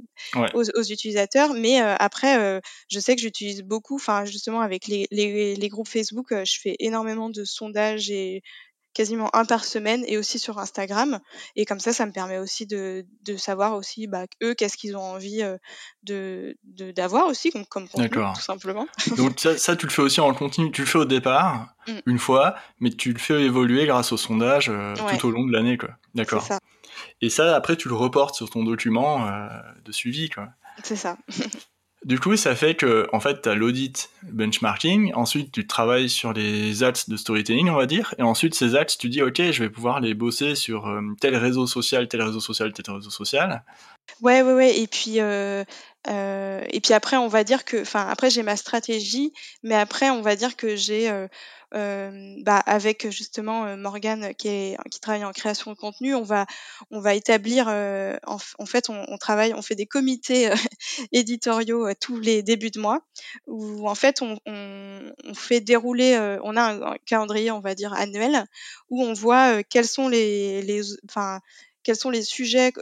aux, 0.54 0.64
aux, 0.64 0.84
utilisateurs. 0.84 1.54
Mais 1.54 1.80
après 1.80 2.62
je 2.90 3.00
sais 3.00 3.16
que 3.16 3.22
j'utilise 3.22 3.64
beaucoup 3.64 3.96
enfin 3.96 4.26
justement 4.26 4.62
avec 4.62 4.88
les, 4.88 5.08
les, 5.12 5.56
les 5.56 5.70
groupes 5.70 5.88
Facebook 5.88 6.28
je 6.32 6.60
fais 6.62 6.76
énormément 6.80 7.30
de 7.30 7.44
sondages 7.44 8.10
et 8.10 8.44
quasiment 8.98 9.30
un 9.36 9.45
par 9.45 9.64
semaine 9.64 10.04
et 10.08 10.18
aussi 10.18 10.39
sur 10.39 10.58
Instagram. 10.58 11.20
Et 11.56 11.66
comme 11.66 11.80
ça, 11.80 11.93
ça 11.93 12.08
me 12.08 12.12
permet 12.12 12.39
aussi 12.39 12.66
de, 12.66 13.06
de 13.26 13.38
savoir 13.38 13.76
aussi 13.76 14.08
bah, 14.08 14.26
eux 14.41 14.56
qu'est-ce 14.56 14.76
qu'ils 14.76 14.98
ont 14.98 15.04
envie 15.04 15.43
euh, 15.43 15.58
de 16.02 16.58
d'avoir 16.64 17.28
aussi 17.28 17.52
comme, 17.52 17.68
comme 17.68 17.88
contenu, 17.88 18.10
tout 18.10 18.41
simplement. 18.41 18.88
Donc 19.18 19.39
ça, 19.39 19.56
ça, 19.56 19.76
tu 19.76 19.86
le 19.86 19.91
fais 19.91 20.02
aussi 20.02 20.20
en 20.20 20.34
continu, 20.34 20.72
tu 20.72 20.82
le 20.82 20.88
fais 20.88 20.98
au 20.98 21.06
départ, 21.06 21.68
mm. 21.88 22.00
une 22.08 22.18
fois, 22.18 22.56
mais 22.80 22.89
tu 22.89 23.14
le 23.14 23.20
fais 23.20 23.39
évoluer 23.43 23.86
grâce 23.86 24.12
au 24.12 24.18
sondage 24.18 24.70
euh, 24.70 24.95
tout 24.95 25.28
au 25.28 25.32
long 25.32 25.45
de 25.45 25.54
l'année. 25.54 25.78
quoi. 25.78 25.89
D'accord. 26.16 26.48
Et 27.22 27.30
ça, 27.30 27.56
après, 27.56 27.76
tu 27.76 27.89
le 27.89 27.95
reportes 27.95 28.34
sur 28.34 28.50
ton 28.50 28.64
document 28.64 29.28
euh, 29.28 29.48
de 29.86 29.91
suivi. 29.91 30.30
quoi. 30.30 30.48
C'est 30.84 30.95
ça. 30.95 31.18
Du 32.06 32.20
coup, 32.20 32.38
ça 32.38 32.56
fait 32.56 32.76
que, 32.76 33.08
en 33.12 33.20
fait, 33.20 33.41
tu 33.41 33.50
as 33.50 33.56
l'audit 33.56 34.10
benchmarking, 34.24 35.14
ensuite 35.16 35.52
tu 35.52 35.66
travailles 35.66 36.10
sur 36.10 36.32
les 36.32 36.84
ads 36.84 37.06
de 37.08 37.18
storytelling, 37.18 37.70
on 37.70 37.76
va 37.76 37.88
dire, 37.88 38.14
et 38.20 38.22
ensuite 38.22 38.54
ces 38.54 38.76
ads, 38.76 38.86
tu 38.86 39.10
dis, 39.10 39.22
ok, 39.22 39.41
je 39.52 39.64
vais 39.64 39.70
pouvoir 39.70 40.00
les 40.00 40.14
bosser 40.14 40.56
sur 40.56 40.88
euh, 40.88 41.02
tel 41.20 41.36
réseau 41.36 41.66
social, 41.66 42.08
tel 42.08 42.22
réseau 42.22 42.39
social, 42.39 42.72
tel 42.72 42.93
réseau 42.93 43.10
social. 43.10 43.64
Ouais, 44.22 44.41
ouais, 44.43 44.54
ouais. 44.54 44.80
Et 44.80 44.88
puis, 44.88 45.20
euh, 45.20 45.64
euh, 46.08 46.64
et 46.70 46.80
puis 46.82 46.93
après, 46.93 47.18
on 47.18 47.28
va 47.28 47.43
dire 47.43 47.66
que, 47.66 47.82
enfin, 47.82 48.08
après 48.08 48.30
j'ai 48.30 48.43
ma 48.43 48.56
stratégie, 48.56 49.34
mais 49.64 49.76
après, 49.76 50.12
on 50.12 50.22
va 50.22 50.36
dire 50.36 50.56
que 50.56 50.76
j'ai 50.76 51.12
bah, 51.72 52.63
avec 52.65 53.09
justement 53.09 53.76
Morgane 53.78 54.34
qui, 54.36 54.47
est, 54.47 54.78
qui 54.89 54.99
travaille 54.99 55.26
en 55.26 55.32
création 55.32 55.72
de 55.72 55.78
contenu, 55.78 56.15
on 56.15 56.24
va, 56.24 56.45
on 56.91 56.99
va 56.99 57.13
établir, 57.13 57.68
en, 57.68 58.65
fait, 58.65 58.89
on, 58.89 59.18
travaille, 59.18 59.53
on 59.53 59.61
fait 59.61 59.76
des 59.76 59.86
comités 59.86 60.49
éditoriaux 61.11 61.93
tous 61.99 62.20
les 62.20 62.43
débuts 62.43 62.72
de 62.72 62.80
mois 62.80 63.01
où 63.47 63.88
en 63.89 63.95
fait 63.95 64.22
on, 64.22 64.39
on, 64.45 65.34
fait 65.34 65.61
dérouler, 65.61 66.38
on 66.43 66.55
a 66.55 66.61
un, 66.61 66.95
calendrier, 67.05 67.51
on 67.51 67.59
va 67.59 67.76
dire 67.76 67.93
annuel, 67.93 68.45
où 68.89 69.03
on 69.03 69.13
voit 69.13 69.63
quels 69.63 69.88
sont 69.88 70.07
les, 70.07 70.61
les, 70.61 70.82
quels 71.88 71.96
sont 71.96 72.10
les 72.10 72.24
sujets 72.24 72.74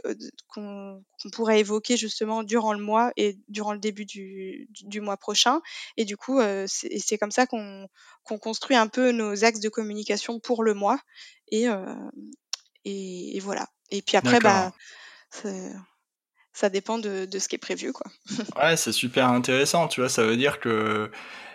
qu'on 0.48 1.00
pourrait 1.32 1.60
évoquer 1.60 1.96
justement 1.96 2.42
durant 2.42 2.72
le 2.72 2.82
mois 2.82 3.12
et 3.16 3.38
durant 3.46 3.72
le 3.72 3.78
début 3.78 4.04
du, 4.04 4.66
du, 4.68 5.00
mois 5.00 5.16
prochain. 5.16 5.60
Et 5.96 6.04
du 6.04 6.16
coup, 6.16 6.40
euh, 6.40 6.66
c'est 6.66 7.16
comme 7.16 7.30
ça 7.30 7.46
qu'on 7.46 7.88
construit 8.24 8.74
un 8.74 8.88
peu 8.88 9.12
nos 9.12 9.44
axes 9.44 9.60
de 9.60 9.68
communication 9.68 10.40
pour 10.40 10.64
le 10.64 10.74
mois. 10.74 10.98
Et, 11.52 11.68
euh, 11.68 11.94
et, 12.84 13.38
voilà. 13.38 13.68
Et 13.92 14.02
puis 14.02 14.16
après, 14.16 14.40
bah, 14.40 14.72
ça 16.52 16.68
dépend 16.68 16.98
de, 16.98 17.26
de, 17.26 17.38
ce 17.38 17.46
qui 17.46 17.54
est 17.54 17.58
prévu. 17.58 17.92
Quoi. 17.92 18.10
ouais, 18.60 18.76
c'est 18.76 18.90
super 18.90 19.28
intéressant. 19.28 19.86
Tu 19.86 20.00
vois, 20.00 20.08
ça 20.08 20.24
veut 20.24 20.36
dire 20.36 20.58
que 20.58 21.12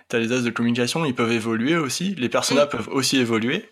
tu 0.10 0.16
as 0.16 0.20
les 0.20 0.32
axes 0.32 0.44
de 0.44 0.52
communication, 0.52 1.04
ils 1.04 1.16
peuvent 1.16 1.34
évoluer 1.34 1.76
aussi. 1.76 2.16
Les 2.16 2.30
personas 2.30 2.68
mmh. 2.68 2.70
peuvent 2.70 2.90
aussi 2.94 3.18
évoluer 3.18 3.70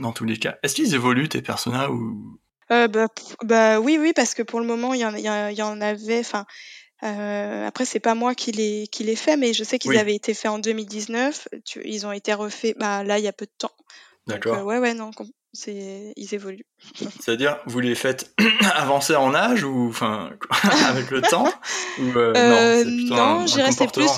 dans 0.00 0.12
tous 0.12 0.24
les 0.24 0.38
cas. 0.38 0.56
Est-ce 0.62 0.74
qu'ils 0.74 0.94
évoluent, 0.94 1.28
tes 1.28 1.42
personas, 1.42 1.90
ou 1.90 2.40
euh, 2.70 2.88
bah, 2.88 3.06
bah, 3.44 3.80
oui, 3.80 3.98
oui, 4.00 4.12
parce 4.14 4.34
que 4.34 4.42
pour 4.42 4.60
le 4.60 4.66
moment, 4.66 4.94
il 4.94 5.00
y 5.00 5.04
en, 5.04 5.14
il 5.14 5.56
y 5.56 5.62
en 5.62 5.80
avait. 5.80 6.20
Enfin, 6.20 6.46
euh, 7.02 7.66
après, 7.66 7.84
c'est 7.84 8.00
pas 8.00 8.14
moi 8.14 8.34
qui 8.34 8.52
les 8.52 8.86
qui 8.88 9.04
les 9.04 9.16
fait, 9.16 9.36
mais 9.36 9.52
je 9.52 9.64
sais 9.64 9.78
qu'ils 9.78 9.96
avaient 9.96 10.14
été 10.14 10.34
faits 10.34 10.50
en 10.50 10.58
2019. 10.58 11.48
ils 11.84 12.06
ont 12.06 12.12
été 12.12 12.34
refaits. 12.34 12.76
Bah 12.78 13.04
là, 13.04 13.18
il 13.18 13.24
y 13.24 13.28
a 13.28 13.32
peu 13.32 13.46
de 13.46 13.52
temps. 13.56 13.74
D'accord. 14.26 14.58
Euh, 14.58 14.62
ouais, 14.62 14.78
ouais, 14.78 14.94
non, 14.94 15.10
c'est 15.52 16.12
ils 16.16 16.34
évoluent. 16.34 16.66
C'est-à-dire, 17.20 17.58
vous 17.66 17.80
les 17.80 17.94
faites 17.94 18.34
avancer 18.74 19.16
en 19.16 19.34
âge 19.34 19.64
ou 19.64 19.88
enfin 19.88 20.30
avec 20.88 21.10
le 21.10 21.22
temps 21.30 21.50
ou, 22.00 22.04
non, 22.12 22.84
non 23.16 23.46
j'irais 23.46 23.70
plus. 23.92 24.10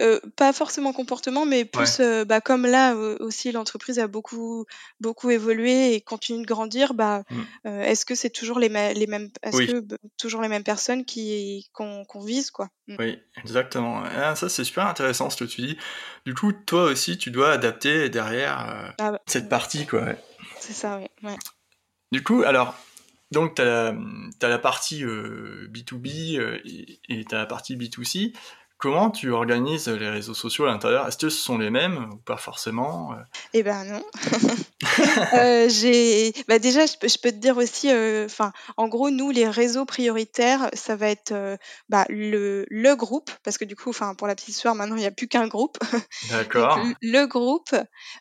Euh, 0.00 0.20
pas 0.36 0.52
forcément 0.52 0.92
comportement, 0.92 1.44
mais 1.44 1.64
plus 1.64 1.98
euh, 1.98 2.24
bah, 2.24 2.40
comme 2.40 2.66
là 2.66 2.94
aussi 2.94 3.50
l'entreprise 3.50 3.98
a 3.98 4.06
beaucoup 4.06 4.64
beaucoup 5.00 5.30
évolué 5.30 5.94
et 5.94 6.00
continue 6.00 6.42
de 6.42 6.46
grandir, 6.46 6.94
bah 6.94 7.24
euh, 7.66 7.82
est-ce 7.82 8.06
que 8.06 8.14
c'est 8.14 8.30
toujours 8.30 8.60
les, 8.60 8.68
les 8.68 9.06
mêmes 9.08 9.28
est-ce 9.42 9.72
que 9.72 9.84
toujours 10.16 10.40
les 10.40 10.48
mêmes 10.48 10.62
personnes 10.62 11.04
qui 11.04 11.68
qu'on 11.72 12.04
vise 12.24 12.52
quoi? 12.52 12.68
Mmh. 12.86 12.96
Oui, 13.00 13.18
exactement. 13.38 14.04
Ah, 14.04 14.36
ça 14.36 14.48
c'est 14.48 14.62
super 14.62 14.86
intéressant 14.86 15.30
ce 15.30 15.36
que 15.36 15.48
tu 15.48 15.62
dis. 15.62 15.76
Du 16.24 16.34
coup, 16.34 16.52
toi 16.52 16.84
aussi, 16.84 17.18
tu 17.18 17.32
dois 17.32 17.50
adapter 17.50 18.08
derrière 18.08 18.94
ah 18.98 19.12
bah, 19.12 19.20
cette 19.26 19.48
partie 19.48 19.84
quoi. 19.84 20.04
C'est 20.60 20.74
ça, 20.74 21.00
oui. 21.22 21.30
Du 22.12 22.22
coup, 22.22 22.42
alors, 22.44 22.74
donc, 23.30 23.56
tu 23.56 23.62
as, 23.62 23.92
la 24.42 24.58
partie 24.58 25.04
B2B 25.04 26.40
et 27.08 27.24
tu 27.24 27.34
as 27.34 27.38
la 27.38 27.46
partie 27.46 27.76
B2C. 27.76 28.32
Comment 28.78 29.10
tu 29.10 29.30
organises 29.30 29.88
les 29.88 30.08
réseaux 30.08 30.34
sociaux 30.34 30.66
à 30.66 30.68
l'intérieur? 30.68 31.08
Est-ce 31.08 31.16
que 31.16 31.28
ce 31.28 31.40
sont 31.40 31.58
les 31.58 31.68
mêmes 31.68 32.10
ou 32.12 32.16
pas 32.16 32.36
forcément 32.36 33.12
Eh 33.52 33.64
ben 33.64 33.84
non. 33.84 34.04
euh, 35.34 35.68
j'ai, 35.68 36.32
bah 36.46 36.60
déjà, 36.60 36.86
je 36.86 36.92
peux, 36.96 37.08
je 37.08 37.18
peux, 37.18 37.32
te 37.32 37.36
dire 37.36 37.56
aussi, 37.56 37.90
euh, 37.90 38.28
en 38.76 38.86
gros, 38.86 39.10
nous, 39.10 39.30
les 39.32 39.48
réseaux 39.48 39.84
prioritaires, 39.84 40.70
ça 40.74 40.94
va 40.94 41.08
être 41.08 41.32
euh, 41.32 41.56
bah, 41.88 42.04
le, 42.08 42.66
le 42.70 42.94
groupe, 42.94 43.32
parce 43.42 43.58
que 43.58 43.64
du 43.64 43.74
coup, 43.74 43.90
enfin, 43.90 44.14
pour 44.14 44.28
la 44.28 44.36
petite 44.36 44.50
histoire, 44.50 44.76
maintenant, 44.76 44.94
il 44.94 45.00
n'y 45.00 45.06
a 45.06 45.10
plus 45.10 45.26
qu'un 45.26 45.48
groupe. 45.48 45.78
D'accord. 46.30 46.78
le 47.02 47.26
groupe. 47.26 47.74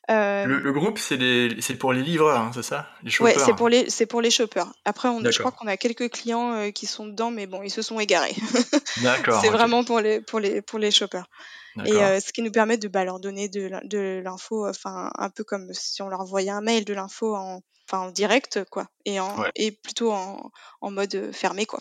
Euh, 0.09 0.45
le, 0.45 0.59
le, 0.59 0.71
groupe, 0.71 0.97
c'est 0.97 1.17
c'est 1.59 1.75
pour 1.75 1.93
les 1.93 2.01
livreurs, 2.01 2.39
hein, 2.39 2.51
c'est 2.53 2.63
ça? 2.63 2.87
Les 3.03 3.11
shoppers. 3.11 3.35
Ouais, 3.35 3.43
c'est 3.45 3.55
pour 3.55 3.69
les, 3.69 3.89
c'est 3.91 4.07
pour 4.07 4.21
les 4.21 4.31
shoppers. 4.31 4.73
Après, 4.85 5.07
on, 5.07 5.23
je 5.23 5.37
crois 5.37 5.51
qu'on 5.51 5.67
a 5.67 5.77
quelques 5.77 6.09
clients 6.09 6.71
qui 6.71 6.87
sont 6.87 7.05
dedans, 7.05 7.29
mais 7.29 7.45
bon, 7.45 7.61
ils 7.61 7.69
se 7.69 7.83
sont 7.83 7.99
égarés. 7.99 8.35
D'accord. 9.03 9.39
c'est 9.41 9.49
vraiment 9.49 9.83
pour 9.83 9.99
les, 9.99 10.19
pour 10.21 10.39
les 10.39 10.46
pour 10.61 10.79
les 10.79 10.91
shoppers. 10.91 11.27
Et 11.85 11.93
euh, 11.93 12.19
ce 12.19 12.33
qui 12.33 12.41
nous 12.41 12.51
permet 12.51 12.77
de 12.77 12.87
bah, 12.87 13.03
leur 13.03 13.19
donner 13.19 13.49
de, 13.49 14.21
l'info, 14.23 14.67
enfin 14.67 15.11
un 15.17 15.29
peu 15.29 15.43
comme 15.43 15.73
si 15.73 16.01
on 16.01 16.09
leur 16.09 16.21
envoyait 16.21 16.49
un 16.49 16.61
mail 16.61 16.85
de 16.85 16.93
l'info 16.93 17.35
en, 17.35 17.61
en 17.91 18.09
direct, 18.09 18.63
quoi, 18.71 18.87
et, 19.05 19.19
en, 19.19 19.43
et 19.55 19.71
plutôt 19.71 20.11
en, 20.11 20.51
mode 20.81 21.13
euh, 21.15 21.31
fermé, 21.31 21.65
quoi. 21.65 21.79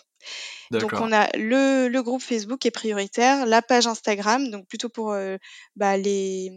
Donc 0.71 0.93
on 0.95 1.13
a 1.13 1.29
le, 1.37 1.89
le, 1.89 2.03
groupe 2.03 2.21
Facebook 2.21 2.67
est 2.67 2.71
prioritaire, 2.73 3.47
la 3.47 3.63
page 3.63 3.87
Instagram, 3.87 4.51
donc 4.51 4.67
plutôt 4.67 4.89
pour 4.89 5.13
euh, 5.13 5.37
bah, 5.77 5.97
les, 5.97 6.51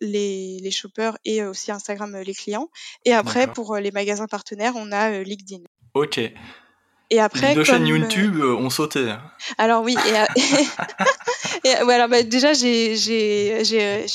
les, 0.00 0.58
les, 0.60 0.70
shoppers 0.70 1.16
et 1.24 1.44
aussi 1.44 1.70
Instagram 1.70 2.16
les 2.16 2.34
clients. 2.34 2.68
Et 3.04 3.12
après 3.12 3.46
pour 3.46 3.76
les 3.76 3.92
magasins 3.92 4.26
partenaires, 4.26 4.74
on 4.76 4.90
a 4.90 5.22
LinkedIn. 5.22 5.62
Ok. 5.94 6.20
Et 7.12 7.20
après, 7.20 7.54
deux 7.54 7.62
chaînes 7.62 7.86
YouTube 7.86 8.40
ont 8.40 8.70
sauté. 8.70 9.12
Alors 9.58 9.82
oui, 9.82 9.94
et, 10.06 11.64
et 11.68 11.72
alors, 11.72 12.08
bah, 12.08 12.22
déjà 12.22 12.54
j'ai 12.54 12.96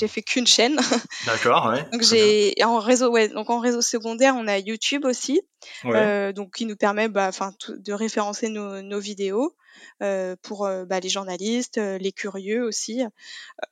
fait 0.07 0.21
qu'une 0.23 0.47
chaîne. 0.47 0.79
D'accord, 1.27 1.67
ouais. 1.67 1.85
donc 1.91 2.01
j'ai 2.01 2.55
en 2.63 2.79
réseau 2.79 3.11
ouais 3.11 3.29
donc 3.29 3.49
en 3.49 3.59
réseau 3.59 3.81
secondaire 3.81 4.35
on 4.35 4.47
a 4.47 4.57
YouTube 4.57 5.05
aussi, 5.05 5.41
euh, 5.85 6.33
donc 6.33 6.55
qui 6.55 6.65
nous 6.65 6.75
permet 6.75 7.07
bah 7.07 7.27
enfin 7.27 7.51
de 7.69 7.93
référencer 7.93 8.49
nos, 8.49 8.81
nos 8.81 8.99
vidéos. 8.99 9.55
Euh, 10.01 10.35
pour 10.41 10.65
euh, 10.65 10.85
bah, 10.85 10.99
les 10.99 11.09
journalistes, 11.09 11.77
euh, 11.77 11.97
les 11.97 12.11
curieux 12.11 12.63
aussi. 12.63 13.03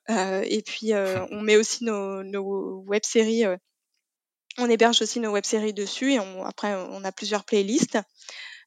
Euh, 0.10 0.44
et 0.46 0.62
puis 0.62 0.92
on 1.32 1.42
met 1.42 1.58
aussi 1.58 1.84
nos, 1.84 2.24
nos 2.24 2.84
web-séries 2.88 3.44
on 4.58 4.70
héberge 4.70 5.02
aussi 5.02 5.20
nos 5.20 5.32
web-séries 5.32 5.74
dessus 5.74 6.14
et 6.14 6.20
on, 6.20 6.46
après 6.46 6.74
on 6.76 7.04
a 7.04 7.12
plusieurs 7.12 7.44
playlists. 7.44 7.98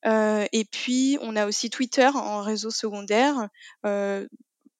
Euh, 0.06 0.46
et 0.52 0.64
puis 0.64 1.18
on 1.22 1.36
a 1.36 1.46
aussi 1.46 1.70
Twitter 1.70 2.08
en 2.14 2.40
réseau 2.42 2.70
secondaire. 2.70 3.48
Euh, 3.86 4.26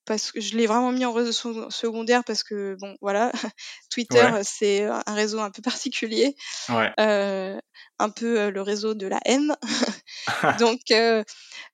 parce 0.08 0.32
que 0.32 0.40
je 0.40 0.56
l'ai 0.56 0.66
vraiment 0.66 0.90
mis 0.90 1.04
en 1.04 1.12
réseau 1.12 1.68
secondaire 1.70 2.24
parce 2.24 2.42
que 2.42 2.76
bon 2.80 2.96
voilà 3.02 3.30
Twitter 3.90 4.26
c'est 4.42 4.84
un 4.84 5.14
réseau 5.14 5.38
un 5.38 5.50
peu 5.50 5.60
particulier 5.60 6.34
euh, 6.98 7.58
un 7.98 8.08
peu 8.08 8.40
euh, 8.40 8.50
le 8.50 8.62
réseau 8.62 8.94
de 8.94 9.06
la 9.06 9.20
haine 9.26 9.54
donc 10.58 10.80
euh, 10.90 11.22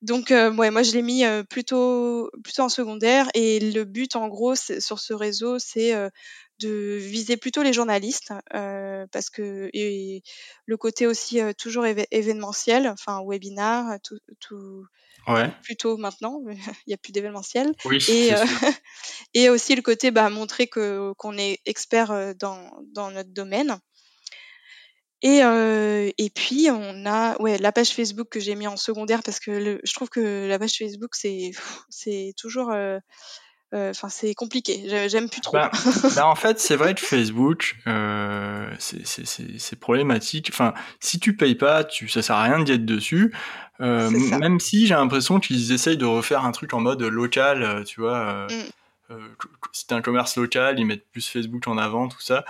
donc 0.02 0.30
ouais, 0.30 0.70
moi 0.70 0.82
je 0.82 0.92
l'ai 0.92 1.02
mis 1.02 1.22
plutôt 1.48 2.30
plutôt 2.42 2.62
en 2.62 2.68
secondaire 2.68 3.28
et 3.34 3.60
le 3.60 3.84
but 3.84 4.16
en 4.16 4.28
gros 4.28 4.56
sur 4.56 4.98
ce 4.98 5.14
réseau 5.14 5.58
c'est 5.58 5.94
de 6.60 6.96
viser 6.96 7.36
plutôt 7.36 7.62
les 7.62 7.72
journalistes 7.72 8.32
parce 8.50 9.30
que 9.30 9.70
et 9.72 10.22
le 10.66 10.76
côté 10.76 11.06
aussi 11.06 11.40
toujours 11.58 11.86
événementiel 11.86 12.88
enfin 12.88 13.22
webinar 13.26 13.98
tout, 14.02 14.18
tout 14.40 14.86
Ouais. 15.26 15.50
plutôt 15.62 15.96
maintenant, 15.96 16.42
il 16.86 16.88
n'y 16.88 16.94
a 16.94 16.98
plus 16.98 17.12
d'événementiel. 17.12 17.72
Oui, 17.84 17.98
et, 18.08 18.34
euh, 18.34 18.44
et 19.34 19.48
aussi 19.48 19.74
le 19.74 19.82
côté 19.82 20.10
bah, 20.10 20.28
montrer 20.30 20.66
que 20.66 21.12
qu'on 21.16 21.38
est 21.38 21.60
expert 21.66 22.10
euh, 22.10 22.32
dans, 22.34 22.70
dans 22.92 23.10
notre 23.10 23.30
domaine. 23.32 23.78
Et, 25.22 25.42
euh, 25.42 26.10
et 26.18 26.28
puis 26.28 26.68
on 26.70 27.06
a 27.06 27.40
ouais 27.40 27.56
la 27.56 27.72
page 27.72 27.90
Facebook 27.90 28.28
que 28.28 28.40
j'ai 28.40 28.56
mis 28.56 28.66
en 28.66 28.76
secondaire 28.76 29.22
parce 29.22 29.40
que 29.40 29.80
je 29.82 29.92
trouve 29.94 30.10
que 30.10 30.46
la 30.46 30.58
page 30.58 30.76
Facebook 30.76 31.14
c'est 31.14 31.52
c'est 31.88 32.34
toujours 32.36 32.70
euh, 32.70 32.98
euh, 32.98 33.00
enfin, 33.74 34.08
c'est 34.08 34.34
compliqué. 34.34 35.08
J'aime 35.08 35.28
plus 35.28 35.40
trop. 35.40 35.56
Bah, 35.56 35.70
bah, 36.16 36.26
en 36.26 36.34
fait, 36.34 36.60
c'est 36.60 36.76
vrai 36.76 36.94
que 36.94 37.00
Facebook, 37.00 37.76
euh, 37.86 38.70
c'est 38.78 39.78
problématique. 39.78 40.50
Enfin, 40.52 40.74
si 41.00 41.18
tu 41.18 41.36
payes 41.36 41.54
pas, 41.54 41.84
tu, 41.84 42.08
ça 42.08 42.22
sert 42.22 42.36
à 42.36 42.42
rien 42.44 42.60
d'y 42.60 42.72
être 42.72 42.84
dessus. 42.84 43.34
Euh, 43.80 44.10
même 44.38 44.60
si 44.60 44.86
j'ai 44.86 44.94
l'impression 44.94 45.40
qu'ils 45.40 45.72
essayent 45.72 45.96
de 45.96 46.04
refaire 46.04 46.44
un 46.44 46.52
truc 46.52 46.74
en 46.74 46.80
mode 46.80 47.02
local, 47.02 47.84
tu 47.84 48.00
vois. 48.00 48.46
Mm. 48.46 49.14
c'est 49.72 49.92
un 49.92 50.00
commerce 50.00 50.36
local, 50.36 50.78
ils 50.78 50.86
mettent 50.86 51.10
plus 51.10 51.28
Facebook 51.28 51.66
en 51.66 51.76
avant, 51.76 52.08
tout 52.08 52.20
ça. 52.20 52.44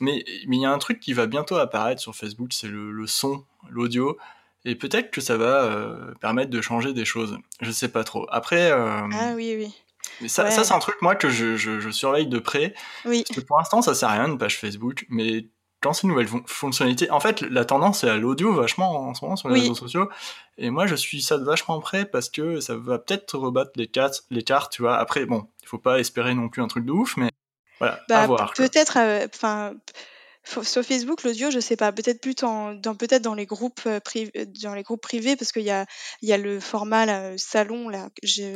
mais 0.00 0.24
il 0.26 0.54
y 0.54 0.64
a 0.64 0.72
un 0.72 0.78
truc 0.78 1.00
qui 1.00 1.12
va 1.12 1.26
bientôt 1.26 1.56
apparaître 1.56 2.00
sur 2.00 2.16
Facebook, 2.16 2.52
c'est 2.52 2.68
le, 2.68 2.90
le, 2.90 3.06
son, 3.06 3.44
l'audio. 3.68 4.16
Et 4.64 4.74
peut-être 4.74 5.10
que 5.10 5.20
ça 5.20 5.36
va 5.36 5.70
permettre 6.20 6.50
de 6.50 6.60
changer 6.62 6.94
des 6.94 7.04
choses. 7.04 7.38
Je 7.60 7.70
sais 7.70 7.88
pas 7.88 8.04
trop. 8.04 8.26
Après. 8.30 8.70
ah 8.70 9.32
oui, 9.36 9.54
oui. 9.58 9.74
Mais 10.20 10.28
ça, 10.28 10.50
ça 10.50 10.64
c'est 10.64 10.74
un 10.74 10.78
truc, 10.78 10.96
moi, 11.00 11.14
que 11.14 11.28
je, 11.28 11.56
je, 11.56 11.80
je, 11.80 11.90
surveille 11.90 12.26
de 12.26 12.38
près. 12.38 12.74
Oui. 13.04 13.24
Parce 13.26 13.40
que 13.40 13.44
pour 13.44 13.58
l'instant, 13.58 13.82
ça 13.82 13.94
sert 13.94 14.08
à 14.08 14.12
rien, 14.12 14.26
une 14.26 14.38
page 14.38 14.58
Facebook. 14.58 15.06
Mais 15.08 15.46
quand 15.80 15.92
c'est 15.92 16.02
une 16.02 16.10
nouvelle 16.10 16.28
fonctionnalité, 16.46 17.10
en 17.10 17.20
fait, 17.20 17.42
la 17.42 17.64
tendance 17.64 18.02
est 18.04 18.08
à 18.08 18.16
l'audio 18.16 18.52
vachement 18.52 19.08
en 19.08 19.14
ce 19.14 19.24
moment 19.24 19.36
sur 19.36 19.48
les 19.48 19.60
réseaux 19.60 19.74
sociaux. 19.74 20.08
Et 20.56 20.70
moi, 20.70 20.86
je 20.86 20.96
suis 20.96 21.22
ça 21.22 21.38
de 21.38 21.44
vachement 21.44 21.78
près 21.80 22.04
parce 22.04 22.28
que 22.28 22.60
ça 22.60 22.76
va 22.76 22.98
peut-être 22.98 23.38
rebattre 23.38 23.72
les 23.76 23.86
cartes, 23.86 24.24
les 24.30 24.42
cartes, 24.42 24.72
tu 24.72 24.82
vois. 24.82 24.96
Après, 24.96 25.24
bon, 25.24 25.46
il 25.62 25.68
faut 25.68 25.78
pas 25.78 26.00
espérer 26.00 26.34
non 26.34 26.48
plus 26.48 26.62
un 26.62 26.68
truc 26.68 26.84
de 26.84 26.92
ouf, 26.92 27.16
mais 27.16 27.30
voilà, 27.78 28.00
bah, 28.08 28.22
à 28.22 28.26
voir. 28.26 28.52
Peut-être, 28.54 28.98
enfin. 29.32 29.74
Sur 30.44 30.82
Facebook, 30.82 31.22
l'audio, 31.24 31.50
je 31.50 31.60
sais 31.60 31.76
pas, 31.76 31.92
peut-être 31.92 32.20
plus 32.20 32.34
dans, 32.34 32.78
peut-être 32.96 33.22
dans 33.22 33.34
les 33.34 33.46
groupes 33.46 33.82
euh, 33.86 34.00
privés, 34.00 34.46
dans 34.62 34.74
les 34.74 34.82
groupes 34.82 35.02
privés, 35.02 35.36
parce 35.36 35.52
qu'il 35.52 35.62
y 35.62 35.70
a, 35.70 35.86
il 36.22 36.28
y 36.28 36.32
a 36.32 36.38
le 36.38 36.60
format 36.60 37.36
salon 37.36 37.88
là, 37.88 38.08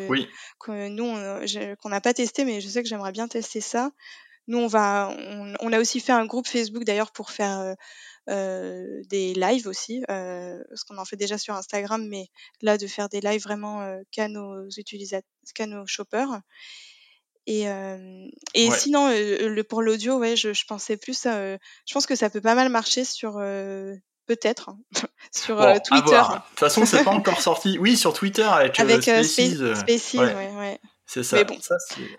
oui. 0.08 0.28
que 0.58 0.88
nous 0.88 1.76
qu'on 1.76 1.88
n'a 1.88 2.00
pas 2.00 2.14
testé, 2.14 2.44
mais 2.44 2.60
je 2.60 2.68
sais 2.68 2.82
que 2.82 2.88
j'aimerais 2.88 3.12
bien 3.12 3.28
tester 3.28 3.60
ça. 3.60 3.90
Nous, 4.48 4.58
on 4.58 4.66
va, 4.66 5.14
on, 5.60 5.72
a 5.72 5.80
aussi 5.80 6.00
fait 6.00 6.12
un 6.12 6.26
groupe 6.26 6.48
Facebook 6.48 6.84
d'ailleurs 6.84 7.12
pour 7.12 7.30
faire 7.30 7.60
euh, 7.60 7.74
euh, 8.28 9.02
des 9.08 9.34
lives 9.34 9.68
aussi, 9.68 10.04
euh, 10.10 10.60
parce 10.68 10.82
qu'on 10.82 10.98
en 10.98 11.04
fait 11.04 11.16
déjà 11.16 11.38
sur 11.38 11.54
Instagram, 11.54 12.04
mais 12.08 12.26
là 12.60 12.76
de 12.76 12.86
faire 12.88 13.08
des 13.08 13.20
lives 13.20 13.42
vraiment 13.42 14.00
qu'à 14.10 14.28
nos 14.28 14.68
utilisateurs, 14.76 15.28
qu'à 15.54 15.66
nos 15.66 15.86
shoppers. 15.86 16.40
Et, 17.46 17.66
et 18.54 18.70
sinon, 18.70 19.08
le, 19.08 19.62
pour 19.62 19.82
l'audio, 19.82 20.18
ouais, 20.18 20.36
je, 20.36 20.52
je, 20.52 20.64
pensais 20.64 20.96
plus, 20.96 21.24
je 21.24 21.58
pense 21.92 22.06
que 22.06 22.14
ça 22.14 22.30
peut 22.30 22.40
pas 22.40 22.54
mal 22.54 22.68
marcher 22.68 23.04
sur 23.04 23.32
peut-être 24.26 24.68
hein, 24.70 24.78
sur 25.32 25.56
Twitter. 25.84 26.10
De 26.10 26.34
toute 26.50 26.58
façon, 26.58 26.86
c'est 26.86 27.02
pas 27.02 27.10
encore 27.12 27.40
sorti. 27.40 27.78
Oui, 27.80 27.96
sur 27.96 28.12
Twitter 28.12 28.42
avec, 28.42 28.78
avec 28.78 29.02
Spaces. 29.02 29.80
Spaces 29.80 30.14
ouais. 30.14 30.50
ouais. 30.58 30.80
C'est 31.12 31.24
ça. 31.24 31.36
Mais 31.36 31.44
bon, 31.44 31.58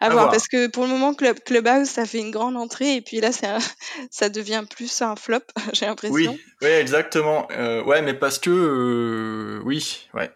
à, 0.02 0.10
voir, 0.12 0.30
parce 0.30 0.48
que 0.48 0.68
pour 0.68 0.84
le 0.84 0.90
moment, 0.90 1.16
Club, 1.16 1.40
Clubhouse, 1.40 1.88
ça 1.88 2.06
fait 2.06 2.20
une 2.20 2.30
grande 2.30 2.56
entrée, 2.56 2.98
et 2.98 3.02
puis 3.02 3.22
là, 3.22 3.32
ça 4.12 4.30
devient 4.30 4.66
plus 4.70 5.02
un 5.02 5.16
flop, 5.16 5.40
j'ai 5.74 5.88
l'impression. 5.88 6.14
Oui, 6.14 6.30
oui, 6.62 6.68
exactement. 6.68 7.48
Euh, 7.52 7.84
ouais, 7.84 8.04
mais 8.04 8.14
parce 8.14 8.38
que, 8.38 8.52
euh, 8.52 9.62
oui, 9.66 10.08
ouais. 10.14 10.30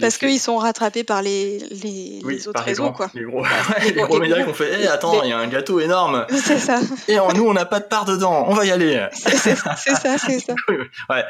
Parce 0.00 0.18
qu'ils 0.18 0.40
sont 0.40 0.56
rattrapés 0.56 1.04
par 1.04 1.22
les, 1.22 1.58
les, 1.70 2.48
autres 2.48 2.62
réseaux, 2.62 2.90
quoi. 2.90 3.08
Les 3.14 3.22
gros, 3.22 3.44
les 3.84 3.92
gros, 3.92 4.18
médias 4.18 4.42
qui 4.42 4.48
ont 4.50 4.54
fait 4.54 4.80
hey, 4.80 4.86
attends, 4.88 5.22
il 5.22 5.30
y 5.30 5.32
a 5.32 5.38
un 5.38 5.46
gâteau 5.46 5.78
énorme. 5.78 6.26
C'est 6.30 6.58
ça. 6.58 6.80
Et 7.06 7.18
en 7.20 7.32
nous, 7.32 7.46
on 7.46 7.52
n'a 7.52 7.64
pas 7.64 7.78
de 7.78 7.84
part 7.84 8.04
dedans, 8.04 8.46
on 8.48 8.54
va 8.54 8.64
y 8.64 8.72
aller. 8.72 9.06
C'est 9.12 9.38
ça, 9.38 9.76
c'est 9.76 10.40
ça. 10.40 10.54
ouais. 11.10 11.24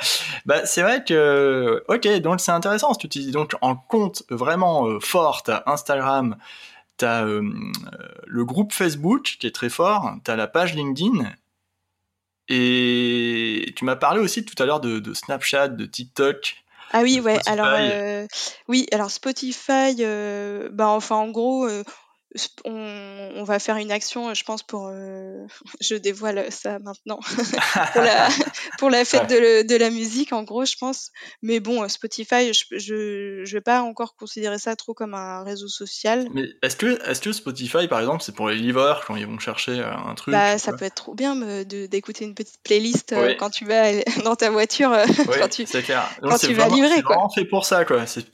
Bah, 0.46 0.64
c'est 0.64 0.82
vrai 0.82 1.04
que, 1.04 1.84
ok, 1.88 2.08
donc 2.20 2.40
c'est 2.40 2.52
intéressant. 2.52 2.92
Si 2.94 3.00
tu 3.00 3.06
utilises 3.06 3.32
donc 3.32 3.54
en 3.60 3.76
compte 3.76 4.22
vraiment 4.30 4.86
euh, 4.86 5.00
fort, 5.00 5.42
t'as 5.42 5.62
Instagram, 5.66 6.36
t'as 6.96 7.24
euh, 7.24 7.42
le 8.26 8.44
groupe 8.44 8.72
Facebook 8.72 9.36
qui 9.38 9.46
est 9.46 9.54
très 9.54 9.68
fort, 9.68 10.14
t'as 10.24 10.36
la 10.36 10.46
page 10.46 10.74
LinkedIn. 10.74 11.30
Et 12.48 13.72
tu 13.76 13.84
m'as 13.84 13.96
parlé 13.96 14.20
aussi 14.20 14.44
tout 14.44 14.60
à 14.62 14.66
l'heure 14.66 14.80
de, 14.80 14.98
de 14.98 15.14
Snapchat, 15.14 15.68
de 15.68 15.86
TikTok. 15.86 16.63
Ah 16.96 17.02
oui, 17.02 17.18
ouais. 17.18 17.40
Alors, 17.46 17.66
euh, 17.72 18.24
oui, 18.68 18.86
alors 18.92 19.10
Spotify, 19.10 19.96
euh, 19.98 20.68
bah, 20.72 20.86
enfin, 20.90 21.16
en 21.16 21.28
gros, 21.28 21.66
euh, 21.66 21.82
on, 22.64 23.44
va 23.44 23.58
faire 23.58 23.76
une 23.76 23.92
action, 23.92 24.34
je 24.34 24.44
pense, 24.44 24.62
pour. 24.62 24.88
Euh, 24.92 25.46
je 25.80 25.94
dévoile 25.94 26.50
ça 26.50 26.78
maintenant. 26.78 27.20
pour, 28.78 28.90
la, 28.90 29.04
fête 29.04 29.28
de, 29.28 29.76
la 29.76 29.90
musique, 29.90 30.32
en 30.32 30.42
gros, 30.42 30.64
je 30.64 30.76
pense. 30.76 31.10
Mais 31.42 31.60
bon, 31.60 31.88
Spotify, 31.88 32.52
je 32.52 33.40
ne 33.42 33.46
vais 33.46 33.60
pas 33.60 33.82
encore 33.82 34.16
considérer 34.16 34.58
ça 34.58 34.74
trop 34.76 34.94
comme 34.94 35.14
un 35.14 35.44
réseau 35.44 35.68
social. 35.68 36.28
Mais 36.32 36.48
est-ce 36.62 36.76
que, 36.76 36.98
est 37.08 37.22
que 37.22 37.32
Spotify, 37.32 37.86
par 37.88 38.00
exemple, 38.00 38.22
c'est 38.22 38.34
pour 38.34 38.48
les 38.48 38.56
livreurs 38.56 39.04
quand 39.06 39.16
ils 39.16 39.26
vont 39.26 39.38
chercher 39.38 39.80
euh, 39.80 39.92
un 39.92 40.14
truc 40.14 40.32
bah, 40.32 40.58
Ça 40.58 40.72
peut 40.72 40.84
être 40.84 40.94
trop 40.94 41.14
bien 41.14 41.36
d'écouter 41.64 42.24
une 42.24 42.34
petite 42.34 42.60
playlist 42.64 43.12
euh, 43.12 43.34
quand 43.38 43.50
tu 43.50 43.64
vas 43.64 43.92
dans 44.24 44.34
ta 44.34 44.50
voiture. 44.50 44.90
quand 45.38 45.48
tu, 45.48 45.64
clair. 45.64 46.08
quand 46.20 46.38
tu 46.38 46.52
vas 46.54 46.68
livrer. 46.68 46.96
C'est 46.96 47.02
vraiment 47.02 47.30
fait 47.30 47.44
pour 47.44 47.64
ça, 47.64 47.84
quoi. 47.84 48.06
C'est 48.06 48.26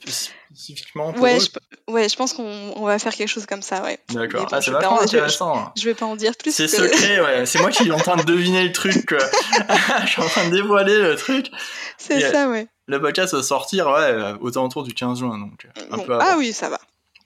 spécifiquement 0.53 1.11
ouais, 1.17 1.39
Je, 1.39 1.49
ouais, 1.91 2.09
je 2.09 2.15
pense 2.15 2.33
qu'on 2.33 2.85
va 2.85 2.99
faire 2.99 3.13
quelque 3.13 3.27
chose 3.27 3.45
comme 3.45 3.61
ça, 3.61 3.83
ouais. 3.83 3.99
D'accord. 4.09 4.47
ah, 4.51 4.61
c'est 4.61 4.71
vachement 4.71 5.01
intéressant. 5.01 5.71
Je, 5.77 5.85
vais 5.85 5.93
pas 5.93 6.05
en 6.05 6.15
dire 6.15 6.35
plus. 6.35 6.53
C'est 6.53 6.67
secret, 6.67 7.21
ouais. 7.23 7.45
C'est 7.45 7.59
moi 7.59 7.69
qui 7.69 7.83
suis 7.83 7.91
en 7.91 7.97
train 7.97 8.17
de 8.17 8.23
deviner 8.23 8.63
le 8.63 8.71
truc, 8.71 9.05
quoi. 9.07 9.17
je 10.05 10.09
suis 10.09 10.21
en 10.21 10.27
train 10.27 10.49
de 10.49 10.55
dévoiler 10.55 10.97
le 10.97 11.15
truc. 11.15 11.51
C'est 11.97 12.31
ça, 12.31 12.49
ouais. 12.49 12.67
Le 12.87 12.99
podcast 12.99 13.33
va 13.33 13.43
sortir, 13.43 13.87
ouais, 13.87 14.33
aux 14.41 14.57
alentours 14.57 14.83
du 14.83 14.93
15 14.93 15.19
juin, 15.19 15.37
donc 15.37 15.67
un 15.91 15.97
peu 15.99 16.17
Ah 16.19 16.35
oui, 16.37 16.53
ça 16.53 16.69
va. 16.69 16.79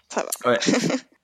Ça 0.10 0.26
va. 0.44 0.52
Ouais. 0.52 0.60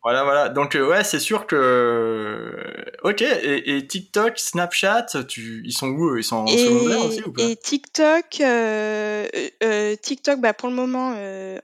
Voilà, 0.04 0.24
voilà. 0.24 0.50
Donc, 0.50 0.76
euh, 0.76 0.88
ouais, 0.88 1.04
c'est 1.04 1.20
sûr 1.20 1.46
que. 1.46 2.56
Ok, 3.04 3.22
et, 3.22 3.86
TikTok, 3.86 4.40
Snapchat, 4.40 5.06
tu... 5.28 5.62
ils 5.64 5.74
sont 5.74 5.90
où 5.90 6.18
Ils 6.18 6.24
sont 6.24 6.38
en 6.38 6.48
secondaire 6.48 7.06
aussi 7.06 7.24
ou 7.24 7.32
pas? 7.32 7.44
Et 7.44 7.56
TikTok, 7.56 8.26
euh, 8.42 9.28
euh, 9.64 9.96
TikTok, 9.96 10.40
bah, 10.40 10.54
pour 10.54 10.70
le 10.70 10.76
moment, 10.76 11.16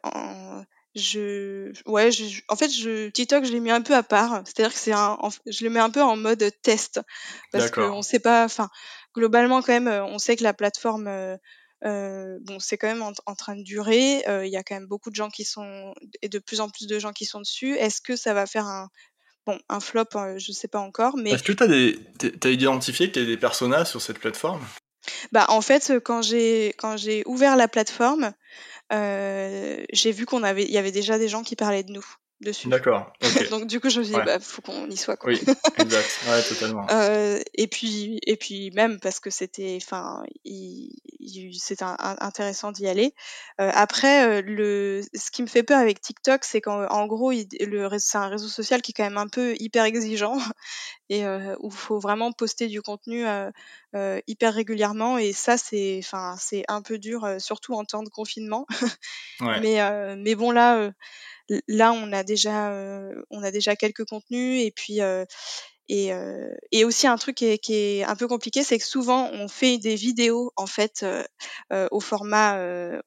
en... 0.03 0.63
je. 0.93 1.71
Ouais, 1.87 2.11
je... 2.11 2.41
en 2.47 2.55
fait, 2.55 2.69
je... 2.69 3.09
TikTok, 3.09 3.43
je 3.43 3.51
l'ai 3.51 3.59
mis 3.59 3.71
un 3.71 3.81
peu 3.81 3.95
à 3.95 4.03
part. 4.03 4.43
C'est-à-dire 4.45 4.73
que 4.73 4.79
c'est 4.79 4.93
un. 4.93 5.17
Je 5.47 5.63
le 5.63 5.71
mets 5.71 5.79
un 5.79 5.89
peu 5.89 6.03
en 6.03 6.15
mode 6.15 6.43
test. 6.61 7.01
Parce 7.51 7.71
qu'on 7.71 8.03
sait 8.03 8.19
pas. 8.19 8.45
Enfin, 8.45 8.69
globalement, 9.15 9.63
quand 9.63 9.79
même, 9.79 9.87
on 9.87 10.19
sait 10.19 10.35
que 10.35 10.43
la 10.43 10.53
plateforme 10.53 11.09
euh, 11.85 12.39
bon, 12.41 12.59
c'est 12.59 12.77
quand 12.77 12.87
même 12.87 13.03
en, 13.03 13.35
train 13.35 13.55
de 13.55 13.63
durer. 13.63 14.27
Euh, 14.27 14.45
il 14.45 14.51
y 14.51 14.57
a 14.57 14.63
quand 14.63 14.75
même 14.75 14.87
beaucoup 14.87 15.09
de 15.09 15.15
gens 15.15 15.29
qui 15.29 15.43
sont 15.43 15.93
et 16.21 16.29
de 16.29 16.39
plus 16.39 16.59
en 16.59 16.69
plus 16.69 16.87
de 16.87 16.99
gens 16.99 17.13
qui 17.13 17.25
sont 17.25 17.39
dessus. 17.39 17.75
Est-ce 17.75 18.01
que 18.01 18.15
ça 18.15 18.33
va 18.33 18.45
faire 18.45 18.65
un 18.65 18.89
bon 19.45 19.59
un 19.69 19.79
flop 19.79 20.05
euh, 20.15 20.39
Je 20.39 20.51
sais 20.51 20.67
pas 20.67 20.79
encore. 20.79 21.17
Mais 21.17 21.31
est-ce 21.31 21.43
que 21.43 21.51
tu 21.51 21.63
as 21.63 21.67
des 21.67 21.99
as 22.43 22.49
identifié 22.49 23.07
que 23.07 23.13
tu 23.13 23.19
as 23.19 23.25
des 23.25 23.37
personas 23.37 23.85
sur 23.85 24.01
cette 24.01 24.19
plateforme? 24.19 24.65
Bah 25.31 25.45
en 25.49 25.61
fait, 25.61 25.93
quand 26.03 26.21
j'ai 26.21 26.73
quand 26.77 26.97
j'ai 26.97 27.23
ouvert 27.25 27.55
la 27.55 27.67
plateforme, 27.67 28.33
j'ai 28.91 30.11
vu 30.11 30.25
qu'on 30.25 30.43
avait 30.43 30.63
il 30.63 30.71
y 30.71 30.77
avait 30.77 30.91
déjà 30.91 31.19
des 31.19 31.29
gens 31.29 31.43
qui 31.43 31.55
parlaient 31.55 31.83
de 31.83 31.93
nous 31.93 32.05
dessus. 32.41 32.67
D'accord. 32.67 33.11
Donc 33.51 33.67
du 33.67 33.79
coup, 33.79 33.89
je 33.89 33.99
me 33.99 34.03
suis 34.05 34.13
dit, 34.13 34.21
bah, 34.25 34.39
faut 34.39 34.61
qu'on 34.61 34.89
y 34.89 34.97
soit. 34.97 35.17
Quoi. 35.17 35.31
Oui, 35.31 35.41
exact. 35.77 36.19
Ouais, 36.27 36.43
totalement. 36.43 36.85
euh, 36.91 37.39
et 37.53 37.67
puis, 37.67 38.19
et 38.25 38.37
puis 38.37 38.71
même 38.71 38.99
parce 38.99 39.19
que 39.19 39.29
c'était, 39.29 39.77
enfin, 39.81 40.23
c'était 41.53 41.83
intéressant 41.83 42.71
d'y 42.71 42.87
aller. 42.87 43.13
Euh, 43.59 43.71
après, 43.73 44.27
euh, 44.27 44.41
le, 44.45 45.01
ce 45.13 45.31
qui 45.31 45.41
me 45.41 45.47
fait 45.47 45.63
peur 45.63 45.79
avec 45.79 46.01
TikTok, 46.01 46.43
c'est 46.43 46.61
qu'en 46.61 47.07
gros, 47.07 47.31
le, 47.31 47.89
c'est 47.97 48.17
un 48.17 48.27
réseau 48.27 48.47
social 48.47 48.81
qui 48.81 48.91
est 48.91 48.93
quand 48.93 49.03
même 49.03 49.17
un 49.17 49.27
peu 49.27 49.55
hyper 49.59 49.85
exigeant 49.85 50.37
et 51.09 51.25
euh, 51.25 51.55
où 51.59 51.69
il 51.69 51.75
faut 51.75 51.99
vraiment 51.99 52.31
poster 52.31 52.67
du 52.67 52.81
contenu 52.81 53.25
euh, 53.25 53.49
euh, 53.95 54.19
hyper 54.27 54.53
régulièrement. 54.53 55.17
Et 55.17 55.33
ça, 55.33 55.57
c'est, 55.57 55.99
enfin, 56.03 56.35
c'est 56.39 56.63
un 56.67 56.81
peu 56.81 56.97
dur, 56.97 57.27
surtout 57.39 57.73
en 57.73 57.83
temps 57.83 58.03
de 58.03 58.09
confinement. 58.09 58.67
ouais. 59.41 59.59
mais, 59.61 60.15
mais 60.15 60.35
bon 60.35 60.51
là 60.51 60.91
là 61.67 61.93
on 61.93 62.11
a 62.11 62.23
déjà 62.23 62.71
euh, 62.71 63.13
on 63.29 63.43
a 63.43 63.51
déjà 63.51 63.75
quelques 63.75 64.05
contenus 64.05 64.63
et 64.63 64.71
puis 64.71 65.01
euh, 65.01 65.25
et, 65.89 66.11
euh, 66.11 66.53
et, 66.73 66.83
aussi 66.83 67.07
un 67.07 67.15
truc 67.15 67.37
qui 67.37 67.45
est, 67.45 67.57
qui 67.59 67.73
est 67.73 68.03
un 68.03 68.17
peu 68.17 68.27
compliqué, 68.27 68.61
c'est 68.61 68.77
que 68.77 68.85
souvent 68.85 69.29
on 69.31 69.47
fait 69.47 69.77
des 69.77 69.95
vidéos 69.95 70.51
en 70.57 70.67
fait 70.67 71.05
au 71.91 72.01
format 72.01 72.59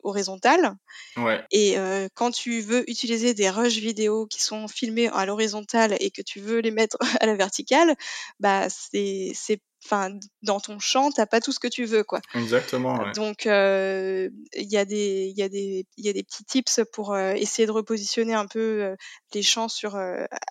horizontal. 0.02 0.76
Ouais. 1.18 1.44
Et 1.50 1.76
quand 2.14 2.30
tu 2.30 2.62
veux 2.62 2.88
utiliser 2.88 3.34
des 3.34 3.50
rushs 3.50 3.76
vidéo 3.76 4.26
qui 4.26 4.42
sont 4.42 4.66
filmés 4.66 5.08
à 5.08 5.26
l'horizontale 5.26 5.94
et 6.00 6.10
que 6.10 6.22
tu 6.22 6.40
veux 6.40 6.60
les 6.60 6.70
mettre 6.70 6.96
à 7.20 7.26
la 7.26 7.34
verticale, 7.34 7.94
bah 8.38 8.68
c'est 8.70 9.60
enfin 9.85 10.11
dans 10.43 10.61
ton 10.61 10.78
champ 10.78 11.11
t'as 11.11 11.27
pas 11.27 11.40
tout 11.40 11.52
ce 11.52 11.59
que 11.59 11.69
tu 11.69 11.85
veux 11.85 12.05
quoi 12.05 12.20
exactement 12.35 12.98
ouais. 12.98 13.12
donc 13.12 13.47
euh, 13.47 14.28
il 14.55 14.70
y 14.70 14.77
a 14.77 14.85
des 14.85 15.32
il 15.35 15.39
y 15.39 15.43
a 15.43 15.48
des 15.48 15.86
il 15.97 16.05
y 16.05 16.09
a 16.09 16.12
des 16.12 16.23
petits 16.23 16.44
tips 16.44 16.81
pour 16.93 17.15
euh, 17.15 17.32
essayer 17.32 17.66
de 17.66 17.73
repositionner 17.73 18.35
un 18.35 18.47
peu 18.47 18.82
euh, 18.82 18.97
les 19.35 19.43
champs 19.43 19.69
sur 19.69 19.98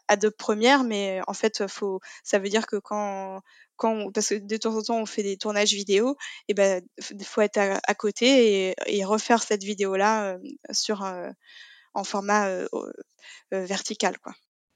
Adobe 0.07 0.33
Premiere 0.37 0.83
mais 0.83 1.21
en 1.27 1.33
fait 1.33 1.67
faut 1.67 1.99
ça 2.23 2.39
veut 2.39 2.49
dire 2.49 2.67
que 2.67 2.77
quand 2.77 3.41
quand 3.75 4.11
parce 4.11 4.29
que 4.29 4.35
de 4.35 4.57
temps 4.57 4.75
en 4.75 4.81
temps 4.81 4.99
on 4.99 5.05
fait 5.05 5.23
des 5.23 5.37
tournages 5.37 5.73
vidéo 5.73 6.15
et 6.47 6.53
ben 6.53 6.83
faut 7.23 7.41
être 7.41 7.57
à, 7.57 7.95
côté 7.95 8.69
et, 8.69 8.75
et, 8.87 9.05
refaire 9.05 9.43
cette 9.43 9.63
vidéo 9.63 9.95
là 9.95 10.37
sur 10.71 11.07
en 11.93 12.03
format 12.03 12.49
vertical 13.51 14.17
quoi 14.19 14.33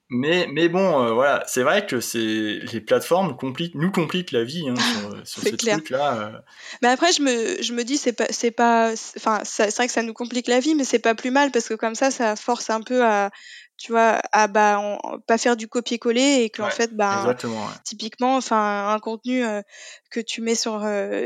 mais, 0.10 0.48
mais 0.52 0.70
bon, 0.70 1.02
euh, 1.02 1.14
voilà, 1.14 1.44
c'est 1.48 1.64
vrai 1.64 1.86
que 1.86 2.00
c'est 2.00 2.20
les 2.20 2.82
plateformes 2.82 3.36
compliquent, 3.36 3.76
nous 3.76 3.92
compliquent 3.92 4.32
la 4.32 4.44
vie 4.44 4.68
hein, 4.70 4.76
sur, 4.76 5.22
sur 5.28 5.42
ces 5.44 5.58
trucs-là. 5.58 6.16
Euh. 6.18 6.40
Mais 6.82 6.90
après, 6.90 7.12
je 7.14 7.22
me, 7.22 7.62
je 7.62 7.74
me 7.74 7.84
dis, 7.84 7.98
c'est 7.98 8.14
pas, 8.14 8.28
c'est 8.30 8.52
pas, 8.52 8.94
enfin, 9.18 9.42
c'est 9.44 9.74
vrai 9.76 9.88
que 9.88 9.94
ça 9.94 10.04
nous 10.04 10.14
complique 10.14 10.48
la 10.48 10.60
vie, 10.60 10.76
mais 10.76 10.84
c'est 10.84 11.00
pas 11.00 11.16
plus 11.16 11.32
mal 11.32 11.52
parce 11.52 11.68
que 11.68 11.74
comme 11.74 11.96
ça, 11.96 12.12
ça 12.12 12.36
force 12.36 12.70
un 12.70 12.82
peu 12.82 13.04
à, 13.04 13.32
tu 13.78 13.92
vois, 13.92 14.20
à 14.34 14.48
bah, 14.48 15.00
pas 15.26 15.38
faire 15.38 15.56
du 15.58 15.68
copier-coller 15.68 16.44
et 16.44 16.50
que 16.50 16.62
en 16.62 16.70
fait, 16.70 16.96
bah, 16.96 17.36
typiquement, 17.84 18.36
enfin, 18.36 18.90
un 18.90 19.00
contenu 19.00 19.44
euh, 19.44 19.62
que 20.12 20.20
tu 20.20 20.42
mets 20.42 20.56
sur, 20.56 20.74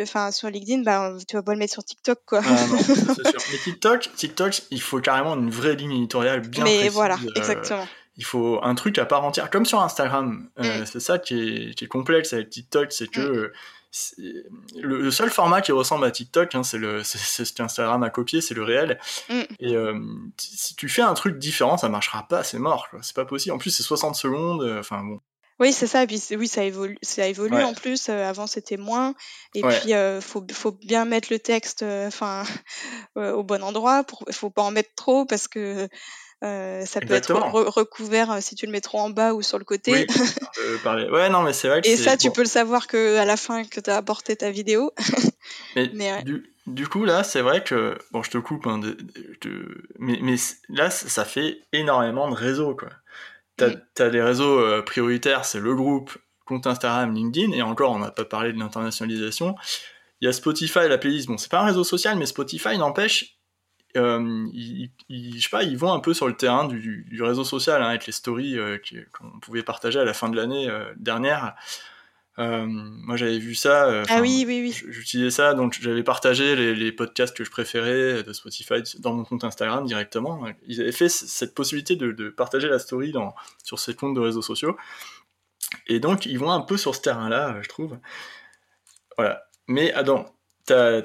enfin, 0.02 0.32
sur 0.32 0.50
LinkedIn, 0.50 0.84
bah, 0.84 1.14
tu 1.28 1.36
vas 1.36 1.44
pas 1.44 1.54
le 1.54 1.60
mettre 1.60 1.74
sur 1.74 1.84
TikTok, 1.84 2.20
quoi. 2.26 2.42
Ah, 2.46 2.68
non, 2.68 2.78
c'est 2.78 2.96
sûr. 2.96 3.42
Mais 3.52 3.58
TikTok, 3.58 4.10
TikTok, 4.16 4.62
il 4.72 4.82
faut 4.82 5.02
carrément 5.02 5.36
une 5.36 5.50
vraie 5.50 5.76
ligne 5.76 5.94
éditoriale 5.94 6.42
bien 6.42 6.64
mais 6.64 6.76
précise. 6.76 6.94
voilà, 6.94 7.18
exactement 7.36 7.88
il 8.18 8.26
faut 8.26 8.60
un 8.64 8.76
truc 8.76 8.98
à 8.98 9.06
part 9.06 9.24
entière, 9.24 9.50
comme 9.50 9.66
sur 9.66 9.82
Instagram. 9.82 10.50
Euh, 10.60 10.82
mm. 10.82 10.86
C'est 10.86 11.00
ça 11.00 11.20
qui 11.20 11.40
est, 11.40 11.74
qui 11.76 11.86
est, 11.86 11.88
complexe 11.88 12.34
avec 12.34 12.50
TikTok, 12.50 12.92
c'est 12.92 13.08
que 13.08 13.52
mm. 14.10 14.82
le, 14.82 15.12
seul 15.12 15.30
format 15.30 15.62
qui 15.62 15.72
ressemble 15.72 16.06
à 16.06 16.12
TikTok, 16.12 16.56
hein, 16.56 16.64
c'est 16.64 16.80
le, 16.80 17.04
c'est 17.04 17.46
ce 17.46 17.54
qu'Instagram 17.54 18.02
a 18.02 18.10
copié, 18.10 18.42
c'est 18.42 18.56
le 18.56 18.64
réel. 18.64 19.00
Mm. 19.30 19.42
Et 19.60 19.76
euh, 19.76 20.00
si 20.38 20.76
tu 20.76 20.90
fais 20.90 21.04
un 21.04 21.14
truc 21.14 21.38
différent, 21.38 21.78
ça 21.78 21.90
marchera 21.90 22.28
pas, 22.28 22.44
c'est 22.44 22.60
mort, 22.60 22.88
c'est 23.02 23.16
pas 23.16 23.26
possible. 23.26 23.54
En 23.54 23.60
plus, 23.60 23.70
c'est 23.70 23.84
60 23.84 24.16
secondes, 24.16 24.64
euh, 24.64 24.80
enfin 24.80 25.04
bon. 25.04 25.20
Oui, 25.60 25.74
c'est 25.74 25.88
ça. 25.88 26.04
Et 26.04 26.08
puis 26.08 26.22
oui, 26.38 26.48
ça 26.48 26.64
évolue, 26.64 27.00
ça 27.02 27.28
évolue 27.28 27.64
en 27.64 27.74
plus. 27.74 28.10
Euh, 28.10 28.30
avant, 28.30 28.46
c'était 28.46 28.78
moins. 28.78 29.16
Et 29.56 29.62
puis, 29.64 29.90
il 29.92 30.20
faut, 30.22 30.46
faut, 30.52 30.72
bien 30.72 31.06
mettre 31.06 31.30
le 31.32 31.40
texte, 31.40 31.84
enfin, 31.84 32.44
au 33.16 33.44
bon 33.44 33.64
endroit. 33.64 34.04
Pour, 34.04 34.24
faut 34.32 34.52
pas 34.52 34.62
en 34.62 34.70
mettre 34.70 34.94
trop 34.96 35.26
parce 35.26 35.48
que 35.48 35.90
euh, 36.44 36.86
ça 36.86 37.02
peut 37.02 37.16
être 37.16 37.34
recouvert 37.34 38.32
euh, 38.32 38.38
si 38.42 38.54
tu 38.54 38.68
le 38.68 38.72
mets 38.72 38.82
trop 38.82 39.00
en 39.00 39.10
bas 39.10 39.34
ou 39.34 39.42
sur 39.42 39.58
le 39.58 39.64
côté. 39.66 39.92
Oui, 39.92 40.06
ouais, 41.12 41.30
non, 41.30 41.42
mais 41.42 41.54
c'est 41.54 41.68
vrai 41.68 41.82
que 41.82 41.88
Et 41.88 41.98
ça, 41.98 42.16
tu 42.16 42.30
peux 42.30 42.42
le 42.42 42.48
savoir 42.48 42.86
que 42.86 43.18
à 43.18 43.26
la 43.26 43.38
fin 43.38 43.64
que 43.64 43.80
tu 43.80 43.90
as 43.90 43.98
apporté 43.98 44.36
ta 44.36 44.52
vidéo. 44.52 44.94
mais, 45.76 46.24
du, 46.68 46.88
coup, 46.88 47.06
là, 47.06 47.24
c'est 47.24 47.42
vrai 47.42 47.64
que. 47.64 47.98
Bon, 48.12 48.22
je 48.22 48.30
te 48.30 48.38
coupe, 48.38 48.68
hein, 48.68 48.80
mais, 49.98 50.20
mais, 50.22 50.36
là, 50.70 50.92
ça 50.92 51.26
fait 51.26 51.62
énormément 51.74 52.30
de 52.30 52.36
réseaux, 52.36 52.76
quoi. 52.76 52.90
T'as 53.56 53.72
as 54.00 54.10
des 54.10 54.22
réseaux 54.22 54.60
euh, 54.60 54.84
prioritaires, 54.84 55.44
c'est 55.44 55.60
le 55.60 55.74
groupe, 55.74 56.16
compte 56.46 56.68
Instagram, 56.68 57.16
LinkedIn, 57.16 57.52
et 57.54 57.64
encore, 57.64 57.92
on 57.94 58.00
n'a 58.00 58.12
pas 58.12 58.26
parlé 58.26 58.54
de 58.54 58.60
l'internationalisation. 58.60 59.56
Il 60.22 60.26
y 60.26 60.28
a 60.28 60.34
Spotify, 60.34 60.88
la 60.88 61.00
playlist. 61.00 61.28
Bon, 61.28 61.40
c'est 61.40 61.50
pas 61.50 61.62
un 61.62 61.66
réseau 61.66 61.84
social, 61.84 62.16
mais 62.20 62.28
Spotify 62.28 62.78
n'empêche, 62.78 63.37
euh, 63.96 64.48
ils, 64.54 64.92
je 65.10 65.42
sais 65.42 65.50
pas, 65.50 65.64
ils 65.64 65.78
vont 65.78 65.94
un 65.94 66.00
peu 66.00 66.14
sur 66.14 66.28
le 66.28 66.36
terrain 66.36 66.68
du, 66.68 67.22
réseau 67.22 67.44
social 67.44 67.82
hein, 67.82 67.90
avec 67.90 68.06
les 68.06 68.14
stories 68.14 68.58
euh, 68.58 68.78
qu'on 69.14 69.40
pouvait 69.40 69.64
partager 69.64 70.00
à 70.00 70.04
la 70.04 70.14
fin 70.14 70.30
de 70.30 70.36
l'année 70.36 70.70
euh, 70.70 70.94
dernière. 70.98 71.56
moi, 72.38 73.16
j'avais 73.16 73.40
vu 73.40 73.56
ça. 73.56 74.04
ah 74.10 74.22
oui, 74.22 74.44
oui, 74.46 74.62
oui. 74.62 74.84
J'utilisais 74.90 75.32
ça, 75.32 75.54
donc 75.54 75.78
j'avais 75.80 76.04
partagé 76.04 76.56
les, 76.76 76.92
podcasts 76.92 77.36
que 77.36 77.44
je 77.44 77.52
préférais 77.52 78.24
de 78.24 78.34
Spotify 78.34 78.84
dans 79.00 79.14
mon 79.14 79.24
compte 79.24 79.44
Instagram 79.44 79.86
directement. 79.86 80.46
Ils 80.68 80.82
avaient 80.82 80.92
fait 80.92 81.10
cette 81.10 81.56
possibilité 81.56 81.96
de, 81.96 82.30
partager 82.30 82.68
la 82.68 82.80
story 82.80 83.12
dans, 83.12 83.34
sur 83.64 83.80
ces 83.80 83.96
comptes 83.96 84.16
de 84.16 84.22
réseaux 84.22 84.42
sociaux. 84.42 84.78
Et 85.88 86.00
donc, 86.00 86.26
ils 86.26 86.40
vont 86.40 86.52
un 86.52 86.62
peu 86.62 86.78
sur 86.78 86.96
ce 86.96 87.02
terrain-là, 87.02 87.60
je 87.62 87.68
trouve. 87.68 87.98
Voilà. 89.18 89.44
Mais, 89.68 89.92
Adam, 89.94 90.26
t'as 90.66 91.02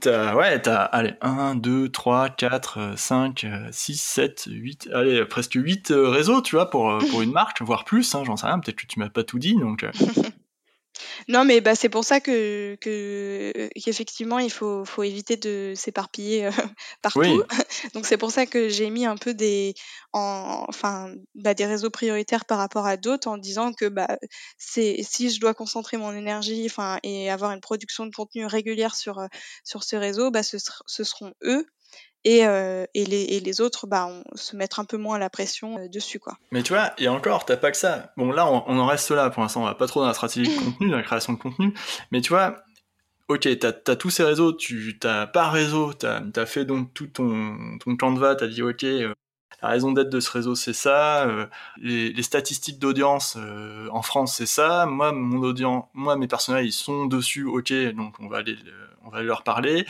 T'as, 0.00 0.34
ouais, 0.34 0.62
t'as, 0.62 0.84
allez, 0.84 1.14
1, 1.20 1.56
2, 1.56 1.90
3, 1.90 2.30
4, 2.30 2.94
5, 2.96 3.46
6, 3.70 4.00
7, 4.00 4.44
8, 4.50 4.88
allez, 4.94 5.24
presque 5.26 5.54
8 5.54 5.90
euh, 5.90 6.08
réseaux, 6.08 6.40
tu 6.40 6.56
vois, 6.56 6.70
pour, 6.70 6.90
euh, 6.90 6.98
pour 7.10 7.20
une 7.22 7.32
marque, 7.32 7.60
voire 7.60 7.84
plus, 7.84 8.14
hein, 8.14 8.22
j'en 8.24 8.36
sais 8.36 8.46
rien, 8.46 8.58
peut-être 8.60 8.76
que 8.76 8.86
tu 8.86 8.98
m'as 8.98 9.10
pas 9.10 9.24
tout 9.24 9.38
dit, 9.38 9.56
donc... 9.56 9.84
Euh. 11.28 11.32
Non, 11.32 11.44
mais 11.44 11.60
bah, 11.60 11.74
c'est 11.74 11.88
pour 11.88 12.04
ça 12.04 12.20
que, 12.20 12.76
qu'effectivement, 12.80 14.38
il 14.38 14.50
faut, 14.50 14.84
faut 14.84 15.02
éviter 15.02 15.36
de 15.36 15.72
s'éparpiller 15.76 16.46
euh, 16.46 16.50
partout. 17.02 17.42
Donc, 17.94 18.06
c'est 18.06 18.16
pour 18.16 18.30
ça 18.30 18.46
que 18.46 18.68
j'ai 18.68 18.90
mis 18.90 19.06
un 19.06 19.16
peu 19.16 19.34
des, 19.34 19.74
enfin, 20.12 21.14
bah, 21.34 21.54
des 21.54 21.66
réseaux 21.66 21.90
prioritaires 21.90 22.44
par 22.44 22.58
rapport 22.58 22.86
à 22.86 22.96
d'autres 22.96 23.28
en 23.28 23.38
disant 23.38 23.72
que 23.72 23.86
bah, 23.86 24.18
c'est, 24.58 25.02
si 25.02 25.30
je 25.30 25.40
dois 25.40 25.54
concentrer 25.54 25.96
mon 25.96 26.12
énergie 26.14 26.66
enfin, 26.66 26.98
et 27.02 27.30
avoir 27.30 27.52
une 27.52 27.60
production 27.60 28.06
de 28.06 28.14
contenu 28.14 28.46
régulière 28.46 28.94
sur, 28.94 29.18
euh, 29.18 29.26
sur 29.64 29.84
ce 29.84 29.96
réseau, 29.96 30.30
bah, 30.30 30.42
ce, 30.42 30.56
ce 30.86 31.04
seront 31.04 31.32
eux 31.42 31.66
et, 32.24 32.46
euh, 32.46 32.84
et, 32.94 33.04
les, 33.04 33.60
autres 33.60 33.86
bah, 33.86 34.06
on, 34.06 34.36
se 34.36 34.54
mettre 34.54 34.78
un 34.78 34.84
peu 34.84 34.98
moins 34.98 35.18
la 35.18 35.30
pression 35.30 35.78
euh, 35.78 35.88
dessus 35.88 36.18
quoi. 36.18 36.36
Mais 36.50 36.62
tu 36.62 36.72
vois, 36.72 36.92
et 36.98 37.08
encore, 37.08 37.44
t'as 37.46 37.56
pas 37.56 37.70
que 37.70 37.76
ça. 37.76 38.12
Bon 38.16 38.30
là, 38.30 38.46
on, 38.46 38.78
en 38.78 38.86
reste 38.86 39.10
là 39.10 39.30
pour 39.30 39.42
l'instant, 39.42 39.62
on 39.62 39.66
va 39.66 39.74
pas 39.74 39.86
trop 39.86 40.00
dans 40.00 40.06
la 40.06 40.14
stratégie 40.14 40.54
de 40.54 40.64
contenu, 40.64 40.90
dans 40.90 40.96
la 40.96 41.02
création 41.02 41.32
de 41.32 41.38
contenu, 41.38 41.72
mais 42.10 42.20
tu 42.20 42.30
vois, 42.30 42.62
ok, 43.28 43.48
t'as 43.58 43.72
as 43.86 43.96
tous 43.96 44.10
ces 44.10 44.24
réseaux, 44.24 44.52
tu 44.52 44.98
t'as 44.98 45.26
par 45.26 45.52
réseau, 45.52 45.94
t'as 45.94 46.20
as 46.36 46.46
fait 46.46 46.64
donc 46.64 46.92
tout 46.92 47.06
ton, 47.06 47.78
ton 47.78 47.96
Canva, 47.96 48.34
t'as 48.34 48.48
dit 48.48 48.62
ok, 48.62 48.84
euh, 48.84 49.14
la 49.62 49.68
raison 49.68 49.92
d'être 49.92 50.10
de 50.10 50.20
ce 50.20 50.30
réseau 50.30 50.54
c'est 50.54 50.74
ça, 50.74 51.26
les, 51.78 52.12
les, 52.12 52.22
statistiques 52.22 52.78
d'audience 52.78 53.36
en 53.90 54.00
France 54.02 54.36
c'est 54.36 54.46
ça, 54.46 54.86
moi 54.86 55.12
mon 55.12 55.42
audience, 55.42 55.84
moi 55.92 56.16
mes 56.16 56.28
personnels 56.28 56.64
ils 56.64 56.72
sont 56.72 57.06
dessus, 57.06 57.44
ok, 57.44 57.72
donc 57.94 58.14
on 58.20 58.28
va 58.28 58.38
aller, 58.38 58.56
on 59.04 59.10
va 59.10 59.22
leur 59.22 59.42
parler. 59.42 59.86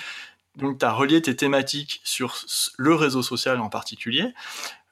Donc, 0.57 0.79
tu 0.79 0.85
as 0.85 0.93
relié 0.93 1.23
tes 1.23 1.37
thématiques 1.37 2.01
sur 2.05 2.45
le 2.77 2.95
réseau 2.95 3.23
social 3.23 3.61
en 3.61 3.69
particulier. 3.69 4.27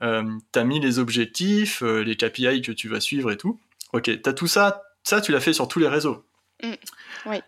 Euh, 0.02 0.22
tu 0.52 0.59
as 0.59 0.64
mis 0.64 0.80
les 0.80 0.98
objectifs, 0.98 1.82
euh, 1.82 2.02
les 2.02 2.16
KPI 2.16 2.62
que 2.62 2.72
tu 2.72 2.89
vas 2.89 3.01
suivre 3.01 3.30
et 3.32 3.36
tout. 3.36 3.59
Ok, 3.93 4.05
tu 4.05 4.28
as 4.28 4.32
tout 4.32 4.47
ça, 4.47 4.82
ça 5.02 5.20
tu 5.20 5.32
l'as 5.32 5.40
fait 5.40 5.52
sur 5.52 5.66
tous 5.66 5.78
les 5.78 5.89
réseaux. 5.89 6.24
Mm. 6.62 6.72
oui. 7.26 7.39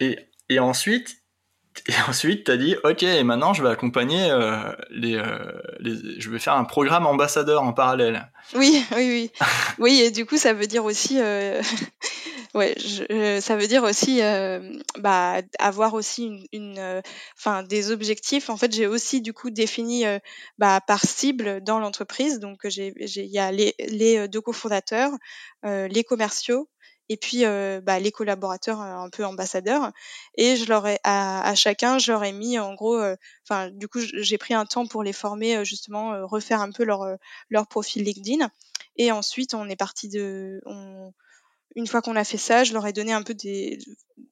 Et, 0.00 0.18
et 0.48 0.58
ensuite, 0.58 1.22
et 1.88 1.94
ensuite, 2.08 2.44
tu 2.44 2.50
as 2.50 2.56
dit, 2.56 2.76
ok, 2.84 3.02
maintenant 3.24 3.54
je 3.54 3.62
vais 3.62 3.70
accompagner 3.70 4.30
euh, 4.30 4.72
les, 4.90 5.20
les, 5.80 6.20
Je 6.20 6.30
vais 6.30 6.38
faire 6.38 6.54
un 6.54 6.64
programme 6.64 7.06
ambassadeur 7.06 7.62
en 7.62 7.72
parallèle. 7.72 8.30
Oui, 8.54 8.84
oui, 8.96 9.08
oui. 9.08 9.46
oui, 9.78 10.00
et 10.00 10.10
du 10.10 10.26
coup, 10.26 10.36
ça 10.36 10.52
veut 10.52 10.66
dire 10.66 10.84
aussi 10.84 11.18
Ouais, 12.54 12.74
je, 12.78 13.40
ça 13.40 13.56
veut 13.56 13.66
dire 13.66 13.82
aussi 13.82 14.22
euh, 14.22 14.60
bah, 14.98 15.42
avoir 15.58 15.94
aussi 15.94 16.46
une, 16.52 16.78
euh, 16.78 17.00
enfin 17.36 17.64
des 17.64 17.90
objectifs. 17.90 18.48
En 18.48 18.56
fait, 18.56 18.72
j'ai 18.72 18.86
aussi 18.86 19.20
du 19.20 19.32
coup 19.32 19.50
défini 19.50 20.06
euh, 20.06 20.20
bah, 20.58 20.80
par 20.86 21.00
cible 21.04 21.60
dans 21.64 21.80
l'entreprise. 21.80 22.38
Donc, 22.38 22.60
j'ai, 22.68 22.94
il 22.96 23.26
y 23.26 23.40
a 23.40 23.50
les, 23.50 23.74
les 23.88 24.28
deux 24.28 24.40
cofondateurs, 24.40 25.10
les 25.64 26.04
commerciaux 26.04 26.68
et 27.10 27.16
puis 27.16 27.42
bah, 27.82 27.98
les 27.98 28.12
collaborateurs 28.12 28.80
un 28.80 29.10
peu 29.10 29.24
ambassadeurs. 29.24 29.90
Et 30.36 30.54
je 30.56 30.66
leur 30.66 30.86
ai, 30.86 30.98
à, 31.02 31.42
à 31.48 31.54
chacun, 31.56 31.98
je 31.98 32.12
leur 32.12 32.22
ai 32.24 32.32
mis 32.32 32.58
en 32.60 32.74
gros, 32.74 33.00
enfin 33.48 33.68
du 33.70 33.88
coup, 33.88 33.98
j'ai 34.00 34.38
pris 34.38 34.54
un 34.54 34.64
temps 34.64 34.86
pour 34.86 35.02
les 35.02 35.12
former 35.12 35.64
justement, 35.64 36.24
refaire 36.26 36.60
un 36.60 36.70
peu 36.70 36.84
leur 36.84 37.04
leur 37.50 37.66
profil 37.66 38.04
LinkedIn. 38.04 38.48
Et 38.96 39.10
ensuite, 39.12 39.54
on 39.54 39.68
est 39.68 39.76
parti 39.76 40.08
de, 40.08 40.60
on, 40.66 41.12
une 41.76 41.86
fois 41.86 42.02
qu'on 42.02 42.16
a 42.16 42.24
fait 42.24 42.38
ça, 42.38 42.64
je 42.64 42.72
leur 42.72 42.86
ai 42.86 42.92
donné 42.92 43.12
un 43.12 43.22
peu 43.22 43.34
des, 43.34 43.78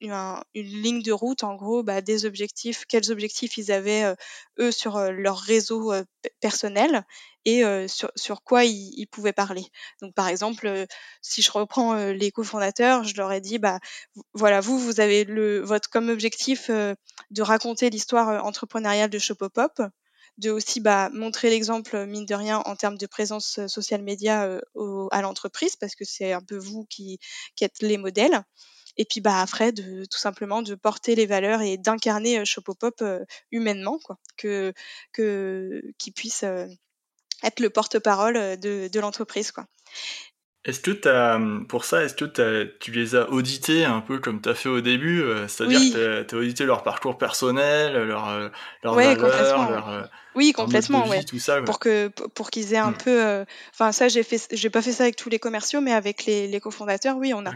une, 0.00 0.42
ligne 0.54 1.02
de 1.02 1.12
route, 1.12 1.44
en 1.44 1.54
gros, 1.54 1.82
bah, 1.82 2.00
des 2.00 2.24
objectifs, 2.24 2.84
quels 2.86 3.10
objectifs 3.10 3.56
ils 3.56 3.72
avaient 3.72 4.04
euh, 4.04 4.14
eux 4.58 4.72
sur 4.72 4.96
euh, 4.96 5.10
leur 5.10 5.38
réseau 5.38 5.92
euh, 5.92 6.04
personnel 6.40 7.04
et 7.44 7.64
sur, 7.88 8.44
quoi 8.44 8.64
ils, 8.64 9.08
pouvaient 9.10 9.32
parler. 9.32 9.64
Donc, 10.00 10.14
par 10.14 10.28
exemple, 10.28 10.86
si 11.22 11.42
je 11.42 11.50
reprends 11.50 11.96
les 12.12 12.30
cofondateurs, 12.30 13.02
je 13.02 13.16
leur 13.16 13.32
ai 13.32 13.40
dit, 13.40 13.58
bah, 13.58 13.80
voilà, 14.32 14.60
vous, 14.60 14.78
vous 14.78 15.00
avez 15.00 15.24
le, 15.24 15.58
votre 15.58 15.90
comme 15.90 16.08
objectif 16.08 16.70
de 16.70 17.42
raconter 17.42 17.90
l'histoire 17.90 18.44
entrepreneuriale 18.44 19.10
de 19.10 19.18
Shopopop 19.18 19.82
de 20.42 20.50
aussi 20.50 20.80
bah, 20.80 21.08
montrer 21.12 21.48
l'exemple, 21.48 22.04
mine 22.06 22.26
de 22.26 22.34
rien, 22.34 22.58
en 22.66 22.76
termes 22.76 22.98
de 22.98 23.06
présence 23.06 23.58
euh, 23.58 23.68
social 23.68 24.02
média 24.02 24.44
euh, 24.44 25.08
à 25.10 25.22
l'entreprise, 25.22 25.76
parce 25.76 25.94
que 25.94 26.04
c'est 26.04 26.32
un 26.32 26.42
peu 26.42 26.56
vous 26.56 26.84
qui, 26.90 27.18
qui, 27.56 27.64
êtes 27.64 27.80
les 27.80 27.96
modèles. 27.96 28.42
Et 28.96 29.04
puis 29.04 29.20
bah, 29.20 29.40
après, 29.40 29.72
de, 29.72 30.04
tout 30.04 30.18
simplement, 30.18 30.60
de 30.60 30.74
porter 30.74 31.14
les 31.14 31.26
valeurs 31.26 31.62
et 31.62 31.78
d'incarner 31.78 32.40
euh, 32.40 32.44
Shopopop 32.44 33.00
euh, 33.02 33.20
humainement, 33.52 33.98
quoi, 34.04 34.18
que, 34.36 34.74
que, 35.12 35.80
qui 35.98 36.10
puisse 36.10 36.42
être 36.42 37.60
le 37.60 37.70
porte-parole 37.70 38.58
de, 38.58 38.88
de 38.88 39.00
l'entreprise. 39.00 39.52
Quoi. 39.52 39.66
Est-ce 40.64 40.80
que 40.80 41.08
as, 41.08 41.40
pour 41.68 41.84
ça, 41.84 42.04
est-ce 42.04 42.14
que 42.14 42.68
tu 42.80 42.90
les 42.90 43.14
as 43.14 43.30
audités 43.30 43.84
un 43.84 44.00
peu 44.00 44.18
comme 44.18 44.42
tu 44.42 44.48
as 44.48 44.54
fait 44.54 44.68
au 44.68 44.80
début 44.80 45.24
C'est-à-dire 45.48 45.80
que 45.80 46.22
tu 46.22 46.34
as, 46.34 46.38
audité 46.38 46.64
leur 46.64 46.82
parcours 46.82 47.18
personnel, 47.18 47.94
leur, 47.94 48.50
leur 48.84 48.94
leur, 48.94 50.08
oui, 50.34 50.52
complètement, 50.52 51.08
ouais. 51.08 51.24
Pour 51.64 51.78
que 51.78 52.08
pour 52.08 52.50
qu'ils 52.50 52.72
aient 52.74 52.78
un 52.78 52.92
mmh. 52.92 52.98
peu, 52.98 53.24
euh, 53.24 53.44
enfin 53.72 53.92
ça 53.92 54.08
j'ai 54.08 54.22
fait, 54.22 54.40
j'ai 54.50 54.70
pas 54.70 54.82
fait 54.82 54.92
ça 54.92 55.04
avec 55.04 55.16
tous 55.16 55.28
les 55.28 55.38
commerciaux, 55.38 55.80
mais 55.80 55.92
avec 55.92 56.24
les, 56.24 56.46
les 56.48 56.60
cofondateurs, 56.60 57.16
oui, 57.16 57.32
on 57.34 57.44
a. 57.46 57.52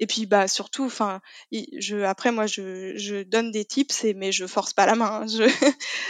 Et 0.00 0.06
puis 0.06 0.26
bah 0.26 0.48
surtout, 0.48 0.84
enfin, 0.84 1.20
je 1.52 2.02
après 2.02 2.32
moi 2.32 2.46
je, 2.46 2.94
je 2.96 3.22
donne 3.22 3.50
des 3.50 3.64
tips, 3.64 4.04
et, 4.04 4.14
mais 4.14 4.32
je 4.32 4.46
force 4.46 4.72
pas 4.72 4.86
la 4.86 4.94
main. 4.94 5.22
Hein, 5.22 5.26
je, 5.26 5.44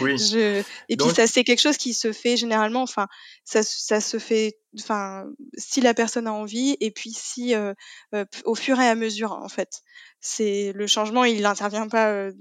oui. 0.00 0.18
je 0.32 0.62
et 0.88 0.96
puis 0.96 1.10
ça 1.14 1.26
c'est 1.26 1.44
quelque 1.44 1.60
chose 1.60 1.76
qui 1.76 1.92
se 1.94 2.12
fait 2.12 2.36
généralement, 2.36 2.82
enfin 2.82 3.08
ça 3.44 3.62
ça 3.62 4.00
se 4.00 4.18
fait, 4.18 4.58
enfin 4.78 5.26
si 5.56 5.80
la 5.80 5.94
personne 5.94 6.26
a 6.26 6.32
envie, 6.32 6.76
et 6.80 6.90
puis 6.90 7.12
si 7.12 7.54
euh, 7.54 7.74
euh, 8.14 8.24
au 8.44 8.54
fur 8.54 8.80
et 8.80 8.88
à 8.88 8.94
mesure 8.94 9.32
en 9.32 9.48
fait 9.48 9.82
c'est 10.20 10.72
le 10.72 10.86
changement, 10.86 11.24
il 11.24 11.42
n'intervient 11.42 11.88
pas 11.88 12.10
euh, 12.10 12.32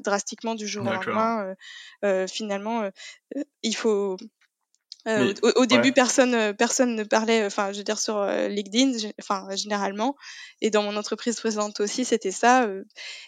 drastiquement 0.00 0.54
du 0.54 0.66
jour 0.66 0.86
au 0.86 0.90
lendemain. 0.92 1.44
Euh, 1.44 1.54
euh, 2.04 2.26
finalement, 2.26 2.88
il 3.62 3.76
faut 3.76 4.16
Euh, 5.06 5.34
au, 5.56 5.66
début, 5.66 5.92
personne, 5.92 6.34
euh, 6.34 6.52
personne 6.52 6.94
ne 6.94 7.04
parlait, 7.04 7.44
enfin, 7.44 7.72
je 7.72 7.78
veux 7.78 7.84
dire, 7.84 7.98
sur 7.98 8.16
euh, 8.16 8.48
LinkedIn, 8.48 9.10
enfin, 9.20 9.46
généralement. 9.54 10.16
Et 10.62 10.70
dans 10.70 10.82
mon 10.82 10.96
entreprise 10.96 11.38
présente 11.38 11.80
aussi, 11.80 12.04
c'était 12.04 12.30
ça. 12.30 12.66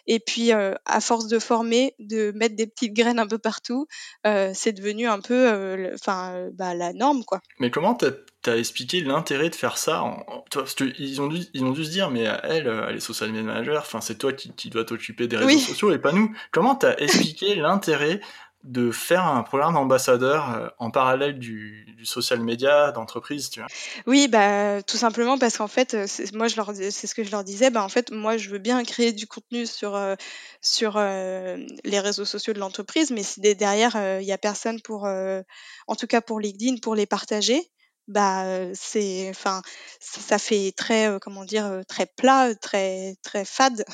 et 0.06 0.20
puis, 0.20 0.52
à 0.52 1.00
force 1.00 1.26
de 1.26 1.38
former, 1.38 1.94
de 1.98 2.32
mettre 2.34 2.56
des 2.56 2.66
petites 2.66 2.94
graines 2.94 3.18
un 3.18 3.26
peu 3.26 3.38
partout, 3.38 3.86
c'est 4.24 4.72
devenu 4.72 5.06
un 5.06 5.20
peu, 5.20 5.92
enfin, 5.94 6.48
bah, 6.54 6.74
la 6.74 6.92
norme, 6.92 7.24
quoi. 7.24 7.40
Mais 7.58 7.70
comment 7.70 7.94
t'as 7.94 8.10
as 8.46 8.56
expliqué 8.56 9.00
l'intérêt 9.00 9.50
de 9.50 9.56
faire 9.56 9.76
ça 9.76 10.04
parce 10.52 10.76
qu'ils 10.76 11.20
ont 11.20 11.26
dû, 11.26 11.40
ils 11.52 11.64
ont 11.64 11.72
dû 11.72 11.84
se 11.84 11.90
dire, 11.90 12.10
mais 12.10 12.20
elle, 12.44 12.68
elle 12.88 12.96
est 12.96 13.00
social 13.00 13.30
media 13.30 13.42
manager, 13.42 13.82
enfin, 13.82 14.00
c'est 14.00 14.18
toi 14.18 14.32
qui, 14.32 14.52
qui 14.52 14.70
dois 14.70 14.84
t'occuper 14.84 15.26
des 15.26 15.36
réseaux 15.36 15.58
sociaux 15.58 15.92
et 15.92 15.98
pas 15.98 16.12
nous. 16.12 16.32
Comment 16.52 16.76
t'as 16.76 16.94
expliqué 16.96 17.56
l'intérêt 17.56 18.20
de 18.66 18.90
faire 18.90 19.24
un 19.24 19.44
programme 19.44 19.74
d'ambassadeur 19.74 20.50
euh, 20.50 20.68
en 20.78 20.90
parallèle 20.90 21.38
du, 21.38 21.84
social 22.02 22.40
media 22.40 22.92
d'entreprise, 22.92 23.48
tu 23.48 23.60
vois 23.60 23.68
Oui, 24.06 24.28
bah 24.28 24.82
tout 24.82 24.96
simplement 24.96 25.38
parce 25.38 25.56
qu'en 25.56 25.68
fait, 25.68 25.94
euh, 25.94 26.06
moi 26.34 26.46
je 26.46 26.56
leur 26.56 26.72
c'est 26.74 27.06
ce 27.06 27.14
que 27.14 27.24
je 27.24 27.30
leur 27.30 27.42
disais, 27.42 27.70
bah 27.70 27.82
en 27.82 27.88
fait 27.88 28.10
moi 28.10 28.36
je 28.36 28.50
veux 28.50 28.58
bien 28.58 28.82
créer 28.84 29.12
du 29.12 29.26
contenu 29.26 29.66
sur 29.66 29.96
euh, 29.96 30.14
sur 30.60 30.98
les 30.98 32.00
réseaux 32.00 32.24
sociaux 32.24 32.52
de 32.52 32.58
l'entreprise, 32.58 33.10
mais 33.10 33.22
si 33.22 33.40
derrière 33.40 34.20
il 34.20 34.26
y 34.26 34.32
a 34.32 34.38
personne 34.38 34.80
pour, 34.82 35.04
en 35.04 35.94
tout 35.96 36.06
cas 36.06 36.20
pour 36.20 36.40
LinkedIn, 36.40 36.76
pour 36.82 36.94
les 36.94 37.06
partager, 37.06 37.70
bah 38.08 38.44
c'est 38.74 39.28
enfin 39.30 39.62
ça 40.00 40.38
fait 40.38 40.72
très 40.76 41.18
comment 41.20 41.44
dire 41.44 41.82
très 41.88 42.06
plat 42.06 42.54
très 42.54 43.16
très 43.22 43.44
fade 43.44 43.84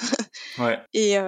ouais. 0.59 0.79
et 0.95 1.19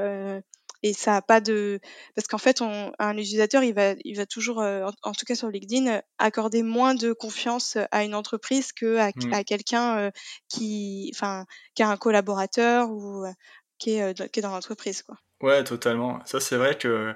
et 0.84 0.92
ça 0.92 1.16
a 1.16 1.22
pas 1.22 1.40
de 1.40 1.80
parce 2.14 2.28
qu'en 2.28 2.38
fait 2.38 2.60
on, 2.60 2.92
un 2.98 3.16
utilisateur 3.16 3.64
il 3.64 3.74
va 3.74 3.94
il 4.04 4.16
va 4.16 4.26
toujours 4.26 4.60
euh, 4.60 4.86
en, 5.02 5.12
tout 5.12 5.24
cas 5.26 5.34
sur 5.34 5.48
LinkedIn 5.48 6.02
accorder 6.18 6.62
moins 6.62 6.94
de 6.94 7.12
confiance 7.14 7.78
à 7.90 8.04
une 8.04 8.14
entreprise 8.14 8.72
que 8.72 8.98
à, 8.98 9.08
mmh. 9.08 9.44
quelqu'un 9.44 9.98
euh, 9.98 10.10
qui 10.48 11.10
enfin 11.14 11.46
qui 11.74 11.82
a 11.82 11.88
un 11.88 11.96
collaborateur 11.96 12.90
ou 12.90 13.24
euh, 13.24 13.32
qui 13.78 13.92
est 13.92 14.30
qui 14.30 14.40
est 14.40 14.42
dans 14.42 14.50
l'entreprise 14.50 15.02
quoi. 15.02 15.16
Ouais, 15.40 15.64
totalement. 15.64 16.20
Ça 16.26 16.38
c'est 16.38 16.56
vrai 16.56 16.76
que 16.76 17.14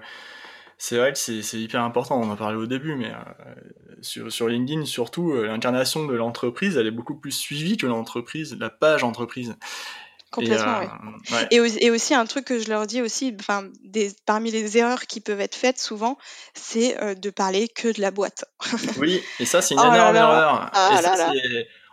c'est 0.79 0.97
vrai 0.97 1.13
que 1.13 1.19
c'est 1.19 1.61
hyper 1.61 1.83
important, 1.83 2.21
on 2.21 2.31
en 2.31 2.37
parlait 2.37 2.57
au 2.57 2.67
début, 2.67 2.95
mais 2.95 3.11
sur, 4.01 4.31
sur 4.31 4.47
LinkedIn, 4.47 4.85
surtout, 4.85 5.35
l'incarnation 5.35 6.07
de 6.07 6.15
l'entreprise, 6.15 6.77
elle 6.77 6.87
est 6.87 6.93
beaucoup 6.93 7.17
plus 7.17 7.33
suivie 7.33 7.77
que 7.77 7.87
l'entreprise, 7.87 8.57
la 8.61 8.71
page 8.71 9.03
entreprise. 9.03 9.57
Complètement, 10.31 10.83
et, 11.51 11.59
euh, 11.59 11.69
et, 11.81 11.91
aussi 11.91 12.15
un 12.15 12.27
truc 12.27 12.45
que 12.45 12.59
je 12.59 12.69
leur 12.69 12.87
dis 12.87 13.01
aussi, 13.01 13.35
enfin, 13.41 13.65
des, 13.83 14.13
parmi 14.27 14.51
les 14.51 14.77
erreurs 14.77 15.07
qui 15.07 15.21
peuvent 15.21 15.41
être 15.41 15.55
faites 15.55 15.79
souvent, 15.79 16.19
c'est 16.53 17.03
euh, 17.03 17.15
de 17.15 17.31
parler 17.31 17.67
que 17.69 17.89
de 17.89 18.01
la 18.03 18.11
boîte. 18.11 18.45
oui, 18.99 19.23
et 19.41 19.47
ça 19.47 19.63
c'est 19.63 19.75
une 19.75 19.81
oh 19.81 19.87
énorme 19.87 20.17
erreur. 20.17 20.71
Ah 20.75 20.91
et 20.93 21.03
ça, 21.03 21.33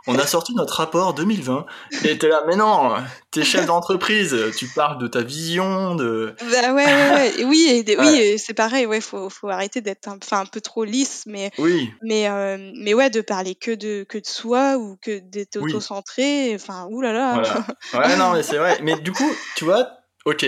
on 0.07 0.17
a 0.17 0.27
sorti 0.27 0.53
notre 0.53 0.75
rapport 0.75 1.13
2020 1.13 1.65
et 2.03 2.17
t'es 2.17 2.27
là, 2.27 2.43
mais 2.47 2.55
non, 2.55 2.95
t'es 3.31 3.43
chef 3.43 3.65
d'entreprise, 3.65 4.35
tu 4.57 4.67
parles 4.67 4.99
de 4.99 5.07
ta 5.07 5.21
vision, 5.21 5.95
de. 5.95 6.35
Bah 6.39 6.73
ouais, 6.73 6.85
ouais, 6.85 7.11
ouais. 7.11 7.43
Oui, 7.45 7.83
et 7.87 7.97
oui, 7.99 8.37
c'est 8.37 8.53
pareil, 8.53 8.85
ouais, 8.85 9.01
faut, 9.01 9.29
faut 9.29 9.49
arrêter 9.49 9.81
d'être 9.81 10.07
un, 10.07 10.17
un 10.31 10.45
peu 10.45 10.61
trop 10.61 10.83
lisse, 10.83 11.23
mais, 11.25 11.51
oui. 11.57 11.91
mais, 12.01 12.29
euh, 12.29 12.71
mais 12.75 12.93
ouais, 12.93 13.09
de 13.09 13.21
parler 13.21 13.55
que 13.55 13.71
de, 13.71 14.03
que 14.07 14.17
de 14.17 14.25
soi 14.25 14.77
ou 14.77 14.97
que 15.01 15.19
d'être 15.19 15.57
auto-centré, 15.57 16.53
enfin, 16.55 16.87
oulala. 16.89 17.43
Ouais, 17.93 18.15
non, 18.17 18.33
mais 18.33 18.43
c'est 18.43 18.57
vrai. 18.57 18.77
Mais 18.81 18.95
du 18.99 19.11
coup, 19.11 19.31
tu 19.55 19.65
vois, 19.65 19.87
ok, 20.25 20.45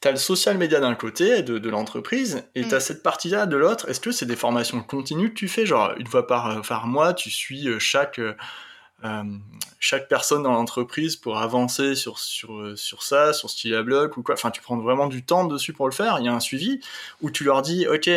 t'as 0.00 0.10
le 0.10 0.16
social 0.16 0.56
media 0.58 0.80
d'un 0.80 0.94
côté 0.94 1.42
de, 1.42 1.58
de 1.58 1.70
l'entreprise 1.70 2.44
et 2.54 2.62
tu 2.62 2.68
t'as 2.68 2.78
mm. 2.78 2.80
cette 2.80 3.02
partie-là 3.02 3.46
de 3.46 3.56
l'autre. 3.56 3.88
Est-ce 3.88 4.00
que 4.00 4.10
c'est 4.10 4.26
des 4.26 4.36
formations 4.36 4.82
continues 4.82 5.30
que 5.30 5.38
tu 5.38 5.48
fais, 5.48 5.66
genre 5.66 5.92
une 5.98 6.06
fois 6.06 6.26
par, 6.26 6.62
par 6.62 6.86
mois, 6.86 7.14
tu 7.14 7.30
suis 7.30 7.68
euh, 7.68 7.78
chaque 7.78 8.18
euh, 8.18 8.34
chaque 9.80 10.08
personne 10.08 10.42
dans 10.42 10.52
l'entreprise 10.52 11.16
pour 11.16 11.38
avancer 11.38 11.94
sur, 11.94 12.18
sur, 12.18 12.76
sur 12.76 13.02
ça, 13.02 13.32
sur 13.32 13.48
Stylia 13.48 13.82
Block 13.82 14.16
ou 14.16 14.22
quoi. 14.22 14.34
Enfin, 14.34 14.50
tu 14.50 14.60
prends 14.60 14.76
vraiment 14.76 15.06
du 15.06 15.24
temps 15.24 15.44
dessus 15.44 15.72
pour 15.72 15.86
le 15.86 15.94
faire. 15.94 16.18
Il 16.18 16.26
y 16.26 16.28
a 16.28 16.34
un 16.34 16.40
suivi 16.40 16.80
où 17.22 17.30
tu 17.30 17.44
leur 17.44 17.62
dis, 17.62 17.86
OK, 17.86 18.10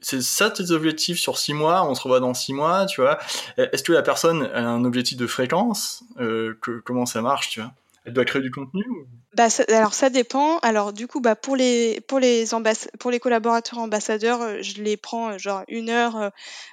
c'est 0.00 0.22
ça 0.22 0.50
tes 0.50 0.70
objectifs 0.70 1.18
sur 1.18 1.38
six 1.38 1.54
mois, 1.54 1.84
on 1.84 1.94
se 1.94 2.02
revoit 2.02 2.20
dans 2.20 2.34
six 2.34 2.52
mois, 2.52 2.86
tu 2.86 3.00
vois. 3.00 3.18
Est-ce 3.56 3.82
que 3.82 3.92
la 3.92 4.02
personne 4.02 4.48
a 4.54 4.66
un 4.66 4.84
objectif 4.84 5.18
de 5.18 5.26
fréquence 5.26 6.02
euh, 6.18 6.58
Comment 6.84 7.06
ça 7.06 7.20
marche, 7.20 7.50
tu 7.50 7.60
vois? 7.60 7.72
Elle 8.04 8.12
doit 8.14 8.24
créer 8.24 8.42
du 8.42 8.50
contenu 8.50 8.84
bah, 9.32 9.46
alors 9.68 9.94
ça 9.94 10.10
dépend. 10.10 10.58
Alors 10.58 10.92
du 10.92 11.06
coup, 11.06 11.20
bah, 11.20 11.36
pour 11.36 11.54
les 11.54 12.00
pour 12.08 12.18
les 12.18 12.46
pour 12.98 13.10
les 13.12 13.20
collaborateurs 13.20 13.78
ambassadeurs, 13.78 14.42
euh, 14.42 14.58
je 14.60 14.82
les 14.82 14.96
prends, 14.96 15.30
euh, 15.30 15.38
genre 15.38 15.62
une 15.68 15.88
heure, 15.88 16.32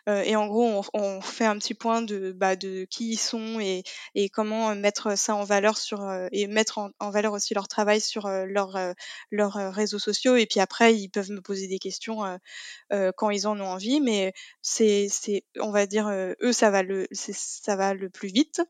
euh, 0.10 0.24
et 0.24 0.36
en 0.36 0.48
gros, 0.48 0.66
on 0.66 0.82
on 1.00 1.22
fait 1.22 1.46
un 1.46 1.58
petit 1.60 1.76
point 1.76 2.02
de, 2.02 2.32
bah, 2.32 2.56
de 2.56 2.86
qui 2.90 3.12
ils 3.12 3.18
sont 3.18 3.60
et 3.60 3.84
et 4.16 4.30
comment, 4.30 4.74
mettre 4.76 5.16
ça 5.16 5.36
en 5.36 5.44
valeur 5.44 5.78
sur, 5.78 6.02
et 6.32 6.48
mettre 6.48 6.80
en 7.00 7.10
valeur 7.12 7.34
aussi 7.34 7.54
leur 7.54 7.68
travail 7.68 8.02
sur, 8.02 8.28
leurs, 8.28 8.78
leurs, 9.32 9.74
réseaux 9.74 10.00
sociaux 10.00 10.36
et 10.36 10.48
puis 10.48 10.60
après 10.60 10.96
ils 10.96 11.10
peuvent 11.10 11.32
me 11.32 11.42
poser 11.42 11.68
des 11.68 11.80
questions, 11.80 12.20
quand 13.18 13.30
ils 13.30 13.48
en 13.48 13.60
ont 13.60 13.66
envie 13.66 14.02
mais 14.02 14.34
c'est 14.62 15.10
on 15.60 15.72
va 15.72 15.86
dire, 15.86 16.10
eux 16.10 16.54
ça 16.54 16.72
va 16.72 16.84
le 16.84 17.08
ça 17.12 17.76
va 17.76 17.94
le 17.94 18.10
plus 18.10 18.30
vite. 18.30 18.62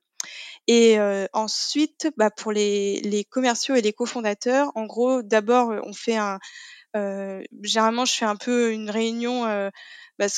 Et 0.68 0.98
ensuite, 1.34 2.10
bah, 2.18 2.30
pour 2.31 2.52
les 2.52 2.99
les 3.02 3.23
commerciaux 3.23 3.76
et 3.76 3.81
les 3.81 3.94
cofondateurs, 3.94 4.72
en 4.76 4.85
gros, 4.85 5.22
d'abord, 5.23 5.69
on 5.84 5.94
fait 5.94 6.18
un, 6.18 6.39
généralement, 7.61 8.06
je 8.06 8.14
fais 8.14 8.26
un 8.26 8.36
peu 8.36 8.72
une 8.72 8.90
réunion, 8.90 9.45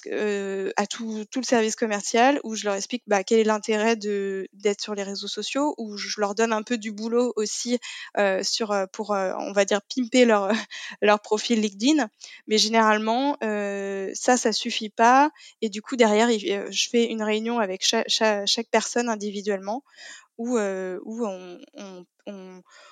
que 0.04 0.10
euh, 0.12 0.72
à 0.76 0.86
tout, 0.86 1.26
le 1.36 1.44
service 1.44 1.76
commercial 1.76 2.40
où 2.44 2.56
je 2.56 2.66
leur 2.66 2.76
explique 2.76 3.04
bah, 3.08 3.24
quel 3.24 3.40
est 3.40 3.44
l'intérêt 3.44 3.96
d'être 3.96 4.82
sur 4.82 4.94
les 4.96 5.04
réseaux 5.04 5.28
sociaux, 5.28 5.74
où 5.78 5.98
je 5.98 6.20
leur 6.20 6.36
donne 6.36 6.54
un 6.54 6.64
peu 6.64 6.78
du 6.78 6.92
boulot 6.92 7.34
aussi 7.36 7.80
euh, 8.18 8.42
euh, 8.62 8.88
pour 8.92 9.12
on 9.12 9.52
va 9.54 9.66
dire 9.66 9.82
pimper 9.82 10.26
leur 10.26 10.52
profil 11.24 11.62
LinkedIn. 11.62 12.10
Mais 12.48 12.58
généralement 12.58 13.38
ça 13.42 14.38
ça 14.38 14.52
suffit 14.52 14.90
pas 14.90 15.32
et 15.62 15.70
du 15.70 15.82
coup 15.82 15.96
derrière 15.96 16.30
je 16.30 16.90
fais 16.90 17.06
une 17.06 17.24
réunion 17.24 17.60
avec 17.60 17.84
chaque, 17.86 18.68
personne 18.72 19.10
individuellement 19.10 19.84
où, 20.38 20.58
où 20.58 21.26
on, 21.26 21.60
on, 21.74 22.06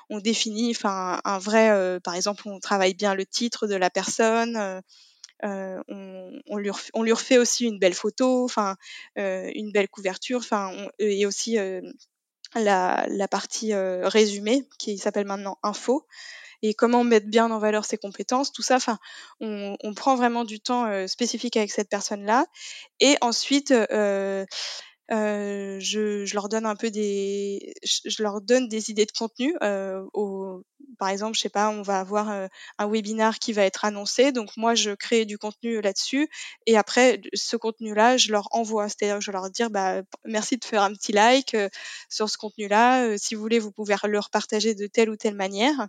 on, 0.09 0.19
définit 0.19 0.72
enfin 0.76 1.22
un 1.26 1.38
vrai 1.38 1.99
par 2.01 2.15
exemple 2.15 2.43
on 2.47 2.59
travaille 2.59 2.93
bien 2.93 3.14
le 3.14 3.26
titre 3.26 3.68
de 3.68 3.76
la 3.76 3.89
personne 3.89 4.81
euh, 5.43 5.81
on, 5.88 6.31
on, 6.47 6.57
lui 7.03 7.11
refait, 7.11 7.38
aussi 7.38 7.65
une 7.65 7.77
belle 7.77 7.93
photo, 7.93 8.43
enfin 8.43 8.76
euh, 9.19 9.51
une 9.53 9.72
belle 9.72 9.88
couverture, 9.88 10.39
enfin 10.39 10.72
et 10.97 11.26
aussi 11.26 11.59
euh, 11.59 11.81
la, 12.55 13.27
partie 13.30 13.73
résumé 13.73 14.68
qui 14.80 14.97
s'appelle 14.97 15.27
maintenant 15.27 15.59
info 15.64 16.07
et 16.64 16.73
comment 16.73 17.03
mettre 17.03 17.27
bien 17.27 17.51
en 17.51 17.59
valeur 17.59 17.85
ses 17.85 17.99
compétences, 17.99 18.51
tout 18.51 18.64
ça. 18.64 18.77
Enfin, 18.77 18.97
on, 19.39 19.93
prend 19.95 20.15
vraiment 20.15 20.43
du 20.43 20.59
temps 20.59 21.07
spécifique 21.07 21.55
avec 21.55 21.72
cette 21.72 21.89
personne-là. 21.89 22.47
Et 22.99 23.15
ensuite, 23.22 23.69
euh, 23.69 24.43
je, 25.09 26.25
je, 26.25 26.34
leur 26.34 26.49
donne 26.49 26.65
un 26.65 26.75
peu 26.75 26.91
des, 26.91 27.73
je, 27.84 28.21
leur 28.23 28.41
donne 28.41 28.67
des 28.67 28.89
idées 28.91 29.05
de 29.05 29.11
contenu. 29.11 29.55
Euh, 29.63 30.03
au, 30.13 30.63
par 30.99 31.09
exemple, 31.09 31.35
je 31.35 31.41
sais 31.41 31.49
pas, 31.49 31.69
on 31.69 31.81
va 31.81 31.99
avoir 31.99 32.29
un 32.29 32.88
webinar 32.88 33.39
qui 33.39 33.53
va 33.53 33.63
être 33.63 33.85
annoncé, 33.85 34.31
donc 34.31 34.55
moi 34.57 34.75
je 34.75 34.91
crée 34.91 35.25
du 35.25 35.38
contenu 35.38 35.81
là-dessus, 35.81 36.29
et 36.65 36.77
après 36.77 37.21
ce 37.34 37.55
contenu-là, 37.57 38.17
je 38.17 38.31
leur 38.31 38.47
envoie, 38.51 38.89
c'est-à-dire 38.89 39.21
je 39.21 39.31
leur 39.31 39.49
dire, 39.49 39.69
bah 39.69 40.01
merci 40.25 40.57
de 40.57 40.65
faire 40.65 40.84
un 40.84 40.93
petit 40.93 41.11
like 41.11 41.55
sur 42.09 42.29
ce 42.29 42.38
contenu-là. 42.38 43.17
Si 43.17 43.35
vous 43.35 43.41
voulez, 43.41 43.59
vous 43.59 43.71
pouvez 43.71 43.95
le 44.03 44.19
repartager 44.19 44.75
de 44.75 44.88
telle 44.88 45.09
ou 45.09 45.15
telle 45.17 45.35
manière. 45.35 45.88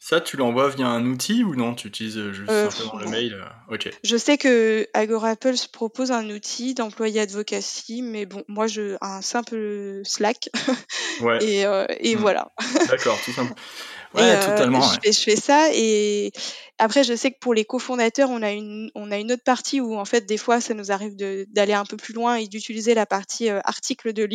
Ça, 0.00 0.20
tu 0.20 0.36
l'envoies 0.36 0.68
via 0.70 0.86
un 0.86 1.04
outil 1.06 1.42
ou 1.42 1.54
non? 1.56 1.74
Tu 1.74 1.88
utilises 1.88 2.16
euh, 2.16 2.32
juste 2.32 2.50
euh, 2.50 2.70
simplement 2.70 2.98
le 3.02 3.08
mail 3.08 3.34
euh, 3.34 3.74
Ok. 3.74 3.90
Je 4.04 4.16
sais 4.16 4.38
que 4.38 4.86
Agora 4.94 5.30
Apple 5.30 5.54
propose 5.72 6.12
un 6.12 6.28
outil 6.30 6.74
d'employé 6.74 7.20
advocacy, 7.20 8.02
mais 8.02 8.24
bon, 8.24 8.44
moi, 8.46 8.66
je 8.68 8.96
un 9.00 9.22
simple 9.22 10.00
Slack. 10.04 10.50
Ouais. 11.20 11.42
et, 11.42 11.62
et 11.98 12.14
hmm. 12.14 12.20
voilà. 12.20 12.52
D'accord, 12.88 13.18
tout 13.24 13.32
simplement. 13.32 13.56
Ouais, 14.14 14.40
totalement. 14.40 14.80
Je, 14.80 15.00
fais, 15.02 15.12
je, 15.12 15.20
fais, 15.20 15.36
ça 15.36 15.68
et 15.74 16.32
après, 16.78 17.04
je 17.04 17.14
sais 17.14 17.30
que 17.30 17.38
pour 17.40 17.52
les 17.52 17.66
cofondateurs, 17.66 18.30
on 18.30 18.40
a 18.40 18.52
une, 18.52 18.90
on 18.94 19.10
a 19.10 19.18
une 19.18 19.32
autre 19.32 19.42
partie 19.44 19.82
où 19.82 19.96
en 19.98 20.06
fait, 20.06 20.24
des 20.24 20.38
fois, 20.38 20.62
ça 20.62 20.72
nous 20.72 20.90
arrive 20.90 21.14
d'aller 21.16 21.74
un 21.74 21.84
peu 21.84 21.98
plus 21.98 22.14
loin 22.14 22.36
et 22.36 22.46
d'utiliser 22.46 22.94
la 22.94 23.04
partie 23.04 23.50
article 23.50 24.14
de, 24.14 24.26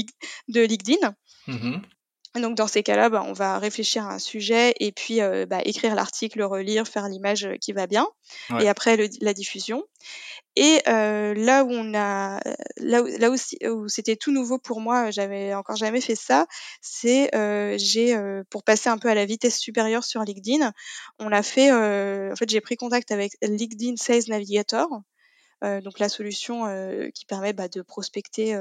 de 0.50 0.62
LinkedIn. 0.62 1.16
Mmh 1.48 1.78
donc 2.42 2.56
dans 2.56 2.68
ces 2.68 2.82
cas-là, 2.82 3.10
bah, 3.10 3.24
on 3.26 3.34
va 3.34 3.60
réfléchir 3.60 4.08
à 4.08 4.14
un 4.14 4.20
sujet 4.20 4.74
et 4.80 4.92
puis 4.92 5.22
euh, 5.22 5.46
bah, 5.46 5.60
écrire 5.66 5.94
l'article, 5.94 6.40
le 6.40 6.48
relire, 6.48 6.88
faire 6.88 7.08
l'image 7.08 7.46
euh, 7.46 7.58
qui 7.58 7.74
va 7.74 7.86
bien, 7.86 8.08
et 8.60 8.68
après 8.68 8.98
le, 8.98 9.08
la 9.22 9.34
diffusion. 9.34 9.84
Et 10.56 10.82
euh, 10.88 11.34
là 11.36 11.64
où 11.64 11.70
on 11.72 11.94
a, 11.94 12.40
là 12.78 13.04
où, 13.04 13.08
là 13.08 13.30
où, 13.30 13.88
c'était 13.88 14.16
tout 14.16 14.32
nouveau 14.32 14.58
pour 14.58 14.82
moi, 14.82 15.12
j'avais 15.12 15.54
encore 15.54 15.76
jamais 15.76 16.02
fait 16.02 16.16
ça, 16.16 16.48
c'est 16.82 17.34
euh, 17.36 17.76
j'ai 17.78 18.16
pour 18.50 18.64
passer 18.64 18.90
un 18.90 18.98
peu 18.98 19.10
à 19.10 19.16
la 19.16 19.26
vitesse 19.26 19.58
supérieure 19.58 20.04
sur 20.04 20.22
LinkedIn, 20.22 20.72
on 21.20 21.30
l'a 21.30 21.44
fait. 21.44 21.72
en 21.72 22.36
fait, 22.36 22.50
j'ai 22.50 22.62
pris 22.62 22.78
contact 22.78 23.12
avec 23.12 23.34
LinkedIn 23.44 23.96
Sales 23.98 24.24
Navigator. 24.28 24.90
donc 25.62 26.00
la 26.00 26.10
solution 26.10 26.66
qui 27.14 27.26
permet 27.26 27.54
bah, 27.54 27.68
de 27.68 27.82
prospecter 27.82 28.56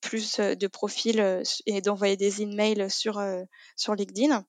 plus 0.00 0.38
de 0.38 0.66
profils 0.66 1.42
et 1.66 1.80
d'envoyer 1.80 2.16
des 2.16 2.42
emails 2.42 2.90
sur, 2.90 3.22
sur 3.76 3.94
LinkedIn. 3.94 4.44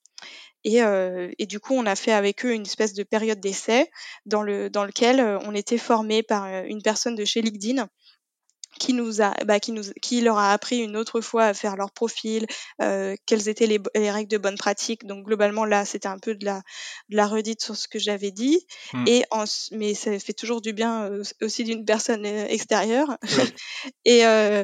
Et, 0.64 0.80
et, 0.80 1.46
du 1.46 1.60
coup, 1.60 1.74
on 1.74 1.86
a 1.86 1.96
fait 1.96 2.12
avec 2.12 2.46
eux 2.46 2.54
une 2.54 2.64
espèce 2.64 2.94
de 2.94 3.04
période 3.04 3.40
d'essai 3.40 3.90
dans, 4.26 4.44
le, 4.44 4.70
dans 4.70 4.84
lequel 4.84 5.22
on 5.46 5.56
était 5.56 5.78
formé 5.78 6.24
par 6.24 6.48
une 6.66 6.82
personne 6.82 7.16
de 7.16 7.26
chez 7.26 7.42
LinkedIn 7.42 7.88
qui 8.78 8.94
nous 8.94 9.22
a, 9.22 9.34
bah, 9.46 9.60
qui 9.60 9.72
nous, 9.72 9.84
qui 10.02 10.22
leur 10.22 10.38
a 10.38 10.52
appris 10.52 10.80
une 10.80 10.96
autre 10.96 11.22
fois 11.22 11.46
à 11.46 11.54
faire 11.54 11.76
leur 11.76 11.92
profil, 11.92 12.46
euh, 12.82 13.16
quelles 13.26 13.50
étaient 13.50 13.66
les, 13.68 13.80
les, 13.96 14.12
règles 14.12 14.30
de 14.30 14.38
bonne 14.38 14.58
pratique. 14.58 15.06
Donc 15.06 15.26
globalement 15.26 15.66
là, 15.66 15.86
c'était 15.86 16.08
un 16.08 16.20
peu 16.20 16.36
de 16.36 16.46
la, 16.46 16.62
de 17.10 17.16
la 17.16 17.28
redite 17.28 17.62
sur 17.62 17.76
ce 17.76 17.88
que 17.88 18.00
j'avais 18.00 18.32
dit. 18.32 18.66
Mmh. 18.94 19.08
Et 19.08 19.26
en, 19.32 19.46
mais 19.72 19.94
ça 19.94 20.18
fait 20.20 20.34
toujours 20.34 20.62
du 20.62 20.74
bien 20.74 21.06
euh, 21.06 21.24
aussi 21.42 21.64
d'une 21.64 21.86
personne 21.86 22.26
extérieure. 22.26 23.18
et 24.06 24.26
euh, 24.26 24.64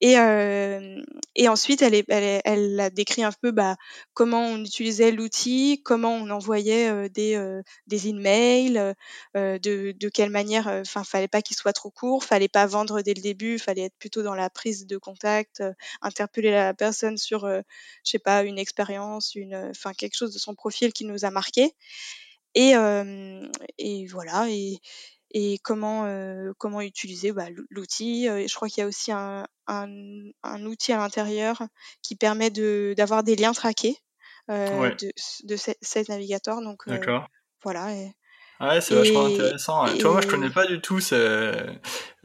et, 0.00 0.18
euh, 0.18 1.02
et 1.34 1.48
ensuite, 1.48 1.82
elle, 1.82 1.94
est, 1.94 2.04
elle, 2.08 2.40
elle, 2.44 2.80
a 2.80 2.88
décrit 2.88 3.22
un 3.22 3.32
peu 3.32 3.50
bah, 3.50 3.76
comment 4.14 4.46
on 4.46 4.58
utilisait 4.64 5.10
l'outil, 5.10 5.82
comment 5.84 6.14
on 6.14 6.30
envoyait 6.30 6.88
euh, 6.88 7.08
des, 7.08 7.36
euh, 7.36 7.62
des 7.86 8.08
emails, 8.08 8.78
euh, 9.36 9.58
de, 9.58 9.92
de 9.92 10.08
quelle 10.08 10.30
manière. 10.30 10.68
Enfin, 10.68 11.04
fallait 11.04 11.28
pas 11.28 11.42
qu'il 11.42 11.56
soit 11.56 11.74
trop 11.74 11.90
court, 11.90 12.24
fallait 12.24 12.48
pas 12.48 12.66
vendre 12.66 13.02
dès 13.02 13.12
le 13.12 13.20
début, 13.20 13.58
fallait 13.58 13.82
être 13.82 13.96
plutôt 13.98 14.22
dans 14.22 14.34
la 14.34 14.48
prise 14.48 14.86
de 14.86 14.96
contact, 14.96 15.62
interpeller 16.00 16.50
la 16.50 16.72
personne 16.72 17.18
sur, 17.18 17.46
je 17.46 17.62
sais 18.02 18.18
pas, 18.18 18.42
une 18.42 18.58
expérience, 18.58 19.34
une, 19.34 19.54
enfin 19.70 19.92
quelque 19.92 20.16
chose 20.16 20.32
de 20.32 20.38
son 20.38 20.54
profil 20.54 20.92
qui 20.94 21.04
nous 21.04 21.26
a 21.26 21.30
marqué. 21.30 21.74
Et, 22.54 22.72
et 23.78 24.06
voilà. 24.06 24.48
Et, 24.48 24.80
et 25.32 25.58
comment 25.58 26.04
euh, 26.06 26.52
comment 26.58 26.80
utiliser 26.80 27.32
bah, 27.32 27.46
l'outil. 27.70 28.26
je 28.26 28.54
crois 28.54 28.68
qu'il 28.68 28.80
y 28.80 28.84
a 28.84 28.88
aussi 28.88 29.12
un, 29.12 29.46
un, 29.66 29.88
un 30.42 30.64
outil 30.64 30.92
à 30.92 30.98
l'intérieur 30.98 31.62
qui 32.02 32.16
permet 32.16 32.50
de 32.50 32.94
d'avoir 32.96 33.22
des 33.22 33.36
liens 33.36 33.52
traqués 33.52 33.96
euh, 34.50 34.94
de, 34.96 35.12
de 35.44 35.56
Sales 35.56 36.04
Navigator. 36.08 36.60
Donc 36.62 36.88
D'accord. 36.88 37.28
voilà. 37.62 37.94
Et, 37.94 38.12
Ouais, 38.60 38.82
c'est 38.82 38.94
vachement 38.94 39.24
intéressant. 39.24 39.86
Tu 39.86 40.02
vois, 40.02 40.12
moi, 40.12 40.20
je 40.20 40.26
connais 40.26 40.50
pas 40.50 40.66
du 40.66 40.82
tout. 40.82 40.98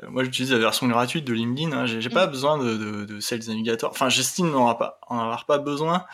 Moi, 0.04 0.24
j'utilise 0.26 0.52
la 0.52 0.58
version 0.60 0.86
gratuite 0.88 1.24
de 1.24 1.32
LinkedIn. 1.32 1.72
Hein. 1.72 1.86
J'ai 1.86 2.10
pas 2.10 2.28
mmh. 2.28 2.32
besoin 2.32 2.58
de, 2.58 2.76
de, 2.76 3.06
de, 3.06 3.20
Sales 3.22 3.48
Navigator. 3.48 3.90
Enfin, 3.90 4.10
j'estime 4.10 4.52
n'en 4.52 4.68
avoir 4.68 4.78
pas, 4.78 5.00
en 5.08 5.18
avoir 5.18 5.46
pas 5.46 5.60
besoin. 5.60 6.06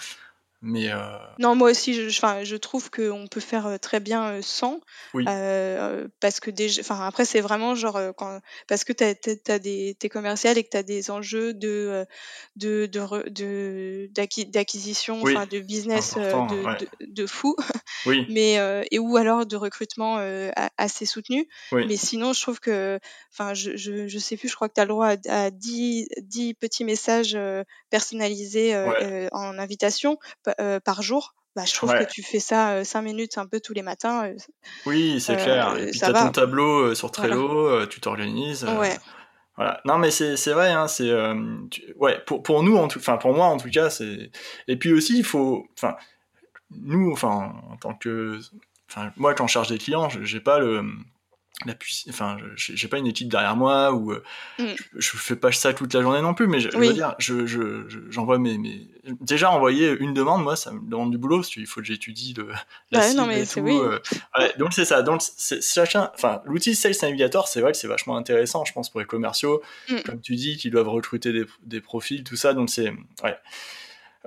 Mais 0.63 0.91
euh... 0.91 1.17
Non, 1.39 1.55
moi 1.55 1.71
aussi, 1.71 1.95
je, 1.95 2.07
enfin, 2.09 2.43
je 2.43 2.55
trouve 2.55 2.91
qu'on 2.91 3.25
peut 3.29 3.39
faire 3.39 3.65
euh, 3.65 3.77
très 3.77 3.99
bien 3.99 4.27
euh, 4.27 4.41
sans. 4.43 4.79
Oui. 5.15 5.25
Euh, 5.27 6.07
parce 6.19 6.39
que 6.39 6.51
déjà, 6.51 6.83
après, 7.03 7.25
c'est 7.25 7.41
vraiment 7.41 7.73
genre, 7.73 7.99
quand, 8.15 8.39
parce 8.67 8.83
que 8.83 8.93
t'es 8.93 10.09
commercial 10.09 10.59
et 10.59 10.63
que 10.63 10.69
tu 10.69 10.77
as 10.77 10.83
des 10.83 11.09
enjeux 11.09 11.55
de, 11.55 12.05
de, 12.57 12.85
de, 12.85 14.09
d'acquisition, 14.51 15.21
oui. 15.23 15.33
de 15.49 15.59
business 15.59 16.13
de, 16.13 16.63
ouais. 16.63 16.77
de, 16.77 17.05
de, 17.07 17.25
fou. 17.25 17.55
Oui. 18.07 18.25
Mais, 18.29 18.55
et 18.89 18.97
ou 18.97 19.15
alors 19.17 19.45
de 19.45 19.55
recrutement 19.55 20.17
assez 20.77 21.05
soutenu. 21.05 21.47
Mais 21.71 21.97
sinon, 21.97 22.33
je 22.33 22.41
trouve 22.41 22.59
que, 22.59 22.99
enfin, 23.31 23.53
je, 23.53 23.75
je, 23.75 24.07
je 24.07 24.17
sais 24.17 24.37
plus, 24.37 24.49
je 24.49 24.55
crois 24.55 24.69
que 24.69 24.73
tu 24.73 24.81
as 24.81 24.85
le 24.85 24.89
droit 24.89 25.09
à, 25.27 25.43
à 25.43 25.51
10, 25.51 26.07
10 26.17 26.55
petits 26.55 26.83
messages 26.83 27.37
personnalisés 27.91 28.75
ouais. 28.75 29.29
en 29.31 29.59
invitation 29.59 30.17
par 30.83 31.01
jour, 31.01 31.33
bah, 31.55 31.63
je 31.65 31.73
trouve 31.73 31.89
ouais. 31.89 32.05
que 32.05 32.09
tu 32.09 32.23
fais 32.23 32.39
ça 32.39 32.71
euh, 32.71 32.83
5 32.85 33.01
minutes 33.01 33.37
un 33.37 33.45
peu 33.45 33.59
tous 33.59 33.73
les 33.73 33.81
matins. 33.81 34.25
Euh, 34.25 34.37
oui, 34.85 35.19
c'est 35.19 35.35
clair. 35.35 35.77
Et 35.77 35.91
puis 35.91 35.99
tu 35.99 36.05
as 36.05 36.13
ton 36.13 36.31
tableau 36.31 36.95
sur 36.95 37.11
Trello, 37.11 37.69
voilà. 37.69 37.87
tu 37.87 37.99
t'organises. 37.99 38.63
Ouais. 38.63 38.97
Voilà. 39.57 39.81
Non, 39.83 39.97
mais 39.97 40.11
c'est 40.11 40.53
vrai, 40.53 40.71
hein, 40.71 40.87
c'est 40.87 41.11
tu... 41.69 41.93
ouais 41.97 42.19
pour 42.25 42.41
pour 42.41 42.63
nous 42.63 42.77
en 42.77 42.87
tout, 42.87 42.99
enfin 42.99 43.17
pour 43.17 43.33
moi 43.33 43.47
en 43.47 43.57
tout 43.57 43.69
cas, 43.69 43.89
c'est 43.89 44.31
et 44.67 44.77
puis 44.77 44.93
aussi 44.93 45.17
il 45.17 45.25
faut, 45.25 45.67
enfin 45.77 45.97
nous, 46.71 47.11
enfin 47.11 47.53
en 47.69 47.75
tant 47.75 47.93
que, 47.93 48.39
enfin 48.89 49.11
moi 49.17 49.33
quand 49.33 49.47
je 49.47 49.53
charge 49.53 49.67
des 49.67 49.77
clients, 49.77 50.07
j'ai 50.09 50.39
pas 50.39 50.59
le 50.59 50.85
la 51.65 51.75
puissance 51.75 52.13
enfin 52.13 52.37
j'ai 52.55 52.87
pas 52.87 52.97
une 52.97 53.07
équipe 53.07 53.29
derrière 53.29 53.55
moi 53.55 53.91
ou 53.91 54.11
euh, 54.11 54.23
mm. 54.59 54.65
je, 54.95 54.99
je, 54.99 55.17
fais 55.17 55.35
pas 55.35 55.51
ça 55.51 55.73
toute 55.73 55.93
la 55.93 56.01
journée 56.01 56.21
non 56.21 56.33
plus 56.33 56.47
mais 56.47 56.59
je, 56.59 56.69
oui. 56.69 56.85
je 56.85 56.87
veux 56.87 56.93
dire 56.93 57.15
je 57.19 58.07
j'envoie 58.09 58.37
je, 58.37 58.41
mes, 58.41 58.57
mes 58.57 58.87
déjà 59.19 59.51
envoyer 59.51 59.91
une 59.99 60.13
demande 60.13 60.43
moi 60.43 60.55
ça 60.55 60.71
me 60.71 60.81
demande 60.89 61.11
du 61.11 61.17
boulot 61.17 61.43
il 61.57 61.67
faut 61.67 61.81
que 61.81 61.85
j'étudie 61.85 62.33
le 62.33 62.49
la 62.91 62.99
ouais, 62.99 63.13
non, 63.13 63.27
mais 63.27 63.43
et 63.43 63.47
tout 63.47 63.59
oui. 63.59 63.77
euh, 63.77 63.99
ouais, 64.39 64.53
donc 64.57 64.73
c'est 64.73 64.85
ça 64.85 65.01
donc 65.03 65.21
chacun 65.61 66.11
enfin 66.15 66.41
l'outil 66.45 66.75
Sales 66.75 66.95
Navigator 67.01 67.47
c'est 67.47 67.61
vrai 67.61 67.71
que 67.71 67.77
c'est 67.77 67.87
vachement 67.87 68.17
intéressant 68.17 68.65
je 68.65 68.73
pense 68.73 68.89
pour 68.89 68.99
les 68.99 69.05
commerciaux 69.05 69.61
mm. 69.89 70.01
comme 70.05 70.21
tu 70.21 70.35
dis 70.35 70.57
qui 70.57 70.69
doivent 70.69 70.89
recruter 70.89 71.31
des, 71.31 71.45
des 71.63 71.81
profils 71.81 72.23
tout 72.23 72.35
ça 72.37 72.53
donc 72.53 72.69
c'est 72.69 72.91
ouais 73.23 73.37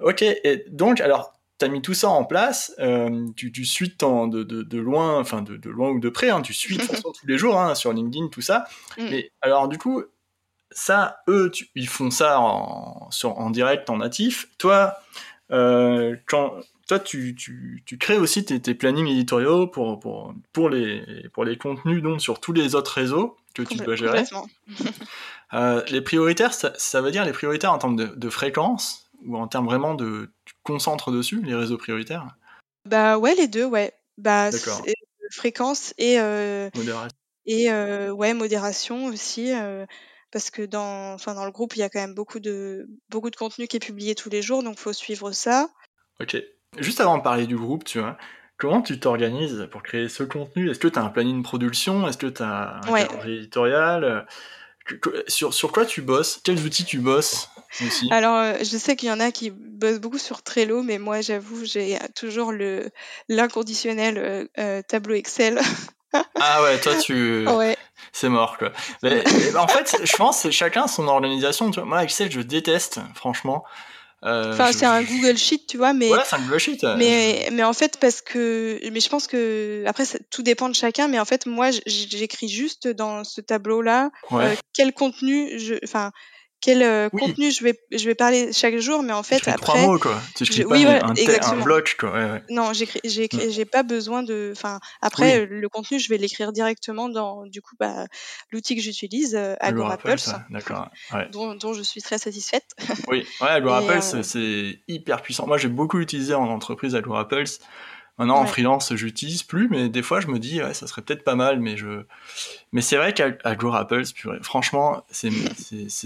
ok 0.02 0.22
et 0.22 0.64
donc 0.70 1.01
alors 1.01 1.34
tu 1.59 1.64
as 1.64 1.68
mis 1.68 1.82
tout 1.82 1.94
ça 1.94 2.09
en 2.09 2.24
place, 2.24 2.74
euh, 2.78 3.26
tu, 3.36 3.52
tu 3.52 3.64
suis 3.64 3.89
de, 3.89 4.43
de, 4.43 4.62
de, 4.62 4.78
loin, 4.78 5.20
enfin 5.20 5.43
de, 5.43 5.56
de, 5.56 5.70
loin 5.70 5.90
ou 5.90 6.01
de 6.01 6.09
près, 6.09 6.31
hein, 6.31 6.43
tu 6.43 6.52
suis 6.52 6.76
de 6.76 6.81
toute 6.81 6.90
façon 6.90 7.12
tous 7.12 7.26
les 7.26 7.39
jours 7.39 7.60
hein, 7.60 7.74
sur 7.74 7.93
LinkedIn, 7.93 8.28
tout 8.28 8.40
ça. 8.40 8.64
Mm. 8.98 9.06
Et 9.12 9.32
alors 9.40 9.68
du 9.68 9.78
coup, 9.78 10.02
ça, 10.70 11.18
eux, 11.28 11.51
tu, 11.51 11.68
ils 11.74 11.89
font 11.89 12.10
ça 12.10 12.40
en, 12.40 13.10
sur, 13.10 13.39
en 13.39 13.51
direct, 13.51 13.89
en 13.89 13.98
natif. 13.98 14.48
Toi, 14.59 14.94
euh, 15.52 16.16
quand, 16.26 16.55
toi 16.89 16.98
tu, 16.98 17.35
tu, 17.36 17.82
tu, 17.86 17.98
crées 17.98 18.18
aussi 18.18 18.44
tes, 18.44 18.60
tes 18.60 18.74
plannings 18.74 19.06
éditoriaux 19.06 19.68
pour, 19.68 20.01
pour, 20.01 20.35
pour, 20.52 20.68
les, 20.68 21.28
pour 21.32 21.44
les 21.44 21.56
contenus 21.56 22.02
donc, 22.02 22.20
sur 22.20 22.40
tous 22.40 22.52
les 22.52 22.74
autres 22.74 22.93
réseaux 22.93 23.36
que 23.55 23.62
tu 23.62 23.76
dois 23.76 23.94
gérer. 23.94 24.24
euh, 25.52 25.82
les 25.90 26.01
prioritaires, 26.01 26.52
ça, 26.52 26.72
ça, 26.76 27.01
veut 27.01 27.12
dire 27.12 27.24
les 27.24 27.32
prioritaires 27.32 27.72
en 27.72 27.78
termes 27.78 27.97
de, 27.97 28.06
de 28.06 28.28
fréquence 28.28 29.10
ou 29.24 29.36
en 29.36 29.47
termes 29.47 29.66
vraiment 29.66 29.94
de 29.94 30.31
concentres 30.65 31.12
dessus 31.12 31.41
les 31.43 31.55
réseaux 31.55 31.78
prioritaires 31.78 32.36
Bah 32.89 33.19
ouais 33.19 33.35
les 33.35 33.47
deux 33.47 33.65
ouais. 33.65 33.93
Bah 34.19 34.51
fréquence 35.31 35.95
et 35.99 36.20
euh, 36.20 36.70
modération. 36.74 37.16
et 37.47 37.70
euh, 37.70 38.11
ouais 38.11 38.35
modération 38.35 39.07
aussi 39.07 39.53
euh, 39.53 39.86
parce 40.31 40.51
que 40.51 40.62
dans 40.62 41.12
enfin 41.15 41.35
dans 41.35 41.45
le 41.45 41.51
groupe 41.51 41.77
il 41.77 41.81
y 41.81 41.82
a 41.82 41.89
quand 41.89 42.01
même 42.01 42.15
beaucoup 42.15 42.41
de 42.41 42.89
beaucoup 43.09 43.31
de 43.31 43.36
contenu 43.36 43.66
qui 43.66 43.77
est 43.77 43.85
publié 43.85 44.15
tous 44.15 44.31
les 44.31 44.43
jours 44.43 44.62
donc 44.62 44.78
faut 44.78 44.93
suivre 44.93 45.32
ça. 45.32 45.69
Ok. 46.20 46.36
Juste 46.78 47.01
avant 47.01 47.19
de 47.19 47.23
parler 47.23 47.47
du 47.47 47.57
groupe 47.57 47.85
tu 47.85 48.01
vois 48.01 48.16
Comment 48.57 48.82
tu 48.82 49.01
t'organises 49.01 49.66
pour 49.73 49.82
créer 49.82 50.09
ce 50.09 50.23
contenu? 50.23 50.70
Est-ce 50.70 50.78
que 50.78 50.86
tu 50.86 50.99
as 50.99 51.03
un 51.03 51.09
planning 51.09 51.39
de 51.39 51.43
production? 51.43 52.07
Est-ce 52.07 52.19
que 52.19 52.28
tu 52.28 52.43
as 52.43 52.81
un 52.85 52.93
ouais. 52.93 53.05
calendrier 53.07 53.39
éditorial? 53.39 54.27
Sur, 55.28 55.55
sur 55.55 55.73
quoi 55.73 55.86
tu 55.86 56.02
bosses? 56.02 56.40
Quels 56.44 56.65
outils 56.65 56.85
tu 56.85 56.98
bosses 56.98 57.48
aussi? 57.85 58.09
Alors, 58.11 58.36
euh, 58.36 58.55
je 58.61 58.77
sais 58.77 58.97
qu'il 58.97 59.09
y 59.09 59.12
en 59.12 59.20
a 59.20 59.31
qui 59.31 59.51
bossent 59.51 60.01
beaucoup 60.01 60.19
sur 60.19 60.43
Trello, 60.43 60.82
mais 60.82 60.98
moi, 60.98 61.20
j'avoue, 61.20 61.65
j'ai 61.65 61.98
toujours 62.15 62.52
le 62.52 62.90
l'inconditionnel 63.28 64.19
euh, 64.19 64.44
euh, 64.59 64.82
tableau 64.86 65.15
Excel. 65.15 65.61
ah 66.40 66.62
ouais, 66.62 66.78
toi, 66.81 66.97
tu. 66.97 67.48
Ouais. 67.48 67.77
C'est 68.12 68.28
mort, 68.28 68.59
quoi. 68.59 68.73
Mais, 69.02 69.24
en 69.56 69.69
fait, 69.69 69.97
je 70.02 70.16
pense 70.16 70.43
que 70.43 70.51
chacun 70.51 70.86
son 70.86 71.09
organisation. 71.09 71.70
Tu 71.70 71.81
vois. 71.81 71.89
Moi, 71.89 72.05
Excel, 72.05 72.31
je 72.31 72.40
déteste, 72.40 73.01
franchement. 73.15 73.65
Euh, 74.24 74.52
enfin, 74.52 74.68
je... 74.72 74.78
c'est 74.78 74.86
un 74.86 75.02
Google 75.02 75.36
Sheet, 75.36 75.66
tu 75.68 75.76
vois, 75.76 75.92
mais. 75.92 76.10
Ouais, 76.10 76.18
c'est 76.24 76.36
un 76.36 76.40
Google 76.40 76.59
Sheet. 76.59 76.78
Mais, 76.96 77.48
mais 77.52 77.62
en 77.62 77.72
fait, 77.72 77.98
parce 78.01 78.22
que. 78.22 78.80
Mais 78.90 79.01
je 79.01 79.09
pense 79.09 79.26
que. 79.26 79.84
Après, 79.86 80.05
ça, 80.05 80.18
tout 80.30 80.42
dépend 80.42 80.68
de 80.68 80.74
chacun, 80.74 81.09
mais 81.09 81.18
en 81.18 81.24
fait, 81.24 81.46
moi, 81.46 81.70
j'écris 81.86 82.48
juste 82.48 82.88
dans 82.88 83.24
ce 83.24 83.40
tableau-là 83.40 84.10
ouais. 84.30 84.44
euh, 84.44 84.55
quel 84.72 84.92
contenu 84.92 85.59
je. 85.59 85.74
Enfin, 85.84 86.10
quel 86.65 86.82
euh, 86.82 87.11
oui. 87.12 87.20
contenu 87.20 87.51
je 87.51 87.62
vais, 87.62 87.78
je 87.93 88.07
vais 88.07 88.15
parler 88.15 88.51
chaque 88.55 88.78
jour, 88.78 89.03
mais 89.03 89.12
en 89.12 89.23
fait, 89.23 89.41
tu 89.41 89.51
après. 89.51 89.61
trois 89.61 89.81
mots, 89.82 89.99
quoi. 89.99 90.19
Tu 90.35 90.45
écris 90.45 90.62
pas 90.65 90.70
oui, 90.70 90.86
un, 90.86 91.12
un, 91.43 91.62
bloc, 91.62 91.97
quoi. 92.01 92.11
Ouais, 92.11 92.24
ouais. 92.24 92.43
Non, 92.49 92.73
j'ai 92.73 93.65
pas 93.66 93.82
besoin 93.82 94.23
de. 94.23 94.51
Enfin, 94.57 94.81
après, 95.03 95.41
oui. 95.41 95.47
le 95.51 95.69
contenu, 95.69 95.99
je 95.99 96.09
vais 96.09 96.16
l'écrire 96.16 96.53
directement 96.53 97.11
dans, 97.11 97.45
du 97.45 97.61
coup, 97.61 97.77
bah, 97.78 98.07
l'outil 98.51 98.77
que 98.77 98.81
j'utilise, 98.81 99.35
euh, 99.35 99.57
Agorapulse, 99.61 100.32
D'accord. 100.49 100.89
Dont, 101.32 101.55
dont, 101.55 101.74
je 101.74 101.82
suis 101.82 102.01
très 102.01 102.16
satisfaite. 102.16 102.70
oui, 103.09 103.27
ouais, 103.43 103.49
Agorapulse, 103.51 104.15
euh... 104.15 104.23
c'est 104.23 104.81
hyper 104.89 105.20
puissant. 105.20 105.47
Moi, 105.47 105.59
j'ai 105.59 105.69
beaucoup 105.69 105.99
utilisé 105.99 106.32
en 106.32 106.49
entreprise 106.49 106.95
Agorapulse. 106.95 107.61
Maintenant, 108.19 108.39
en 108.39 108.47
freelance, 108.47 108.95
j'utilise 108.95 109.43
plus, 109.43 109.69
mais 109.69 109.89
des 109.89 110.03
fois, 110.03 110.20
je 110.20 110.28
me 110.28 110.39
dis, 110.39 110.62
ouais, 110.62 110.73
ça 110.73 110.86
serait 110.86 111.03
peut-être 111.03 111.24
pas 111.24 111.35
mal, 111.35 111.59
mais 111.59 111.77
je. 111.77 112.05
Mais 112.73 112.81
c'est 112.81 112.97
vrai 112.97 113.12
qu'Agorapulse, 113.12 114.15
franchement, 114.43 115.05
c'est 115.11 115.32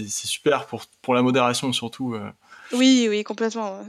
super 0.09 0.65
pour, 0.65 0.85
pour 1.03 1.13
la 1.13 1.21
modération 1.21 1.71
surtout. 1.71 2.15
Euh. 2.15 2.31
Oui, 2.73 3.07
oui, 3.09 3.23
complètement. 3.23 3.79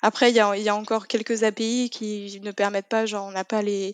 Après, 0.00 0.30
il 0.30 0.36
y 0.36 0.40
a, 0.40 0.56
y 0.56 0.68
a, 0.70 0.74
encore 0.74 1.06
quelques 1.06 1.42
API 1.42 1.90
qui 1.90 2.40
ne 2.42 2.50
permettent 2.50 2.88
pas, 2.88 3.04
genre, 3.04 3.26
on 3.26 3.32
n'a 3.32 3.44
pas 3.44 3.60
les 3.60 3.92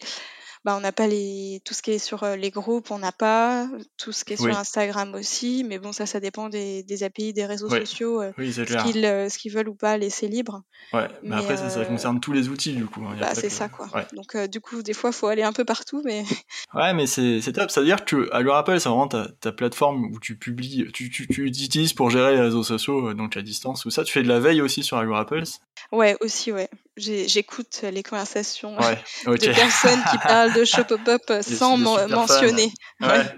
bah, 0.64 0.74
on 0.76 0.80
n'a 0.80 0.92
pas 0.92 1.06
les 1.06 1.60
tout 1.64 1.74
ce 1.74 1.82
qui 1.82 1.92
est 1.92 1.98
sur 1.98 2.24
les 2.24 2.50
groupes, 2.50 2.90
on 2.90 2.98
n'a 2.98 3.12
pas 3.12 3.68
tout 3.96 4.12
ce 4.12 4.24
qui 4.24 4.34
est 4.34 4.36
sur 4.36 4.56
Instagram 4.56 5.14
aussi, 5.14 5.64
mais 5.64 5.78
bon 5.78 5.92
ça 5.92 6.06
ça 6.06 6.20
dépend 6.20 6.48
des, 6.48 6.82
des 6.82 7.02
API 7.02 7.32
des 7.32 7.46
réseaux 7.46 7.68
sociaux, 7.68 8.22
ce 8.38 9.38
qu'ils 9.38 9.52
veulent 9.52 9.68
ou 9.68 9.74
pas 9.74 9.96
laisser 9.96 10.28
libre. 10.28 10.62
Ouais, 10.92 11.08
mais, 11.22 11.36
après 11.36 11.56
ça, 11.56 11.70
ça, 11.70 11.84
concerne 11.84 12.20
tous 12.20 12.32
les 12.32 12.48
outils 12.48 12.74
du 12.74 12.86
coup. 12.86 13.02
Hein, 13.04 13.16
bah, 13.20 13.34
c'est 13.34 13.50
ça 13.50 13.68
quoi. 13.68 13.88
Donc 14.14 14.36
du 14.48 14.60
coup 14.60 14.82
des 14.82 14.94
fois 14.94 15.12
faut 15.12 15.26
aller 15.26 15.42
un 15.42 15.52
peu 15.52 15.64
partout, 15.64 16.02
mais. 16.04 16.24
Ouais, 16.74 16.92
mais 16.92 17.06
c'est 17.06 17.52
top. 17.52 17.70
Ça 17.70 17.80
veut 17.80 17.86
dire 17.86 18.04
que 18.04 18.28
Rappel, 18.48 18.80
c'est 18.80 18.88
vraiment 18.88 19.08
ta, 19.08 19.28
ta, 19.40 19.52
plateforme 19.52 20.04
où 20.12 20.20
tu 20.20 20.36
publies, 20.36 20.90
tu, 20.92 21.10
tu, 21.10 21.26
tu 21.26 21.46
utilises 21.46 21.92
pour 21.92 22.10
gérer 22.10 22.34
les 22.34 22.40
réseaux 22.40 22.62
sociaux, 22.62 23.14
donc 23.14 23.36
à 23.36 23.42
distance 23.42 23.84
ou 23.84 23.90
ça. 23.90 24.04
Tu 24.04 24.12
fais 24.12 24.22
de 24.22 24.28
la 24.28 24.40
veille 24.40 24.60
aussi 24.60 24.82
sur 24.82 24.98
Rappels 24.98 25.44
Ouais, 25.92 26.16
aussi, 26.20 26.52
ouais. 26.52 26.68
J'écoute 26.98 27.80
les 27.82 28.02
conversations 28.02 28.76
de 29.26 29.54
personnes 29.54 30.02
qui 30.10 30.18
parlent 30.18 30.52
de 30.52 30.64
show 30.64 30.84
pop-up 30.84 31.22
sans 31.42 31.76
mentionner. 31.76 32.72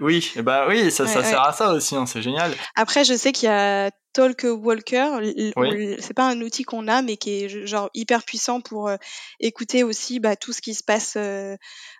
Oui, 0.01 0.31
bah 0.37 0.65
oui, 0.67 0.91
ça, 0.91 1.07
ça 1.07 1.23
sert 1.23 1.41
à 1.41 1.53
ça 1.53 1.73
aussi, 1.73 1.95
hein, 1.95 2.05
c'est 2.05 2.21
génial. 2.21 2.51
Après, 2.75 3.03
je 3.03 3.13
sais 3.13 3.31
qu'il 3.31 3.47
y 3.47 3.51
a 3.51 3.91
Talk 4.13 4.45
Walker, 4.45 5.19
c'est 5.99 6.13
pas 6.13 6.27
un 6.27 6.41
outil 6.41 6.63
qu'on 6.63 6.87
a, 6.87 7.01
mais 7.01 7.15
qui 7.15 7.43
est 7.43 7.65
genre 7.65 7.89
hyper 7.93 8.23
puissant 8.23 8.59
pour 8.59 8.89
euh, 8.89 8.97
écouter 9.39 9.83
aussi 9.83 10.19
bah, 10.19 10.35
tout 10.35 10.51
ce 10.51 10.61
qui 10.61 10.73
se 10.73 10.83
passe 10.83 11.13
euh, 11.15 11.55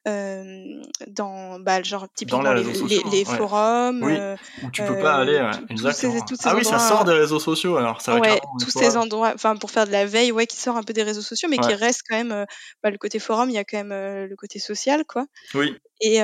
euh, 0.07 0.81
dans, 1.07 1.59
bah, 1.59 1.81
genre 1.83 2.07
typiquement 2.13 2.53
les, 2.53 2.63
les, 2.63 3.23
hein. 3.27 3.35
forums. 3.37 4.03
Oui. 4.03 4.17
où 4.63 4.71
tu 4.71 4.83
peux 4.83 4.99
pas 4.99 5.15
aller. 5.15 5.41
exactement. 5.69 6.15
ah 6.43 6.55
oui, 6.55 6.65
ça 6.65 6.79
sort 6.79 7.05
des 7.05 7.13
réseaux 7.13 7.39
sociaux 7.39 7.77
alors. 7.77 8.01
Ça 8.01 8.17
ouais, 8.17 8.41
tous 8.59 8.71
ces 8.71 8.97
endroits, 8.97 9.31
enfin 9.33 9.55
pour 9.55 9.71
faire 9.71 9.87
de 9.87 9.91
la 9.91 10.05
veille, 10.05 10.31
ouais, 10.31 10.47
qui 10.47 10.57
sort 10.57 10.75
un 10.75 10.83
peu 10.83 10.93
des 10.93 11.03
réseaux 11.03 11.21
sociaux, 11.21 11.47
mais 11.49 11.57
qui 11.57 11.73
reste 11.73 12.01
quand 12.09 12.17
même 12.17 12.45
bah, 12.83 12.89
le 12.89 12.97
côté 12.97 13.19
forum. 13.19 13.49
Il 13.49 13.53
y 13.53 13.59
a 13.59 13.63
quand 13.63 13.83
même 13.83 14.27
le 14.27 14.35
côté 14.35 14.59
social, 14.59 15.05
quoi. 15.05 15.25
Oui. 15.53 15.77
Et 16.01 16.17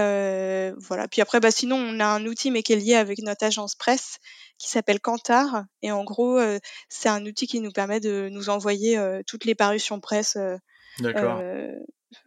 voilà. 0.80 1.08
Puis 1.08 1.22
après, 1.22 1.40
bah 1.40 1.52
sinon, 1.52 1.78
on 1.78 2.00
a 2.02 2.06
un 2.06 2.26
outil 2.26 2.52
mais 2.52 2.62
qui 2.62 2.74
est 2.74 2.78
lié 2.78 2.96
avec 2.96 3.20
notre 3.20 3.46
agence 3.46 3.76
presse 3.76 4.18
qui 4.58 4.70
s'appelle 4.70 5.00
Kantar. 5.00 5.66
Et 5.82 5.92
en 5.92 6.04
gros, 6.04 6.38
euh, 6.38 6.60
c'est 6.90 7.10
un 7.10 7.26
outil 7.26 7.48
qui 7.48 7.60
nous 7.60 7.72
permet 7.72 8.00
de 8.00 8.30
nous 8.32 8.50
envoyer 8.50 8.98
euh, 8.98 9.22
toutes 9.26 9.46
les 9.46 9.56
parutions 9.56 10.00
presse 10.00 10.38
euh, 10.38 11.74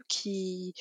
qui 0.09 0.74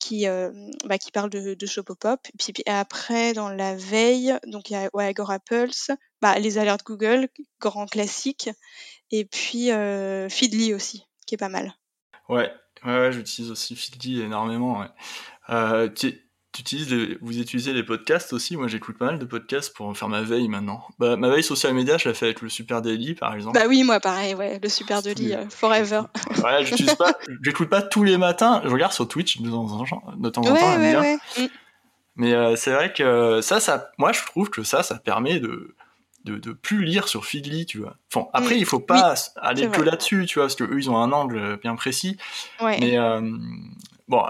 qui, 0.00 0.26
bah, 0.26 0.98
qui 0.98 1.12
parlent 1.12 1.30
de, 1.30 1.54
de 1.54 1.66
Shop 1.66 1.84
Pop. 1.84 2.20
Puis, 2.36 2.52
puis, 2.52 2.64
après, 2.66 3.34
dans 3.34 3.48
la 3.48 3.76
veille, 3.76 4.36
donc 4.48 4.68
il 4.68 4.72
y 4.72 4.76
a 4.76 4.90
ouais, 4.94 5.06
Agora 5.06 5.38
Pulse, 5.38 5.92
bah, 6.20 6.36
les 6.40 6.58
alertes 6.58 6.84
Google, 6.84 7.28
grand 7.60 7.86
classique, 7.86 8.50
et 9.12 9.24
puis 9.24 9.68
Feedly 10.28 10.74
aussi, 10.74 11.06
qui 11.24 11.36
est 11.36 11.38
pas 11.38 11.48
mal. 11.48 11.76
Ouais, 12.28 12.52
ouais, 12.84 13.12
j'utilise 13.12 13.52
aussi 13.52 13.76
Feedly 13.76 14.22
énormément. 14.22 14.80
Ouais. 14.80 14.88
Euh, 15.50 15.88
utilises 16.60 17.16
vous 17.20 17.38
utilisez 17.38 17.72
les 17.72 17.82
podcasts 17.82 18.32
aussi. 18.32 18.56
Moi, 18.56 18.68
j'écoute 18.68 18.98
pas 18.98 19.06
mal 19.06 19.18
de 19.18 19.24
podcasts 19.24 19.74
pour 19.74 19.96
faire 19.96 20.08
ma 20.08 20.22
veille 20.22 20.48
maintenant. 20.48 20.84
Bah, 20.98 21.16
ma 21.16 21.30
veille 21.30 21.42
social 21.42 21.72
media, 21.74 21.98
je 21.98 22.08
la 22.08 22.14
fais 22.14 22.26
avec 22.26 22.42
le 22.42 22.48
Super 22.48 22.82
Daily, 22.82 23.14
par 23.14 23.34
exemple. 23.34 23.58
Bah 23.58 23.66
oui, 23.68 23.84
moi, 23.84 24.00
pareil, 24.00 24.34
ouais, 24.34 24.60
le 24.62 24.68
Super 24.68 25.02
Daily, 25.02 25.34
euh, 25.34 25.48
forever. 25.48 26.02
ouais, 26.44 26.64
j'utilise 26.64 26.94
pas, 26.94 27.14
j'écoute 27.42 27.68
pas 27.68 27.82
tous 27.82 28.04
les 28.04 28.18
matins. 28.18 28.60
Je 28.64 28.70
regarde 28.70 28.92
sur 28.92 29.08
Twitch 29.08 29.40
de 29.40 29.50
temps 29.50 29.64
en 29.72 29.84
temps, 29.84 30.02
de 30.16 30.28
temps, 30.28 30.42
en 30.42 30.44
temps 30.44 30.78
ouais, 30.78 30.96
ouais. 30.96 31.16
Mm. 31.38 31.48
Mais 32.16 32.34
euh, 32.34 32.56
c'est 32.56 32.72
vrai 32.72 32.92
que 32.92 33.40
ça, 33.40 33.58
ça, 33.58 33.90
moi, 33.96 34.12
je 34.12 34.22
trouve 34.24 34.50
que 34.50 34.62
ça, 34.62 34.82
ça 34.82 34.96
permet 34.96 35.40
de, 35.40 35.74
de, 36.24 36.36
de 36.36 36.52
plus 36.52 36.84
lire 36.84 37.08
sur 37.08 37.24
Feedly, 37.24 37.64
tu 37.64 37.78
vois. 37.78 37.96
Enfin, 38.12 38.28
après, 38.34 38.56
mm. 38.56 38.58
il 38.58 38.66
faut 38.66 38.80
pas 38.80 39.14
aller 39.36 39.68
que 39.68 39.80
là-dessus, 39.80 40.26
tu 40.26 40.38
vois, 40.38 40.44
parce 40.44 40.56
que 40.56 40.64
eux, 40.64 40.78
ils 40.78 40.90
ont 40.90 40.98
un 40.98 41.12
angle 41.12 41.58
bien 41.62 41.74
précis. 41.74 42.18
Mais 42.60 42.98
euh, 42.98 43.20
bon, 44.12 44.24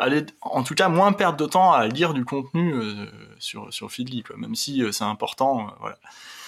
aller, 0.00 0.24
en 0.40 0.62
tout 0.62 0.74
cas, 0.74 0.88
moins 0.88 1.12
perdre 1.12 1.36
de 1.36 1.46
temps 1.46 1.72
à 1.72 1.86
lire 1.86 2.14
du 2.14 2.24
contenu 2.24 2.72
euh, 2.74 3.06
sur, 3.38 3.72
sur 3.72 3.92
Feedly, 3.92 4.22
quoi, 4.22 4.36
même 4.36 4.54
si 4.54 4.82
euh, 4.82 4.90
c'est 4.90 5.04
important. 5.04 5.68
Euh, 5.68 5.70
voilà. 5.80 5.98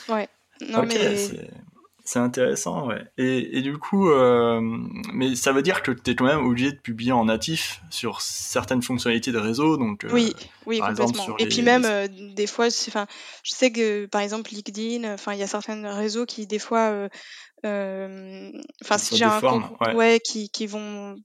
Ouais. 0.09 0.29
Non, 0.67 0.85
mais... 0.85 1.17
C'est 2.03 2.19
intéressant, 2.19 2.89
ouais. 2.89 3.05
Et, 3.19 3.59
et 3.59 3.63
du 3.63 3.77
coup, 3.77 4.11
mais 5.13 5.37
ça 5.37 5.53
veut 5.53 5.63
dire 5.63 5.83
que 5.83 5.93
tu 5.93 6.11
es 6.11 6.15
quand 6.17 6.25
même 6.25 6.45
obligé 6.45 6.73
de 6.73 6.77
publier 6.77 7.13
en 7.13 7.27
natif 7.27 7.83
sur 7.89 8.21
certaines 8.21 8.83
fonctionnalités 8.83 9.31
de 9.31 9.39
réseau, 9.39 9.77
donc. 9.77 10.05
oui, 10.11 10.35
oui, 10.67 10.81
complètement. 10.81 11.37
et 11.39 11.47
puis 11.47 11.63
même, 11.63 12.09
des 12.35 12.49
fois, 12.49 12.67
enfin, 12.89 13.07
je 13.45 13.53
sais 13.53 13.71
que 13.71 14.07
par 14.07 14.23
exemple 14.23 14.51
LinkedIn, 14.51 15.13
enfin, 15.13 15.35
il 15.35 15.39
y 15.39 15.43
a 15.45 15.47
certains 15.47 15.95
réseaux 15.95 16.27
qui 16.27 16.49
des 16.49 16.59
fois 16.59 17.09
enfin 17.65 18.99
si 18.99 19.17
j'ai 19.17 19.25
un 19.25 19.41
compte 19.41 19.65
ouais. 19.95 20.21
qui, 20.21 20.49
qui 20.51 20.67
vont 20.67 21.17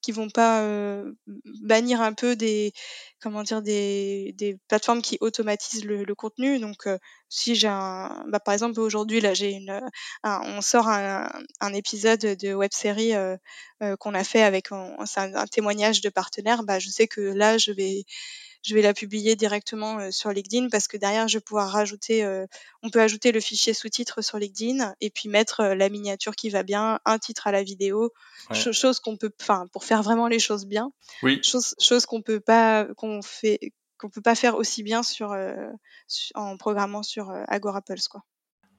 qui 0.00 0.12
vont 0.12 0.30
pas 0.30 0.66
bannir 1.62 2.00
un 2.00 2.12
peu 2.12 2.34
des 2.36 2.72
comment 3.20 3.42
dire 3.42 3.62
des, 3.62 4.34
des 4.36 4.58
plateformes 4.68 5.02
qui 5.02 5.18
automatisent 5.20 5.84
le, 5.84 6.04
le 6.04 6.14
contenu 6.14 6.58
donc 6.58 6.88
si 7.28 7.54
j'ai 7.54 7.68
un 7.68 8.24
bah, 8.28 8.40
par 8.40 8.54
exemple 8.54 8.80
aujourd'hui 8.80 9.20
là 9.20 9.34
j'ai 9.34 9.50
une 9.50 9.80
on 10.24 10.60
sort 10.60 10.88
un, 10.88 11.30
un, 11.60 11.74
épisode 11.74 12.20
de 12.20 12.54
web 12.54 12.72
série 12.72 13.12
qu'on 14.00 14.14
a 14.14 14.24
fait 14.24 14.42
avec 14.42 14.72
un, 14.72 14.96
un, 15.16 15.46
témoignage 15.46 16.00
de 16.00 16.08
partenaire 16.08 16.62
bah 16.62 16.78
je 16.78 16.88
sais 16.88 17.06
que 17.06 17.20
là 17.20 17.58
je 17.58 17.72
vais 17.72 18.04
je 18.62 18.74
vais 18.74 18.82
la 18.82 18.94
publier 18.94 19.36
directement 19.36 19.98
euh, 19.98 20.10
sur 20.10 20.30
LinkedIn 20.30 20.68
parce 20.68 20.88
que 20.88 20.96
derrière, 20.96 21.28
je 21.28 21.38
vais 21.38 21.42
pouvoir 21.42 21.70
rajouter, 21.70 22.24
euh, 22.24 22.46
on 22.82 22.90
peut 22.90 23.00
ajouter 23.00 23.32
le 23.32 23.40
fichier 23.40 23.74
sous-titre 23.74 24.22
sur 24.22 24.38
LinkedIn 24.38 24.94
et 25.00 25.10
puis 25.10 25.28
mettre 25.28 25.62
la 25.62 25.88
miniature 25.88 26.36
qui 26.36 26.50
va 26.50 26.62
bien, 26.62 27.00
un 27.04 27.18
titre 27.18 27.46
à 27.46 27.52
la 27.52 27.62
vidéo, 27.62 28.12
chose 28.52 29.00
qu'on 29.00 29.16
peut, 29.16 29.32
enfin, 29.40 29.66
pour 29.72 29.84
faire 29.84 30.02
vraiment 30.02 30.28
les 30.28 30.38
choses 30.38 30.66
bien. 30.66 30.92
Oui. 31.22 31.40
Chose, 31.42 31.74
chose 31.80 32.06
qu'on 32.06 32.22
peut 32.22 32.40
pas, 32.40 32.86
qu'on 32.96 33.22
fait, 33.22 33.72
qu'on 33.98 34.10
peut 34.10 34.22
pas 34.22 34.34
faire 34.34 34.56
aussi 34.56 34.82
bien 34.82 35.02
sur, 35.02 35.36
en 36.34 36.56
programmant 36.56 37.02
sur 37.02 37.32
Agora 37.48 37.82
Pulse, 37.82 38.08
quoi. 38.08 38.22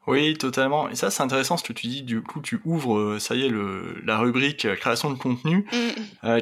Oui, 0.05 0.37
totalement. 0.37 0.89
Et 0.89 0.95
ça, 0.95 1.09
c'est 1.09 1.23
intéressant 1.23 1.55
ce 1.55 1.63
que 1.63 1.71
tu 1.71 1.87
dis. 1.87 2.01
Du 2.01 2.21
coup, 2.21 2.41
tu 2.41 2.59
ouvres, 2.65 2.97
euh, 2.97 3.19
ça 3.19 3.35
y 3.35 3.45
est, 3.45 3.49
le, 3.49 4.01
la 4.05 4.17
rubrique 4.17 4.65
euh, 4.65 4.75
création 4.75 5.09
de 5.09 5.17
contenu. 5.17 5.65
Mm. 5.71 6.25
Euh, 6.25 6.41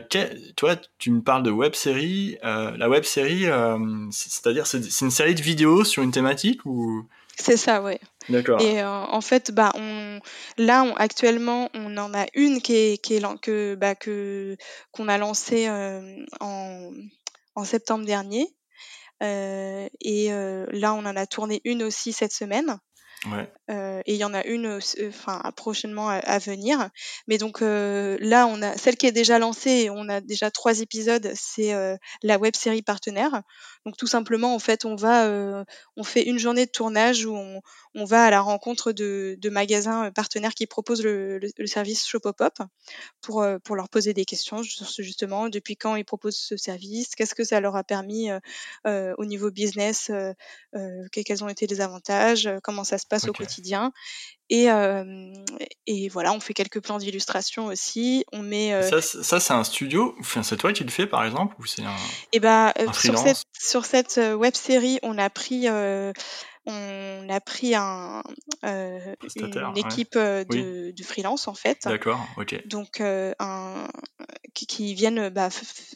toi, 0.55 0.75
tu 0.97 1.11
me 1.11 1.21
parles 1.21 1.43
de 1.43 1.51
web 1.51 1.75
série. 1.75 2.37
Euh, 2.43 2.75
la 2.77 2.89
web 2.89 3.03
série, 3.03 3.45
c'est-à-dire, 4.11 4.65
c'est 4.65 5.01
une 5.01 5.11
série 5.11 5.35
de 5.35 5.41
vidéos 5.41 5.83
sur 5.83 6.01
une 6.01 6.11
thématique 6.11 6.65
ou? 6.65 7.05
C'est 7.37 7.57
ça, 7.57 7.81
ouais. 7.81 7.99
D'accord. 8.29 8.61
Et 8.61 8.83
en 8.83 9.21
fait, 9.21 9.51
bah, 9.51 9.71
on, 9.75 10.19
là, 10.57 10.83
on, 10.83 10.93
actuellement, 10.95 11.69
on 11.73 11.97
en 11.97 12.13
a 12.13 12.25
une 12.33 12.61
qui 12.61 12.75
est, 12.75 12.97
qui 13.03 13.15
est 13.15 13.41
que, 13.41 13.75
bah, 13.75 13.95
que 13.95 14.57
qu'on 14.91 15.07
a 15.07 15.17
lancée 15.17 15.67
en, 16.39 16.91
en 17.55 17.63
septembre 17.63 18.05
dernier. 18.05 18.47
et 19.21 20.29
là, 20.29 20.93
on 20.93 21.05
en 21.05 21.15
a 21.15 21.25
tourné 21.25 21.61
une 21.63 21.83
aussi 21.83 22.11
cette 22.11 22.33
semaine. 22.33 22.77
Euh, 23.69 24.01
et 24.05 24.13
il 24.13 24.17
y 24.17 24.23
en 24.23 24.33
a 24.33 24.43
une, 24.45 24.65
euh, 24.65 24.79
enfin 25.07 25.41
prochainement 25.55 26.09
à, 26.09 26.39
venir. 26.39 26.89
Mais 27.27 27.37
donc 27.37 27.61
euh, 27.61 28.17
là, 28.19 28.47
on 28.47 28.61
a 28.61 28.77
celle 28.77 28.97
qui 28.97 29.05
est 29.05 29.11
déjà 29.11 29.39
lancée. 29.39 29.89
On 29.91 30.09
a 30.09 30.21
déjà 30.21 30.49
trois 30.49 30.79
épisodes. 30.81 31.31
C'est 31.35 31.73
la 32.23 32.37
web 32.37 32.55
série 32.55 32.81
partenaire. 32.81 33.43
Donc 33.85 33.97
tout 33.97 34.07
simplement, 34.07 34.53
en 34.53 34.59
fait, 34.59 34.85
on 34.85 34.95
va, 34.95 35.65
on 35.95 36.03
fait 36.03 36.23
une 36.23 36.37
journée 36.37 36.65
de 36.65 36.71
tournage 36.71 37.25
où 37.25 37.35
on, 37.35 37.61
on 37.95 38.05
va 38.05 38.23
à 38.25 38.29
la 38.29 38.41
rencontre 38.41 38.91
de, 38.91 39.37
de 39.39 39.49
magasins 39.49 40.11
partenaires 40.11 40.53
qui 40.53 40.67
proposent 40.67 41.03
le, 41.03 41.39
le, 41.39 41.67
service 41.67 42.05
Shopopop 42.05 42.59
pour 43.21 43.45
pour 43.63 43.75
leur 43.75 43.89
poser 43.89 44.13
des 44.13 44.25
questions 44.25 44.61
justement 44.63 45.49
depuis 45.49 45.77
quand 45.77 45.95
ils 45.95 46.05
proposent 46.05 46.37
ce 46.37 46.57
service, 46.57 47.15
qu'est-ce 47.15 47.35
que 47.35 47.43
ça 47.43 47.59
leur 47.59 47.75
a 47.75 47.83
permis 47.83 48.29
au 48.85 49.25
niveau 49.25 49.51
business, 49.51 50.11
quels 51.11 51.43
ont 51.43 51.49
été 51.49 51.67
les 51.67 51.81
avantages, 51.81 52.49
comment 52.63 52.83
ça 52.83 52.97
se 52.97 53.07
passe 53.07 53.27
au 53.27 53.33
quotidien. 53.33 53.91
Et, 54.53 54.67
et 55.87 56.09
voilà, 56.09 56.33
on 56.33 56.41
fait 56.41 56.53
quelques 56.53 56.81
plans 56.81 56.97
d'illustration 56.97 57.67
aussi. 57.67 58.25
On 58.33 58.43
met. 58.43 58.81
Ça, 58.83 59.01
ça 59.01 59.39
c'est 59.39 59.53
un 59.53 59.63
studio. 59.63 60.13
Enfin, 60.19 60.43
c'est 60.43 60.57
toi 60.57 60.73
qui 60.73 60.83
le 60.83 60.91
fais, 60.91 61.07
par 61.07 61.23
exemple, 61.23 61.55
ou 61.57 61.65
c'est 61.65 61.83
un. 61.83 61.95
Et 62.33 62.37
eh 62.37 62.39
bah, 62.41 62.73
sur 62.93 63.17
cette, 63.17 63.43
sur 63.57 63.85
cette 63.85 64.19
web 64.37 64.53
série, 64.53 64.99
on 65.03 65.17
a 65.17 65.29
pris 65.29 65.67
on 66.67 67.27
a 67.29 67.39
pris 67.39 67.73
un, 67.73 68.21
euh, 68.63 69.15
une 69.35 69.77
équipe 69.77 70.15
euh, 70.15 70.43
de, 70.43 70.91
de, 70.91 71.03
freelance 71.03 71.47
en 71.47 71.55
fait. 71.55 71.79
D'accord, 71.85 72.23
ok. 72.37 72.67
Donc 72.67 73.01
euh, 73.01 73.33
un, 73.39 73.87
qui, 74.53 74.67
qui 74.67 74.93
viennent 74.93 75.29
bah, 75.29 75.49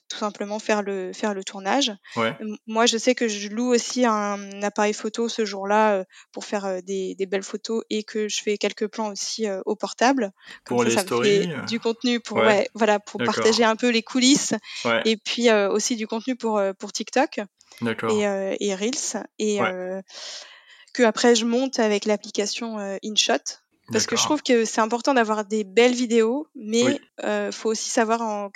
tout 0.10 0.18
simplement 0.18 0.58
faire 0.58 0.82
le 0.82 1.14
faire 1.14 1.36
le 1.36 1.44
tournage. 1.44 1.92
Ouais. 2.16 2.36
Moi, 2.66 2.88
je 2.88 2.98
sais 2.98 3.14
que 3.14 3.28
je 3.28 3.50
loue 3.50 3.74
aussi 3.74 4.06
un 4.06 4.64
appareil 4.64 4.94
photo 4.94 5.30
ce 5.30 5.46
jour-là 5.46 6.04
pour 6.32 6.46
faire 6.46 6.82
des, 6.82 7.14
des, 7.14 7.26
belles 7.28 7.44
photos 7.44 7.84
et 7.92 8.04
que 8.04 8.28
je 8.28 8.42
fais 8.42 8.58
quelques 8.58 8.88
plans 8.88 9.12
aussi 9.12 9.46
au 9.66 9.76
portable. 9.76 10.32
Comme 10.64 10.78
pour 10.78 10.84
ça, 10.84 10.90
les 10.90 10.96
ça 10.96 11.02
stories. 11.02 11.48
Me 11.48 11.56
fait 11.58 11.66
du 11.68 11.80
contenu 11.80 12.20
pour 12.20 12.38
ouais. 12.38 12.68
voilà 12.74 13.00
pour 13.00 13.22
partager 13.24 13.64
un 13.64 13.76
peu 13.76 13.90
les 13.90 14.02
coulisses 14.02 14.54
et 15.06 15.18
puis 15.18 15.52
aussi 15.52 15.96
du 15.96 16.08
contenu 16.08 16.36
pour 16.36 16.60
pour 16.80 16.92
TikTok. 16.92 17.40
Et, 18.10 18.22
et 18.62 18.74
Reels 18.74 19.24
et 19.38 19.60
que 20.96 21.04
après 21.04 21.36
je 21.36 21.46
monte 21.46 21.80
avec 21.80 22.06
l'application 22.06 22.78
InShot. 23.04 23.60
Parce 23.92 24.08
que 24.08 24.16
je 24.16 24.24
trouve 24.24 24.42
que 24.42 24.66
c'est 24.66 24.82
important 24.82 25.14
d'avoir 25.14 25.46
des 25.46 25.64
belles 25.64 25.94
vidéos, 25.94 26.48
mais 26.56 27.00
il 27.24 27.52
faut 27.52 27.70
aussi 27.70 27.90
savoir 27.90 28.22
en 28.22 28.50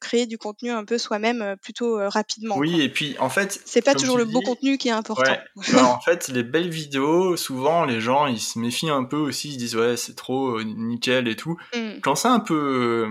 créer 0.00 0.26
du 0.26 0.38
contenu 0.38 0.70
un 0.70 0.84
peu 0.84 0.96
soi-même 0.96 1.56
plutôt 1.60 1.98
rapidement. 2.08 2.56
Oui, 2.56 2.80
et 2.80 2.88
puis 2.88 3.16
en 3.18 3.28
fait, 3.28 3.60
c'est 3.66 3.82
pas 3.82 3.94
toujours 3.94 4.16
le 4.16 4.24
beau 4.24 4.40
contenu 4.40 4.78
qui 4.78 4.88
est 4.88 4.92
important. 4.92 5.36
Bah, 5.72 5.84
en 5.86 6.00
fait, 6.00 6.28
les 6.28 6.42
belles 6.42 6.70
vidéos, 6.70 7.36
souvent 7.36 7.84
les 7.84 8.00
gens 8.00 8.26
ils 8.26 8.40
se 8.40 8.58
méfient 8.58 8.90
un 8.90 9.04
peu 9.04 9.16
aussi, 9.16 9.48
ils 9.48 9.54
se 9.54 9.58
disent 9.58 9.76
ouais 9.76 9.96
c'est 9.96 10.16
trop 10.16 10.62
nickel 10.62 11.28
et 11.28 11.36
tout. 11.36 11.56
Mmh. 11.74 12.00
Quand 12.02 12.14
c'est 12.14 12.28
un 12.28 12.40
peu, 12.40 13.08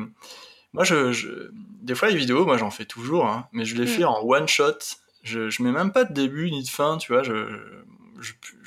moi 0.74 0.84
je, 0.84 1.50
des 1.82 1.96
fois 1.96 2.10
les 2.10 2.16
vidéos, 2.16 2.46
moi 2.46 2.58
j'en 2.58 2.72
fais 2.72 2.86
toujours, 2.86 3.26
hein, 3.26 3.48
mais 3.52 3.66
je 3.66 3.76
les 3.76 3.84
mmh. 3.84 3.88
fais 3.88 4.04
en 4.04 4.20
one 4.24 4.48
shot. 4.48 4.78
Je, 5.24 5.52
je 5.52 5.62
mets 5.62 5.72
même 5.72 5.92
pas 5.92 6.04
de 6.04 6.14
début 6.14 6.50
ni 6.50 6.64
de 6.64 6.70
fin, 6.70 6.98
tu 6.98 7.14
vois. 7.14 7.22
Je, 7.22 7.46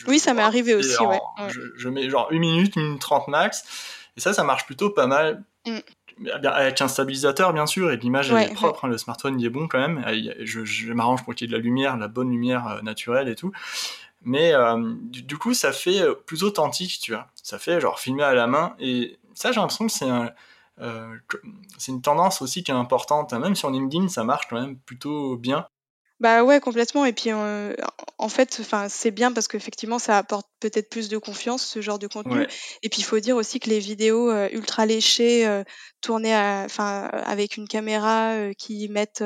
oui, 0.09 0.19
ça 0.19 0.35
m'est 0.35 0.43
arrivé 0.43 0.75
aussi, 0.75 1.03
ouais. 1.03 1.21
Je, 1.77 1.89
mets 1.89 2.09
genre 2.11 2.29
une 2.31 2.41
minute, 2.41 2.77
une 2.77 2.83
minute 2.83 3.01
trente 3.01 3.29
max. 3.29 3.65
Et 4.17 4.21
ça, 4.21 4.33
ça 4.33 4.45
marche 4.45 4.67
plutôt 4.67 4.91
pas 4.91 5.07
mal. 5.07 5.45
Mm. 5.67 5.79
Avec 6.45 6.81
un 6.81 6.87
stabilisateur, 6.87 7.53
bien 7.53 7.67
sûr, 7.67 7.91
et 7.91 7.97
l'image 7.97 8.31
est 8.31 8.55
propre. 8.55 8.85
Hein, 8.85 8.89
le 8.89 8.99
smartphone, 8.99 9.41
il 9.41 9.47
est 9.47 9.51
bon 9.51 9.67
quand 9.67 9.81
même. 9.81 10.05
Je, 10.41 10.93
m'arrange 10.93 11.25
pour 11.25 11.35
qu'il 11.35 11.47
y 11.47 11.51
ait 11.51 11.53
de 11.53 11.57
la 11.57 11.63
lumière, 11.63 11.97
la 11.97 12.09
bonne 12.09 12.31
lumière 12.31 12.69
euh, 12.69 12.83
naturelle 12.83 13.29
et 13.29 13.35
tout. 13.35 13.51
Mais 14.23 14.55
euh, 14.55 14.95
du, 15.01 15.37
coup, 15.37 15.55
ça 15.55 15.73
fait 15.73 16.01
euh, 16.01 16.15
plus 16.15 16.45
authentique, 16.45 17.01
tu 17.03 17.13
vois. 17.13 17.27
Ça 17.43 17.59
fait 17.59 17.81
genre 17.81 17.99
filmer 17.99 18.23
à 18.23 18.35
la 18.35 18.47
main. 18.47 18.77
Et 18.79 19.19
ça, 19.35 19.51
j'ai 19.51 19.61
l'impression 19.61 19.87
que 19.87 19.93
c'est 19.93 20.09
un, 20.09 20.31
c'est 21.79 21.91
une 21.91 22.03
tendance 22.03 22.43
aussi 22.43 22.63
qui 22.63 22.71
est 22.71 22.75
importante. 22.75 23.33
Même 23.33 23.57
sur 23.57 23.71
LinkedIn, 23.71 24.09
ça 24.09 24.23
marche 24.23 24.47
quand 24.49 24.61
même 24.61 24.77
plutôt 24.79 25.37
bien. 25.37 25.67
Bah 26.25 26.43
ouais, 26.43 26.59
complètement. 26.59 27.05
Et 27.05 27.13
puis, 27.13 27.33
euh, 27.33 27.75
en 28.17 28.31
fait, 28.31 28.57
enfin, 28.59 28.89
c'est 28.89 29.11
bien 29.11 29.31
parce 29.31 29.47
qu'effectivement, 29.47 29.99
ça 29.99 30.17
apporte 30.17 30.47
peut-être 30.59 30.89
plus 30.89 31.11
de 31.11 31.19
confiance, 31.19 31.63
ce 31.67 31.83
genre 31.83 31.99
de 31.99 32.07
contenu. 32.07 32.47
Et 32.83 32.89
puis, 32.89 33.01
il 33.01 33.05
faut 33.05 33.21
dire 33.21 33.37
aussi 33.37 33.61
que 33.61 33.69
les 33.69 33.79
vidéos 33.79 34.31
euh, 34.31 34.49
ultra 34.51 34.87
léchées, 34.87 35.47
euh, 35.47 35.65
tournées 36.01 36.33
avec 36.35 37.59
une 37.59 37.69
caméra 37.69 38.37
qui 38.57 38.89
mettent, 38.89 39.23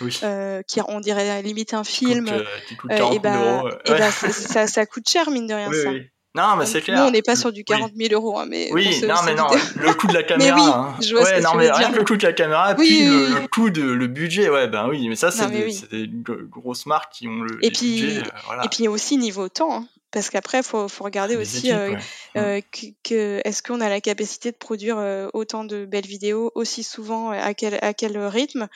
qui 0.00 0.80
on 0.88 0.98
dirait 0.98 1.40
limite 1.42 1.72
un 1.72 1.84
film, 1.84 2.26
et 2.26 3.20
bah, 3.20 3.62
et 3.84 3.92
bah, 3.92 4.10
ça, 4.10 4.66
ça 4.66 4.86
coûte 4.86 5.08
cher, 5.08 5.30
mine 5.30 5.46
de 5.46 5.54
rien, 5.54 5.72
ça. 5.72 5.92
Non, 6.36 6.54
mais 6.56 6.64
c'est 6.64 6.80
clair. 6.80 7.00
Nous, 7.00 7.08
on 7.08 7.10
n'est 7.10 7.22
pas 7.22 7.34
sur 7.34 7.52
du 7.52 7.64
40 7.64 7.92
000 7.96 8.14
euros, 8.14 8.38
hein, 8.38 8.46
mais. 8.48 8.68
Oui, 8.72 9.00
non, 9.02 9.16
mais 9.24 9.34
non, 9.34 9.48
le 9.76 9.94
coût 9.94 10.06
de 10.06 10.14
la 10.14 10.22
caméra. 10.22 10.56
mais 10.56 10.62
oui, 10.62 10.70
hein. 10.72 10.94
je 11.02 11.14
vois 11.14 11.24
ouais, 11.24 11.40
non, 11.40 11.54
mais 11.56 11.70
rien 11.70 11.90
que 11.90 11.98
le 11.98 12.04
coût 12.04 12.16
de 12.16 12.24
la 12.24 12.32
caméra, 12.32 12.74
puis 12.74 13.04
le, 13.04 13.48
coût 13.48 13.70
de 13.70 13.82
le 13.82 14.06
budget, 14.06 14.48
ouais, 14.48 14.68
ben 14.68 14.88
oui, 14.88 15.08
mais 15.08 15.16
ça, 15.16 15.32
c'est 15.32 15.50
des, 15.50 16.06
des, 16.06 16.10
grosses 16.48 16.86
marques 16.86 17.12
qui 17.14 17.26
ont 17.26 17.42
le 17.42 17.58
et 17.64 17.70
puis, 17.72 18.02
budget, 18.02 18.20
euh, 18.20 18.30
voilà. 18.46 18.64
Et 18.64 18.68
puis 18.68 18.86
aussi 18.86 19.16
niveau 19.16 19.48
temps, 19.48 19.74
hein, 19.74 19.88
parce 20.12 20.30
qu'après, 20.30 20.58
il 20.58 20.64
faut, 20.64 20.86
faut, 20.86 21.02
regarder 21.02 21.36
aussi 21.36 21.72
euh, 21.72 21.96
euh, 22.36 22.60
que, 23.02 23.40
est-ce 23.44 23.60
qu'on 23.62 23.80
a 23.80 23.88
la 23.88 24.00
capacité 24.00 24.52
de 24.52 24.56
produire 24.56 24.98
autant 25.32 25.64
de 25.64 25.84
belles 25.84 26.06
vidéos 26.06 26.52
aussi 26.54 26.84
souvent, 26.84 27.30
à 27.30 27.54
quel, 27.54 27.76
à 27.82 27.92
quel 27.92 28.16
rythme? 28.18 28.68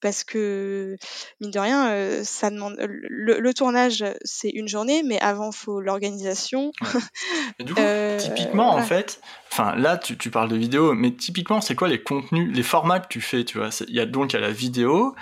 Parce 0.00 0.24
que 0.24 0.96
mine 1.40 1.50
de 1.50 1.58
rien, 1.58 1.90
euh, 1.90 2.22
ça 2.24 2.50
demande 2.50 2.76
le, 2.78 3.52
tournage, 3.54 4.04
c'est 4.22 4.50
une 4.50 4.68
journée, 4.68 5.02
mais 5.02 5.18
avant 5.20 5.52
faut 5.52 5.80
l'organisation. 5.80 6.72
du 7.60 7.74
coup, 7.74 7.80
euh, 7.80 8.18
typiquement 8.18 8.70
en 8.70 8.82
fait, 8.82 9.20
enfin 9.50 9.74
là 9.76 9.96
tu, 9.96 10.16
tu, 10.16 10.30
parles 10.30 10.48
de 10.48 10.56
vidéo, 10.56 10.94
mais 10.94 11.12
typiquement 11.12 11.60
c'est 11.60 11.74
quoi 11.74 11.88
les 11.88 12.02
contenus, 12.02 12.54
les 12.54 12.62
formats 12.62 13.00
que 13.00 13.08
tu 13.08 13.20
fais, 13.20 13.44
tu 13.44 13.58
vois? 13.58 13.70
Il 13.88 13.94
y 13.94 14.00
a 14.00 14.06
donc 14.06 14.32
la 14.32 14.50
vidéo, 14.50 15.14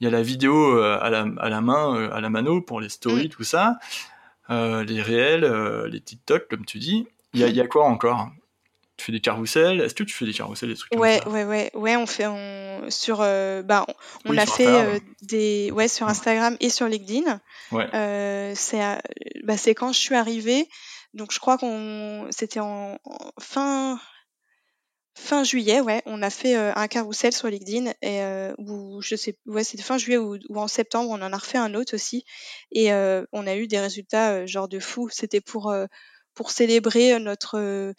il 0.00 0.04
y 0.04 0.08
a 0.08 0.10
la 0.10 0.22
vidéo 0.22 0.78
à 0.80 1.10
la, 1.10 1.26
à 1.38 1.48
la 1.48 1.60
main, 1.60 2.10
à 2.10 2.20
la 2.20 2.30
mano 2.30 2.60
pour 2.60 2.80
les 2.80 2.88
stories, 2.88 3.26
mmh. 3.26 3.30
tout 3.30 3.44
ça, 3.44 3.78
les 4.48 5.02
réels, 5.02 5.44
les 5.90 6.00
TikTok 6.00 6.48
comme 6.48 6.64
tu 6.64 6.78
dis. 6.78 7.06
Il 7.34 7.40
y 7.40 7.44
a, 7.44 7.48
y 7.48 7.60
a 7.60 7.66
quoi 7.66 7.86
encore? 7.86 8.30
Tu 9.02 9.06
fais 9.06 9.12
des 9.12 9.20
carousels 9.20 9.80
Est-ce 9.80 9.94
que 9.94 10.04
tu 10.04 10.14
fais 10.14 10.24
des 10.24 10.32
carousels, 10.32 10.68
des 10.68 10.76
trucs 10.76 10.94
ouais, 10.98 11.20
comme 11.22 11.32
ça? 11.32 11.38
Ouais, 11.38 11.44
ouais, 11.44 11.70
ouais. 11.74 11.96
On 11.96 12.06
fait 12.06 12.26
sur, 12.88 13.20
euh, 13.20 13.62
bah, 13.62 13.84
on, 14.24 14.36
a 14.36 14.46
fait 14.46 14.68
euh, 14.68 14.98
des, 15.22 15.70
ouais, 15.72 15.88
sur 15.88 16.06
Instagram 16.06 16.56
et 16.60 16.70
sur 16.70 16.86
LinkedIn. 16.86 17.40
Ouais. 17.72 17.88
Euh, 17.94 18.52
c'est, 18.54 18.80
bah, 19.42 19.56
c'est 19.56 19.74
quand 19.74 19.92
je 19.92 19.98
suis 19.98 20.14
arrivée. 20.14 20.68
Donc 21.14 21.32
je 21.32 21.40
crois 21.40 21.58
qu'on, 21.58 22.28
c'était 22.30 22.60
en, 22.60 22.98
fin, 23.40 23.98
fin 25.18 25.42
juillet, 25.42 25.80
ouais. 25.80 26.02
On 26.06 26.22
a 26.22 26.30
fait 26.30 26.54
un 26.54 26.86
carrousel 26.86 27.32
sur 27.32 27.48
LinkedIn 27.48 27.92
et 28.02 28.22
où 28.58 29.02
je 29.02 29.16
sais, 29.16 29.36
ouais, 29.46 29.64
c'était 29.64 29.82
fin 29.82 29.98
juillet 29.98 30.18
ou, 30.18 30.38
ou, 30.48 30.60
en 30.60 30.68
septembre. 30.68 31.10
On 31.10 31.20
en 31.22 31.32
a 31.32 31.36
refait 31.36 31.58
un 31.58 31.74
autre 31.74 31.94
aussi 31.94 32.24
et 32.70 32.92
on 32.92 33.46
a 33.46 33.56
eu 33.56 33.66
des 33.66 33.80
résultats 33.80 34.46
genre 34.46 34.68
de 34.68 34.78
fou. 34.78 35.08
C'était 35.10 35.40
pour 35.40 35.74
pour 36.34 36.50
célébrer 36.50 37.18
notre 37.18 37.58
euh, 37.58 37.92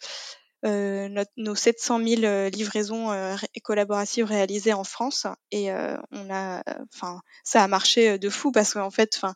notre, 0.64 1.30
nos 1.36 1.54
700 1.54 2.02
000 2.02 2.22
euh, 2.24 2.48
livraisons 2.48 3.12
euh, 3.12 3.36
collaboratives 3.62 4.24
réalisées 4.24 4.72
en 4.72 4.84
France. 4.84 5.26
Et 5.50 5.70
on 5.70 6.30
a, 6.30 6.62
enfin, 6.92 7.20
ça 7.44 7.62
a 7.62 7.68
marché 7.68 8.18
de 8.18 8.28
fou 8.28 8.50
parce 8.50 8.74
qu'en 8.74 8.90
fait, 8.90 9.12
enfin, 9.16 9.34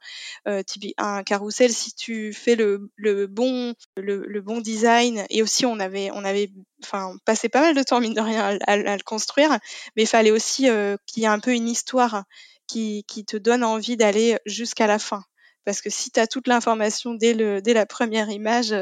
un 0.97 1.23
carrousel, 1.23 1.71
si 1.71 1.95
tu 1.95 2.33
fais 2.33 2.57
le, 2.57 2.91
le 2.97 3.27
bon, 3.27 3.75
le, 3.97 4.25
le, 4.27 4.41
bon 4.41 4.61
design 4.61 5.25
et 5.31 5.43
aussi 5.43 5.65
on 5.67 5.79
avait, 5.81 6.11
on 6.13 6.25
avait, 6.25 6.51
enfin, 6.83 7.17
passé 7.25 7.49
pas 7.49 7.61
mal 7.61 7.75
de 7.75 7.83
temps 7.83 8.01
mine 8.01 8.15
de 8.15 8.21
rien 8.21 8.59
à, 8.67 8.73
à, 8.73 8.97
le 8.97 9.03
construire, 9.03 9.51
mais 9.97 10.03
il 10.05 10.09
fallait 10.09 10.31
aussi 10.31 10.69
qu'il 11.07 11.23
y 11.23 11.25
ait 11.25 11.29
un 11.29 11.41
peu 11.41 11.55
une 11.55 11.69
histoire 11.69 12.25
qui, 12.67 13.05
qui 13.07 13.25
te 13.25 13.37
donne 13.37 13.65
envie 13.65 13.97
d'aller 13.97 14.39
jusqu'à 14.47 14.87
la 14.87 14.99
fin 14.99 15.25
parce 15.69 15.83
que 15.83 15.91
si 15.91 16.11
tu 16.11 16.19
as 16.19 16.27
toute 16.27 16.49
l'information 16.49 17.13
dès, 17.13 17.35
le, 17.35 17.61
dès 17.61 17.75
la 17.75 17.85
première 17.85 18.31
image, 18.31 18.75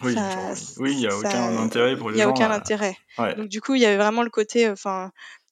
oui, 0.00 0.14
il 0.14 0.96
n'y 0.96 1.06
a 1.06 1.14
aucun 1.14 1.58
intérêt 1.58 1.98
pour 1.98 2.08
les 2.08 2.16
gens. 2.16 2.16
Il 2.16 2.16
n'y 2.16 2.22
a 2.22 2.28
aucun 2.30 2.50
intérêt. 2.50 2.96
Donc 3.36 3.48
du 3.48 3.60
coup, 3.60 3.74
il 3.74 3.82
y 3.82 3.84
avait 3.84 3.98
vraiment 3.98 4.22
le 4.22 4.30
côté, 4.30 4.66
enfin, 4.70 5.04
euh, 5.04 5.08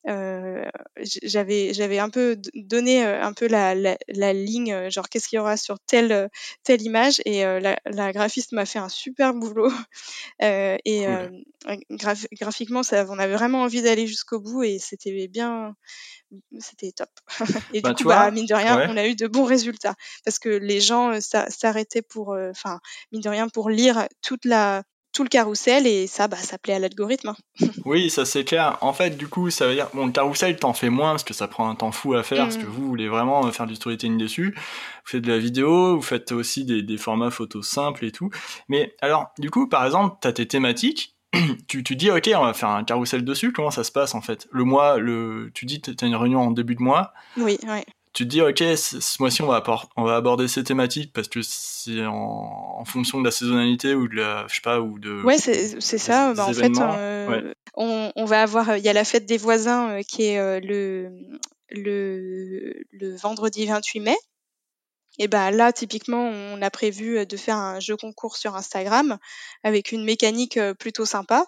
j'avais 0.06 1.74
j'avais 1.74 1.98
un 1.98 2.08
peu 2.08 2.36
donné 2.54 3.04
euh, 3.04 3.22
un 3.22 3.32
peu 3.32 3.46
la, 3.46 3.74
la, 3.74 3.98
la 4.08 4.32
ligne 4.32 4.72
euh, 4.72 4.90
genre 4.90 5.08
qu'est-ce 5.08 5.28
qu'il 5.28 5.36
y 5.36 5.40
aura 5.40 5.56
sur 5.56 5.78
telle 5.80 6.30
telle 6.62 6.82
image 6.82 7.20
et 7.24 7.42
la, 7.42 7.78
la, 7.84 8.12
graphiste 8.12 8.52
m'a 8.52 8.64
fait 8.64 8.78
un 8.78 8.88
super 8.88 9.34
boulot. 9.34 9.70
Et 10.40 11.06
graphiquement 12.32 12.82
ça 12.82 13.06
on 13.08 13.18
avait 13.18 13.34
vraiment 13.34 13.62
envie 13.62 13.82
d'aller 13.82 14.06
jusqu'au 14.06 14.40
bout 14.40 14.62
et 14.62 14.78
c'était 14.78 15.28
bien 15.28 15.74
c'était 16.58 16.92
top. 16.92 17.10
Et 17.74 17.80
du 17.80 17.82
bah, 17.82 17.94
coup 17.94 18.04
bah, 18.04 18.30
mine 18.30 18.46
de 18.46 18.54
rien 18.54 18.88
on 18.88 18.96
a 18.96 19.06
eu 19.06 19.14
de 19.14 19.26
bons 19.26 19.44
résultats 19.44 19.94
parce 20.24 20.38
que 20.38 20.48
les 20.48 20.80
gens 20.80 21.18
s'arrêtaient 21.20 22.02
pour 22.02 22.36
enfin 22.50 22.80
mine 23.12 23.22
de 23.22 23.28
rien 23.28 23.48
pour 23.48 23.70
lire 23.70 24.08
toute 24.22 24.44
la 24.44 24.82
tout 25.18 25.24
le 25.24 25.28
carrousel 25.28 25.84
et 25.88 26.06
ça, 26.06 26.28
bah, 26.28 26.36
ça 26.36 26.58
plaît 26.58 26.74
à 26.74 26.78
l'algorithme. 26.78 27.30
Hein. 27.30 27.66
oui, 27.84 28.08
ça 28.08 28.24
c'est 28.24 28.44
clair. 28.44 28.78
En 28.82 28.92
fait, 28.92 29.16
du 29.16 29.26
coup, 29.26 29.50
ça 29.50 29.66
veut 29.66 29.74
dire, 29.74 29.88
bon, 29.92 30.06
le 30.06 30.12
carrousel, 30.12 30.56
t'en 30.56 30.72
fais 30.72 30.90
moins 30.90 31.10
parce 31.10 31.24
que 31.24 31.34
ça 31.34 31.48
prend 31.48 31.68
un 31.68 31.74
temps 31.74 31.90
fou 31.90 32.14
à 32.14 32.22
faire, 32.22 32.44
parce 32.44 32.56
que 32.56 32.62
mm. 32.62 32.68
vous 32.68 32.86
voulez 32.86 33.08
vraiment 33.08 33.50
faire 33.50 33.66
du 33.66 33.74
storytelling 33.74 34.16
dessus. 34.16 34.54
Vous 34.54 35.10
faites 35.10 35.22
de 35.22 35.32
la 35.32 35.40
vidéo, 35.40 35.96
vous 35.96 36.02
faites 36.02 36.30
aussi 36.30 36.64
des, 36.64 36.82
des 36.82 36.96
formats 36.98 37.32
photos 37.32 37.66
simples 37.66 38.04
et 38.04 38.12
tout. 38.12 38.30
Mais 38.68 38.94
alors, 39.00 39.32
du 39.40 39.50
coup, 39.50 39.68
par 39.68 39.84
exemple, 39.84 40.18
t'as 40.20 40.30
tes 40.30 40.46
thématiques, 40.46 41.16
tu, 41.66 41.82
tu 41.82 41.96
dis, 41.96 42.12
ok, 42.12 42.30
on 42.36 42.44
va 42.44 42.54
faire 42.54 42.68
un 42.68 42.84
carrousel 42.84 43.24
dessus, 43.24 43.52
comment 43.52 43.72
ça 43.72 43.82
se 43.82 43.90
passe 43.90 44.14
en 44.14 44.20
fait? 44.20 44.46
Le 44.52 44.62
mois, 44.62 44.98
le, 44.98 45.50
tu 45.52 45.66
dis, 45.66 45.80
t'as 45.80 46.06
une 46.06 46.14
réunion 46.14 46.42
en 46.42 46.52
début 46.52 46.76
de 46.76 46.82
mois. 46.82 47.12
Oui, 47.36 47.58
oui 47.66 47.80
tu 48.12 48.24
te 48.24 48.28
dis 48.28 48.42
ok 48.42 48.58
ce, 48.76 49.22
mois-ci 49.22 49.42
on 49.42 49.46
va 49.46 49.62
on 49.96 50.04
va 50.04 50.16
aborder 50.16 50.48
ces 50.48 50.64
thématiques 50.64 51.12
parce 51.12 51.28
que 51.28 51.40
c'est 51.42 52.04
en, 52.06 52.84
fonction 52.84 53.20
de 53.20 53.24
la 53.24 53.30
saisonnalité 53.30 53.94
ou 53.94 54.08
de 54.08 54.16
la 54.16 54.46
je 54.48 54.56
sais 54.56 54.60
pas 54.62 54.80
ou 54.80 54.98
de 54.98 55.22
ouais 55.22 55.38
c'est 55.38 55.98
ça. 55.98 56.34
bah, 56.34 56.46
en 56.46 56.52
fait 56.52 56.72
euh, 56.78 57.52
on, 57.74 58.12
on, 58.16 58.24
va 58.24 58.42
avoir 58.42 58.76
il 58.76 58.84
y 58.84 58.88
a 58.88 58.92
la 58.92 59.04
fête 59.04 59.26
des 59.26 59.36
voisins 59.36 59.90
euh, 59.90 60.02
qui 60.02 60.24
est 60.24 60.38
euh, 60.38 60.60
le, 60.60 61.10
le 61.70 62.74
le 62.90 63.16
vendredi 63.16 63.66
28 63.66 64.00
mai. 64.00 64.16
Et 65.18 65.26
ben 65.26 65.50
là 65.50 65.72
typiquement 65.72 66.28
on 66.28 66.62
a 66.62 66.70
prévu 66.70 67.26
de 67.26 67.36
faire 67.36 67.56
un 67.56 67.80
jeu 67.80 67.96
concours 67.96 68.36
sur 68.36 68.54
Instagram 68.54 69.18
avec 69.64 69.92
une 69.92 70.04
mécanique 70.04 70.58
plutôt 70.78 71.04
sympa 71.04 71.44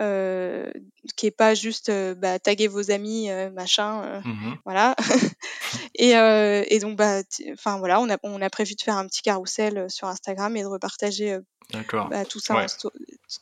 euh, 0.00 0.70
qui 1.16 1.26
est 1.26 1.30
pas 1.30 1.54
juste 1.54 1.90
euh, 1.90 2.14
bah, 2.14 2.38
taguer 2.38 2.66
vos 2.66 2.90
amis, 2.90 3.30
euh, 3.30 3.50
machin, 3.50 4.22
mmh 4.24 4.54
voilà. 4.64 4.96
et, 5.94 6.12
et, 6.12 6.78
donc, 6.80 6.96
bah, 6.96 7.22
enfin 7.52 7.78
voilà, 7.78 8.00
on 8.00 8.08
a, 8.08 8.16
on 8.22 8.40
a 8.40 8.50
prévu 8.50 8.74
de 8.74 8.82
faire 8.82 8.96
un 8.96 9.06
petit 9.06 9.22
carrousel 9.22 9.90
sur 9.90 10.08
Instagram 10.08 10.56
et 10.56 10.62
de 10.62 10.66
repartager 10.66 11.38
bah, 11.92 12.24
tout 12.24 12.40
ça 12.40 12.56
en, 12.56 12.66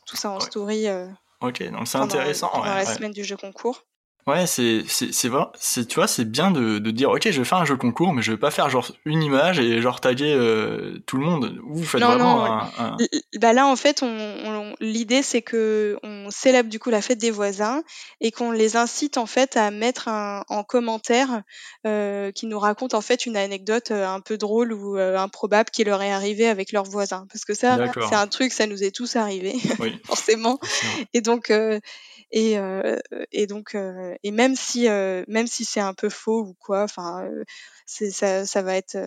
tout 0.05 0.15
ça 0.15 0.31
en 0.31 0.39
story. 0.39 0.87
ok, 1.41 1.63
donc 1.71 1.87
c'est 1.87 1.97
intéressant. 1.97 2.49
Pendant 2.49 2.65
la 2.65 2.85
semaine 2.85 3.13
du 3.13 3.23
jeu 3.23 3.37
concours. 3.37 3.85
Ouais, 4.27 4.45
c'est, 4.45 4.83
c'est, 4.87 5.11
c'est, 5.11 5.29
c'est, 5.59 5.87
tu 5.87 5.95
vois, 5.95 6.07
c'est 6.07 6.25
bien 6.25 6.51
de, 6.51 6.77
de 6.77 6.91
dire, 6.91 7.09
ok, 7.09 7.29
je 7.31 7.39
vais 7.39 7.45
faire 7.45 7.57
un 7.57 7.65
jeu 7.65 7.75
concours, 7.75 8.13
mais 8.13 8.21
je 8.21 8.31
vais 8.31 8.37
pas 8.37 8.51
faire 8.51 8.69
genre 8.69 8.91
une 9.05 9.23
image 9.23 9.59
et 9.59 9.81
genre 9.81 9.99
taguer 9.99 10.33
euh, 10.33 10.99
tout 11.07 11.17
le 11.17 11.25
monde. 11.25 11.59
Vous 11.65 11.83
faites 11.83 12.01
vraiment 12.01 12.45
un, 12.77 12.97
Bah 13.39 13.53
là, 13.53 13.65
en 13.65 13.75
fait, 13.75 14.03
on, 14.03 14.73
l'idée, 14.79 15.23
c'est 15.23 15.41
que 15.41 15.97
on 16.03 16.29
célèbre 16.29 16.69
du 16.69 16.77
coup 16.77 16.91
la 16.91 17.01
fête 17.01 17.17
des 17.17 17.31
voisins 17.31 17.81
et 18.19 18.31
qu'on 18.31 18.51
les 18.51 18.77
incite 18.77 19.17
en 19.17 19.25
fait 19.25 19.57
à 19.57 19.71
mettre 19.71 20.07
un, 20.07 20.43
en 20.49 20.63
commentaire 20.63 21.41
euh, 21.87 22.31
qui 22.31 22.45
nous 22.45 22.59
raconte 22.59 22.93
en 22.93 23.01
fait 23.01 23.25
une 23.25 23.37
anecdote 23.37 23.89
euh, 23.89 24.07
un 24.07 24.19
peu 24.19 24.37
drôle 24.37 24.71
ou 24.71 24.97
euh, 24.97 25.17
improbable 25.17 25.69
qui 25.71 25.83
leur 25.83 26.01
est 26.03 26.11
arrivée 26.11 26.47
avec 26.47 26.71
leurs 26.71 26.85
voisins. 26.85 27.25
Parce 27.31 27.43
que 27.43 27.55
ça, 27.55 27.77
c'est 28.07 28.15
un 28.15 28.27
truc, 28.27 28.53
ça 28.53 28.67
nous 28.67 28.83
est 28.83 28.95
tous 28.95 29.15
arrivé, 29.15 29.55
oui. 29.79 29.99
forcément. 30.05 30.59
Et 31.13 31.21
donc, 31.21 31.49
euh, 31.49 31.79
et, 32.31 32.57
euh, 32.57 32.97
et 33.31 33.45
donc, 33.45 33.75
euh, 33.75 34.10
et 34.23 34.31
même 34.31 34.55
si, 34.55 34.87
euh, 34.87 35.23
même 35.27 35.47
si 35.47 35.65
c'est 35.65 35.79
un 35.79 35.93
peu 35.93 36.09
faux 36.09 36.41
ou 36.41 36.55
quoi, 36.59 36.83
enfin, 36.83 37.27
ça, 37.85 38.45
ça 38.45 38.61
va 38.61 38.75
être 38.75 38.97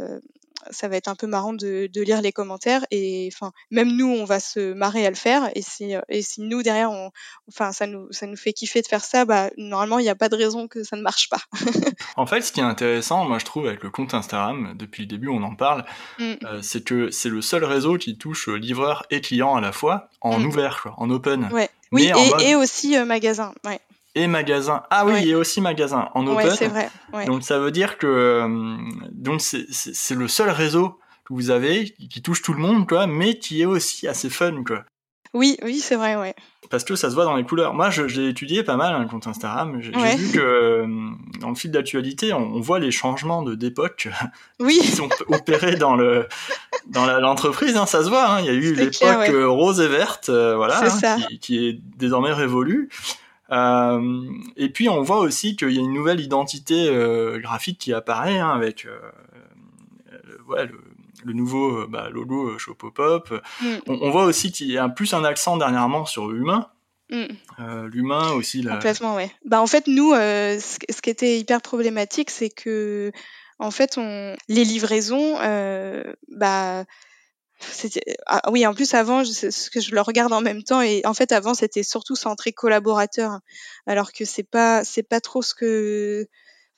ça 0.70 0.88
va 0.88 0.96
être 0.96 1.08
un 1.08 1.14
peu 1.14 1.26
marrant 1.26 1.52
de, 1.52 1.90
de, 1.92 2.02
lire 2.02 2.22
les 2.22 2.32
commentaires 2.32 2.86
et 2.90 3.28
enfin 3.32 3.52
même 3.70 3.94
nous 3.94 4.08
on 4.08 4.24
va 4.24 4.40
se 4.40 4.72
marrer 4.72 5.04
à 5.04 5.10
le 5.10 5.16
faire 5.16 5.50
et 5.54 5.60
si 5.60 5.94
et 6.08 6.22
si 6.22 6.40
nous 6.40 6.62
derrière 6.62 6.90
on 6.90 7.10
enfin 7.48 7.72
ça 7.72 7.86
nous 7.86 8.10
ça 8.12 8.26
nous 8.26 8.36
fait 8.36 8.54
kiffer 8.54 8.80
de 8.80 8.86
faire 8.86 9.04
ça 9.04 9.26
bah 9.26 9.50
normalement 9.58 9.98
il 9.98 10.04
n'y 10.04 10.08
a 10.08 10.14
pas 10.14 10.28
de 10.30 10.36
raison 10.36 10.66
que 10.66 10.82
ça 10.82 10.96
ne 10.96 11.02
marche 11.02 11.28
pas. 11.28 11.40
en 12.16 12.24
fait 12.24 12.40
ce 12.40 12.52
qui 12.52 12.60
est 12.60 12.64
intéressant 12.64 13.26
moi 13.26 13.38
je 13.38 13.44
trouve 13.44 13.66
avec 13.66 13.82
le 13.82 13.90
compte 13.90 14.14
Instagram 14.14 14.74
depuis 14.76 15.02
le 15.02 15.08
début 15.08 15.28
on 15.28 15.42
en 15.42 15.54
parle 15.54 15.84
mmh. 16.18 16.62
c'est 16.62 16.82
que 16.82 17.10
c'est 17.10 17.28
le 17.28 17.42
seul 17.42 17.64
réseau 17.64 17.98
qui 17.98 18.16
touche 18.16 18.48
livreur 18.48 19.04
et 19.10 19.20
client 19.20 19.56
à 19.56 19.60
la 19.60 19.72
fois 19.72 20.08
en 20.20 20.38
mmh. 20.38 20.46
ouvert 20.46 20.80
quoi, 20.82 20.94
en 20.96 21.10
open. 21.10 21.48
Ouais. 21.52 21.68
Oui, 21.92 22.10
et, 22.40 22.56
aussi 22.56 22.96
euh, 22.96 23.04
magasin. 23.04 23.54
Ouais. 23.64 23.80
Et 24.14 24.26
magasin. 24.26 24.82
Ah 24.90 25.04
oui, 25.06 25.28
et 25.28 25.34
aussi 25.34 25.60
magasin 25.60 26.08
en 26.14 26.26
open. 26.26 26.46
Ouais, 26.46 26.54
c'est 26.54 26.68
vrai. 26.68 26.88
Donc 27.26 27.42
ça 27.42 27.58
veut 27.58 27.72
dire 27.72 27.98
que 27.98 28.06
euh, 28.06 28.76
donc 29.10 29.40
c'est 29.40 30.14
le 30.14 30.28
seul 30.28 30.50
réseau 30.50 31.00
que 31.24 31.32
vous 31.32 31.50
avez 31.50 31.94
qui, 32.10 32.22
touche 32.22 32.42
tout 32.42 32.52
le 32.52 32.60
monde, 32.60 32.86
quoi, 32.86 33.06
mais 33.06 33.38
qui 33.38 33.62
est 33.62 33.66
aussi 33.66 34.06
assez 34.06 34.30
fun, 34.30 34.62
quoi. 34.64 34.84
Oui, 35.32 35.56
oui, 35.64 35.80
c'est 35.80 35.96
vrai, 35.96 36.14
ouais. 36.14 36.34
Parce 36.70 36.84
que 36.84 36.94
ça 36.94 37.10
se 37.10 37.14
voit 37.14 37.24
dans 37.24 37.34
les 37.34 37.44
couleurs. 37.44 37.74
Moi, 37.74 37.90
j'ai 37.90 38.28
étudié 38.28 38.62
pas 38.62 38.76
mal 38.76 38.94
un 38.94 39.00
hein, 39.00 39.06
compte 39.06 39.26
Instagram. 39.26 39.78
J'ai 39.80 39.90
vu 39.90 40.32
que 40.32 40.38
euh, 40.38 40.86
dans 41.40 41.48
le 41.48 41.56
fil 41.56 41.72
d'actualité, 41.72 42.32
on, 42.32 42.60
voit 42.60 42.78
les 42.78 42.92
changements 42.92 43.42
de 43.42 43.54
d'époque 43.54 44.08
oui. 44.60 44.78
qui 44.80 44.88
sont 44.88 45.08
opérés 45.28 45.74
dans 45.74 45.96
le 45.96 46.28
dans 46.86 47.06
l'entreprise. 47.18 47.76
Hein, 47.76 47.86
ça 47.86 48.04
se 48.04 48.08
voit. 48.08 48.28
Hein. 48.28 48.40
Il 48.40 48.46
y 48.46 48.48
a 48.48 48.52
eu 48.52 48.74
l'époque 48.74 49.28
euh, 49.28 49.48
rose 49.48 49.80
et 49.80 49.88
verte, 49.88 50.28
euh, 50.28 50.54
voilà, 50.56 50.82
hein, 50.84 51.16
qui, 51.28 51.38
qui, 51.40 51.66
est 51.66 51.80
désormais 51.96 52.32
révolue. 52.32 52.88
Euh, 53.50 54.22
et 54.56 54.70
puis 54.70 54.88
on 54.88 55.02
voit 55.02 55.18
aussi 55.18 55.56
qu'il 55.56 55.70
y 55.70 55.78
a 55.78 55.82
une 55.82 55.92
nouvelle 55.92 56.20
identité 56.20 56.90
graphique 57.42 57.78
qui 57.78 57.92
apparaît 57.92 58.38
avec 58.38 58.86
ouais, 60.48 60.66
le, 60.66 60.80
le 61.24 61.32
nouveau 61.32 61.78
euh, 61.78 61.86
bah, 61.88 62.08
logo 62.10 62.50
euh, 62.50 62.58
Show 62.58 62.74
Pop-Up. 62.74 63.32
Mm. 63.60 63.66
On, 63.88 64.10
voit 64.10 64.24
aussi 64.24 64.52
qu'il 64.52 64.70
y 64.70 64.78
a 64.78 64.88
plus 64.88 65.14
un 65.14 65.24
accent 65.24 65.56
dernièrement 65.56 66.04
sur 66.06 66.28
l'humain. 66.28 66.68
Mm. 67.10 67.24
Euh, 67.60 67.88
l'humain 67.88 68.32
aussi. 68.32 68.64
Complètement, 68.64 69.14
ouais. 69.14 69.30
Bah, 69.44 69.60
en 69.60 69.66
fait, 69.66 69.86
nous, 69.86 70.12
ce, 70.12 71.00
qui 71.02 71.10
était 71.10 71.38
hyper 71.38 71.60
problématique, 71.60 72.30
c'est 72.30 72.50
que, 72.50 73.12
en 73.58 73.70
fait, 73.70 73.98
on... 73.98 74.36
les 74.48 74.64
livraisons, 74.64 75.36
bah, 76.28 76.84
ah, 78.26 78.42
oui, 78.50 78.66
en 78.66 78.74
plus 78.74 78.94
avant, 78.94 79.24
ce 79.24 79.70
que 79.70 79.80
je 79.80 79.94
le 79.94 80.00
regarde 80.00 80.32
en 80.32 80.40
même 80.40 80.62
temps 80.62 80.80
et 80.80 81.02
en 81.04 81.14
fait 81.14 81.32
avant 81.32 81.54
c'était 81.54 81.82
surtout 81.82 82.16
centré 82.16 82.52
collaborateur, 82.52 83.40
alors 83.86 84.12
que 84.12 84.24
c'est 84.24 84.42
pas 84.42 84.84
c'est 84.84 85.02
pas 85.02 85.20
trop 85.20 85.42
ce 85.42 85.54
que 85.54 86.26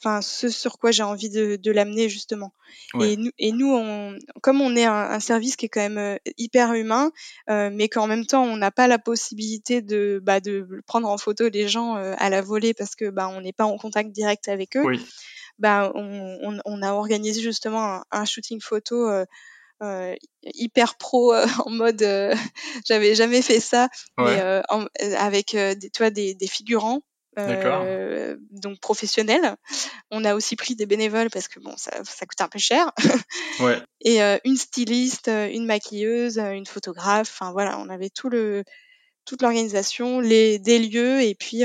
enfin 0.02 0.20
ce 0.20 0.48
sur 0.48 0.78
quoi 0.78 0.90
j'ai 0.90 1.02
envie 1.02 1.30
de, 1.30 1.56
de 1.56 1.70
l'amener 1.70 2.08
justement. 2.08 2.52
Et 3.00 3.16
nous, 3.16 3.30
et 3.38 3.52
nous 3.52 3.72
on, 3.72 4.16
comme 4.42 4.60
on 4.60 4.76
est 4.76 4.84
un, 4.84 5.20
service 5.20 5.56
qui 5.56 5.66
est 5.66 5.68
quand 5.68 5.80
même 5.80 5.98
euh, 5.98 6.16
hyper 6.36 6.74
humain, 6.74 7.10
euh, 7.50 7.70
mais 7.72 7.88
qu'en 7.88 8.06
même 8.06 8.26
temps 8.26 8.42
on 8.42 8.56
n'a 8.56 8.70
pas 8.70 8.86
la 8.86 8.98
possibilité 8.98 9.82
de, 9.82 10.20
bah, 10.22 10.40
de 10.40 10.66
prendre 10.86 11.08
en 11.08 11.18
photo 11.18 11.48
les 11.48 11.68
gens 11.68 11.96
euh, 11.96 12.14
à 12.18 12.30
la 12.30 12.42
volée 12.42 12.74
parce 12.74 12.94
que 12.94 13.08
bah, 13.10 13.28
on 13.28 13.40
n'est 13.40 13.52
pas 13.52 13.64
en 13.64 13.76
contact 13.78 14.10
direct 14.10 14.48
avec 14.48 14.76
eux. 14.76 14.84
Bah, 15.58 15.90
on, 15.94 16.38
on, 16.42 16.58
on, 16.66 16.82
a 16.82 16.92
organisé 16.92 17.40
justement 17.40 18.02
un, 18.10 18.24
shooting 18.26 18.60
photo. 18.60 19.08
Euh, 19.08 19.24
hyper 20.42 20.96
pro 20.96 21.34
en 21.66 21.70
mode 21.70 22.00
j'avais 22.86 23.14
jamais 23.14 23.42
fait 23.42 23.60
ça 23.60 23.88
mais 24.18 24.62
avec 25.16 25.54
des, 25.54 25.90
tu 25.90 25.98
vois, 25.98 26.10
des, 26.10 26.34
des 26.34 26.46
figurants 26.46 27.02
euh, 27.38 28.36
donc 28.50 28.80
professionnel. 28.80 29.56
On 30.10 30.24
a 30.24 30.34
aussi 30.34 30.56
pris 30.56 30.74
des 30.74 30.86
bénévoles 30.86 31.30
parce 31.30 31.48
que 31.48 31.60
bon, 31.60 31.76
ça, 31.76 31.90
ça 32.04 32.26
coûte 32.26 32.40
un 32.40 32.48
peu 32.48 32.58
cher. 32.58 32.92
ouais. 33.60 33.78
Et 34.00 34.22
euh, 34.22 34.38
une 34.44 34.56
styliste, 34.56 35.28
euh, 35.28 35.48
une 35.48 35.66
maquilleuse, 35.66 36.38
euh, 36.38 36.52
une 36.52 36.66
photographe. 36.66 37.30
Enfin 37.30 37.52
voilà, 37.52 37.78
on 37.78 37.88
avait 37.88 38.10
tout 38.10 38.30
le, 38.30 38.64
toute 39.24 39.42
l'organisation, 39.42 40.20
les 40.20 40.58
des 40.58 40.78
lieux 40.78 41.20
et 41.20 41.34
puis 41.34 41.64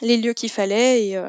les 0.00 0.16
lieux 0.16 0.32
qu'il 0.34 0.50
fallait 0.50 1.06
et 1.06 1.22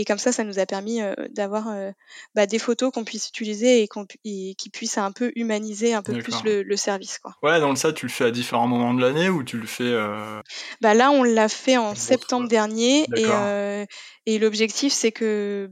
et 0.00 0.06
comme 0.06 0.16
ça, 0.16 0.32
ça 0.32 0.44
nous 0.44 0.58
a 0.58 0.64
permis 0.64 1.02
euh, 1.02 1.14
d'avoir 1.28 1.68
euh, 1.68 1.90
bah, 2.34 2.46
des 2.46 2.58
photos 2.58 2.90
qu'on 2.90 3.04
puisse 3.04 3.28
utiliser 3.28 3.82
et, 3.82 3.86
qu'on 3.86 4.06
qui 4.06 4.70
puissent 4.72 4.96
un 4.96 5.12
peu 5.12 5.30
humaniser 5.36 5.92
un 5.92 6.00
peu 6.00 6.18
plus 6.18 6.42
le, 6.42 6.76
service. 6.76 7.18
Quoi. 7.18 7.34
Ouais, 7.42 7.60
donc 7.60 7.76
ça, 7.76 7.92
tu 7.92 8.06
le 8.06 8.10
fais 8.10 8.24
à 8.24 8.30
différents 8.30 8.66
moments 8.66 8.94
de 8.94 9.02
l'année 9.02 9.28
ou 9.28 9.44
tu 9.44 9.58
le 9.58 9.66
fais 9.66 9.84
euh, 9.84 10.40
bah 10.80 10.94
Là, 10.94 11.10
on 11.10 11.22
l'a 11.22 11.50
fait 11.50 11.76
en 11.76 11.94
septembre 11.94 12.48
dernier 12.48 13.04
et, 13.14 13.86
et 14.24 14.38
l'objectif, 14.38 14.90
c'est 14.90 15.12
que 15.12 15.70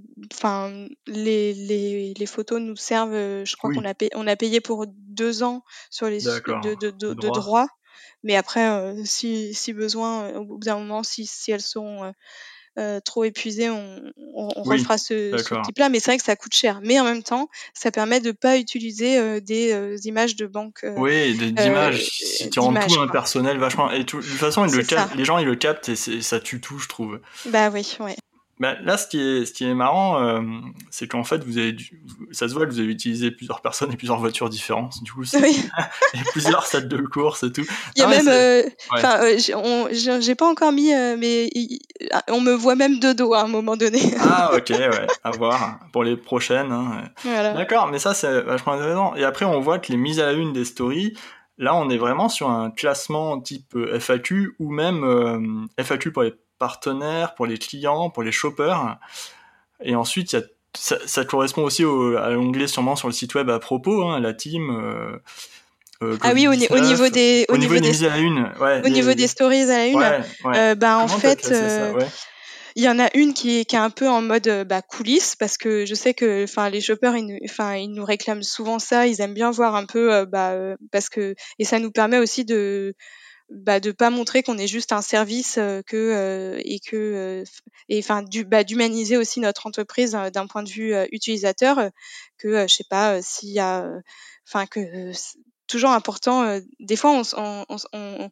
les, 1.06 1.54
les, 1.54 2.12
les, 2.14 2.26
photos 2.26 2.60
nous 2.60 2.76
servent, 2.76 3.14
je 3.14 3.56
crois 3.56 3.72
qu'on 3.72 3.86
a, 3.86 3.94
payé, 3.94 4.10
on 4.14 4.26
a 4.26 4.36
payé 4.36 4.60
pour 4.60 4.84
deux 4.88 5.42
ans 5.42 5.64
sur 5.88 6.06
les 6.08 6.20
de, 6.24 6.74
de, 6.74 6.90
de, 6.90 7.14
de 7.14 7.28
droits. 7.28 7.68
Mais 8.22 8.36
après, 8.36 8.94
si, 9.06 9.54
si 9.54 9.72
besoin, 9.72 10.34
au 10.34 10.44
bout 10.44 10.58
d'un 10.58 10.78
moment, 10.78 11.02
si, 11.02 11.24
si 11.24 11.50
elles 11.50 11.62
sont 11.62 12.04
euh, 12.04 12.12
trop 13.04 13.24
épuisé, 13.24 13.70
on, 13.70 14.12
on, 14.34 14.62
refera 14.62 14.98
ce, 14.98 15.34
type-là. 15.64 15.88
Mais 15.88 16.00
c'est 16.00 16.12
vrai 16.12 16.18
que 16.18 16.24
ça 16.24 16.36
coûte 16.36 16.54
cher. 16.54 16.80
Mais 16.82 16.98
en 17.00 17.04
même 17.04 17.22
temps, 17.22 17.48
ça 17.74 17.90
permet 17.90 18.20
de 18.20 18.32
pas 18.32 18.58
utiliser 18.58 19.18
euh, 19.18 19.40
des 19.40 19.72
euh, 19.72 19.96
images 20.04 20.36
de 20.36 20.46
banque. 20.46 20.84
oui, 20.96 21.36
des 21.36 21.48
images. 21.64 22.04
si 22.04 22.48
tu 22.50 22.60
rends 22.60 22.74
tout 22.74 23.00
impersonnel, 23.00 23.58
vachement. 23.58 23.90
Et 23.90 24.00
de 24.00 24.04
toute 24.04 24.24
façon, 24.24 24.64
le 24.64 25.16
les 25.16 25.24
gens 25.24 25.38
ils 25.38 25.46
le 25.46 25.56
captent 25.56 25.88
et 25.88 25.96
ça 25.96 26.40
tue 26.40 26.60
tout, 26.60 26.78
je 26.78 26.88
trouve. 26.88 27.20
Bah 27.46 27.70
oui, 27.70 27.96
ouais. 28.00 28.16
Bah, 28.60 28.74
là, 28.82 28.96
ce 28.96 29.06
qui 29.06 29.20
est, 29.20 29.46
ce 29.46 29.52
qui 29.52 29.64
est 29.64 29.74
marrant, 29.74 30.20
euh, 30.20 30.40
c'est 30.90 31.06
qu'en 31.06 31.22
fait, 31.22 31.44
vous 31.44 31.58
avez 31.58 31.76
ça 32.32 32.48
se 32.48 32.54
voit 32.54 32.66
que 32.66 32.72
vous 32.72 32.80
avez 32.80 32.88
utilisé 32.88 33.30
plusieurs 33.30 33.60
personnes 33.60 33.92
et 33.92 33.96
plusieurs 33.96 34.18
voitures 34.18 34.48
différentes. 34.48 35.02
Du 35.02 35.12
coup, 35.12 35.22
oui. 35.34 35.64
a 35.78 35.90
plusieurs 36.32 36.66
salles 36.66 36.88
de 36.88 36.98
course 36.98 37.44
et 37.44 37.52
tout. 37.52 37.64
Il 37.94 38.00
y 38.00 38.04
a 38.04 38.08
même, 38.08 38.26
euh, 38.28 38.62
enfin, 38.90 39.20
euh, 39.22 40.18
j'ai 40.20 40.34
pas 40.34 40.48
encore 40.48 40.72
mis, 40.72 40.92
mais 41.18 41.48
on 42.28 42.40
me 42.40 42.52
voit 42.52 42.74
même 42.74 42.98
de 42.98 43.12
dos 43.12 43.32
à 43.32 43.42
un 43.42 43.48
moment 43.48 43.76
donné. 43.76 44.00
ah, 44.20 44.50
ok, 44.54 44.70
ouais, 44.70 45.06
à 45.22 45.30
voir 45.30 45.78
pour 45.92 46.02
les 46.02 46.16
prochaines. 46.16 46.72
Hein, 46.72 47.04
voilà. 47.22 47.52
D'accord, 47.52 47.86
mais 47.86 48.00
ça, 48.00 48.12
c'est 48.12 48.40
vachement 48.40 48.72
intéressant. 48.72 49.14
Et 49.14 49.24
après, 49.24 49.44
on 49.44 49.60
voit 49.60 49.78
que 49.78 49.92
les 49.92 49.98
mises 49.98 50.18
à 50.18 50.26
la 50.26 50.32
une 50.32 50.52
des 50.52 50.64
stories, 50.64 51.16
là, 51.58 51.76
on 51.76 51.90
est 51.90 51.98
vraiment 51.98 52.28
sur 52.28 52.50
un 52.50 52.70
classement 52.72 53.40
type 53.40 53.76
FAQ 54.00 54.56
ou 54.58 54.72
même 54.72 55.68
FAQ 55.78 56.10
pour 56.10 56.24
les 56.24 56.34
partenaires, 56.58 57.34
pour 57.34 57.46
les 57.46 57.58
clients, 57.58 58.10
pour 58.10 58.22
les 58.22 58.32
shoppers. 58.32 58.98
Et 59.80 59.94
ensuite, 59.94 60.32
y 60.32 60.36
a, 60.36 60.42
ça, 60.74 61.24
correspond 61.24 61.62
aussi 61.62 61.82
à 61.82 62.30
l'onglet 62.30 62.66
sûrement 62.66 62.96
sur 62.96 63.08
le 63.08 63.14
site 63.14 63.34
web 63.34 63.50
à 63.50 63.58
propos, 63.58 64.04
hein, 64.04 64.20
la 64.20 64.34
team. 64.34 64.70
Euh, 64.70 65.18
euh, 66.02 66.16
ah 66.20 66.32
oui, 66.32 66.46
au, 66.46 66.54
niveau 66.54 66.68
des, 67.08 67.46
au, 67.48 67.56
niveau, 67.56 67.78
des, 67.78 68.04
à 68.04 68.08
la 68.10 68.18
une, 68.18 68.52
ouais, 68.60 68.82
au 68.84 68.88
niveau 68.88 69.14
des 69.14 69.26
stories 69.26 69.62
à 69.62 69.66
la 69.66 69.86
une, 69.88 70.24
euh, 70.54 70.74
bah, 70.76 70.98
en 70.98 71.08
fait, 71.08 71.52
il 72.76 72.84
y 72.84 72.88
en 72.88 73.00
a 73.00 73.08
une 73.14 73.34
qui 73.34 73.58
est, 73.58 73.64
qui 73.64 73.74
est 73.74 73.80
un 73.80 73.90
peu 73.90 74.08
en 74.08 74.22
mode 74.22 74.48
bah, 74.68 74.80
coulisses 74.80 75.34
parce 75.34 75.58
que 75.58 75.84
je 75.84 75.94
sais 75.96 76.14
que 76.14 76.44
enfin 76.44 76.70
les 76.70 76.80
shoppers 76.80 77.16
ils, 77.16 77.40
enfin 77.44 77.74
ils 77.74 77.88
nous 77.88 78.04
réclament 78.04 78.44
souvent 78.44 78.78
ça 78.78 79.08
ils 79.08 79.20
aiment 79.20 79.34
bien 79.34 79.50
voir 79.50 79.74
un 79.74 79.84
peu 79.84 80.24
bah, 80.26 80.54
parce 80.92 81.08
que 81.08 81.34
et 81.58 81.64
ça 81.64 81.80
nous 81.80 81.90
permet 81.90 82.18
aussi 82.18 82.44
de 82.44 82.94
bah, 83.50 83.80
de 83.80 83.92
pas 83.92 84.10
montrer 84.10 84.42
qu'on 84.42 84.58
est 84.58 84.66
juste 84.66 84.92
un 84.92 85.00
service 85.00 85.56
euh, 85.56 85.80
que 85.82 85.96
euh, 85.96 86.60
et 86.64 86.80
que 86.80 86.96
euh, 86.96 87.44
et 87.88 87.98
enfin 87.98 88.22
du 88.22 88.44
bah, 88.44 88.62
d'humaniser 88.62 89.16
aussi 89.16 89.40
notre 89.40 89.66
entreprise 89.66 90.12
d'un 90.32 90.46
point 90.46 90.62
de 90.62 90.68
vue 90.68 90.94
utilisateur 91.12 91.90
que 92.36 92.66
je 92.68 92.74
sais 92.74 92.84
pas 92.88 93.22
s'il 93.22 93.48
y 93.50 93.58
a 93.58 93.88
enfin 94.46 94.66
que 94.66 95.12
toujours 95.66 95.90
important 95.90 96.60
des 96.78 96.96
fois 96.96 97.12
on, 97.12 97.22
on, 97.70 97.76
on, 97.94 98.30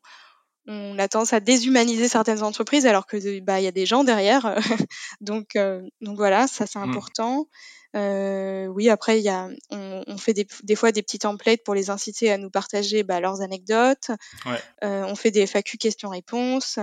on 0.66 0.98
a 0.98 1.08
tendance 1.08 1.32
à 1.32 1.40
déshumaniser 1.40 2.08
certaines 2.08 2.42
entreprises 2.42 2.84
alors 2.84 3.06
que 3.06 3.40
bah 3.40 3.58
il 3.58 3.64
y 3.64 3.68
a 3.68 3.72
des 3.72 3.86
gens 3.86 4.04
derrière 4.04 4.54
donc 5.22 5.56
donc 6.02 6.16
voilà 6.16 6.46
ça 6.46 6.66
c'est 6.66 6.78
mmh. 6.78 6.90
important 6.90 7.48
euh, 7.96 8.66
oui, 8.66 8.90
après, 8.90 9.20
y 9.20 9.28
a, 9.28 9.48
on, 9.70 10.04
on 10.06 10.18
fait 10.18 10.34
des, 10.34 10.46
des, 10.62 10.76
fois 10.76 10.92
des 10.92 11.02
petits 11.02 11.18
templates 11.18 11.62
pour 11.64 11.74
les 11.74 11.90
inciter 11.90 12.30
à 12.30 12.38
nous 12.38 12.50
partager 12.50 13.02
bah, 13.02 13.20
leurs 13.20 13.40
anecdotes. 13.40 14.10
Ouais. 14.44 14.60
Euh, 14.84 15.04
on 15.04 15.16
fait 15.16 15.30
des 15.30 15.46
FAQ 15.46 15.78
questions-réponses. 15.78 16.78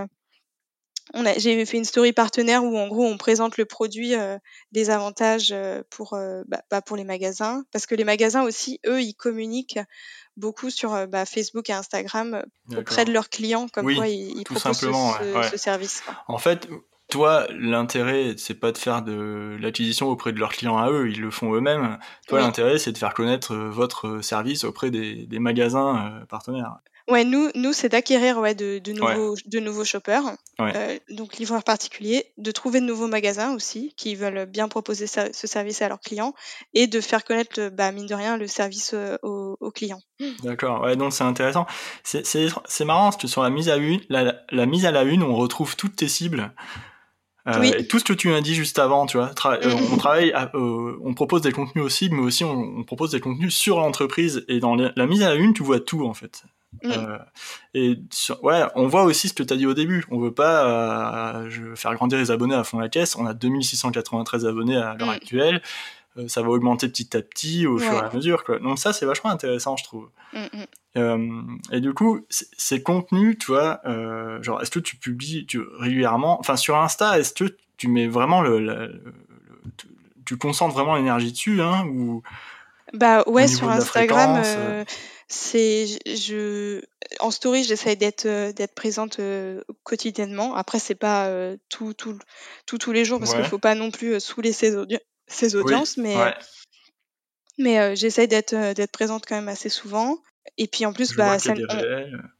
j'ai 1.38 1.66
fait 1.66 1.78
une 1.78 1.86
story 1.86 2.14
partenaire 2.14 2.64
où 2.64 2.78
en 2.78 2.88
gros 2.88 3.06
on 3.06 3.18
présente 3.18 3.58
le 3.58 3.66
produit, 3.66 4.16
des 4.72 4.90
avantages 4.90 5.54
pour, 5.92 6.18
bah, 6.48 6.62
bah, 6.72 6.82
pour 6.82 6.98
les 6.98 7.04
magasins. 7.04 7.64
Parce 7.72 7.86
que 7.86 7.94
les 7.96 8.06
magasins 8.06 8.44
aussi, 8.44 8.80
eux, 8.88 9.02
ils 9.02 9.14
communiquent 9.14 9.80
beaucoup 10.36 10.72
sur 10.72 11.08
bah, 11.08 11.26
Facebook 11.26 11.70
et 11.70 11.74
Instagram 11.74 12.44
auprès 12.76 13.06
de 13.06 13.14
leurs 13.14 13.30
clients, 13.30 13.68
comme 13.68 13.94
quoi 13.94 14.08
ils, 14.08 14.44
proposent 14.46 14.80
ce, 14.80 15.58
service. 15.58 16.02
En 16.28 16.40
fait, 16.40 16.68
toi, 17.14 17.46
l'intérêt, 17.52 18.34
c'est 18.38 18.56
pas 18.56 18.72
de 18.72 18.78
faire 18.80 19.04
de 19.04 19.56
l'acquisition 19.62 20.08
auprès 20.08 20.34
de 20.34 20.40
leurs 20.40 20.52
clients 20.52 20.80
à 20.80 20.90
eux, 20.90 21.10
ils 21.10 21.22
le 21.22 21.30
font 21.30 21.54
eux-mêmes. 21.54 22.00
Toi, 22.28 22.42
l'intérêt, 22.42 22.80
c'est 22.80 22.92
de 22.92 22.98
faire 22.98 23.14
connaître 23.14 23.56
votre 23.56 24.22
service 24.22 24.64
auprès 24.64 24.90
des, 24.90 25.28
des 25.28 25.38
magasins 25.40 26.24
partenaires. 26.28 26.80
Ouais, 27.10 27.26
nous, 27.26 27.50
nous 27.54 27.74
c'est 27.74 27.90
d'acquérir 27.90 28.38
ouais, 28.38 28.56
de, 28.56 28.80
de, 28.80 28.94
nouveaux, 28.94 29.36
de 29.46 29.60
nouveaux 29.60 29.84
shoppers, 29.84 30.24
euh, 30.62 30.98
donc 31.10 31.36
livreurs 31.36 31.64
particuliers, 31.64 32.32
de 32.38 32.50
trouver 32.52 32.80
de 32.80 32.86
nouveaux 32.86 33.08
magasins 33.08 33.54
aussi 33.54 33.94
qui 33.98 34.16
veulent 34.16 34.46
bien 34.46 34.70
proposer 34.70 35.06
ce 35.08 35.48
service 35.48 35.82
à 35.82 35.90
leurs 35.90 36.00
clients 36.00 36.34
et 36.74 36.88
de 36.88 37.02
faire 37.02 37.26
connaître, 37.26 37.70
bah, 37.70 37.92
mine 37.92 38.08
de 38.08 38.16
rien, 38.16 38.38
le 38.38 38.48
service 38.48 38.92
euh, 38.94 39.18
aux, 39.22 39.72
clients. 39.72 40.02
D'accord, 40.44 40.82
ouais, 40.84 40.96
donc 40.96 41.12
c'est 41.12 41.26
intéressant. 41.26 41.66
C'est 42.04 42.86
marrant 42.86 43.10
parce 43.10 43.18
que 43.18 43.28
sur 43.28 43.44
la 43.44 43.50
mise 43.50 43.70
à 43.70 43.76
une, 43.76 44.00
la, 44.08 44.42
la 44.50 44.66
mise 44.66 44.86
à 44.86 44.92
la 44.92 45.04
une, 45.04 45.24
on 45.24 45.36
retrouve 45.36 45.76
toutes 45.76 45.98
tes 45.98 46.08
cibles. 46.08 46.54
Euh, 47.48 47.62
et 47.62 47.88
tout 47.88 48.00
ce 48.00 48.06
que 48.06 48.14
tu 48.14 48.30
m'as 48.30 48.42
dit 48.42 48.56
juste 48.56 48.80
avant, 48.80 49.06
tu 49.06 49.18
vois, 49.18 49.32
euh, 49.46 49.76
on 49.92 49.98
travaille, 49.98 50.34
euh, 50.34 50.98
on 51.04 51.14
propose 51.14 51.42
des 51.42 51.52
contenus 51.52 51.84
aussi, 51.84 52.10
mais 52.10 52.22
aussi 52.22 52.46
on, 52.46 52.84
propose 52.84 53.12
des 53.12 53.20
contenus 53.20 53.54
sur 53.54 53.80
l'entreprise. 53.80 54.46
Et 54.48 54.60
dans 54.60 54.76
la, 54.76 55.08
mise 55.08 55.24
à 55.24 55.30
la 55.30 55.36
une, 55.36 55.54
tu 55.54 55.64
vois 55.64 55.80
tout 55.80 56.06
en 56.06 56.14
fait. 56.14 56.44
Mm. 56.84 57.18
Et 57.74 58.00
ouais, 58.42 58.64
on 58.76 58.88
voit 58.88 59.04
aussi 59.04 59.28
ce 59.28 59.34
que 59.34 59.44
tu 59.44 59.54
as 59.54 59.58
dit 59.58 59.66
au 59.66 59.74
début. 59.74 60.06
On 60.10 60.20
veut 60.20 60.34
pas 60.34 61.44
je 61.50 61.76
faire 61.76 61.94
grandir 61.96 62.18
les 62.18 62.32
abonnés 62.32 62.56
à 62.56 62.64
fond 62.64 62.80
la 62.80 62.90
caisse. 62.90 63.16
On 63.18 63.26
a 63.26 63.34
2693 63.34 64.46
abonnés 64.46 64.78
à 64.78 64.96
l'heure 64.96 65.10
mm. 65.10 65.12
actuelle. 65.12 65.62
Euh, 66.18 66.28
ça 66.28 66.42
va 66.42 66.50
augmenter 66.50 66.88
petit 66.88 67.18
à 67.18 67.22
petit 67.22 67.66
au 67.66 67.78
fur 67.78 67.94
et 67.94 67.98
à 67.98 68.12
mesure. 68.14 68.44
Quoi. 68.44 68.60
Donc 68.60 68.78
ça, 68.78 68.94
c'est 68.94 69.06
vachement 69.06 69.32
intéressant, 69.32 69.76
je 69.78 69.84
trouve. 69.84 70.10
Mm, 70.34 70.40
mm. 70.40 70.66
Euh, 70.98 71.42
et 71.72 71.80
du 71.82 71.94
coup, 71.94 72.22
ces 72.30 72.84
contenus, 72.84 73.38
tu 73.40 73.48
vois, 73.48 73.82
euh, 73.86 74.42
genre, 74.44 74.62
est-ce 74.62 74.70
que 74.70 74.80
tu 74.80 74.96
publies 74.96 75.46
tu, 75.48 75.62
régulièrement 75.80 76.40
Enfin, 76.40 76.56
sur 76.56 76.78
Insta, 76.78 77.18
est-ce 77.18 77.34
que 77.34 77.58
tu 77.78 77.88
mets 77.88 78.08
vraiment 78.08 78.42
le, 78.42 79.02
tu 80.26 80.38
concentres 80.38 80.74
vraiment 80.74 80.96
l'énergie 80.96 81.32
dessus, 81.32 81.62
hein, 81.62 81.86
ou 81.88 82.22
Bah 82.94 83.24
ouais, 83.26 83.48
sur 83.48 83.70
Instagram, 83.70 84.44
c'est 85.28 85.88
je 86.06 86.82
en 87.20 87.32
story, 87.32 87.64
j'essaye 87.64 87.98
d'être 87.98 88.28
d'être 88.52 88.76
présente 88.76 89.20
quotidiennement. 89.82 90.54
Après, 90.54 90.78
c'est 90.78 90.94
pas 90.94 91.28
tout, 91.70 91.96
tout, 91.96 92.20
tout, 92.68 92.78
tous 92.78 92.92
les 92.92 93.04
jours 93.04 93.18
parce 93.18 93.34
qu'il 93.34 93.44
faut 93.46 93.58
pas 93.58 93.74
non 93.74 93.90
plus 93.90 94.20
saouler 94.20 94.54
ses, 94.54 94.76
ses 95.28 95.56
audiences, 95.56 95.98
mais, 95.98 96.16
mais 97.58 97.80
euh, 97.80 97.96
j'essaye 97.96 98.28
d'être 98.28 98.74
d'être 98.74 98.92
présente 98.92 99.26
quand 99.28 99.36
même 99.36 99.50
assez 99.50 99.70
souvent. 99.70 100.18
Et 100.58 100.68
puis 100.68 100.86
en 100.86 100.94
plus, 100.94 101.16
bah, 101.16 101.40
ça, 101.40 101.54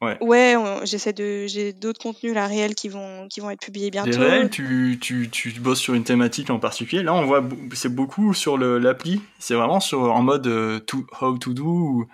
ouais, 0.02 0.18
ouais 0.22 0.56
j'essaie 0.84 1.14
de, 1.14 1.48
j'ai 1.48 1.74
d'autres 1.74 2.02
contenus 2.02 2.34
là 2.36 2.48
réels 2.48 2.76
qui 2.76 2.90
vont, 2.90 3.28
qui 3.28 3.40
vont 3.40 3.50
être 3.50 3.62
publiés 3.62 3.92
bientôt. 3.92 4.20
Réels, 4.20 4.50
tu, 4.50 5.00
tu, 5.02 5.30
tu 5.32 5.52
bosses 5.60 5.80
sur 5.80 5.94
une 5.94 6.04
thématique 6.04 6.50
en 6.50 6.60
particulier? 6.60 7.02
Là, 7.02 7.14
on 7.14 7.26
voit, 7.26 7.44
c'est 7.74 7.94
beaucoup 7.94 8.34
sur 8.34 8.58
l'appli. 8.58 9.22
C'est 9.40 9.56
vraiment 9.56 9.80
sur 9.80 10.14
en 10.14 10.22
mode 10.22 10.46
euh, 10.48 10.80
to, 10.80 11.08
how 11.22 11.38
to 11.38 11.54
do. 11.54 12.06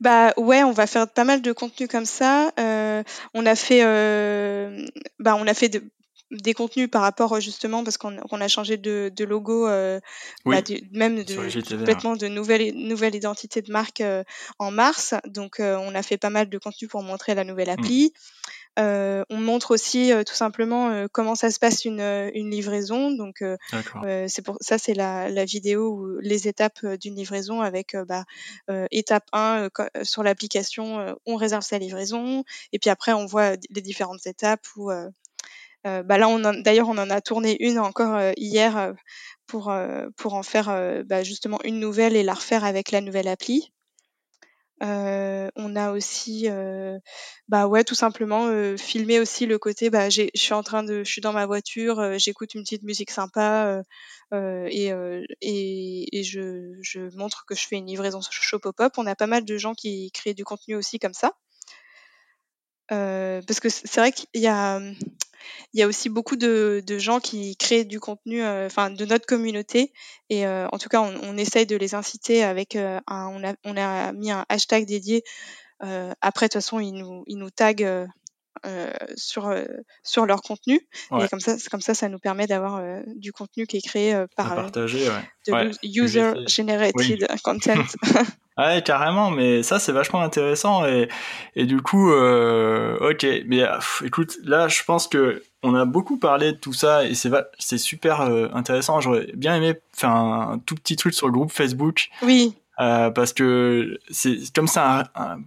Bah 0.00 0.32
ouais, 0.36 0.62
on 0.62 0.72
va 0.72 0.86
faire 0.86 1.06
pas 1.06 1.24
mal 1.24 1.42
de 1.42 1.52
contenus 1.52 1.88
comme 1.88 2.06
ça. 2.06 2.52
Euh, 2.58 3.02
on 3.34 3.44
a 3.44 3.54
fait, 3.54 3.82
euh, 3.84 4.86
bah 5.18 5.36
on 5.38 5.46
a 5.46 5.54
fait 5.54 5.68
de, 5.68 5.82
des 6.32 6.54
contenus 6.54 6.90
par 6.90 7.02
rapport 7.02 7.38
justement 7.40 7.84
parce 7.84 7.98
qu'on 7.98 8.18
a 8.18 8.48
changé 8.48 8.76
de, 8.76 9.12
de 9.14 9.24
logo, 9.24 9.68
euh, 9.68 10.00
bah, 10.44 10.60
même 10.92 11.22
de, 11.24 11.76
complètement 11.76 12.16
de 12.16 12.28
nouvelle, 12.28 12.72
nouvelle 12.74 13.14
identité 13.14 13.62
de 13.62 13.70
marque 13.70 14.00
euh, 14.00 14.24
en 14.58 14.70
mars. 14.70 15.14
Donc 15.26 15.60
euh, 15.60 15.76
on 15.76 15.94
a 15.94 16.02
fait 16.02 16.18
pas 16.18 16.30
mal 16.30 16.48
de 16.48 16.58
contenus 16.58 16.90
pour 16.90 17.02
montrer 17.02 17.34
la 17.34 17.44
nouvelle 17.44 17.68
mmh. 17.68 17.72
appli. 17.72 18.12
on 18.78 19.36
montre 19.36 19.72
aussi 19.72 20.10
tout 20.26 20.34
simplement 20.34 21.06
comment 21.12 21.34
ça 21.34 21.50
se 21.50 21.58
passe 21.58 21.84
une, 21.84 22.00
une 22.34 22.50
livraison. 22.50 23.10
Donc 23.10 23.44
c'est 24.28 24.44
pour 24.44 24.56
ça 24.60 24.78
c'est 24.78 24.94
la, 24.94 25.28
la 25.28 25.44
vidéo 25.44 25.90
où 25.90 26.18
les 26.20 26.48
étapes 26.48 26.86
d'une 27.00 27.14
livraison 27.14 27.60
avec 27.60 27.94
bah, 28.08 28.24
étape 28.90 29.26
1 29.32 29.68
sur 30.02 30.22
l'application 30.22 31.14
on 31.26 31.36
réserve 31.36 31.62
sa 31.62 31.78
livraison 31.78 32.44
et 32.72 32.78
puis 32.78 32.90
après 32.90 33.12
on 33.12 33.26
voit 33.26 33.56
les 33.70 33.82
différentes 33.82 34.26
étapes 34.26 34.66
où 34.76 34.90
euh, 34.90 35.08
bah 35.84 36.18
là, 36.18 36.28
on 36.28 36.38
d'ailleurs, 36.38 36.88
on 36.88 36.98
en 36.98 37.10
a 37.10 37.20
tourné 37.20 37.56
une 37.60 37.78
encore 37.78 38.14
euh, 38.14 38.32
hier 38.36 38.76
euh, 38.76 38.92
pour, 39.46 39.72
pour 40.16 40.34
en 40.34 40.42
faire 40.42 41.02
bah, 41.04 41.22
justement 41.22 41.58
une 41.64 41.78
nouvelle 41.78 42.16
et 42.16 42.22
la 42.22 42.34
refaire 42.34 42.64
avec 42.64 42.90
la 42.90 43.00
nouvelle 43.02 43.28
appli. 43.28 43.70
on 44.80 45.76
a 45.76 45.90
aussi, 45.92 46.48
bah 47.48 47.66
ouais, 47.66 47.84
tout 47.84 47.94
simplement 47.94 48.48
filmer 48.78 49.20
aussi 49.20 49.44
le 49.44 49.58
côté. 49.58 49.90
Bah, 49.90 50.08
je 50.08 50.28
suis 50.34 50.54
en 50.54 50.62
train 50.62 50.82
de, 50.82 51.04
je 51.04 51.10
suis 51.10 51.20
dans 51.20 51.34
ma 51.34 51.44
voiture, 51.44 52.18
j'écoute 52.18 52.54
une 52.54 52.62
petite 52.62 52.82
musique 52.84 53.10
sympa 53.10 53.82
et, 54.32 54.90
et, 55.42 56.18
et 56.18 56.22
je, 56.22 56.78
je, 56.80 57.14
montre 57.16 57.44
que 57.46 57.54
je 57.54 57.66
fais 57.66 57.76
une 57.76 57.86
livraison 57.86 58.20
show 58.22 58.58
pop-up. 58.58 58.94
On 58.96 59.06
a 59.06 59.16
pas 59.16 59.26
mal 59.26 59.44
de 59.44 59.58
gens 59.58 59.74
qui 59.74 60.10
créent 60.12 60.34
du 60.34 60.44
contenu 60.44 60.76
aussi 60.76 60.98
comme 60.98 61.14
ça. 61.14 61.32
parce 62.88 63.60
que 63.60 63.68
c'est 63.68 63.98
vrai 63.98 64.12
qu'il 64.12 64.40
y 64.40 64.46
a, 64.46 64.80
il 65.72 65.80
y 65.80 65.82
a 65.82 65.86
aussi 65.86 66.08
beaucoup 66.08 66.36
de, 66.36 66.82
gens 66.98 67.20
qui 67.20 67.56
créent 67.56 67.84
du 67.84 68.00
contenu, 68.00 68.42
euh, 68.42 68.66
enfin 68.66 68.90
de 68.90 69.04
notre 69.04 69.26
communauté. 69.26 69.92
Et 70.28 70.46
euh, 70.46 70.66
en 70.72 70.78
tout 70.78 70.88
cas, 70.88 71.00
on, 71.00 71.36
essaye 71.36 71.66
de 71.66 71.76
les 71.76 71.94
inciter 71.94 72.42
avec 72.42 72.76
euh, 72.76 73.00
un, 73.06 73.28
on 73.28 73.44
a, 73.44 73.54
on 73.64 73.76
a 73.76 74.12
mis 74.12 74.30
un 74.30 74.44
hashtag 74.48 74.86
dédié. 74.86 75.22
après, 75.80 76.46
de 76.46 76.52
toute 76.52 76.54
façon, 76.54 76.80
ils 76.80 76.92
nous, 76.92 77.24
ils 77.26 77.38
nous 77.38 77.50
taguent 77.50 78.06
sur 79.16 79.52
sur 80.04 80.24
leur 80.24 80.40
contenu. 80.42 80.80
Et 81.20 81.28
comme 81.28 81.40
ça 81.40 81.56
comme 81.68 81.80
ça 81.80 81.94
ça 81.94 82.08
nous 82.08 82.20
permet 82.20 82.46
d'avoir 82.46 82.80
du 83.16 83.32
contenu 83.32 83.66
qui 83.66 83.78
est 83.78 83.80
créé 83.80 84.14
par 84.36 84.54
partager 84.54 85.08
user 85.82 86.32
generated 86.46 87.26
content 87.42 87.82
Ouais, 88.62 88.82
carrément, 88.82 89.30
mais 89.30 89.62
ça 89.62 89.78
c'est 89.78 89.92
vachement 89.92 90.22
intéressant 90.22 90.86
et, 90.86 91.08
et 91.56 91.66
du 91.66 91.80
coup, 91.80 92.12
euh, 92.12 93.10
ok, 93.10 93.26
mais 93.46 93.64
écoute, 94.04 94.36
là 94.44 94.68
je 94.68 94.82
pense 94.84 95.08
que 95.08 95.42
on 95.62 95.74
a 95.74 95.84
beaucoup 95.84 96.18
parlé 96.18 96.52
de 96.52 96.56
tout 96.56 96.72
ça 96.72 97.04
et 97.04 97.14
c'est 97.14 97.30
c'est 97.58 97.78
super 97.78 98.22
euh, 98.22 98.48
intéressant. 98.52 99.00
J'aurais 99.00 99.30
bien 99.34 99.54
aimé 99.56 99.74
faire 99.92 100.10
un, 100.10 100.60
tout 100.64 100.74
petit 100.74 100.96
truc 100.96 101.14
sur 101.14 101.26
le 101.26 101.32
groupe 101.32 101.52
Facebook. 101.52 102.08
Oui. 102.22 102.54
Euh, 102.80 103.10
parce 103.10 103.32
que 103.32 103.98
c'est 104.10 104.38
comme 104.54 104.66
ça 104.66 105.10
un, 105.14 105.38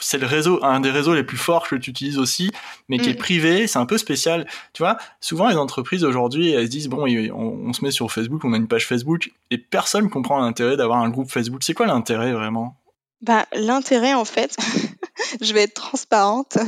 c'est 0.00 0.18
le 0.18 0.26
réseau, 0.26 0.62
un 0.64 0.80
des 0.80 0.90
réseaux 0.90 1.14
les 1.14 1.24
plus 1.24 1.36
forts 1.36 1.68
que 1.68 1.76
tu 1.76 1.90
utilises 1.90 2.18
aussi, 2.18 2.50
mais 2.88 2.98
qui 2.98 3.10
est 3.10 3.14
mm. 3.14 3.18
privé, 3.18 3.66
c'est 3.66 3.78
un 3.78 3.86
peu 3.86 3.98
spécial. 3.98 4.46
Tu 4.72 4.82
vois, 4.82 4.96
souvent 5.20 5.48
les 5.48 5.56
entreprises 5.56 6.04
aujourd'hui, 6.04 6.50
elles 6.50 6.66
se 6.66 6.70
disent, 6.70 6.88
bon, 6.88 7.06
on, 7.06 7.72
se 7.72 7.84
met 7.84 7.90
sur 7.90 8.10
Facebook, 8.12 8.44
on 8.44 8.52
a 8.52 8.56
une 8.56 8.68
page 8.68 8.86
Facebook, 8.86 9.32
et 9.50 9.58
personne 9.58 10.10
comprend 10.10 10.38
l'intérêt 10.38 10.76
d'avoir 10.76 11.00
un 11.00 11.08
groupe 11.08 11.30
Facebook. 11.30 11.62
C'est 11.62 11.74
quoi 11.74 11.86
l'intérêt 11.86 12.32
vraiment? 12.32 12.76
Bah, 13.22 13.46
l'intérêt 13.54 14.14
en 14.14 14.24
fait, 14.24 14.56
je 15.40 15.52
vais 15.52 15.62
être 15.62 15.74
transparente, 15.74 16.58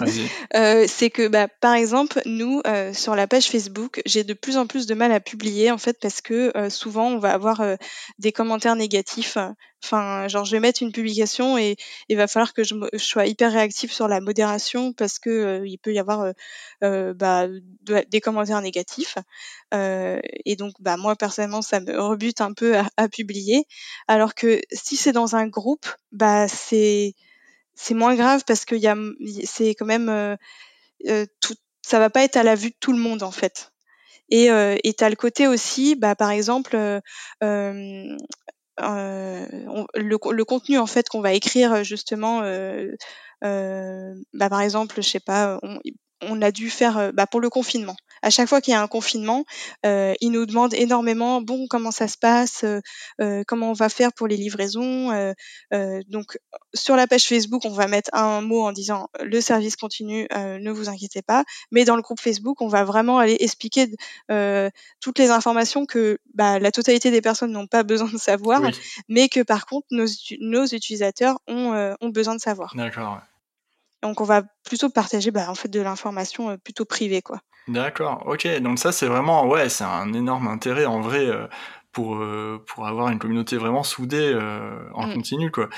euh, 0.55 0.87
c'est 0.89 1.11
que 1.11 1.29
bah, 1.29 1.49
par 1.49 1.75
exemple 1.75 2.21
nous 2.25 2.61
euh, 2.67 2.93
sur 2.93 3.15
la 3.15 3.27
page 3.27 3.49
Facebook, 3.49 4.01
j'ai 4.07 4.25
de 4.25 4.35
plus 4.35 4.57
en 4.57 4.67
plus 4.67 4.87
de 4.87 4.95
mal 4.95 5.13
à 5.13 5.21
publier 5.21 5.71
en 5.71 5.79
fait 5.79 5.99
parce 6.01 6.21
que 6.21 6.57
euh, 6.57 6.71
souvent 6.71 7.09
on 7.09 7.19
va 7.19 7.33
avoir 7.33 7.63
des 8.19 8.33
commentaires 8.33 8.77
négatifs 8.77 9.39
Enfin, 9.85 10.27
genre, 10.27 10.45
je 10.45 10.51
vais 10.51 10.59
mettre 10.59 10.83
une 10.83 10.91
publication 10.91 11.57
et 11.57 11.77
il 12.09 12.17
va 12.17 12.27
falloir 12.27 12.53
que 12.53 12.65
je, 12.65 12.75
sois 12.97 13.27
hyper 13.27 13.53
réactive 13.53 13.93
sur 13.93 14.09
la 14.09 14.21
modération 14.21 14.93
parce 14.93 15.21
que 15.21 15.63
il 15.65 15.79
peut 15.79 15.93
y 15.95 16.01
avoir 16.01 16.33
bah, 16.83 17.47
des 18.09 18.21
commentaires 18.21 18.61
négatifs. 18.61 19.19
et 19.73 20.57
donc, 20.57 20.75
bah, 20.81 20.97
moi 20.97 21.15
personnellement, 21.15 21.63
ça 21.63 21.79
me 21.79 21.97
rebute 21.97 22.41
un 22.41 22.55
peu 22.55 22.77
à, 22.97 23.09
publier. 23.09 23.67
Alors 24.09 24.35
que 24.35 24.61
si 24.73 24.97
c'est 24.97 25.13
dans 25.13 25.37
un 25.37 25.47
groupe, 25.47 25.87
bah, 26.11 26.49
c'est 26.49 27.15
c'est 27.79 27.95
moins 27.95 28.17
grave 28.17 28.43
parce 28.47 28.65
que 28.65 28.77
c'est 29.45 29.75
quand 29.75 29.87
même 29.87 30.37
tout, 31.41 31.55
ça 31.83 31.99
va 31.99 32.11
pas 32.11 32.23
être 32.23 32.37
à 32.37 32.43
la 32.43 32.55
vue 32.55 32.71
de 32.71 32.77
tout 32.81 32.93
le 32.93 32.99
monde 32.99 33.23
en 33.23 33.31
fait. 33.31 33.73
Et 34.31 34.51
euh, 34.51 34.77
tu 34.85 35.05
as 35.05 35.09
le 35.09 35.17
côté 35.17 35.47
aussi, 35.47 35.95
bah, 35.95 36.15
par 36.15 36.31
exemple, 36.31 36.77
euh, 36.77 37.01
euh, 37.43 38.17
le, 39.95 40.45
contenu 40.45 40.79
en 40.79 40.87
fait 40.87 41.09
qu'on 41.09 41.21
va 41.21 41.33
écrire 41.33 41.83
justement, 41.83 42.43
euh, 42.43 42.93
euh, 43.45 44.15
bah, 44.35 44.49
par 44.51 44.61
exemple, 44.61 44.97
je 44.99 45.09
sais 45.09 45.21
pas, 45.21 45.59
on, 46.23 46.43
a 46.43 46.51
dû 46.51 46.71
faire 46.71 47.13
bah, 47.15 47.27
pour 47.27 47.41
le 47.41 47.49
confinement. 47.51 47.97
À 48.23 48.31
chaque 48.31 48.49
fois 48.49 48.61
qu'il 48.61 48.73
y 48.73 48.77
a 48.77 48.83
un 48.83 48.87
confinement, 48.87 49.45
euh, 49.87 50.15
ils 50.21 50.31
nous 50.31 50.47
demandent 50.47 50.75
énormément, 50.75 51.41
bon, 51.41 51.67
comment 51.69 51.91
ça 51.91 52.09
se 52.09 52.17
passe, 52.19 52.65
euh, 53.21 53.43
comment 53.47 53.71
on 53.71 53.75
va 53.75 53.89
faire 53.89 54.13
pour 54.13 54.27
les 54.27 54.37
livraisons. 54.37 54.89
donc, 56.09 56.39
sur 56.75 56.97
la 56.97 57.07
page 57.07 57.25
Facebook, 57.25 57.65
on 57.65 57.71
va 57.71 57.87
mettre 57.87 58.11
un 58.13 58.41
mot 58.41 58.63
en 58.63 58.73
disant 58.73 59.09
le 59.21 59.41
service 59.41 59.77
continue, 59.77 60.27
ne 60.35 60.71
vous 60.71 60.89
inquiétez 60.89 61.23
pas. 61.23 61.45
Mais 61.71 61.85
dans 61.85 61.97
le 61.97 62.03
groupe 62.03 62.21
Facebook, 62.21 62.61
on 62.61 62.69
va 62.69 62.85
vraiment 62.85 63.19
aller 63.19 63.37
expliquer 63.41 63.89
toutes 65.01 65.19
les 65.19 65.31
informations 65.31 65.87
que 65.87 66.19
bah, 66.35 66.59
la 66.59 66.73
totalité 66.73 67.11
des 67.11 67.21
personnes 67.21 67.53
n'ont 67.53 67.67
pas 67.67 67.83
besoin 67.83 68.11
de 68.11 68.19
savoir, 68.19 68.63
mais 69.09 69.29
que 69.29 69.41
par 69.43 69.67
contre 69.67 69.87
nos, 69.91 70.07
nos 70.41 70.67
utilisateurs 70.67 71.39
ont, 71.47 71.97
ont 72.01 72.09
besoin 72.09 72.35
de 72.35 72.41
savoir. 72.41 72.75
D'accord. 72.77 73.21
Donc 74.03 74.21
on 74.21 74.25
va 74.25 74.43
plutôt 74.65 74.91
partager 74.91 75.31
bah, 75.31 75.51
en 75.51 75.55
fait 75.55 75.69
de 75.69 75.81
l'information 75.81 76.51
euh, 76.51 76.57
plutôt 76.57 76.85
privée 76.85 77.23
quoi. 77.23 77.41
D'accord, 77.67 78.23
ok. 78.27 78.61
Donc 78.61 78.79
ça 78.79 78.93
c'est 78.93 79.07
vraiment 79.07 79.47
ouais, 79.47 79.69
c'est 79.69 79.85
un 79.85 80.13
énorme 80.13 80.49
intérêt 80.49 80.87
en 80.87 81.01
vrai 81.01 81.27
euh, 81.27 81.47
pour 81.93 82.17
euh, 82.17 82.63
pour 82.67 82.87
avoir 82.87 83.09
une 83.11 83.19
communauté 83.19 83.57
vraiment 83.57 83.83
soudée 83.83 84.35
en 84.95 85.07
mmh. 85.07 85.15
continu 85.15 85.51
quoi. 85.51 85.69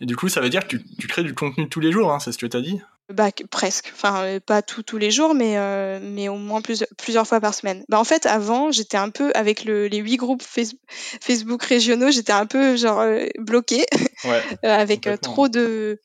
Et 0.00 0.06
du 0.06 0.16
coup 0.16 0.28
ça 0.28 0.40
veut 0.40 0.50
dire 0.50 0.68
que 0.68 0.76
tu, 0.76 1.06
crées 1.08 1.24
du 1.24 1.34
contenu 1.34 1.68
tous 1.68 1.80
les 1.80 1.90
jours, 1.90 2.12
hein, 2.12 2.20
c'est 2.20 2.32
ce 2.32 2.38
que 2.38 2.46
tu 2.46 2.56
as 2.56 2.60
dit? 2.60 2.80
Bah, 3.12 3.30
presque, 3.50 3.90
enfin 3.92 4.38
pas 4.46 4.62
tout, 4.62 4.84
tous 4.84 4.98
les 4.98 5.10
jours, 5.10 5.34
mais, 5.34 5.56
mais 6.00 6.28
au 6.28 6.36
moins 6.36 6.60
plusieurs 6.62 7.26
fois 7.26 7.40
par 7.40 7.54
semaine. 7.54 7.84
Bah, 7.88 7.98
en 7.98 8.04
fait, 8.04 8.24
avant, 8.26 8.70
j'étais 8.70 8.98
un 8.98 9.10
peu 9.10 9.32
avec 9.34 9.64
le, 9.64 9.88
les 9.88 9.98
huit 9.98 10.16
groupes 10.16 10.44
Facebook 10.44 11.64
régionaux, 11.64 12.12
j'étais 12.12 12.32
un 12.32 12.46
peu 12.46 12.76
genre 12.76 13.04
bloquée 13.40 13.84
ouais, 14.24 14.42
avec 14.62 15.08
trop 15.22 15.48
de 15.48 15.98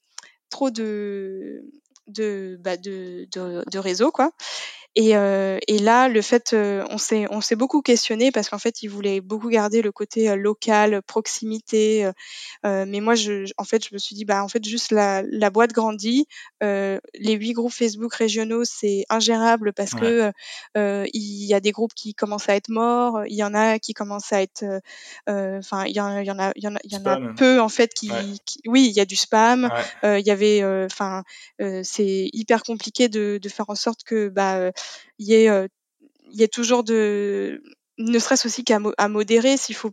trop 0.55 0.71
de 0.71 1.63
de, 2.07 2.57
bah 2.63 2.77
de, 2.77 3.27
de, 3.33 3.63
de 3.69 3.79
réseaux 3.79 4.11
quoi 4.11 4.31
et, 4.97 5.17
euh, 5.17 5.59
et, 5.67 5.77
là, 5.77 6.07
le 6.07 6.21
fait, 6.21 6.53
euh, 6.53 6.85
on 6.89 6.97
s'est 6.97 7.25
on 7.29 7.41
s'est 7.41 7.57
beaucoup 7.57 7.81
questionné 7.81 8.31
parce 8.31 8.49
qu'en 8.49 8.59
fait, 8.59 8.81
ils 8.81 8.87
voulaient 8.87 9.19
beaucoup 9.19 9.49
garder 9.49 9.81
le 9.81 9.91
côté 9.91 10.29
euh, 10.29 10.37
local, 10.37 11.01
proximité. 11.01 12.09
Euh, 12.65 12.85
mais 12.87 13.01
moi, 13.01 13.13
je, 13.15 13.51
en 13.57 13.65
fait, 13.65 13.85
je 13.85 13.93
me 13.93 13.97
suis 13.97 14.15
dit, 14.15 14.23
bah 14.23 14.41
en 14.41 14.47
fait, 14.47 14.63
juste 14.63 14.93
la, 14.93 15.21
la 15.23 15.49
boîte 15.49 15.73
grandit. 15.73 16.27
les 16.61 17.33
huit 17.33 17.51
groupes 17.53 17.73
Facebook 17.73 18.13
régionaux, 18.13 18.63
c'est 18.63 19.05
ingérable 19.09 19.73
parce 19.73 19.91
que 19.91 20.31
il 20.75 21.45
y 21.45 21.53
a 21.53 21.59
des 21.59 21.71
groupes 21.71 21.93
qui 21.93 22.13
commencent 22.13 22.47
à 22.47 22.55
être 22.55 22.69
morts, 22.69 23.23
il 23.27 23.35
y 23.35 23.43
en 23.43 23.53
a 23.53 23.79
qui 23.79 23.93
commencent 23.93 24.31
à 24.31 24.41
être, 24.41 24.63
enfin, 25.27 25.85
il 25.85 25.95
y, 25.95 25.99
en, 25.99 26.19
il 26.19 26.25
y 26.25 26.31
en 26.31 26.39
a, 26.39 26.51
il 26.55 26.63
y 26.63 26.67
en 26.67 26.75
a, 26.75 26.79
il 26.85 26.93
y 26.93 26.97
en 26.97 27.05
a 27.05 27.33
peu 27.35 27.59
en 27.59 27.69
fait 27.69 27.93
qui, 27.93 28.11
oui, 28.65 28.87
il 28.87 28.93
y 28.93 29.01
a 29.01 29.05
du 29.05 29.17
spam. 29.17 29.69
Il 30.03 30.25
y 30.25 30.31
avait, 30.31 30.63
enfin, 30.85 31.23
c'est 31.59 32.29
hyper 32.31 32.63
compliqué 32.63 33.09
de, 33.09 33.39
de 33.41 33.49
faire 33.49 33.69
en 33.69 33.75
sorte 33.75 34.03
que, 34.03 34.29
bah 34.29 34.71
il 35.19 35.27
y 35.27 35.33
ait, 35.33 35.49
euh, 35.49 35.67
il 36.31 36.39
y 36.39 36.43
ait 36.43 36.47
toujours 36.47 36.83
de 36.83 37.61
ne 37.97 38.19
serait-ce 38.19 38.47
aussi 38.47 38.63
qu'à 38.63 38.79
modérer 39.07 39.57
s'il 39.57 39.75
faut 39.75 39.91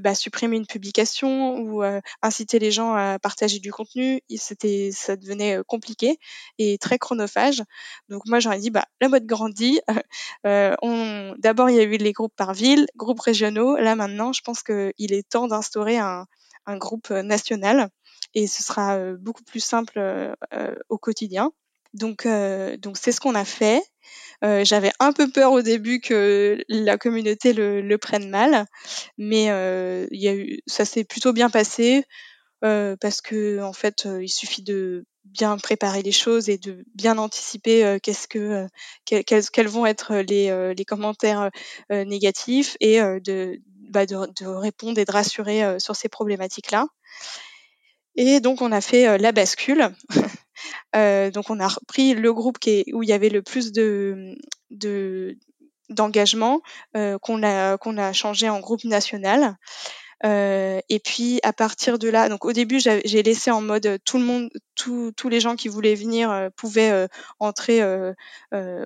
bah, 0.00 0.14
supprimer 0.14 0.56
une 0.56 0.66
publication 0.66 1.58
ou 1.58 1.82
euh, 1.82 2.00
inciter 2.22 2.58
les 2.58 2.70
gens 2.70 2.94
à 2.94 3.18
partager 3.18 3.58
du 3.58 3.70
contenu 3.72 4.20
c'était 4.36 4.90
ça 4.92 5.16
devenait 5.16 5.58
euh, 5.58 5.62
compliqué 5.62 6.18
et 6.58 6.78
très 6.78 6.98
chronophage. 6.98 7.62
Donc 8.08 8.22
moi 8.26 8.40
j'aurais 8.40 8.58
dit 8.58 8.70
bah 8.70 8.86
la 9.00 9.08
mode 9.08 9.26
grandit. 9.26 9.80
Euh, 10.46 10.74
on 10.82 11.34
d'abord 11.38 11.70
il 11.70 11.76
y 11.76 11.78
a 11.78 11.84
eu 11.84 11.96
les 11.96 12.12
groupes 12.12 12.34
par 12.36 12.52
ville 12.52 12.86
groupes 12.96 13.20
régionaux. 13.20 13.76
Là 13.76 13.94
maintenant 13.94 14.32
je 14.32 14.40
pense 14.42 14.62
qu'il 14.62 14.92
est 14.98 15.28
temps 15.28 15.46
d'instaurer 15.46 15.98
un, 15.98 16.26
un 16.66 16.76
groupe 16.76 17.10
national 17.10 17.88
et 18.34 18.46
ce 18.48 18.62
sera 18.62 18.98
beaucoup 19.14 19.44
plus 19.44 19.60
simple 19.60 20.34
au 20.88 20.98
quotidien 20.98 21.52
donc 21.94 22.26
donc 22.78 22.96
c'est 22.98 23.12
ce 23.12 23.20
qu'on 23.20 23.34
a 23.34 23.44
fait 23.44 23.82
euh, 24.44 24.64
j'avais 24.64 24.90
un 24.98 25.12
peu 25.12 25.30
peur 25.30 25.52
au 25.52 25.62
début 25.62 26.00
que 26.00 26.58
la 26.68 26.98
communauté 26.98 27.52
le, 27.52 27.80
le 27.80 27.98
prenne 27.98 28.28
mal, 28.28 28.66
mais 29.16 29.50
euh, 29.50 30.06
y 30.10 30.26
a 30.26 30.34
eu, 30.34 30.58
ça 30.66 30.84
s'est 30.84 31.04
plutôt 31.04 31.32
bien 31.32 31.48
passé 31.48 32.04
euh, 32.64 32.96
parce 33.00 33.20
que 33.20 33.60
en 33.60 33.72
fait, 33.72 34.06
euh, 34.06 34.22
il 34.22 34.28
suffit 34.28 34.62
de 34.62 35.04
bien 35.24 35.56
préparer 35.58 36.02
les 36.02 36.12
choses 36.12 36.48
et 36.48 36.58
de 36.58 36.84
bien 36.94 37.18
anticiper 37.18 37.84
euh, 37.84 37.98
qu'est-ce 38.00 38.26
que 38.26 38.66
quels, 39.04 39.68
vont 39.68 39.86
être 39.86 40.16
les, 40.16 40.74
les 40.76 40.84
commentaires 40.84 41.50
négatifs 41.90 42.76
et 42.80 43.00
de, 43.00 43.60
bah 43.90 44.06
de, 44.06 44.16
de, 44.40 44.46
répondre 44.46 44.98
et 44.98 45.04
de 45.04 45.12
rassurer 45.12 45.78
sur 45.78 45.94
ces 45.94 46.08
problématiques-là. 46.08 46.86
Et 48.16 48.40
donc 48.40 48.60
on 48.60 48.72
a 48.72 48.80
fait 48.80 49.18
la 49.18 49.32
bascule. 49.32 49.90
Euh, 50.96 51.30
donc 51.30 51.50
on 51.50 51.60
a 51.60 51.68
repris 51.68 52.14
le 52.14 52.32
groupe 52.32 52.58
où 52.92 53.02
il 53.02 53.08
y 53.08 53.12
avait 53.12 53.28
le 53.28 53.42
plus 53.42 53.72
de, 53.72 54.34
de 54.70 55.36
d'engagement 55.88 56.62
euh, 56.96 57.18
qu'on 57.18 57.42
a 57.42 58.12
changé 58.12 58.48
en 58.48 58.60
groupe 58.60 58.84
national. 58.84 59.56
Euh, 60.24 60.80
et 60.88 61.00
puis 61.00 61.40
à 61.42 61.52
partir 61.52 61.98
de 61.98 62.08
là, 62.08 62.28
au 62.40 62.52
début 62.52 62.80
j'ai 62.80 63.22
laissé 63.22 63.50
en 63.50 63.60
mode 63.60 63.98
tout 64.04 64.18
le 64.18 64.24
monde, 64.24 64.50
tous 64.76 65.28
les 65.28 65.40
gens 65.40 65.56
qui 65.56 65.68
voulaient 65.68 65.96
venir 65.96 66.48
pouvaient 66.56 67.08
entrer 67.40 67.82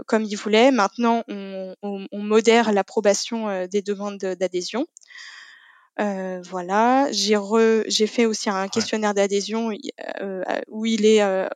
comme 0.06 0.24
ils 0.24 0.36
voulaient. 0.36 0.70
Maintenant 0.70 1.22
on 1.28 2.06
modère 2.12 2.72
l'approbation 2.72 3.66
des 3.66 3.82
demandes 3.82 4.18
d'adhésion. 4.18 4.86
Euh, 5.98 6.42
voilà, 6.42 7.10
j'ai 7.10 7.36
j'ai 7.86 8.06
fait 8.06 8.26
aussi 8.26 8.50
un 8.50 8.68
questionnaire 8.68 9.14
d'adhésion 9.14 9.70
euh, 10.20 10.42
où 10.68 10.84
il 10.84 11.06
est 11.06 11.22
euh, 11.22 11.48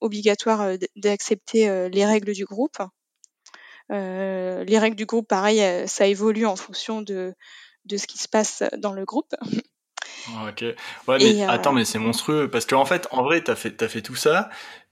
obligatoire 0.00 0.76
d'accepter 0.96 1.88
les 1.88 2.04
règles 2.04 2.32
du 2.32 2.44
groupe. 2.44 2.76
les 3.88 4.78
règles 4.78 4.96
du 4.96 5.06
groupe, 5.06 5.28
pareil, 5.28 5.88
ça 5.88 6.06
évolue 6.06 6.46
en 6.46 6.56
fonction 6.56 7.00
de, 7.00 7.34
de 7.86 7.96
ce 7.96 8.06
qui 8.06 8.18
se 8.18 8.28
passe 8.28 8.62
dans 8.76 8.92
le 8.92 9.04
groupe. 9.04 9.34
Ok. 10.48 10.64
Ouais, 11.06 11.18
mais 11.18 11.42
attends, 11.44 11.72
mais 11.72 11.84
c'est 11.84 11.98
monstrueux 11.98 12.50
parce 12.50 12.66
qu'en 12.66 12.84
fait, 12.84 13.06
en 13.12 13.22
vrai, 13.22 13.42
t'as 13.42 13.56
fait, 13.56 13.82
as 13.82 13.88
fait 13.88 14.02
tout 14.02 14.16
ça, 14.16 14.50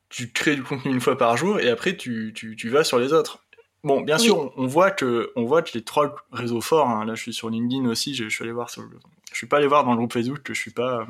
tu 0.09 0.31
crées 0.31 0.55
du 0.55 0.63
contenu 0.63 0.93
une 0.93 1.01
fois 1.01 1.19
par 1.19 1.37
jour 1.37 1.59
et 1.59 1.69
après 1.69 1.97
tu, 1.97 2.33
tu, 2.35 2.57
tu 2.57 2.69
vas 2.69 2.85
sur 2.85 2.99
les 2.99 3.13
autres. 3.13 3.44
Bon, 3.85 4.01
bien 4.01 4.16
sûr, 4.16 4.52
on, 4.56 4.66
voit 4.66 4.90
que 4.90 5.31
on 5.36 5.44
voit 5.44 5.61
que 5.61 5.73
les 5.74 5.85
trois 5.85 6.16
réseaux 6.32 6.62
forts. 6.62 6.89
Hein, 6.89 7.05
là, 7.05 7.15
je 7.15 7.20
suis 7.20 7.35
sur 7.35 7.51
LinkedIn 7.51 7.85
aussi. 7.85 8.15
Je, 8.15 8.28
suis 8.28 8.43
allé 8.43 8.52
voir 8.52 8.70
sur 8.70 8.82
je 9.31 9.36
suis 9.36 9.47
pas 9.47 9.59
allé 9.59 9.66
voir 9.66 9.85
dans 9.85 9.90
le 9.90 9.98
groupe 9.98 10.12
Facebook 10.12 10.43
que 10.43 10.55
je 10.55 10.61
suis 10.61 10.70
pas, 10.70 11.01
euh, 11.01 11.05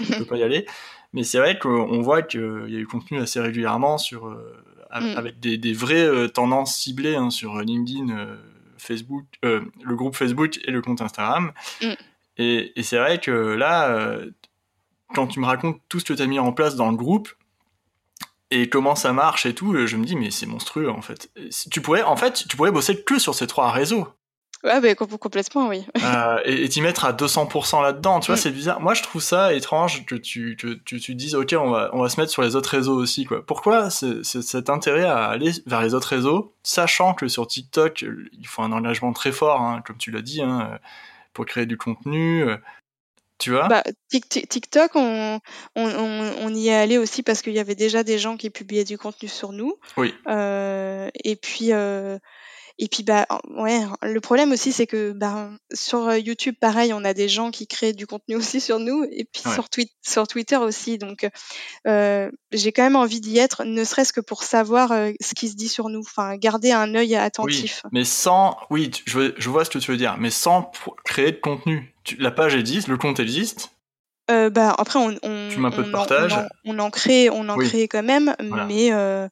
je 0.00 0.18
peux 0.18 0.24
pas 0.24 0.36
y 0.36 0.42
aller. 0.42 0.66
Mais 1.12 1.22
c'est 1.22 1.38
vrai 1.38 1.58
qu'on 1.58 2.02
voit 2.02 2.22
qu'il 2.22 2.66
y 2.68 2.76
a 2.76 2.78
eu 2.78 2.86
contenu 2.86 3.18
assez 3.18 3.40
régulièrement 3.40 3.98
sur 3.98 4.26
euh, 4.26 4.52
mm. 4.90 5.16
avec 5.16 5.38
des, 5.38 5.58
des 5.58 5.72
vraies 5.72 6.06
euh, 6.06 6.28
tendances 6.28 6.76
ciblées 6.76 7.14
hein, 7.14 7.30
sur 7.30 7.60
LinkedIn, 7.60 8.36
Facebook, 8.78 9.24
le 9.42 9.94
groupe 9.94 10.16
Facebook 10.16 10.58
et 10.64 10.72
le 10.72 10.82
compte 10.82 11.00
Instagram. 11.00 11.52
Mm. 11.82 11.86
Et, 12.38 12.72
et 12.74 12.82
c'est 12.82 12.98
vrai 12.98 13.18
que 13.18 13.30
là, 13.30 14.18
quand 15.14 15.28
tu 15.28 15.38
me 15.38 15.46
racontes 15.46 15.80
tout 15.88 16.00
ce 16.00 16.04
que 16.04 16.14
tu 16.14 16.22
as 16.22 16.26
mis 16.26 16.38
en 16.38 16.52
place 16.52 16.74
dans 16.74 16.90
le 16.90 16.96
groupe, 16.96 17.28
et 18.50 18.68
comment 18.68 18.94
ça 18.94 19.12
marche 19.12 19.46
et 19.46 19.54
tout, 19.54 19.86
je 19.86 19.96
me 19.96 20.04
dis 20.04 20.16
mais 20.16 20.30
c'est 20.30 20.46
monstrueux 20.46 20.90
en 20.90 21.02
fait. 21.02 21.30
Tu 21.70 21.80
pourrais 21.80 22.02
en 22.02 22.16
fait 22.16 22.44
tu 22.48 22.56
pourrais 22.56 22.70
bosser 22.70 23.02
que 23.02 23.18
sur 23.18 23.34
ces 23.34 23.46
trois 23.46 23.70
réseaux. 23.70 24.08
Ouais, 24.64 24.80
bah, 24.80 24.92
complètement, 24.94 25.68
oui. 25.68 25.86
euh, 26.02 26.40
et 26.44 26.68
t'y 26.68 26.80
mettre 26.80 27.04
à 27.04 27.12
200% 27.12 27.80
là-dedans, 27.80 28.18
tu 28.18 28.26
vois, 28.26 28.34
mm. 28.34 28.38
c'est 28.38 28.50
bizarre. 28.50 28.80
Moi, 28.80 28.94
je 28.94 29.02
trouve 29.02 29.22
ça 29.22 29.52
étrange 29.54 30.04
que 30.04 30.16
tu, 30.16 30.56
que 30.56 30.74
tu, 30.84 30.98
tu 30.98 31.14
dises, 31.14 31.36
ok, 31.36 31.54
on 31.56 31.70
va, 31.70 31.90
on 31.92 32.02
va 32.02 32.08
se 32.08 32.20
mettre 32.20 32.32
sur 32.32 32.42
les 32.42 32.56
autres 32.56 32.70
réseaux 32.70 32.96
aussi, 32.96 33.24
quoi. 33.24 33.46
Pourquoi 33.46 33.88
c'est, 33.90 34.24
cet 34.24 34.68
intérêt 34.68 35.04
à 35.04 35.26
aller 35.26 35.52
vers 35.66 35.80
les 35.80 35.94
autres 35.94 36.08
réseaux, 36.08 36.54
sachant 36.64 37.14
que 37.14 37.28
sur 37.28 37.46
TikTok, 37.46 38.04
il 38.32 38.46
faut 38.48 38.62
un 38.62 38.72
engagement 38.72 39.12
très 39.12 39.30
fort, 39.30 39.60
hein, 39.60 39.80
comme 39.86 39.96
tu 39.96 40.10
l'as 40.10 40.22
dit, 40.22 40.42
hein, 40.42 40.80
pour 41.34 41.46
créer 41.46 41.66
du 41.66 41.76
contenu. 41.76 42.44
Tu 43.38 43.52
vois? 43.52 43.68
Bah, 43.68 43.84
TikTok, 44.10 44.92
on, 44.96 45.40
on, 45.76 46.32
on, 46.40 46.54
y 46.54 46.68
est 46.68 46.74
allé 46.74 46.98
aussi 46.98 47.22
parce 47.22 47.40
qu'il 47.40 47.52
y 47.52 47.60
avait 47.60 47.76
déjà 47.76 48.02
des 48.02 48.18
gens 48.18 48.36
qui 48.36 48.50
publiaient 48.50 48.84
du 48.84 48.98
contenu 48.98 49.28
sur 49.28 49.52
nous. 49.52 49.78
Oui. 49.96 50.12
Euh, 50.26 51.08
et 51.22 51.36
puis, 51.36 51.72
euh, 51.72 52.18
et 52.80 52.88
puis 52.88 53.02
bah 53.02 53.26
ouais, 53.48 53.80
le 54.02 54.20
problème 54.20 54.52
aussi 54.52 54.72
c'est 54.72 54.86
que 54.86 55.12
bah, 55.12 55.50
sur 55.72 56.08
euh, 56.08 56.18
YouTube 56.18 56.54
pareil, 56.60 56.92
on 56.92 57.04
a 57.04 57.14
des 57.14 57.28
gens 57.28 57.50
qui 57.52 57.66
créent 57.66 57.92
du 57.92 58.06
contenu 58.06 58.34
aussi 58.36 58.60
sur 58.60 58.80
nous 58.80 59.04
et 59.04 59.24
puis 59.24 59.42
sur, 59.42 59.68
sur 60.02 60.26
Twitter 60.26 60.56
aussi. 60.56 60.98
Donc 60.98 61.28
euh, 61.86 62.30
j'ai 62.50 62.72
quand 62.72 62.82
même 62.82 62.96
envie 62.96 63.20
d'y 63.20 63.38
être, 63.38 63.64
ne 63.64 63.84
serait-ce 63.84 64.12
que 64.12 64.20
pour 64.20 64.42
savoir 64.42 64.90
ce 65.20 65.34
qui 65.34 65.48
se 65.48 65.54
dit 65.54 65.68
sur 65.68 65.90
nous, 65.90 66.00
enfin 66.00 66.36
garder 66.36 66.72
un 66.72 66.94
œil 66.96 67.14
attentif. 67.14 67.82
Oui, 67.84 67.90
mais 67.92 68.04
sans, 68.04 68.56
oui, 68.70 68.90
je, 69.06 69.32
je 69.36 69.48
vois 69.48 69.64
ce 69.64 69.70
que 69.70 69.78
tu 69.78 69.92
veux 69.92 69.96
dire, 69.96 70.16
mais 70.18 70.30
sans 70.30 70.72
créer 71.04 71.30
de 71.30 71.40
contenu. 71.40 71.94
La 72.18 72.30
page 72.30 72.54
existe, 72.54 72.88
le 72.88 72.96
compte 72.96 73.20
existe, 73.20 73.70
euh, 74.30 74.50
bah 74.50 74.74
après 74.76 74.98
on, 74.98 75.16
on, 75.22 75.48
tu 75.50 75.58
mets 75.58 75.68
un 75.68 75.70
peu 75.70 75.82
de 75.82 75.90
partage. 75.90 76.34
On, 76.66 76.78
en, 76.78 76.90
crée, 76.90 77.30
on 77.30 77.48
en 77.48 77.56
crée 77.56 77.88
quand 77.88 78.02
même, 78.02 78.34
mais 78.66 78.92
euh, 78.92 79.26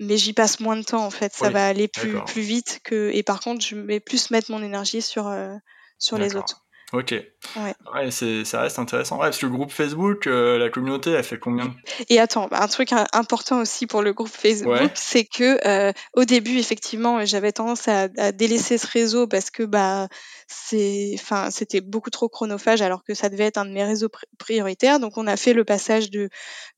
mais 0.00 0.16
j'y 0.16 0.32
passe 0.32 0.60
moins 0.60 0.76
de 0.76 0.82
temps 0.82 1.04
en 1.04 1.10
fait. 1.10 1.32
Ça 1.32 1.50
va 1.50 1.66
aller 1.66 1.86
plus, 1.86 2.18
plus 2.26 2.42
vite 2.42 2.80
que. 2.82 3.10
Et 3.12 3.22
par 3.22 3.40
contre, 3.40 3.64
je 3.64 3.76
vais 3.76 4.00
plus 4.00 4.30
mettre 4.30 4.50
mon 4.50 4.62
énergie 4.62 5.02
sur, 5.02 5.28
euh, 5.28 5.54
sur 5.98 6.18
les 6.18 6.34
autres. 6.34 6.64
Ok. 6.92 7.12
Ouais. 7.12 7.74
ouais 7.94 8.10
c'est, 8.10 8.44
ça 8.44 8.62
reste 8.62 8.80
intéressant. 8.80 9.16
Ouais, 9.16 9.26
parce 9.26 9.38
que 9.38 9.46
le 9.46 9.52
groupe 9.52 9.70
Facebook, 9.70 10.26
euh, 10.26 10.58
la 10.58 10.70
communauté, 10.70 11.12
elle 11.12 11.22
fait 11.22 11.38
combien 11.38 11.72
Et 12.08 12.18
attends, 12.18 12.48
bah, 12.48 12.58
un 12.60 12.66
truc 12.66 12.90
important 13.12 13.60
aussi 13.60 13.86
pour 13.86 14.02
le 14.02 14.12
groupe 14.12 14.28
Facebook, 14.28 14.90
c'est 14.94 15.24
que 15.24 15.64
euh, 15.68 15.92
au 16.14 16.24
début, 16.24 16.58
effectivement, 16.58 17.24
j'avais 17.24 17.52
tendance 17.52 17.86
à, 17.86 18.08
à, 18.18 18.32
délaisser 18.32 18.76
ce 18.76 18.88
réseau 18.88 19.28
parce 19.28 19.52
que 19.52 19.62
bah 19.62 20.08
c'est, 20.50 21.16
c'était 21.50 21.80
beaucoup 21.80 22.10
trop 22.10 22.28
chronophage 22.28 22.82
alors 22.82 23.04
que 23.04 23.14
ça 23.14 23.28
devait 23.28 23.44
être 23.44 23.58
un 23.58 23.64
de 23.64 23.70
mes 23.70 23.84
réseaux 23.84 24.08
prioritaires. 24.38 25.00
Donc, 25.00 25.16
on 25.16 25.26
a 25.26 25.36
fait 25.36 25.52
le 25.52 25.64
passage 25.64 26.10
de 26.10 26.28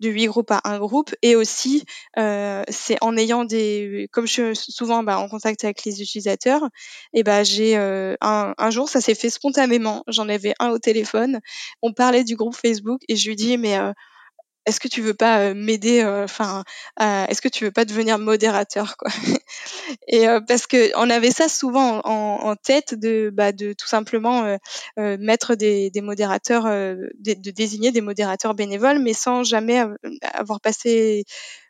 de 0.00 0.08
huit 0.08 0.26
groupes 0.26 0.50
à 0.50 0.60
un 0.64 0.78
groupe 0.78 1.14
et 1.22 1.36
aussi 1.36 1.84
euh, 2.18 2.62
c'est 2.68 2.98
en 3.00 3.16
ayant 3.16 3.44
des, 3.44 4.08
comme 4.12 4.26
je 4.26 4.54
suis 4.54 4.72
souvent 4.72 5.02
bah, 5.02 5.18
en 5.18 5.28
contact 5.28 5.64
avec 5.64 5.84
les 5.84 6.02
utilisateurs, 6.02 6.68
et 7.14 7.22
bah 7.22 7.44
j'ai 7.44 7.76
euh, 7.76 8.14
un, 8.20 8.54
un 8.58 8.70
jour 8.70 8.88
ça 8.88 9.00
s'est 9.00 9.14
fait 9.14 9.30
spontanément 9.30 10.02
J'en 10.08 10.28
avais 10.28 10.54
un 10.58 10.70
au 10.70 10.78
téléphone. 10.78 11.40
On 11.82 11.92
parlait 11.92 12.24
du 12.24 12.36
groupe 12.36 12.56
Facebook 12.56 13.00
et 13.08 13.16
je 13.16 13.28
lui 13.28 13.36
dis 13.36 13.56
mais 13.58 13.78
euh, 13.78 13.92
est-ce 14.66 14.80
que 14.80 14.88
tu 14.88 15.02
veux 15.02 15.14
pas 15.14 15.40
euh, 15.40 15.54
m'aider 15.54 16.00
euh, 16.02 16.24
enfin 16.24 16.64
est-ce 17.00 17.40
que 17.40 17.48
tu 17.48 17.64
veux 17.64 17.70
pas 17.70 17.84
devenir 17.84 18.18
modérateur 18.18 18.96
quoi? 18.96 19.10
Et 20.08 20.26
parce 20.46 20.66
que 20.66 20.92
on 20.96 21.10
avait 21.10 21.30
ça 21.30 21.48
souvent 21.48 22.00
en, 22.04 22.54
tête 22.56 22.94
de 22.94 23.30
bah, 23.32 23.52
de 23.52 23.72
tout 23.72 23.86
simplement 23.86 24.56
mettre 24.96 25.54
des, 25.54 25.90
des 25.90 26.00
modérateurs 26.00 26.64
de, 26.64 27.12
de, 27.18 27.50
désigner 27.50 27.92
des 27.92 28.00
modérateurs 28.00 28.54
bénévoles 28.54 28.98
mais 28.98 29.14
sans 29.14 29.42
jamais 29.42 29.82
avoir 30.34 30.60
passé 30.60 31.24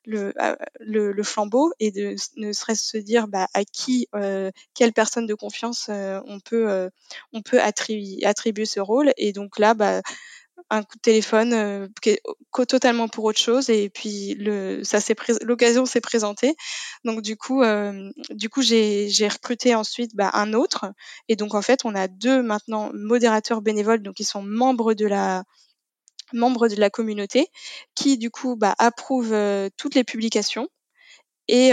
le, 0.05 0.33
le, 0.81 1.13
le, 1.13 1.23
flambeau 1.23 1.73
et 1.79 1.91
de 1.91 2.17
ne 2.37 2.53
serait-ce 2.53 2.85
se 2.85 2.97
dire 2.97 3.29
bah, 3.29 3.49
à 3.55 3.65
qui, 3.65 4.09
euh, 4.15 4.51
quelle 4.75 4.93
personne 4.93 5.27
de 5.27 5.35
confiance 5.35 5.87
euh, 5.89 6.21
on 6.27 6.41
peut, 6.41 6.69
euh, 6.71 6.91
on 7.33 7.43
peut 7.43 7.61
attribuer, 7.61 8.25
attribuer 8.25 8.67
ce 8.67 8.81
rôle. 8.81 9.13
Et 9.17 9.33
donc 9.33 9.59
là, 9.59 9.75
bah, 9.75 10.03
un 10.71 10.83
coup 10.83 10.97
de 10.97 11.01
téléphone 11.03 11.53
euh, 11.53 11.89
totalement 12.67 13.09
pour 13.09 13.25
autre 13.25 13.39
chose 13.39 13.71
et 13.71 13.91
puis 13.91 14.37
ça 14.85 15.01
s'est 15.01 15.17
l'occasion 15.43 15.87
s'est 15.87 16.01
présentée. 16.01 16.55
Donc 17.05 17.23
du 17.23 17.37
coup 17.37 17.63
du 18.31 18.49
coup 18.49 18.63
j'ai 18.63 19.09
j'ai 19.09 19.29
recruté 19.29 19.75
ensuite 19.75 20.15
bah, 20.15 20.31
un 20.35 20.53
autre 20.53 20.93
et 21.29 21.37
donc 21.37 21.55
en 21.55 21.63
fait 21.63 21.85
on 21.85 21.95
a 21.95 22.09
deux 22.09 22.43
maintenant 22.43 22.91
modérateurs 22.95 23.63
bénévoles. 23.63 24.03
Donc 24.03 24.21
ils 24.21 24.25
sont 24.25 24.43
membres 24.43 24.95
de 24.95 25.07
la 25.07 25.45
membres 26.33 26.69
de 26.69 26.77
la 26.77 26.91
communauté 26.91 27.49
qui 27.95 28.19
du 28.19 28.31
coup 28.31 28.57
bah, 28.57 28.75
approuvent 28.79 29.33
euh, 29.33 29.69
toutes 29.77 29.95
les 29.95 30.05
publications 30.05 30.69
et 31.53 31.73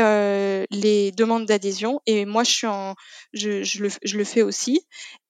les 0.72 1.12
demandes 1.14 1.46
d'adhésion. 1.46 2.02
Et 2.06 2.26
moi, 2.26 2.44
je 2.44 2.52
suis 2.52 2.68
je, 3.32 3.64
je, 3.64 3.84
le, 3.84 3.90
je 4.04 4.18
le 4.18 4.24
fais 4.26 4.42
aussi. 4.42 4.82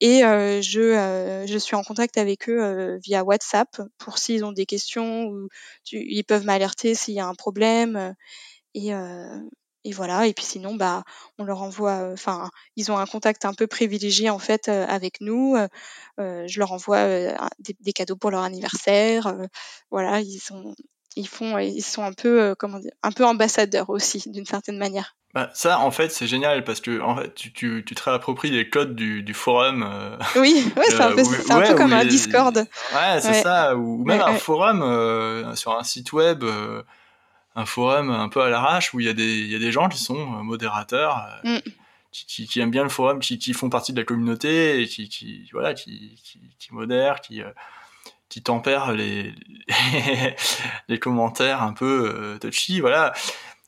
Et 0.01 0.21
je, 0.21 1.45
je 1.47 1.57
suis 1.57 1.75
en 1.75 1.83
contact 1.83 2.17
avec 2.17 2.49
eux 2.49 2.97
via 3.03 3.23
WhatsApp 3.23 3.79
pour 3.99 4.17
s'ils 4.17 4.43
ont 4.43 4.51
des 4.51 4.65
questions 4.65 5.25
ou 5.25 5.49
ils 5.91 6.23
peuvent 6.23 6.45
m'alerter 6.45 6.95
s'il 6.95 7.13
y 7.13 7.19
a 7.19 7.27
un 7.27 7.35
problème. 7.35 8.15
Et, 8.73 8.89
et 9.83 9.91
voilà. 9.91 10.25
Et 10.25 10.33
puis 10.33 10.45
sinon, 10.45 10.75
bah, 10.75 11.03
on 11.37 11.43
leur 11.43 11.61
envoie. 11.61 12.09
Enfin, 12.11 12.49
ils 12.75 12.91
ont 12.91 12.97
un 12.97 13.05
contact 13.05 13.45
un 13.45 13.53
peu 13.53 13.67
privilégié 13.67 14.31
en 14.31 14.39
fait 14.39 14.67
avec 14.67 15.21
nous. 15.21 15.57
je 16.17 16.59
leur 16.59 16.71
envoie 16.71 17.05
des, 17.59 17.93
cadeaux 17.93 18.15
pour 18.15 18.31
leur 18.31 18.41
anniversaire. 18.41 19.31
voilà, 19.91 20.21
ils 20.21 20.39
sont, 20.39 20.73
ils 21.15 21.27
font, 21.27 21.57
ils 21.57 21.81
sont 21.81 22.03
un 22.03 22.13
peu, 22.13 22.55
comment 22.57 22.79
dire, 22.79 22.91
un 23.03 23.11
peu 23.11 23.25
ambassadeurs 23.25 23.89
aussi 23.89 24.29
d'une 24.29 24.45
certaine 24.45 24.77
manière. 24.77 25.15
Bah, 25.33 25.51
ça, 25.53 25.79
en 25.79 25.91
fait, 25.91 26.11
c'est 26.11 26.25
génial 26.25 26.63
parce 26.63 26.81
que 26.81 27.01
en 27.01 27.15
fait, 27.15 27.35
tu, 27.35 27.53
tu, 27.53 27.83
tu 27.85 27.93
te 27.95 28.03
réappropries 28.03 28.49
les 28.49 28.69
codes 28.69 28.95
du, 28.95 29.21
du 29.21 29.33
forum. 29.33 29.87
oui, 30.35 30.71
ouais, 30.75 30.83
c'est 30.87 31.01
un 31.01 31.11
peu, 31.11 31.21
un 31.49 31.61
peu 31.61 31.75
comme 31.75 31.93
un 31.93 32.05
Discord. 32.05 32.57
Ouais, 32.57 33.21
c'est 33.21 33.41
ça, 33.41 33.75
ou 33.75 34.03
même 34.05 34.21
un 34.21 34.35
forum 34.35 35.55
sur 35.55 35.77
un 35.77 35.83
site 35.83 36.13
web 36.13 36.43
un 37.55 37.65
forum 37.65 38.09
un 38.09 38.29
peu 38.29 38.41
à 38.41 38.49
l'arrache 38.49 38.93
où 38.93 38.99
il 38.99 39.05
y, 39.05 39.09
a 39.09 39.13
des, 39.13 39.39
il 39.39 39.51
y 39.51 39.55
a 39.55 39.59
des 39.59 39.71
gens 39.71 39.89
qui 39.89 39.99
sont 39.99 40.17
euh, 40.17 40.43
modérateurs, 40.43 41.25
euh, 41.45 41.57
mm. 41.57 41.61
qui, 42.11 42.47
qui, 42.47 42.59
aiment 42.59 42.71
bien 42.71 42.83
le 42.83 42.89
forum, 42.89 43.19
qui, 43.19 43.37
qui, 43.37 43.53
font 43.53 43.69
partie 43.69 43.91
de 43.91 43.99
la 43.99 44.05
communauté 44.05 44.81
et 44.81 44.87
qui, 44.87 45.09
qui 45.09 45.49
voilà, 45.51 45.73
qui, 45.73 46.15
qui, 46.57 46.73
modèrent, 46.73 47.21
qui, 47.21 47.41
euh, 48.29 48.33
qui 48.33 48.41
tempèrent 48.41 48.91
les, 48.91 49.33
les 50.87 50.99
commentaires 50.99 51.63
un 51.63 51.73
peu 51.73 52.37
touchy, 52.39 52.79
voilà. 52.79 53.13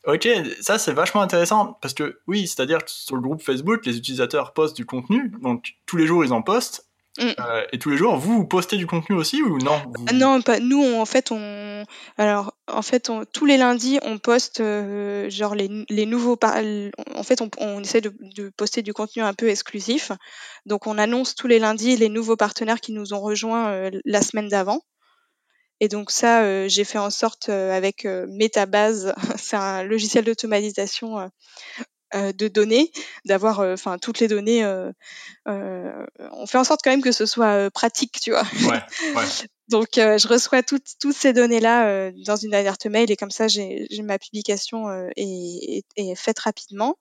Ok, 0.06 0.28
ça 0.60 0.78
c'est 0.78 0.92
vachement 0.92 1.22
intéressant 1.22 1.78
parce 1.80 1.94
que 1.94 2.20
oui, 2.26 2.48
c'est-à-dire 2.48 2.80
sur 2.86 3.14
le 3.14 3.22
groupe 3.22 3.40
Facebook, 3.40 3.86
les 3.86 3.96
utilisateurs 3.96 4.52
postent 4.52 4.76
du 4.76 4.84
contenu, 4.84 5.32
donc 5.40 5.76
tous 5.86 5.96
les 5.96 6.06
jours 6.08 6.24
ils 6.24 6.32
en 6.32 6.42
postent, 6.42 6.88
Mm. 7.18 7.24
Euh, 7.38 7.66
et 7.72 7.78
tous 7.78 7.90
les 7.90 7.98
jours, 7.98 8.16
vous, 8.16 8.38
vous 8.38 8.46
postez 8.46 8.76
du 8.76 8.86
contenu 8.86 9.16
aussi 9.16 9.42
ou 9.42 9.58
non 9.58 9.82
ah 10.08 10.12
Non, 10.12 10.40
pas 10.40 10.60
nous. 10.60 10.82
en 10.82 11.04
fait, 11.04 11.30
on 11.30 11.84
alors 12.16 12.54
en 12.68 12.82
fait, 12.82 13.10
tous 13.32 13.44
les 13.44 13.58
lundis, 13.58 13.98
on 14.02 14.18
poste 14.18 14.60
euh, 14.60 15.28
genre 15.28 15.54
les, 15.54 15.68
les 15.90 16.06
nouveaux. 16.06 16.38
En 17.14 17.22
fait, 17.22 17.42
on, 17.42 17.50
on 17.58 17.80
essaie 17.80 18.00
de, 18.00 18.14
de, 18.20 18.50
poster 18.56 18.82
du 18.82 18.94
contenu 18.94 19.22
un 19.22 19.34
peu 19.34 19.48
exclusif. 19.48 20.12
Donc, 20.64 20.86
on 20.86 20.96
annonce 20.96 21.34
tous 21.34 21.48
les 21.48 21.58
lundis 21.58 21.96
les 21.96 22.08
nouveaux 22.08 22.36
partenaires 22.36 22.80
qui 22.80 22.92
nous 22.92 23.12
ont 23.12 23.20
rejoints 23.20 23.68
euh, 23.70 23.90
la 24.04 24.22
semaine 24.22 24.48
d'avant. 24.48 24.80
Et 25.80 25.88
donc 25.88 26.12
ça, 26.12 26.68
j'ai 26.68 26.84
fait 26.84 26.98
en 26.98 27.10
sorte 27.10 27.48
avec 27.48 28.04
Metabase, 28.04 29.14
c'est 29.36 29.56
un 29.56 29.82
logiciel 29.82 30.24
d'automatisation 30.24 31.28
de 32.14 32.48
données, 32.48 32.90
d'avoir 33.24 33.60
euh, 33.60 33.74
enfin 33.74 33.98
toutes 33.98 34.20
les 34.20 34.28
données. 34.28 34.64
Euh, 34.64 34.92
on 35.46 36.46
fait 36.46 36.58
en 36.58 36.64
sorte 36.64 36.80
quand 36.82 36.90
même 36.90 37.02
que 37.02 37.12
ce 37.12 37.26
soit 37.26 37.70
pratique, 37.70 38.20
tu 38.20 38.30
vois. 38.30 38.44
Ouais, 38.68 38.80
ouais. 39.16 39.24
Donc 39.68 39.88
je 39.94 40.28
reçois 40.28 40.62
toutes, 40.62 40.86
toutes 41.00 41.16
ces 41.16 41.32
données-là 41.32 42.10
dans 42.26 42.36
une 42.36 42.54
alerte 42.54 42.84
mail 42.86 43.10
et 43.10 43.16
comme 43.16 43.30
ça 43.30 43.48
j'ai 43.48 43.86
ma 44.02 44.18
publication 44.18 44.90
est, 45.16 45.84
est, 45.96 46.14
faite 46.14 46.40
rapidement. 46.40 46.98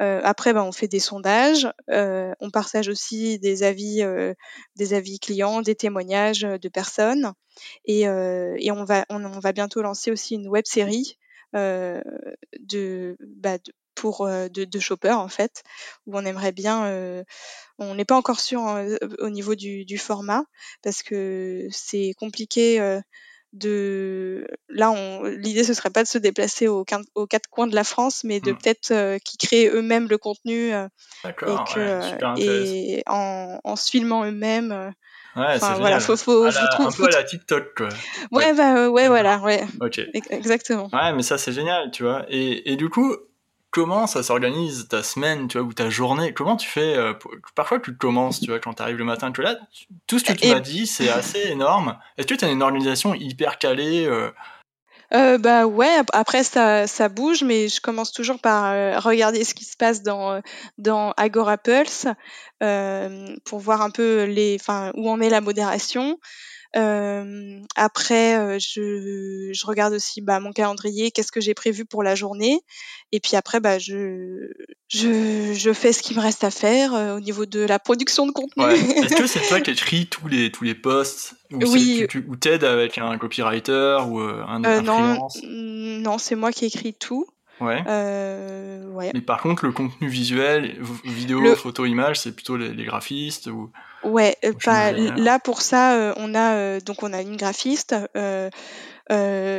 Euh, 0.00 0.20
après, 0.22 0.52
ben, 0.52 0.62
on 0.62 0.72
fait 0.72 0.88
des 0.88 1.00
sondages, 1.00 1.68
euh, 1.90 2.32
on 2.40 2.50
partage 2.50 2.88
aussi 2.88 3.38
des 3.38 3.62
avis, 3.62 4.02
euh, 4.02 4.34
des 4.76 4.94
avis 4.94 5.18
clients, 5.18 5.62
des 5.62 5.74
témoignages 5.74 6.42
de 6.42 6.68
personnes, 6.68 7.32
et, 7.84 8.02
et 8.02 8.70
on 8.70 8.84
va, 8.84 9.04
on, 9.10 9.24
on, 9.24 9.40
va 9.40 9.52
bientôt 9.52 9.82
lancer 9.82 10.10
aussi 10.10 10.34
une 10.34 10.48
web 10.48 10.64
série 10.66 11.18
de, 11.54 13.16
bah, 13.20 13.58
de, 13.58 13.72
pour 13.98 14.26
euh, 14.26 14.48
de, 14.48 14.64
de 14.64 15.10
en 15.10 15.28
fait, 15.28 15.62
où 16.06 16.16
on 16.16 16.24
aimerait 16.24 16.52
bien. 16.52 16.86
Euh, 16.86 17.24
on 17.78 17.94
n'est 17.94 18.04
pas 18.04 18.16
encore 18.16 18.40
sûr 18.40 18.60
hein, 18.60 18.86
au 19.18 19.28
niveau 19.28 19.54
du, 19.54 19.84
du, 19.84 19.98
format 19.98 20.44
parce 20.82 21.02
que 21.02 21.66
c'est 21.70 22.14
compliqué. 22.18 22.80
Euh, 22.80 23.00
de 23.54 24.46
là, 24.68 24.92
l'idée 25.24 25.64
ce 25.64 25.72
serait 25.72 25.88
pas 25.88 26.02
de 26.02 26.08
se 26.08 26.18
déplacer 26.18 26.68
aux, 26.68 26.84
aux, 27.14 27.26
quatre 27.26 27.48
coins 27.48 27.66
de 27.66 27.74
la 27.74 27.82
France, 27.82 28.22
mais 28.22 28.40
de 28.40 28.52
mmh. 28.52 28.58
peut-être 28.58 29.18
qu'ils 29.24 29.38
créent 29.38 29.68
eux-mêmes 29.68 30.06
le 30.06 30.18
contenu 30.18 30.68
et, 30.68 30.86
que, 31.34 32.38
et 32.38 33.02
en, 33.06 33.58
en, 33.64 33.76
se 33.76 33.90
filmant 33.90 34.26
eux-mêmes. 34.26 34.92
Ouais, 35.34 35.54
enfin, 35.54 35.74
voilà, 35.78 35.98
faut, 35.98 36.16
faut, 36.16 36.44
la, 36.44 36.52
trouve, 36.68 36.88
un 36.88 36.90
peu 36.90 37.06
à 37.06 37.10
la 37.10 37.24
TikTok, 37.24 37.74
quoi. 37.74 37.88
Ouais, 38.32 38.52
bah, 38.52 38.90
ouais, 38.90 39.08
voilà, 39.08 39.38
ouais. 39.38 39.64
Ok. 39.80 40.00
Exactement. 40.30 40.90
Ouais, 40.92 41.14
mais 41.14 41.22
ça, 41.22 41.38
c'est 41.38 41.52
génial, 41.52 41.90
tu 41.90 42.02
vois. 42.02 42.26
Et, 42.28 42.72
et 42.72 42.76
du 42.76 42.90
coup, 42.90 43.16
comment 43.78 44.08
ça 44.08 44.24
s'organise 44.24 44.88
ta 44.88 45.04
semaine, 45.04 45.46
tu 45.46 45.56
vois, 45.56 45.66
ou 45.68 45.72
ta 45.72 45.88
journée? 45.88 46.34
Comment 46.34 46.56
tu 46.56 46.68
fais 46.68 46.96
euh, 46.96 47.12
Parfois, 47.54 47.78
tu 47.78 47.96
commences, 47.96 48.40
tu 48.40 48.50
vois, 48.50 48.58
quand 48.58 48.74
tu 48.74 48.82
arrives 48.82 48.96
le 48.96 49.04
matin, 49.04 49.30
tu 49.30 49.40
là, 49.40 49.56
tout 50.08 50.18
ce 50.18 50.24
que 50.24 50.32
tu 50.32 50.48
m'as 50.48 50.58
dit, 50.58 50.88
c'est 50.88 51.08
assez 51.08 51.46
énorme. 51.50 51.96
Est-ce 52.16 52.26
que 52.26 52.34
tu 52.34 52.44
as 52.44 52.50
une 52.50 52.62
organisation 52.62 53.14
hyper 53.14 53.56
calée 53.58 54.04
euh? 54.04 54.32
Euh, 55.14 55.38
bah 55.38 55.64
ouais, 55.64 56.02
après 56.12 56.42
ça, 56.42 56.88
ça 56.88 57.08
bouge, 57.08 57.44
mais 57.44 57.68
je 57.68 57.80
commence 57.80 58.10
toujours 58.12 58.40
par 58.40 59.02
regarder 59.04 59.44
ce 59.44 59.54
qui 59.54 59.64
se 59.64 59.76
passe 59.76 60.02
dans, 60.02 60.42
dans 60.76 61.12
Agora 61.16 61.56
Pulse 61.56 62.08
pour 62.58 63.60
voir 63.60 63.80
un 63.82 63.90
peu 63.90 64.24
les, 64.24 64.58
où 64.94 65.08
en 65.08 65.20
est 65.20 65.30
la 65.30 65.40
modération. 65.40 66.18
Euh, 66.76 67.60
après, 67.76 68.38
euh, 68.38 68.58
je, 68.58 69.50
je, 69.52 69.66
regarde 69.66 69.94
aussi 69.94 70.20
bah, 70.20 70.38
mon 70.38 70.52
calendrier, 70.52 71.10
qu'est-ce 71.10 71.32
que 71.32 71.40
j'ai 71.40 71.54
prévu 71.54 71.86
pour 71.86 72.02
la 72.02 72.14
journée. 72.14 72.60
Et 73.10 73.20
puis 73.20 73.36
après, 73.36 73.58
bah, 73.58 73.78
je, 73.78 74.50
je, 74.88 75.54
je 75.54 75.72
fais 75.72 75.92
ce 75.92 76.02
qu'il 76.02 76.16
me 76.16 76.22
reste 76.22 76.44
à 76.44 76.50
faire 76.50 76.94
euh, 76.94 77.16
au 77.16 77.20
niveau 77.20 77.46
de 77.46 77.60
la 77.60 77.78
production 77.78 78.26
de 78.26 78.32
contenu. 78.32 78.64
Ouais. 78.64 78.78
Est-ce 79.04 79.16
que 79.16 79.26
c'est 79.26 79.46
toi 79.48 79.60
qui 79.60 79.70
écris 79.70 80.06
tous 80.06 80.28
les, 80.28 80.52
tous 80.52 80.64
les 80.64 80.74
posts 80.74 81.34
ou 81.50 81.64
Oui. 81.64 82.06
Tu, 82.08 82.24
ou 82.28 82.36
t'aides 82.36 82.64
avec 82.64 82.98
un 82.98 83.16
copywriter 83.16 83.98
ou 84.06 84.20
un, 84.20 84.62
un 84.64 84.82
non, 84.82 85.28
non, 85.44 86.18
c'est 86.18 86.36
moi 86.36 86.52
qui 86.52 86.66
écris 86.66 86.92
tout. 86.92 87.26
Ouais. 87.60 87.82
Euh, 87.86 88.86
ouais. 88.90 89.10
Mais 89.14 89.20
par 89.20 89.40
contre, 89.40 89.66
le 89.66 89.72
contenu 89.72 90.08
visuel, 90.08 90.78
vidéo, 91.04 91.54
photo, 91.56 91.86
image, 91.86 92.20
c'est 92.20 92.32
plutôt 92.32 92.56
les, 92.56 92.72
les, 92.72 92.84
graphistes 92.84 93.48
ou. 93.48 93.70
Ouais, 94.04 94.36
euh, 94.44 94.52
pas, 94.64 94.92
là 94.92 95.38
pour 95.38 95.60
ça, 95.60 95.96
euh, 95.96 96.14
on 96.16 96.34
a 96.34 96.54
euh, 96.54 96.80
donc 96.80 97.02
on 97.02 97.12
a 97.12 97.20
une 97.20 97.36
graphiste, 97.36 97.96
une, 98.14 98.50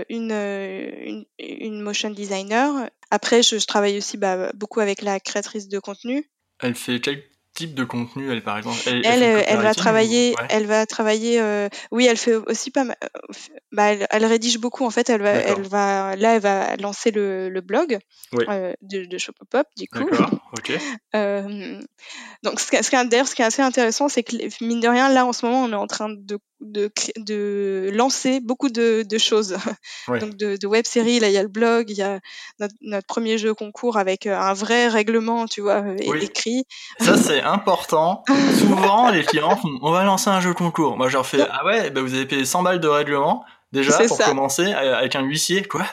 une, 0.10 1.26
une 1.38 1.82
motion 1.82 2.10
designer. 2.10 2.90
Après, 3.12 3.44
je, 3.44 3.58
je 3.58 3.66
travaille 3.66 3.98
aussi 3.98 4.18
bah, 4.18 4.52
beaucoup 4.54 4.80
avec 4.80 5.02
la 5.02 5.20
créatrice 5.20 5.68
de 5.68 5.80
contenu. 5.80 6.30
Elle 6.62 6.76
fait 6.76 7.00
quel 7.00 7.24
type 7.60 7.76
de 7.76 7.84
contenu, 7.84 8.32
elle, 8.32 8.42
par 8.42 8.58
exemple 8.58 8.78
Elle, 8.86 9.06
elle, 9.06 9.62
va 9.62 9.74
travailler, 9.74 10.34
elle 10.50 10.66
va 10.66 10.86
travailler. 10.86 11.42
oui, 11.92 12.06
elle 12.06 12.18
fait 12.18 12.36
aussi 12.36 12.72
pas 12.72 12.86
mal. 12.86 12.96
Bah, 13.74 13.92
elle, 14.10 14.26
rédige 14.26 14.60
beaucoup. 14.60 14.86
En 14.86 14.90
fait, 14.90 15.10
elle 15.10 15.22
va, 15.22 15.32
elle 15.32 15.62
va, 15.64 16.16
là, 16.16 16.36
elle 16.36 16.42
va 16.42 16.78
lancer 16.78 17.12
le, 17.12 17.50
le 17.50 17.62
blog 17.62 18.00
de, 18.34 19.06
de 19.06 19.18
Shopopop, 19.18 19.68
du 19.78 19.88
coup. 19.88 20.10
Donc, 22.44 22.60
ce, 22.60 22.68
ce, 22.68 23.08
d'ailleurs, 23.08 23.28
ce 23.28 23.36
qui 23.36 23.42
est 23.42 23.46
assez 23.46 23.62
intéressant, 23.62 24.10
c'est 24.10 24.24
que 24.24 24.36
mine 24.64 24.80
de 24.80 24.88
rien, 24.88 25.10
là, 25.10 25.26
en 25.26 25.34
ce 25.34 25.46
moment, 25.46 25.64
on 25.64 25.72
est 25.72 25.76
en 25.76 25.88
train 25.88 26.10
de 26.10 26.40
de, 26.62 26.92
de 27.18 27.90
lancer 27.94 28.40
beaucoup 28.42 28.70
de, 28.70 29.04
de 29.08 29.18
choses. 29.18 29.58
Donc 30.08 30.36
de, 30.36 30.58
de 30.58 30.68
web-séries, 30.68 31.20
là 31.20 31.28
il 31.30 31.34
y 31.34 31.38
a 31.38 31.44
le 31.44 31.50
blog, 31.50 31.90
il 31.90 31.98
y 31.98 32.02
a 32.02 32.20
notre, 32.60 32.74
notre, 32.82 33.08
premier 33.08 33.38
jeu 33.38 33.54
concours 33.54 33.98
avec 33.98 34.28
euh, 34.28 34.38
un 34.38 34.54
vrai 34.54 34.88
règlement, 34.88 35.48
tu 35.48 35.62
vois, 35.62 35.82
euh, 35.84 35.96
écrit. 36.20 36.66
Ça 37.00 37.18
c'est 37.18 37.42
important. 37.42 38.24
Souvent 38.58 39.10
les 39.10 39.24
clients 39.24 39.56
font 39.56 39.70
on 39.82 39.92
va 39.92 40.04
lancer 40.04 40.30
un 40.30 40.42
jeu 40.42 40.54
concours. 40.54 40.98
Moi 40.98 41.08
je 41.08 41.14
leur 41.14 41.26
fais 41.26 41.46
ah 41.50 41.66
ouais, 41.66 41.90
bah, 41.92 42.02
vous 42.02 42.14
avez 42.14 42.26
payé 42.26 42.46
100 42.46 42.64
balles 42.64 42.80
de 42.80 42.88
règlement 42.88 43.46
déjà 43.72 43.98
pour 44.08 44.18
commencer 44.18 44.74
avec 44.74 45.16
un 45.16 45.22
huissier 45.22 45.64
quoi. 45.64 45.86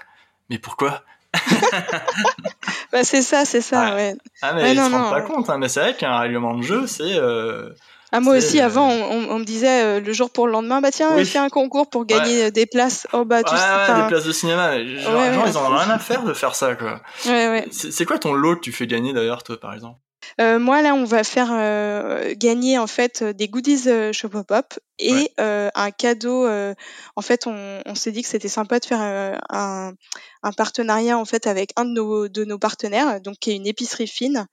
Mais 0.51 0.59
pourquoi? 0.59 1.03
bah 2.93 3.05
c'est 3.05 3.23
ça, 3.23 3.45
c'est 3.45 3.61
ça, 3.61 3.95
ouais. 3.95 4.17
Ah 4.43 4.53
mais 4.55 4.73
ils 4.73 4.77
se 4.77 4.91
rendent 4.91 5.11
pas 5.11 5.23
compte, 5.23 5.51
hein, 5.51 5.59
mais 5.59 5.69
c'est 5.69 5.81
vrai 5.81 5.95
qu'un 5.97 6.19
règlement 6.19 6.55
de 6.55 6.63
jeu 6.63 6.87
c'est 6.87 7.17
euh, 7.17 7.71
ah, 8.13 8.21
moi 8.21 8.37
aussi, 8.37 8.61
avant, 8.61 8.89
on, 8.89 9.39
me 9.39 9.45
disait 9.45 9.83
euh, 9.83 10.01
le 10.01 10.13
jour 10.13 10.31
pour 10.31 10.47
le 10.47 10.53
lendemain, 10.53 10.81
bah 10.81 10.91
tiens, 10.91 11.23
fais 11.25 11.39
un 11.39 11.49
concours 11.49 11.91
pour 11.91 12.07
gagner 12.07 12.45
euh, 12.45 12.51
des 12.51 12.65
places. 12.65 13.07
Oh 13.13 13.25
bah, 13.25 13.43
tu 13.43 13.53
ouais, 13.53 13.61
ouais, 13.61 14.03
des 14.03 14.09
places 14.09 14.25
de 14.25 14.33
cinéma. 14.33 14.83
Genre, 14.85 15.23
ils 15.47 15.59
en 15.59 15.71
ont 15.71 15.77
rien 15.77 15.91
à 15.91 15.99
faire 15.99 16.23
de 16.23 16.33
faire 16.33 16.55
ça, 16.55 16.77
quoi. 16.77 17.01
Ouais, 17.27 17.49
ouais. 17.49 17.67
C'est 17.71 18.05
quoi 18.05 18.19
ton 18.19 18.33
lot 18.33 18.57
que 18.57 18.61
tu 18.61 18.73
fais 18.73 18.87
gagner 18.87 19.13
d'ailleurs, 19.13 19.43
toi, 19.43 19.59
par 19.59 19.75
exemple? 19.75 19.99
Euh, 20.41 20.59
moi 20.59 20.83
là, 20.83 20.95
on 20.95 21.05
va 21.05 21.25
faire 21.25 21.51
euh, 21.53 22.35
gagner 22.37 22.79
en 22.79 22.87
fait 22.87 23.23
des 23.23 23.49
goodies 23.49 23.89
euh, 23.89 24.13
Shopopop 24.13 24.79
et 24.99 25.31
euh, 25.41 25.69
un 25.75 25.91
cadeau. 25.91 26.47
en 26.49 27.23
fait, 27.23 27.47
on, 27.47 27.83
on 27.85 27.95
s'est 27.95 28.13
dit 28.13 28.23
que 28.23 28.29
c'était 28.29 28.49
sympa 28.49 28.79
de 28.79 28.85
faire 28.87 29.01
un, 29.01 29.93
un, 30.43 30.53
partenariat 30.53 31.19
en 31.19 31.25
fait 31.25 31.47
avec 31.47 31.73
un 31.77 31.85
de 31.85 31.91
nos 31.91 32.29
de 32.29 32.45
nos 32.45 32.59
partenaires, 32.59 33.21
donc 33.21 33.37
qui 33.39 33.51
est 33.51 33.57
une 33.57 33.67
épicerie 33.67 34.07
fine, 34.07 34.47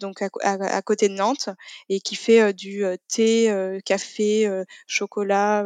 donc 0.00 0.20
à, 0.20 0.28
à, 0.42 0.82
côté 0.82 1.08
de 1.08 1.14
Nantes 1.14 1.48
et 1.88 2.00
qui 2.00 2.16
fait 2.16 2.52
du 2.52 2.84
thé, 3.08 3.80
café, 3.86 4.62
chocolat 4.86 5.64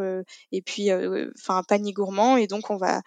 et 0.52 0.62
puis 0.62 0.90
enfin 0.92 1.56
un 1.56 1.62
panier 1.64 1.92
gourmand. 1.92 2.36
Et 2.36 2.46
donc 2.46 2.70
on 2.70 2.76
va 2.76 3.02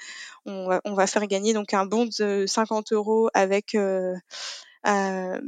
on 0.45 0.67
va 0.67 0.81
on 0.83 0.95
va 0.95 1.07
faire 1.07 1.25
gagner 1.27 1.53
donc 1.53 1.73
un 1.73 1.85
bon 1.85 2.09
de 2.19 2.45
50 2.45 2.91
euros 2.91 3.29
avec 3.33 3.77
euh, 4.87 5.39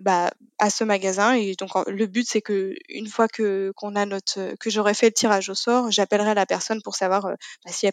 bah, 0.00 0.30
à 0.58 0.70
ce 0.70 0.82
magasin. 0.82 1.34
Et 1.34 1.54
donc 1.58 1.70
le 1.86 2.06
but 2.06 2.26
c'est 2.26 2.40
que 2.40 2.74
une 2.88 3.06
fois 3.06 3.28
que 3.28 3.72
qu'on 3.76 3.94
a 3.96 4.06
notre 4.06 4.54
que 4.58 4.70
j'aurai 4.70 4.94
fait 4.94 5.06
le 5.06 5.12
tirage 5.12 5.50
au 5.50 5.54
sort, 5.54 5.90
j'appellerai 5.90 6.34
la 6.34 6.46
personne 6.46 6.80
pour 6.82 6.94
savoir 6.94 7.26
euh, 7.26 7.34
bah, 7.64 7.72
si 7.72 7.88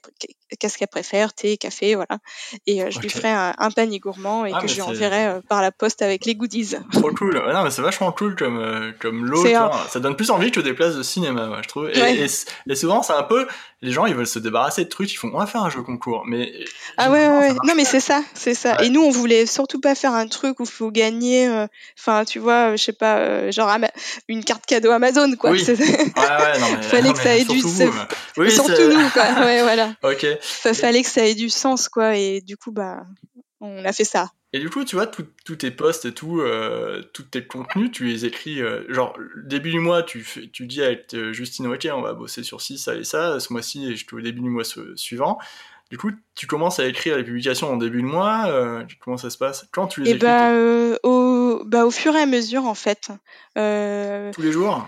qu'est-ce 0.60 0.78
qu'elle 0.78 0.88
préfère, 0.88 1.34
thé, 1.34 1.58
café, 1.58 1.96
voilà. 1.96 2.20
Et 2.66 2.82
euh, 2.82 2.92
je 2.92 3.00
lui 3.00 3.10
ferai 3.10 3.30
un, 3.30 3.72
panier 3.76 4.00
gourmand 4.00 4.46
et 4.46 4.52
ah, 4.54 4.62
que 4.62 4.68
je 4.68 4.76
lui 4.76 4.82
enverrai 4.84 5.42
par 5.50 5.62
la 5.62 5.72
poste 5.72 6.02
avec 6.02 6.26
les 6.26 6.36
goodies. 6.36 6.76
Trop 6.94 7.12
cool. 7.12 7.36
non 7.36 7.64
mais 7.64 7.72
c'est 7.72 7.82
vachement 7.82 8.12
cool 8.12 8.36
comme 8.36 8.94
comme 9.00 9.26
lot. 9.26 9.46
Ça 9.90 10.00
donne 10.00 10.16
plus 10.16 10.32
envie 10.32 10.52
que 10.52 10.62
des 10.62 10.74
places 10.74 10.96
de 10.96 11.04
cinéma, 11.04 11.60
je 11.62 11.68
trouve. 11.68 11.90
Et, 11.90 12.26
et, 12.70 12.76
souvent 12.76 13.04
c'est 13.04 13.14
un 13.14 13.24
peu 13.24 13.48
les 13.82 13.92
gens 13.92 14.06
ils 14.06 14.16
veulent 14.16 14.26
se 14.26 14.40
débarrasser 14.40 14.86
de 14.86 14.90
trucs, 14.90 15.12
ils 15.12 15.18
font 15.18 15.30
on 15.34 15.40
va 15.40 15.46
faire 15.46 15.64
un 15.64 15.70
jeu 15.70 15.82
concours, 15.82 16.24
mais 16.26 16.54
ah 16.98 17.12
ouais 17.12 17.28
ouais, 17.28 17.54
non 17.66 17.74
mais 17.76 17.86
c'est 17.86 18.00
ça, 18.00 18.24
c'est 18.34 18.54
ça. 18.54 18.82
Et 18.82 18.90
nous 18.90 19.02
on 19.02 19.12
voulait 19.12 19.46
surtout 19.46 19.82
pas 19.82 19.94
faire 19.96 20.14
un 20.14 20.28
truc 20.28 20.60
où 20.60 20.66
faut 20.66 20.85
gagner, 20.92 21.48
euh, 21.48 21.68
enfin, 22.00 22.26
tu 22.26 22.40
vois, 22.40 22.76
je 22.76 22.84
sais 22.84 22.94
pas, 22.94 23.18
euh, 23.20 23.52
genre 23.52 23.70
une 24.28 24.44
carte 24.44 24.66
cadeau 24.66 24.92
Amazon, 24.92 25.36
quoi. 25.36 25.52
Oui. 25.52 25.64
ouais, 25.68 25.76
ouais, 25.76 26.60
non, 26.60 26.68
mais, 26.78 26.82
fallait 26.82 27.14
que 27.14 27.20
ça 27.20 27.36
ait 27.38 27.46
du 27.46 27.60
sens. 27.60 27.82
Oui, 28.38 28.52
surtout 28.52 28.90
nous, 28.90 29.10
quoi. 29.10 29.24
Ouais, 29.40 29.62
voilà. 29.62 29.96
ok. 30.04 30.26
Fallait 30.42 31.04
que 31.04 31.10
ça 31.10 31.26
ait 31.26 31.36
du 31.36 31.50
sens, 31.50 31.90
quoi. 31.90 32.16
Et 32.16 32.42
du 32.42 32.58
coup, 32.58 32.72
bah, 32.72 33.06
on 33.62 33.86
a 33.86 33.94
fait 33.94 34.04
ça. 34.04 34.32
Et 34.54 34.60
du 34.60 34.70
coup, 34.70 34.86
tu 34.86 34.96
vois, 34.96 35.06
tous 35.08 35.56
tes 35.58 35.72
posts 35.72 36.06
et 36.06 36.14
tout, 36.14 36.40
euh, 36.40 37.02
tous 37.14 37.24
tes 37.24 37.46
contenus, 37.46 37.92
tu 37.92 38.06
les 38.06 38.26
écris, 38.26 38.62
genre, 38.88 39.18
début 39.44 39.72
du 39.72 39.80
mois, 39.80 40.02
tu, 40.02 40.22
fais, 40.22 40.48
tu 40.48 40.66
dis 40.66 40.82
avec 40.82 41.14
Justine, 41.34 41.68
ok, 41.68 41.86
on 41.92 42.02
va 42.02 42.14
bosser 42.14 42.42
sur 42.42 42.62
ci, 42.62 42.78
ça 42.78 42.96
et 42.96 43.04
ça, 43.04 43.42
ce 43.42 43.52
mois-ci, 43.52 43.92
et 43.92 43.96
je 43.98 44.06
au 44.16 44.22
début 44.22 44.40
du 44.40 44.50
mois 44.50 44.64
suivant. 44.96 45.40
Du 45.92 45.98
coup, 45.98 46.12
tu 46.34 46.48
commences 46.48 46.80
à 46.80 46.88
écrire 46.88 47.18
les 47.18 47.24
publications 47.24 47.72
en 47.72 47.78
début 47.78 48.02
de 48.02 48.08
mois. 48.08 48.48
Euh, 48.48 48.84
comment 49.00 49.18
ça 49.18 49.30
se 49.30 49.38
passe? 49.38 49.68
Quand 49.72 49.88
tu 49.88 50.02
les 50.02 50.12
et 50.12 50.14
eh 50.14 50.18
bah, 50.18 50.50
euh, 50.50 50.98
au, 51.04 51.64
bah, 51.66 51.86
au 51.86 51.92
fur 51.92 52.16
et 52.16 52.22
à 52.22 52.26
mesure, 52.26 52.66
en 52.66 52.74
fait. 52.74 53.10
Euh... 53.58 54.32
Tous 54.34 54.42
les 54.42 54.52
jours? 54.52 54.88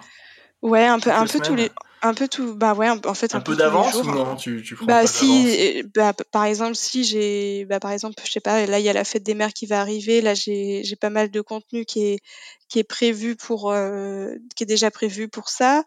Ouais, 0.64 0.86
un 0.86 0.99
peu, 0.99 1.11
un 1.11 1.26
peu 1.26 1.40
tous 1.40 1.56
les. 1.56 1.69
Un 2.03 2.14
peu 2.14 2.28
tout, 2.28 2.56
bah 2.56 2.76
ouais, 2.76 2.90
en 2.90 3.14
fait 3.15 3.34
un, 3.34 3.40
un 3.40 3.41
peu, 3.41 3.56
d'avance 3.56 3.95
ou 3.95 4.03
non 4.03 4.36
tu, 4.36 4.61
tu 4.61 4.76
prends 4.76 4.86
Bah 4.86 5.07
si, 5.07 5.84
bah, 5.95 6.14
par 6.32 6.45
exemple 6.45 6.76
si 6.76 7.03
j'ai, 7.03 7.65
bah 7.65 7.80
par 7.80 7.90
exemple 7.90 8.22
je 8.24 8.32
sais 8.32 8.40
pas, 8.40 8.68
là 8.68 8.78
il 8.78 8.86
y 8.86 8.90
a 8.90 8.94
la 8.94 9.03
fête 9.03 9.24
des 9.24 9.34
mères 9.34 9.52
qui 9.52 9.65
va 9.65 9.82
arriver, 9.82 10.22
là 10.22 10.36
j'ai 10.36 10.84
j'ai 10.84 10.95
pas 10.95 11.10
mal 11.10 11.32
de 11.32 11.41
contenu 11.41 11.86
qui 11.86 12.06
est 12.06 12.19
qui 12.69 12.78
est 12.78 12.84
prévu 12.84 13.36
pour, 13.36 13.74
qui 14.56 14.64
est 14.64 14.68
déjà 14.68 14.91
prévu 14.91 15.28
pour 15.28 15.49
ça. 15.49 15.84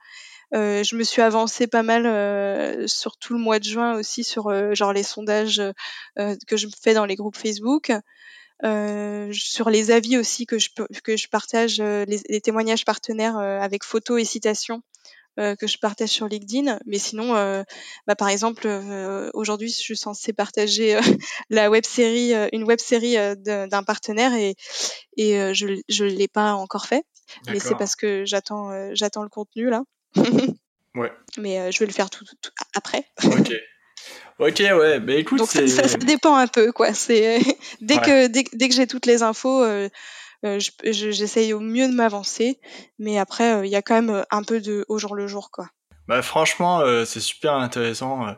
Euh, 0.55 0.83
je 0.83 0.97
me 0.97 1.05
suis 1.05 1.23
avancée 1.23 1.67
pas 1.67 1.83
mal 1.83 2.07
euh, 2.07 2.87
sur 2.89 3.17
tout 3.17 3.35
le 3.35 3.39
mois 3.39 3.59
de 3.59 3.65
juin 3.65 3.95
aussi 3.95 4.25
sur 4.25 4.49
euh, 4.49 4.75
genre 4.75 4.93
les 4.93 5.05
sondages 5.05 5.63
que 6.17 6.57
je 6.57 6.67
fais 6.83 6.95
dans 6.95 7.05
les 7.07 7.17
groupes 7.17 7.37
Facebook. 7.37 7.93
sur 9.33 9.71
les 9.71 9.91
avis 9.91 10.19
aussi 10.19 10.47
que 10.47 10.59
je, 10.59 10.71
que 11.05 11.17
je 11.17 11.29
partage, 11.29 11.81
les, 11.81 12.41
témoignages 12.41 12.85
partenaires 12.85 13.37
avec 13.37 13.85
photos 13.85 14.21
et 14.21 14.25
citations 14.25 14.83
que 15.37 15.67
je 15.67 15.79
partage 15.79 16.11
sur 16.11 16.29
LinkedIn. 16.29 16.79
Mais 16.85 16.99
sinon, 16.99 17.33
bah, 18.07 18.17
par 18.17 18.29
exemple, 18.29 18.69
aujourd'hui, 19.33 19.71
je 19.71 19.79
suis 19.79 19.97
censée 19.97 20.33
partager 20.33 20.99
la 21.51 21.71
web 21.71 21.87
série, 21.87 22.35
une 22.53 22.65
web 22.65 22.81
série 22.81 23.17
d'un 23.37 23.83
partenaire 23.83 24.35
et, 24.35 24.57
et 25.17 25.55
je 25.55 26.05
ne 26.05 26.11
l'ai 26.11 26.29
pas 26.29 26.53
encore 26.53 26.87
fait. 26.87 27.05
Mais 27.47 27.61
c'est 27.61 27.77
parce 27.77 27.97
que 27.97 28.25
j'attends 28.27 28.95
j'attends 28.95 29.23
le 29.23 29.31
contenu 29.31 29.71
là. 29.71 29.85
ouais. 30.95 31.13
Mais 31.39 31.61
euh, 31.61 31.71
je 31.71 31.79
vais 31.79 31.87
le 31.87 31.93
faire 31.93 32.11
tout, 32.11 32.25
après. 32.75 33.05
ok. 33.25 33.53
Ok, 34.39 34.59
ouais, 34.61 35.01
bah 35.01 35.13
écoute, 35.13 35.45
ça, 35.45 35.67
ça, 35.67 35.99
dépend 35.99 36.35
un 36.35 36.47
peu, 36.47 36.73
quoi. 36.73 36.95
C'est 36.95 37.41
dès, 37.83 37.99
que, 37.99 38.27
dès, 38.27 38.69
que 38.69 38.75
j'ai 38.75 38.87
toutes 38.87 39.05
les 39.05 39.23
infos, 39.23 39.63
euh, 39.63 39.91
euh 40.47 40.59
j'essaye 40.83 41.53
au 41.53 41.61
mieux 41.61 41.87
de 41.87 41.93
m'avancer, 41.93 42.59
mais 42.99 43.19
après, 43.19 43.57
euh, 43.57 43.67
il 43.67 43.71
y 43.71 43.77
a 43.77 43.83
quand 43.83 44.01
même 44.01 44.25
un 44.31 44.43
peu 44.43 44.63
de 44.63 44.87
au 44.89 44.97
jour 44.97 45.15
le 45.15 45.27
jour, 45.27 45.51
quoi. 45.51 45.67
Bah 46.09 46.23
franchement, 46.23 46.83
c'est 47.05 47.21
super 47.21 47.53
intéressant. 47.53 48.35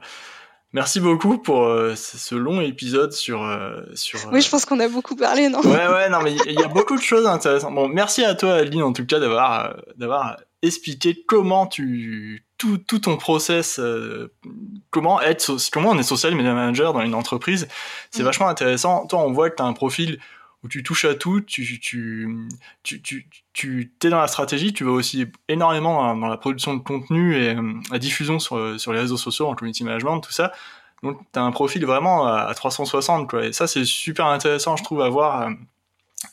Merci 0.72 0.98
beaucoup 0.98 1.38
pour 1.38 1.64
ce 1.94 2.34
long 2.34 2.60
épisode 2.60 3.12
sur 3.12 3.48
sur. 3.94 4.18
Oui, 4.32 4.42
je 4.42 4.50
pense 4.50 4.64
qu'on 4.64 4.80
a 4.80 4.88
beaucoup 4.88 5.14
parlé, 5.14 5.48
non? 5.48 5.60
Ouais, 5.60 5.86
ouais, 5.86 6.08
non, 6.10 6.20
mais 6.20 6.34
il 6.46 6.60
y, 6.60 6.64
a 6.64 6.68
beaucoup 6.74 6.96
de 6.96 7.02
choses 7.02 7.26
intéressantes. 7.26 7.74
Bon, 7.74 7.88
merci 7.88 8.24
à 8.24 8.34
toi, 8.34 8.54
Adeline, 8.54 8.82
en 8.82 8.92
tout 8.92 9.06
cas, 9.06 9.20
d'avoir 9.20 9.76
d'avoir 9.96 10.36
expliquer 10.62 11.24
comment 11.26 11.66
tu 11.66 12.44
tout, 12.56 12.78
tout 12.78 13.00
ton 13.00 13.16
process, 13.16 13.80
euh, 13.80 14.32
comment 14.90 15.20
être, 15.20 15.56
comment 15.72 15.90
on 15.90 15.98
est 15.98 16.04
social 16.04 16.34
media 16.34 16.54
manager 16.54 16.92
dans 16.92 17.00
une 17.00 17.14
entreprise, 17.14 17.66
c'est 18.12 18.22
mm. 18.22 18.26
vachement 18.26 18.48
intéressant. 18.48 19.06
Toi, 19.06 19.18
on 19.20 19.32
voit 19.32 19.50
que 19.50 19.56
tu 19.56 19.62
as 19.62 19.66
un 19.66 19.72
profil 19.72 20.20
où 20.62 20.68
tu 20.68 20.84
touches 20.84 21.04
à 21.04 21.16
tout, 21.16 21.40
tu, 21.40 21.80
tu, 21.80 22.48
tu, 22.84 23.02
tu, 23.02 23.26
tu 23.52 23.90
es 24.04 24.08
dans 24.08 24.20
la 24.20 24.28
stratégie, 24.28 24.72
tu 24.72 24.84
vas 24.84 24.92
aussi 24.92 25.26
énormément 25.48 26.14
dans 26.14 26.28
la 26.28 26.36
production 26.36 26.74
de 26.74 26.80
contenu 26.80 27.36
et 27.36 27.56
euh, 27.56 27.72
la 27.90 27.98
diffusion 27.98 28.38
sur, 28.38 28.78
sur 28.78 28.92
les 28.92 29.00
réseaux 29.00 29.16
sociaux, 29.16 29.48
en 29.48 29.56
community 29.56 29.82
management, 29.82 30.20
tout 30.20 30.30
ça. 30.30 30.52
Donc, 31.02 31.18
tu 31.32 31.38
as 31.40 31.42
un 31.42 31.50
profil 31.50 31.84
vraiment 31.84 32.28
à 32.28 32.54
360, 32.54 33.28
quoi. 33.28 33.46
Et 33.46 33.52
ça, 33.52 33.66
c'est 33.66 33.84
super 33.84 34.26
intéressant, 34.26 34.76
je 34.76 34.84
trouve, 34.84 35.02
à 35.02 35.08
voir. 35.08 35.48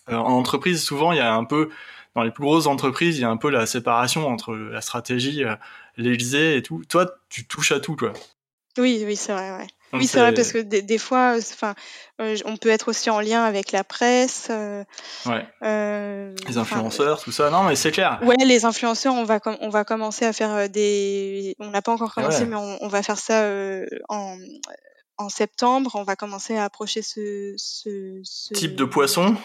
Euh, 0.09 0.15
en 0.15 0.33
entreprise, 0.33 0.83
souvent, 0.83 1.11
il 1.11 1.17
y 1.17 1.21
a 1.21 1.33
un 1.33 1.43
peu 1.43 1.69
dans 2.15 2.23
les 2.23 2.31
plus 2.31 2.43
grosses 2.43 2.67
entreprises, 2.67 3.17
il 3.17 3.21
y 3.21 3.25
a 3.25 3.29
un 3.29 3.37
peu 3.37 3.49
la 3.49 3.65
séparation 3.65 4.27
entre 4.27 4.53
la 4.55 4.81
stratégie, 4.81 5.43
euh, 5.43 5.55
l'Élysée 5.97 6.57
et 6.57 6.63
tout. 6.63 6.83
Toi, 6.89 7.07
tu 7.29 7.47
touches 7.47 7.71
à 7.71 7.79
tout, 7.79 7.95
quoi. 7.95 8.13
Oui, 8.77 9.03
oui, 9.05 9.15
c'est 9.15 9.33
vrai, 9.33 9.51
ouais. 9.51 9.67
oui, 9.93 10.07
c'est 10.07 10.19
vrai 10.19 10.33
parce 10.33 10.53
que 10.53 10.59
des, 10.59 10.97
fois, 10.97 11.35
enfin, 11.37 11.75
euh, 12.21 12.37
on 12.45 12.55
peut 12.55 12.69
être 12.69 12.87
aussi 12.89 13.09
en 13.09 13.19
lien 13.19 13.43
avec 13.43 13.71
la 13.71 13.83
presse. 13.83 14.47
Euh, 14.49 14.83
ouais. 15.25 15.45
les 16.47 16.57
influenceurs, 16.57 17.21
tout 17.21 17.31
ça. 17.31 17.49
Non, 17.49 17.63
mais 17.63 17.75
c'est 17.75 17.91
clair. 17.91 18.19
Ouais, 18.23 18.35
les 18.45 18.65
influenceurs, 18.65 19.13
on 19.13 19.25
va 19.25 19.39
on 19.61 19.69
va 19.69 19.83
commencer 19.83 20.25
à 20.25 20.33
faire 20.33 20.69
des. 20.69 21.55
On 21.59 21.71
n'a 21.71 21.81
pas 21.81 21.91
encore 21.91 22.13
commencé, 22.13 22.45
mais 22.45 22.55
on, 22.55 22.77
on, 22.81 22.87
va 22.87 23.03
faire 23.03 23.17
ça 23.17 23.43
en 24.07 24.37
en 25.19 25.27
septembre, 25.27 25.91
on 25.95 26.03
va 26.03 26.15
commencer 26.15 26.55
à 26.55 26.63
approcher 26.63 27.01
ce, 27.01 27.53
ce, 27.57 28.21
ce 28.23 28.53
type 28.53 28.75
de 28.75 28.85
poisson. 28.85 29.35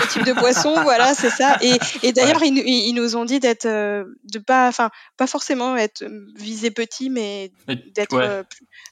Ce 0.00 0.08
type 0.08 0.24
de 0.24 0.32
poisson, 0.32 0.72
voilà, 0.82 1.14
c'est 1.14 1.28
ça. 1.28 1.58
Et, 1.60 1.76
et 2.02 2.12
d'ailleurs, 2.12 2.42
ils, 2.42 2.56
ils, 2.56 2.94
nous 2.94 3.14
ont 3.14 3.26
dit 3.26 3.38
d'être, 3.38 3.66
euh, 3.66 4.04
de 4.24 4.38
pas, 4.38 4.68
enfin, 4.68 4.88
pas 5.18 5.26
forcément 5.26 5.76
être 5.76 6.02
visé 6.34 6.70
petit, 6.70 7.10
mais 7.10 7.52
d'être 7.94 8.14
euh, 8.14 8.42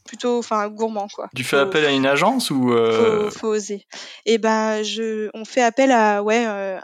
plutôt, 0.06 0.38
enfin, 0.38 0.68
gourmand, 0.68 1.08
quoi. 1.08 1.30
Tu 1.34 1.42
fais 1.42 1.56
appel 1.56 1.86
à 1.86 1.90
une 1.90 2.04
agence 2.04 2.50
ou 2.50 2.70
euh... 2.70 3.30
faut, 3.30 3.38
faut, 3.38 3.48
oser. 3.48 3.86
Et 4.26 4.36
ben, 4.36 4.82
je, 4.82 5.30
on 5.32 5.46
fait 5.46 5.62
appel 5.62 5.90
à, 5.90 6.22
ouais, 6.22 6.44
euh, 6.46 6.78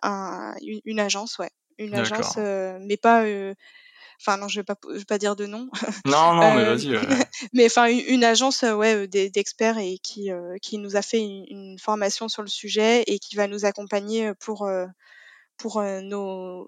une, 0.62 0.80
une, 0.86 0.98
agence, 0.98 1.38
ouais 1.38 1.50
une 1.78 1.94
agence, 1.94 2.38
mais 2.38 2.96
pas 2.96 3.24
Enfin 4.24 4.36
non, 4.36 4.46
je 4.46 4.60
vais 4.60 4.64
pas, 4.64 4.76
je 4.88 4.98
vais 4.98 5.04
pas 5.04 5.18
dire 5.18 5.34
de 5.34 5.46
nom. 5.46 5.68
Non, 6.06 6.34
non, 6.34 6.54
mais 6.54 6.64
vas-y. 6.64 6.96
mais 7.52 7.66
enfin, 7.66 7.86
une, 7.86 8.22
agence, 8.22 8.62
ouais, 8.62 9.08
d'experts 9.08 9.78
et 9.78 9.98
qui 9.98 10.30
qui 10.60 10.78
nous 10.78 10.96
a 10.96 11.02
fait 11.02 11.20
une, 11.20 11.76
formation 11.78 12.28
sur 12.28 12.42
le 12.42 12.48
sujet 12.48 13.02
et 13.06 13.18
qui 13.18 13.34
va 13.36 13.48
nous 13.48 13.64
accompagner 13.64 14.32
pour 14.34 14.68
pour 15.62 15.80
nos, 15.80 16.66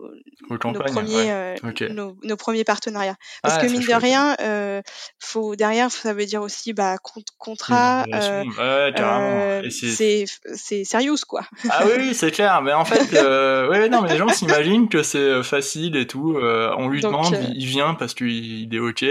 nos, 0.48 0.72
premiers, 0.72 1.56
nos, 1.90 2.16
nos, 2.22 2.36
premiers 2.36 2.62
partenariat. 2.62 3.16
Parce 3.42 3.56
ah, 3.56 3.60
que 3.60 3.66
mine 3.66 3.84
de 3.84 3.92
rien, 3.92 4.36
euh, 4.40 4.82
faut 5.18 5.56
derrière, 5.56 5.90
ça 5.90 6.12
veut 6.12 6.26
dire 6.26 6.42
aussi 6.42 6.72
bah, 6.72 6.96
contrat. 7.38 8.04
Euh, 8.14 8.44
euh, 8.58 9.62
c'est 9.68 10.84
sérieux 10.84 11.14
quoi. 11.26 11.42
Ah 11.70 11.82
oui, 11.86 12.14
c'est 12.14 12.30
clair. 12.30 12.62
Mais 12.62 12.72
en 12.72 12.84
fait, 12.84 13.14
euh, 13.14 13.68
ouais, 13.68 13.88
non, 13.88 14.02
mais 14.02 14.10
les 14.10 14.16
gens 14.16 14.28
s'imaginent 14.28 14.88
que 14.88 15.02
c'est 15.02 15.18
euh, 15.18 15.42
facile 15.42 15.96
et 15.96 16.06
tout. 16.06 16.36
on 16.38 16.88
lui 16.88 17.00
demande, 17.00 17.36
il 17.54 17.66
vient 17.66 17.94
parce 17.94 18.14
qu'il 18.14 18.72
est 18.72 18.78
ok. 18.78 19.04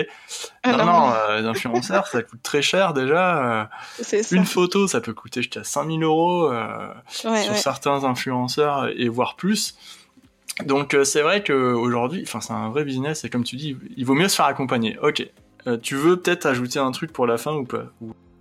Ah 0.64 0.78
non, 0.78 0.86
non, 0.86 1.14
les 1.38 1.46
influenceurs, 1.46 2.08
ça 2.08 2.24
coûte 2.24 2.42
très 2.42 2.62
cher 2.62 2.94
déjà. 2.94 3.70
Une 4.32 4.46
photo, 4.46 4.88
ça 4.88 5.02
peut 5.02 5.14
coûter 5.14 5.42
jusqu'à 5.42 5.64
5000 5.64 6.04
euros 6.04 6.52
sur 7.10 7.36
certains 7.56 8.04
influenceurs 8.04 8.90
et 8.96 9.10
voire 9.10 9.36
plus. 9.36 9.73
Donc 10.66 10.95
c'est 11.04 11.22
vrai 11.22 11.44
qu'aujourd'hui, 11.44 12.24
enfin 12.28 12.40
c'est 12.40 12.54
un 12.54 12.70
vrai 12.70 12.84
business 12.84 13.24
et 13.24 13.30
comme 13.30 13.44
tu 13.44 13.56
dis, 13.56 13.76
il 13.98 14.06
vaut 14.06 14.14
mieux 14.14 14.28
se 14.28 14.36
faire 14.36 14.45
accompagner. 14.45 14.98
Ok. 15.02 15.28
tu 15.82 15.95
veux 15.95 16.18
peut-être 16.18 16.45
ajouter 16.45 16.80
un 16.80 16.91
truc 16.91 17.12
pour 17.12 17.26
la 17.26 17.38
fin 17.38 17.54
ou 17.54 17.66
pas 17.66 17.86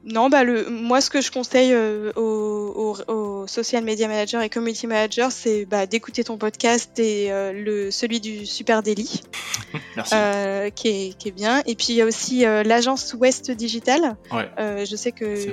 non, 0.05 0.29
bah 0.29 0.43
le, 0.43 0.69
moi 0.69 1.01
ce 1.01 1.11
que 1.11 1.21
je 1.21 1.31
conseille 1.31 1.73
euh, 1.73 2.13
aux, 2.17 2.97
aux, 3.07 3.47
social 3.47 3.85
media 3.85 4.09
managers 4.09 4.41
et 4.43 4.49
community 4.49 4.87
managers, 4.89 5.29
c'est 5.31 5.65
bah, 5.65 5.87
d'écouter 5.87 6.25
ton 6.25 6.39
podcast 6.39 6.99
et 6.99 7.31
euh, 7.31 7.53
le 7.53 7.91
celui 7.93 8.21
du 8.21 8.45
Super 8.45 8.83
Daily, 8.83 9.23
euh, 10.13 10.71
qui, 10.71 10.89
est, 10.89 11.19
qui 11.19 11.29
est 11.29 11.33
bien. 11.33 11.63
Et 11.67 11.77
puis 11.77 11.89
il 11.91 11.95
y 11.95 12.03
a 12.03 12.05
aussi 12.05 12.45
euh, 12.45 12.65
l'agence 12.65 13.15
West 13.15 13.53
Digital. 13.53 14.17
Ouais. 14.33 14.49
je 14.85 14.97
sais 14.97 15.13
que 15.13 15.47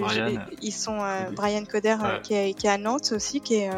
ils 0.64 0.72
sont 0.72 0.98
Brian 1.34 1.66
Coder 1.66 1.98
qui, 2.24 2.34
est, 2.34 2.54
qui 2.54 2.66
est 2.66 2.72
à 2.72 2.78
Nantes 2.78 3.12
aussi, 3.16 3.42
qui 3.42 3.56
est 3.56 3.70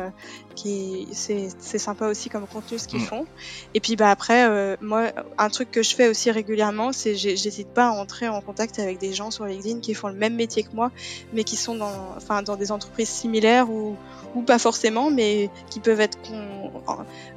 qui 0.61 1.07
c'est 1.11 1.77
sympa 1.77 2.07
aussi 2.07 2.29
comme 2.29 2.47
contenu 2.47 2.77
ce 2.77 2.87
qu'ils 2.87 3.01
mm. 3.01 3.05
font. 3.05 3.25
Et 3.73 3.79
puis 3.79 3.95
bah 3.95 4.11
après 4.11 4.77
moi 4.81 5.11
un 5.37 5.49
truc 5.49 5.71
que 5.71 5.83
je 5.83 5.95
fais 5.95 6.07
aussi 6.07 6.31
régulièrement, 6.31 6.91
c'est 6.91 7.15
j'hésite 7.15 7.69
pas 7.69 7.87
à 7.87 7.91
entrer 7.91 8.27
en 8.27 8.41
contact 8.41 8.79
avec 8.79 8.97
des 8.97 9.13
gens 9.13 9.31
sur 9.31 9.45
LinkedIn 9.45 9.79
qui 9.79 9.93
font 9.93 10.07
le 10.07 10.15
même 10.15 10.35
métier 10.35 10.63
que 10.63 10.73
moi, 10.73 10.91
mais 11.33 11.43
qui 11.43 11.55
sont 11.55 11.75
dans, 11.75 11.91
enfin, 12.17 12.41
dans 12.43 12.55
des 12.55 12.71
entreprises 12.71 13.09
similaires 13.09 13.69
ou, 13.69 13.95
ou 14.35 14.41
pas 14.41 14.59
forcément, 14.59 15.09
mais 15.09 15.49
qui 15.69 15.79
peuvent 15.79 16.01
être 16.01 16.17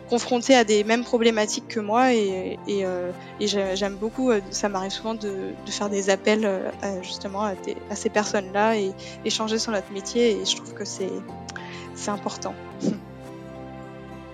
confrontés 0.08 0.54
à 0.54 0.64
des 0.64 0.84
mêmes 0.84 1.04
problématiques 1.04 1.68
que 1.68 1.80
moi. 1.80 2.14
Et, 2.14 2.58
et, 2.66 2.84
euh, 2.84 3.10
j'aime 3.40 3.96
beaucoup, 3.96 4.30
euh, 4.30 4.40
ça 4.50 4.68
m'arrive 4.68 4.92
souvent 4.92 5.14
de, 5.14 5.52
de, 5.64 5.70
faire 5.70 5.90
des 5.90 6.10
appels 6.10 6.44
euh, 6.44 6.70
justement 7.02 7.42
à, 7.42 7.54
à 7.90 7.96
ces 7.96 8.10
personnes-là 8.10 8.76
et 8.76 8.92
échanger 9.24 9.58
sur 9.58 9.72
notre 9.72 9.92
métier. 9.92 10.40
Et 10.40 10.44
je 10.44 10.56
trouve 10.56 10.74
que 10.74 10.84
c'est 10.84 11.10
important. 12.08 12.54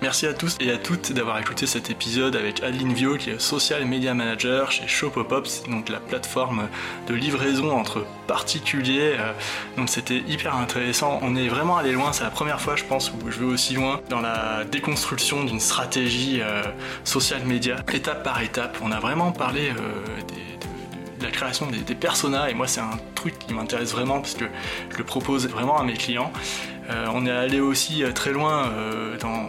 Merci 0.03 0.27
à 0.27 0.33
tous 0.33 0.57
et 0.61 0.71
à 0.71 0.79
toutes 0.79 1.13
d'avoir 1.13 1.39
écouté 1.39 1.67
cet 1.67 1.91
épisode 1.91 2.35
avec 2.35 2.63
Adeline 2.63 2.95
Vio 2.95 3.19
qui 3.19 3.29
est 3.31 3.39
Social 3.39 3.85
Media 3.85 4.15
Manager 4.15 4.73
chez 4.73 4.89
Shopopop, 4.89 5.47
c'est 5.47 5.69
donc 5.69 5.91
la 5.91 6.01
plateforme 6.01 6.69
de 7.07 7.13
livraison 7.13 7.71
entre 7.77 8.07
particuliers. 8.27 9.17
Euh, 9.19 9.33
donc 9.77 9.91
c'était 9.91 10.23
hyper 10.27 10.57
intéressant. 10.57 11.19
On 11.21 11.37
est 11.37 11.49
vraiment 11.49 11.77
allé 11.77 11.93
loin, 11.93 12.15
c'est 12.15 12.25
la 12.25 12.31
première 12.31 12.63
fois 12.63 12.77
je 12.77 12.85
pense 12.85 13.13
où 13.13 13.31
je 13.31 13.41
vais 13.41 13.45
aussi 13.45 13.75
loin 13.75 14.01
dans 14.09 14.23
la 14.23 14.65
déconstruction 14.65 15.45
d'une 15.45 15.61
stratégie 15.61 16.41
euh, 16.41 16.63
social 17.05 17.45
media, 17.45 17.77
étape 17.93 18.25
par 18.25 18.41
étape. 18.41 18.79
On 18.81 18.93
a 18.93 19.01
vraiment 19.01 19.33
parlé 19.33 19.69
euh, 19.69 20.21
de 21.19 21.25
la 21.25 21.31
création 21.31 21.67
des 21.67 21.95
personas 21.95 22.49
et 22.49 22.55
moi 22.55 22.67
c'est 22.67 22.81
un 22.81 22.99
truc 23.15 23.39
qui 23.39 23.53
m'intéresse 23.53 23.93
vraiment 23.93 24.21
parce 24.21 24.33
que 24.33 24.47
je 24.91 24.97
le 24.97 25.05
propose 25.05 25.47
vraiment 25.47 25.79
à 25.79 25.85
mes 25.85 25.93
clients 25.93 26.33
euh, 26.91 27.07
on 27.15 27.25
est 27.27 27.31
allé 27.31 27.61
aussi 27.61 28.03
euh, 28.03 28.13
très 28.13 28.33
loin 28.33 28.69
euh, 28.69 29.17
dans, 29.19 29.47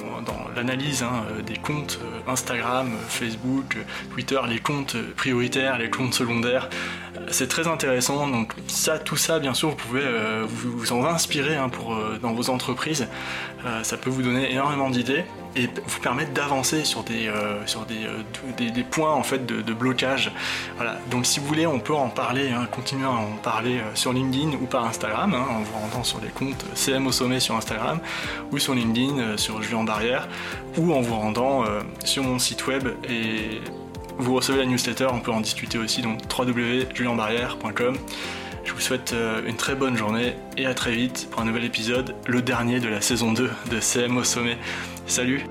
l'analyse 0.55 1.01
hein, 1.01 1.23
des 1.45 1.55
comptes 1.55 1.99
Instagram, 2.27 2.91
Facebook, 3.07 3.77
Twitter, 4.13 4.39
les 4.47 4.59
comptes 4.59 4.97
prioritaires, 5.15 5.77
les 5.77 5.89
comptes 5.89 6.13
secondaires. 6.13 6.69
C'est 7.29 7.47
très 7.47 7.67
intéressant. 7.67 8.27
Donc 8.27 8.53
ça, 8.67 8.99
tout 8.99 9.15
ça, 9.15 9.39
bien 9.39 9.53
sûr, 9.53 9.69
vous 9.69 9.75
pouvez 9.75 10.03
vous, 10.45 10.91
en 10.91 11.05
inspirer 11.05 11.55
hein, 11.55 11.71
dans 12.21 12.33
vos 12.33 12.49
entreprises. 12.49 13.07
ça 13.83 13.97
peut 13.97 14.09
vous 14.09 14.21
donner 14.21 14.51
énormément 14.51 14.89
d'idées 14.89 15.23
et 15.55 15.67
vous 15.85 15.99
permettre 15.99 16.31
d'avancer 16.31 16.83
sur 16.83 17.03
des 17.03 17.31
sur 17.65 17.85
des, 17.85 18.71
des, 18.71 18.83
points 18.83 19.13
en 19.13 19.23
fait 19.23 19.45
de, 19.45 19.73
blocage. 19.73 20.31
Voilà. 20.75 20.97
Donc 21.09 21.25
si 21.25 21.39
vous 21.39 21.45
voulez, 21.45 21.67
on 21.67 21.79
peut 21.79 21.93
en 21.93 22.09
parler, 22.09 22.51
hein, 22.51 22.67
continuer 22.71 23.05
à 23.05 23.11
en 23.11 23.37
parler 23.41 23.81
sur 23.95 24.13
LinkedIn 24.13 24.57
ou 24.61 24.65
par 24.65 24.85
Instagram, 24.85 25.33
en 25.33 25.61
vous 25.61 25.73
rendant 25.73 26.03
sur 26.03 26.19
les 26.21 26.29
comptes 26.29 26.65
CM 26.73 27.07
au 27.07 27.11
sommet 27.11 27.39
sur 27.39 27.55
Instagram 27.55 27.99
ou 28.51 28.59
sur 28.59 28.73
LinkedIn 28.73 29.19
euh, 29.19 29.37
sur 29.37 29.61
Julien 29.61 29.83
Barrière 29.83 30.27
ou 30.77 30.93
en 30.93 31.01
vous 31.01 31.15
rendant 31.15 31.63
euh, 31.63 31.81
sur 32.03 32.23
mon 32.23 32.39
site 32.39 32.67
web 32.67 32.87
et 33.07 33.61
vous 34.17 34.35
recevez 34.35 34.59
la 34.59 34.65
newsletter, 34.65 35.07
on 35.11 35.19
peut 35.19 35.31
en 35.31 35.41
discuter 35.41 35.77
aussi 35.77 36.01
donc 36.01 36.19
www.julienbarrière.com. 36.37 37.97
Je 38.63 38.73
vous 38.73 38.79
souhaite 38.79 39.13
euh, 39.13 39.41
une 39.47 39.55
très 39.55 39.73
bonne 39.73 39.97
journée 39.97 40.35
et 40.57 40.65
à 40.65 40.73
très 40.73 40.91
vite 40.91 41.27
pour 41.31 41.41
un 41.41 41.45
nouvel 41.45 41.63
épisode, 41.63 42.15
le 42.27 42.41
dernier 42.41 42.79
de 42.79 42.87
la 42.87 43.01
saison 43.01 43.33
2 43.33 43.49
de 43.71 43.79
CM 43.79 44.17
au 44.17 44.23
sommet. 44.23 44.57
Salut 45.07 45.41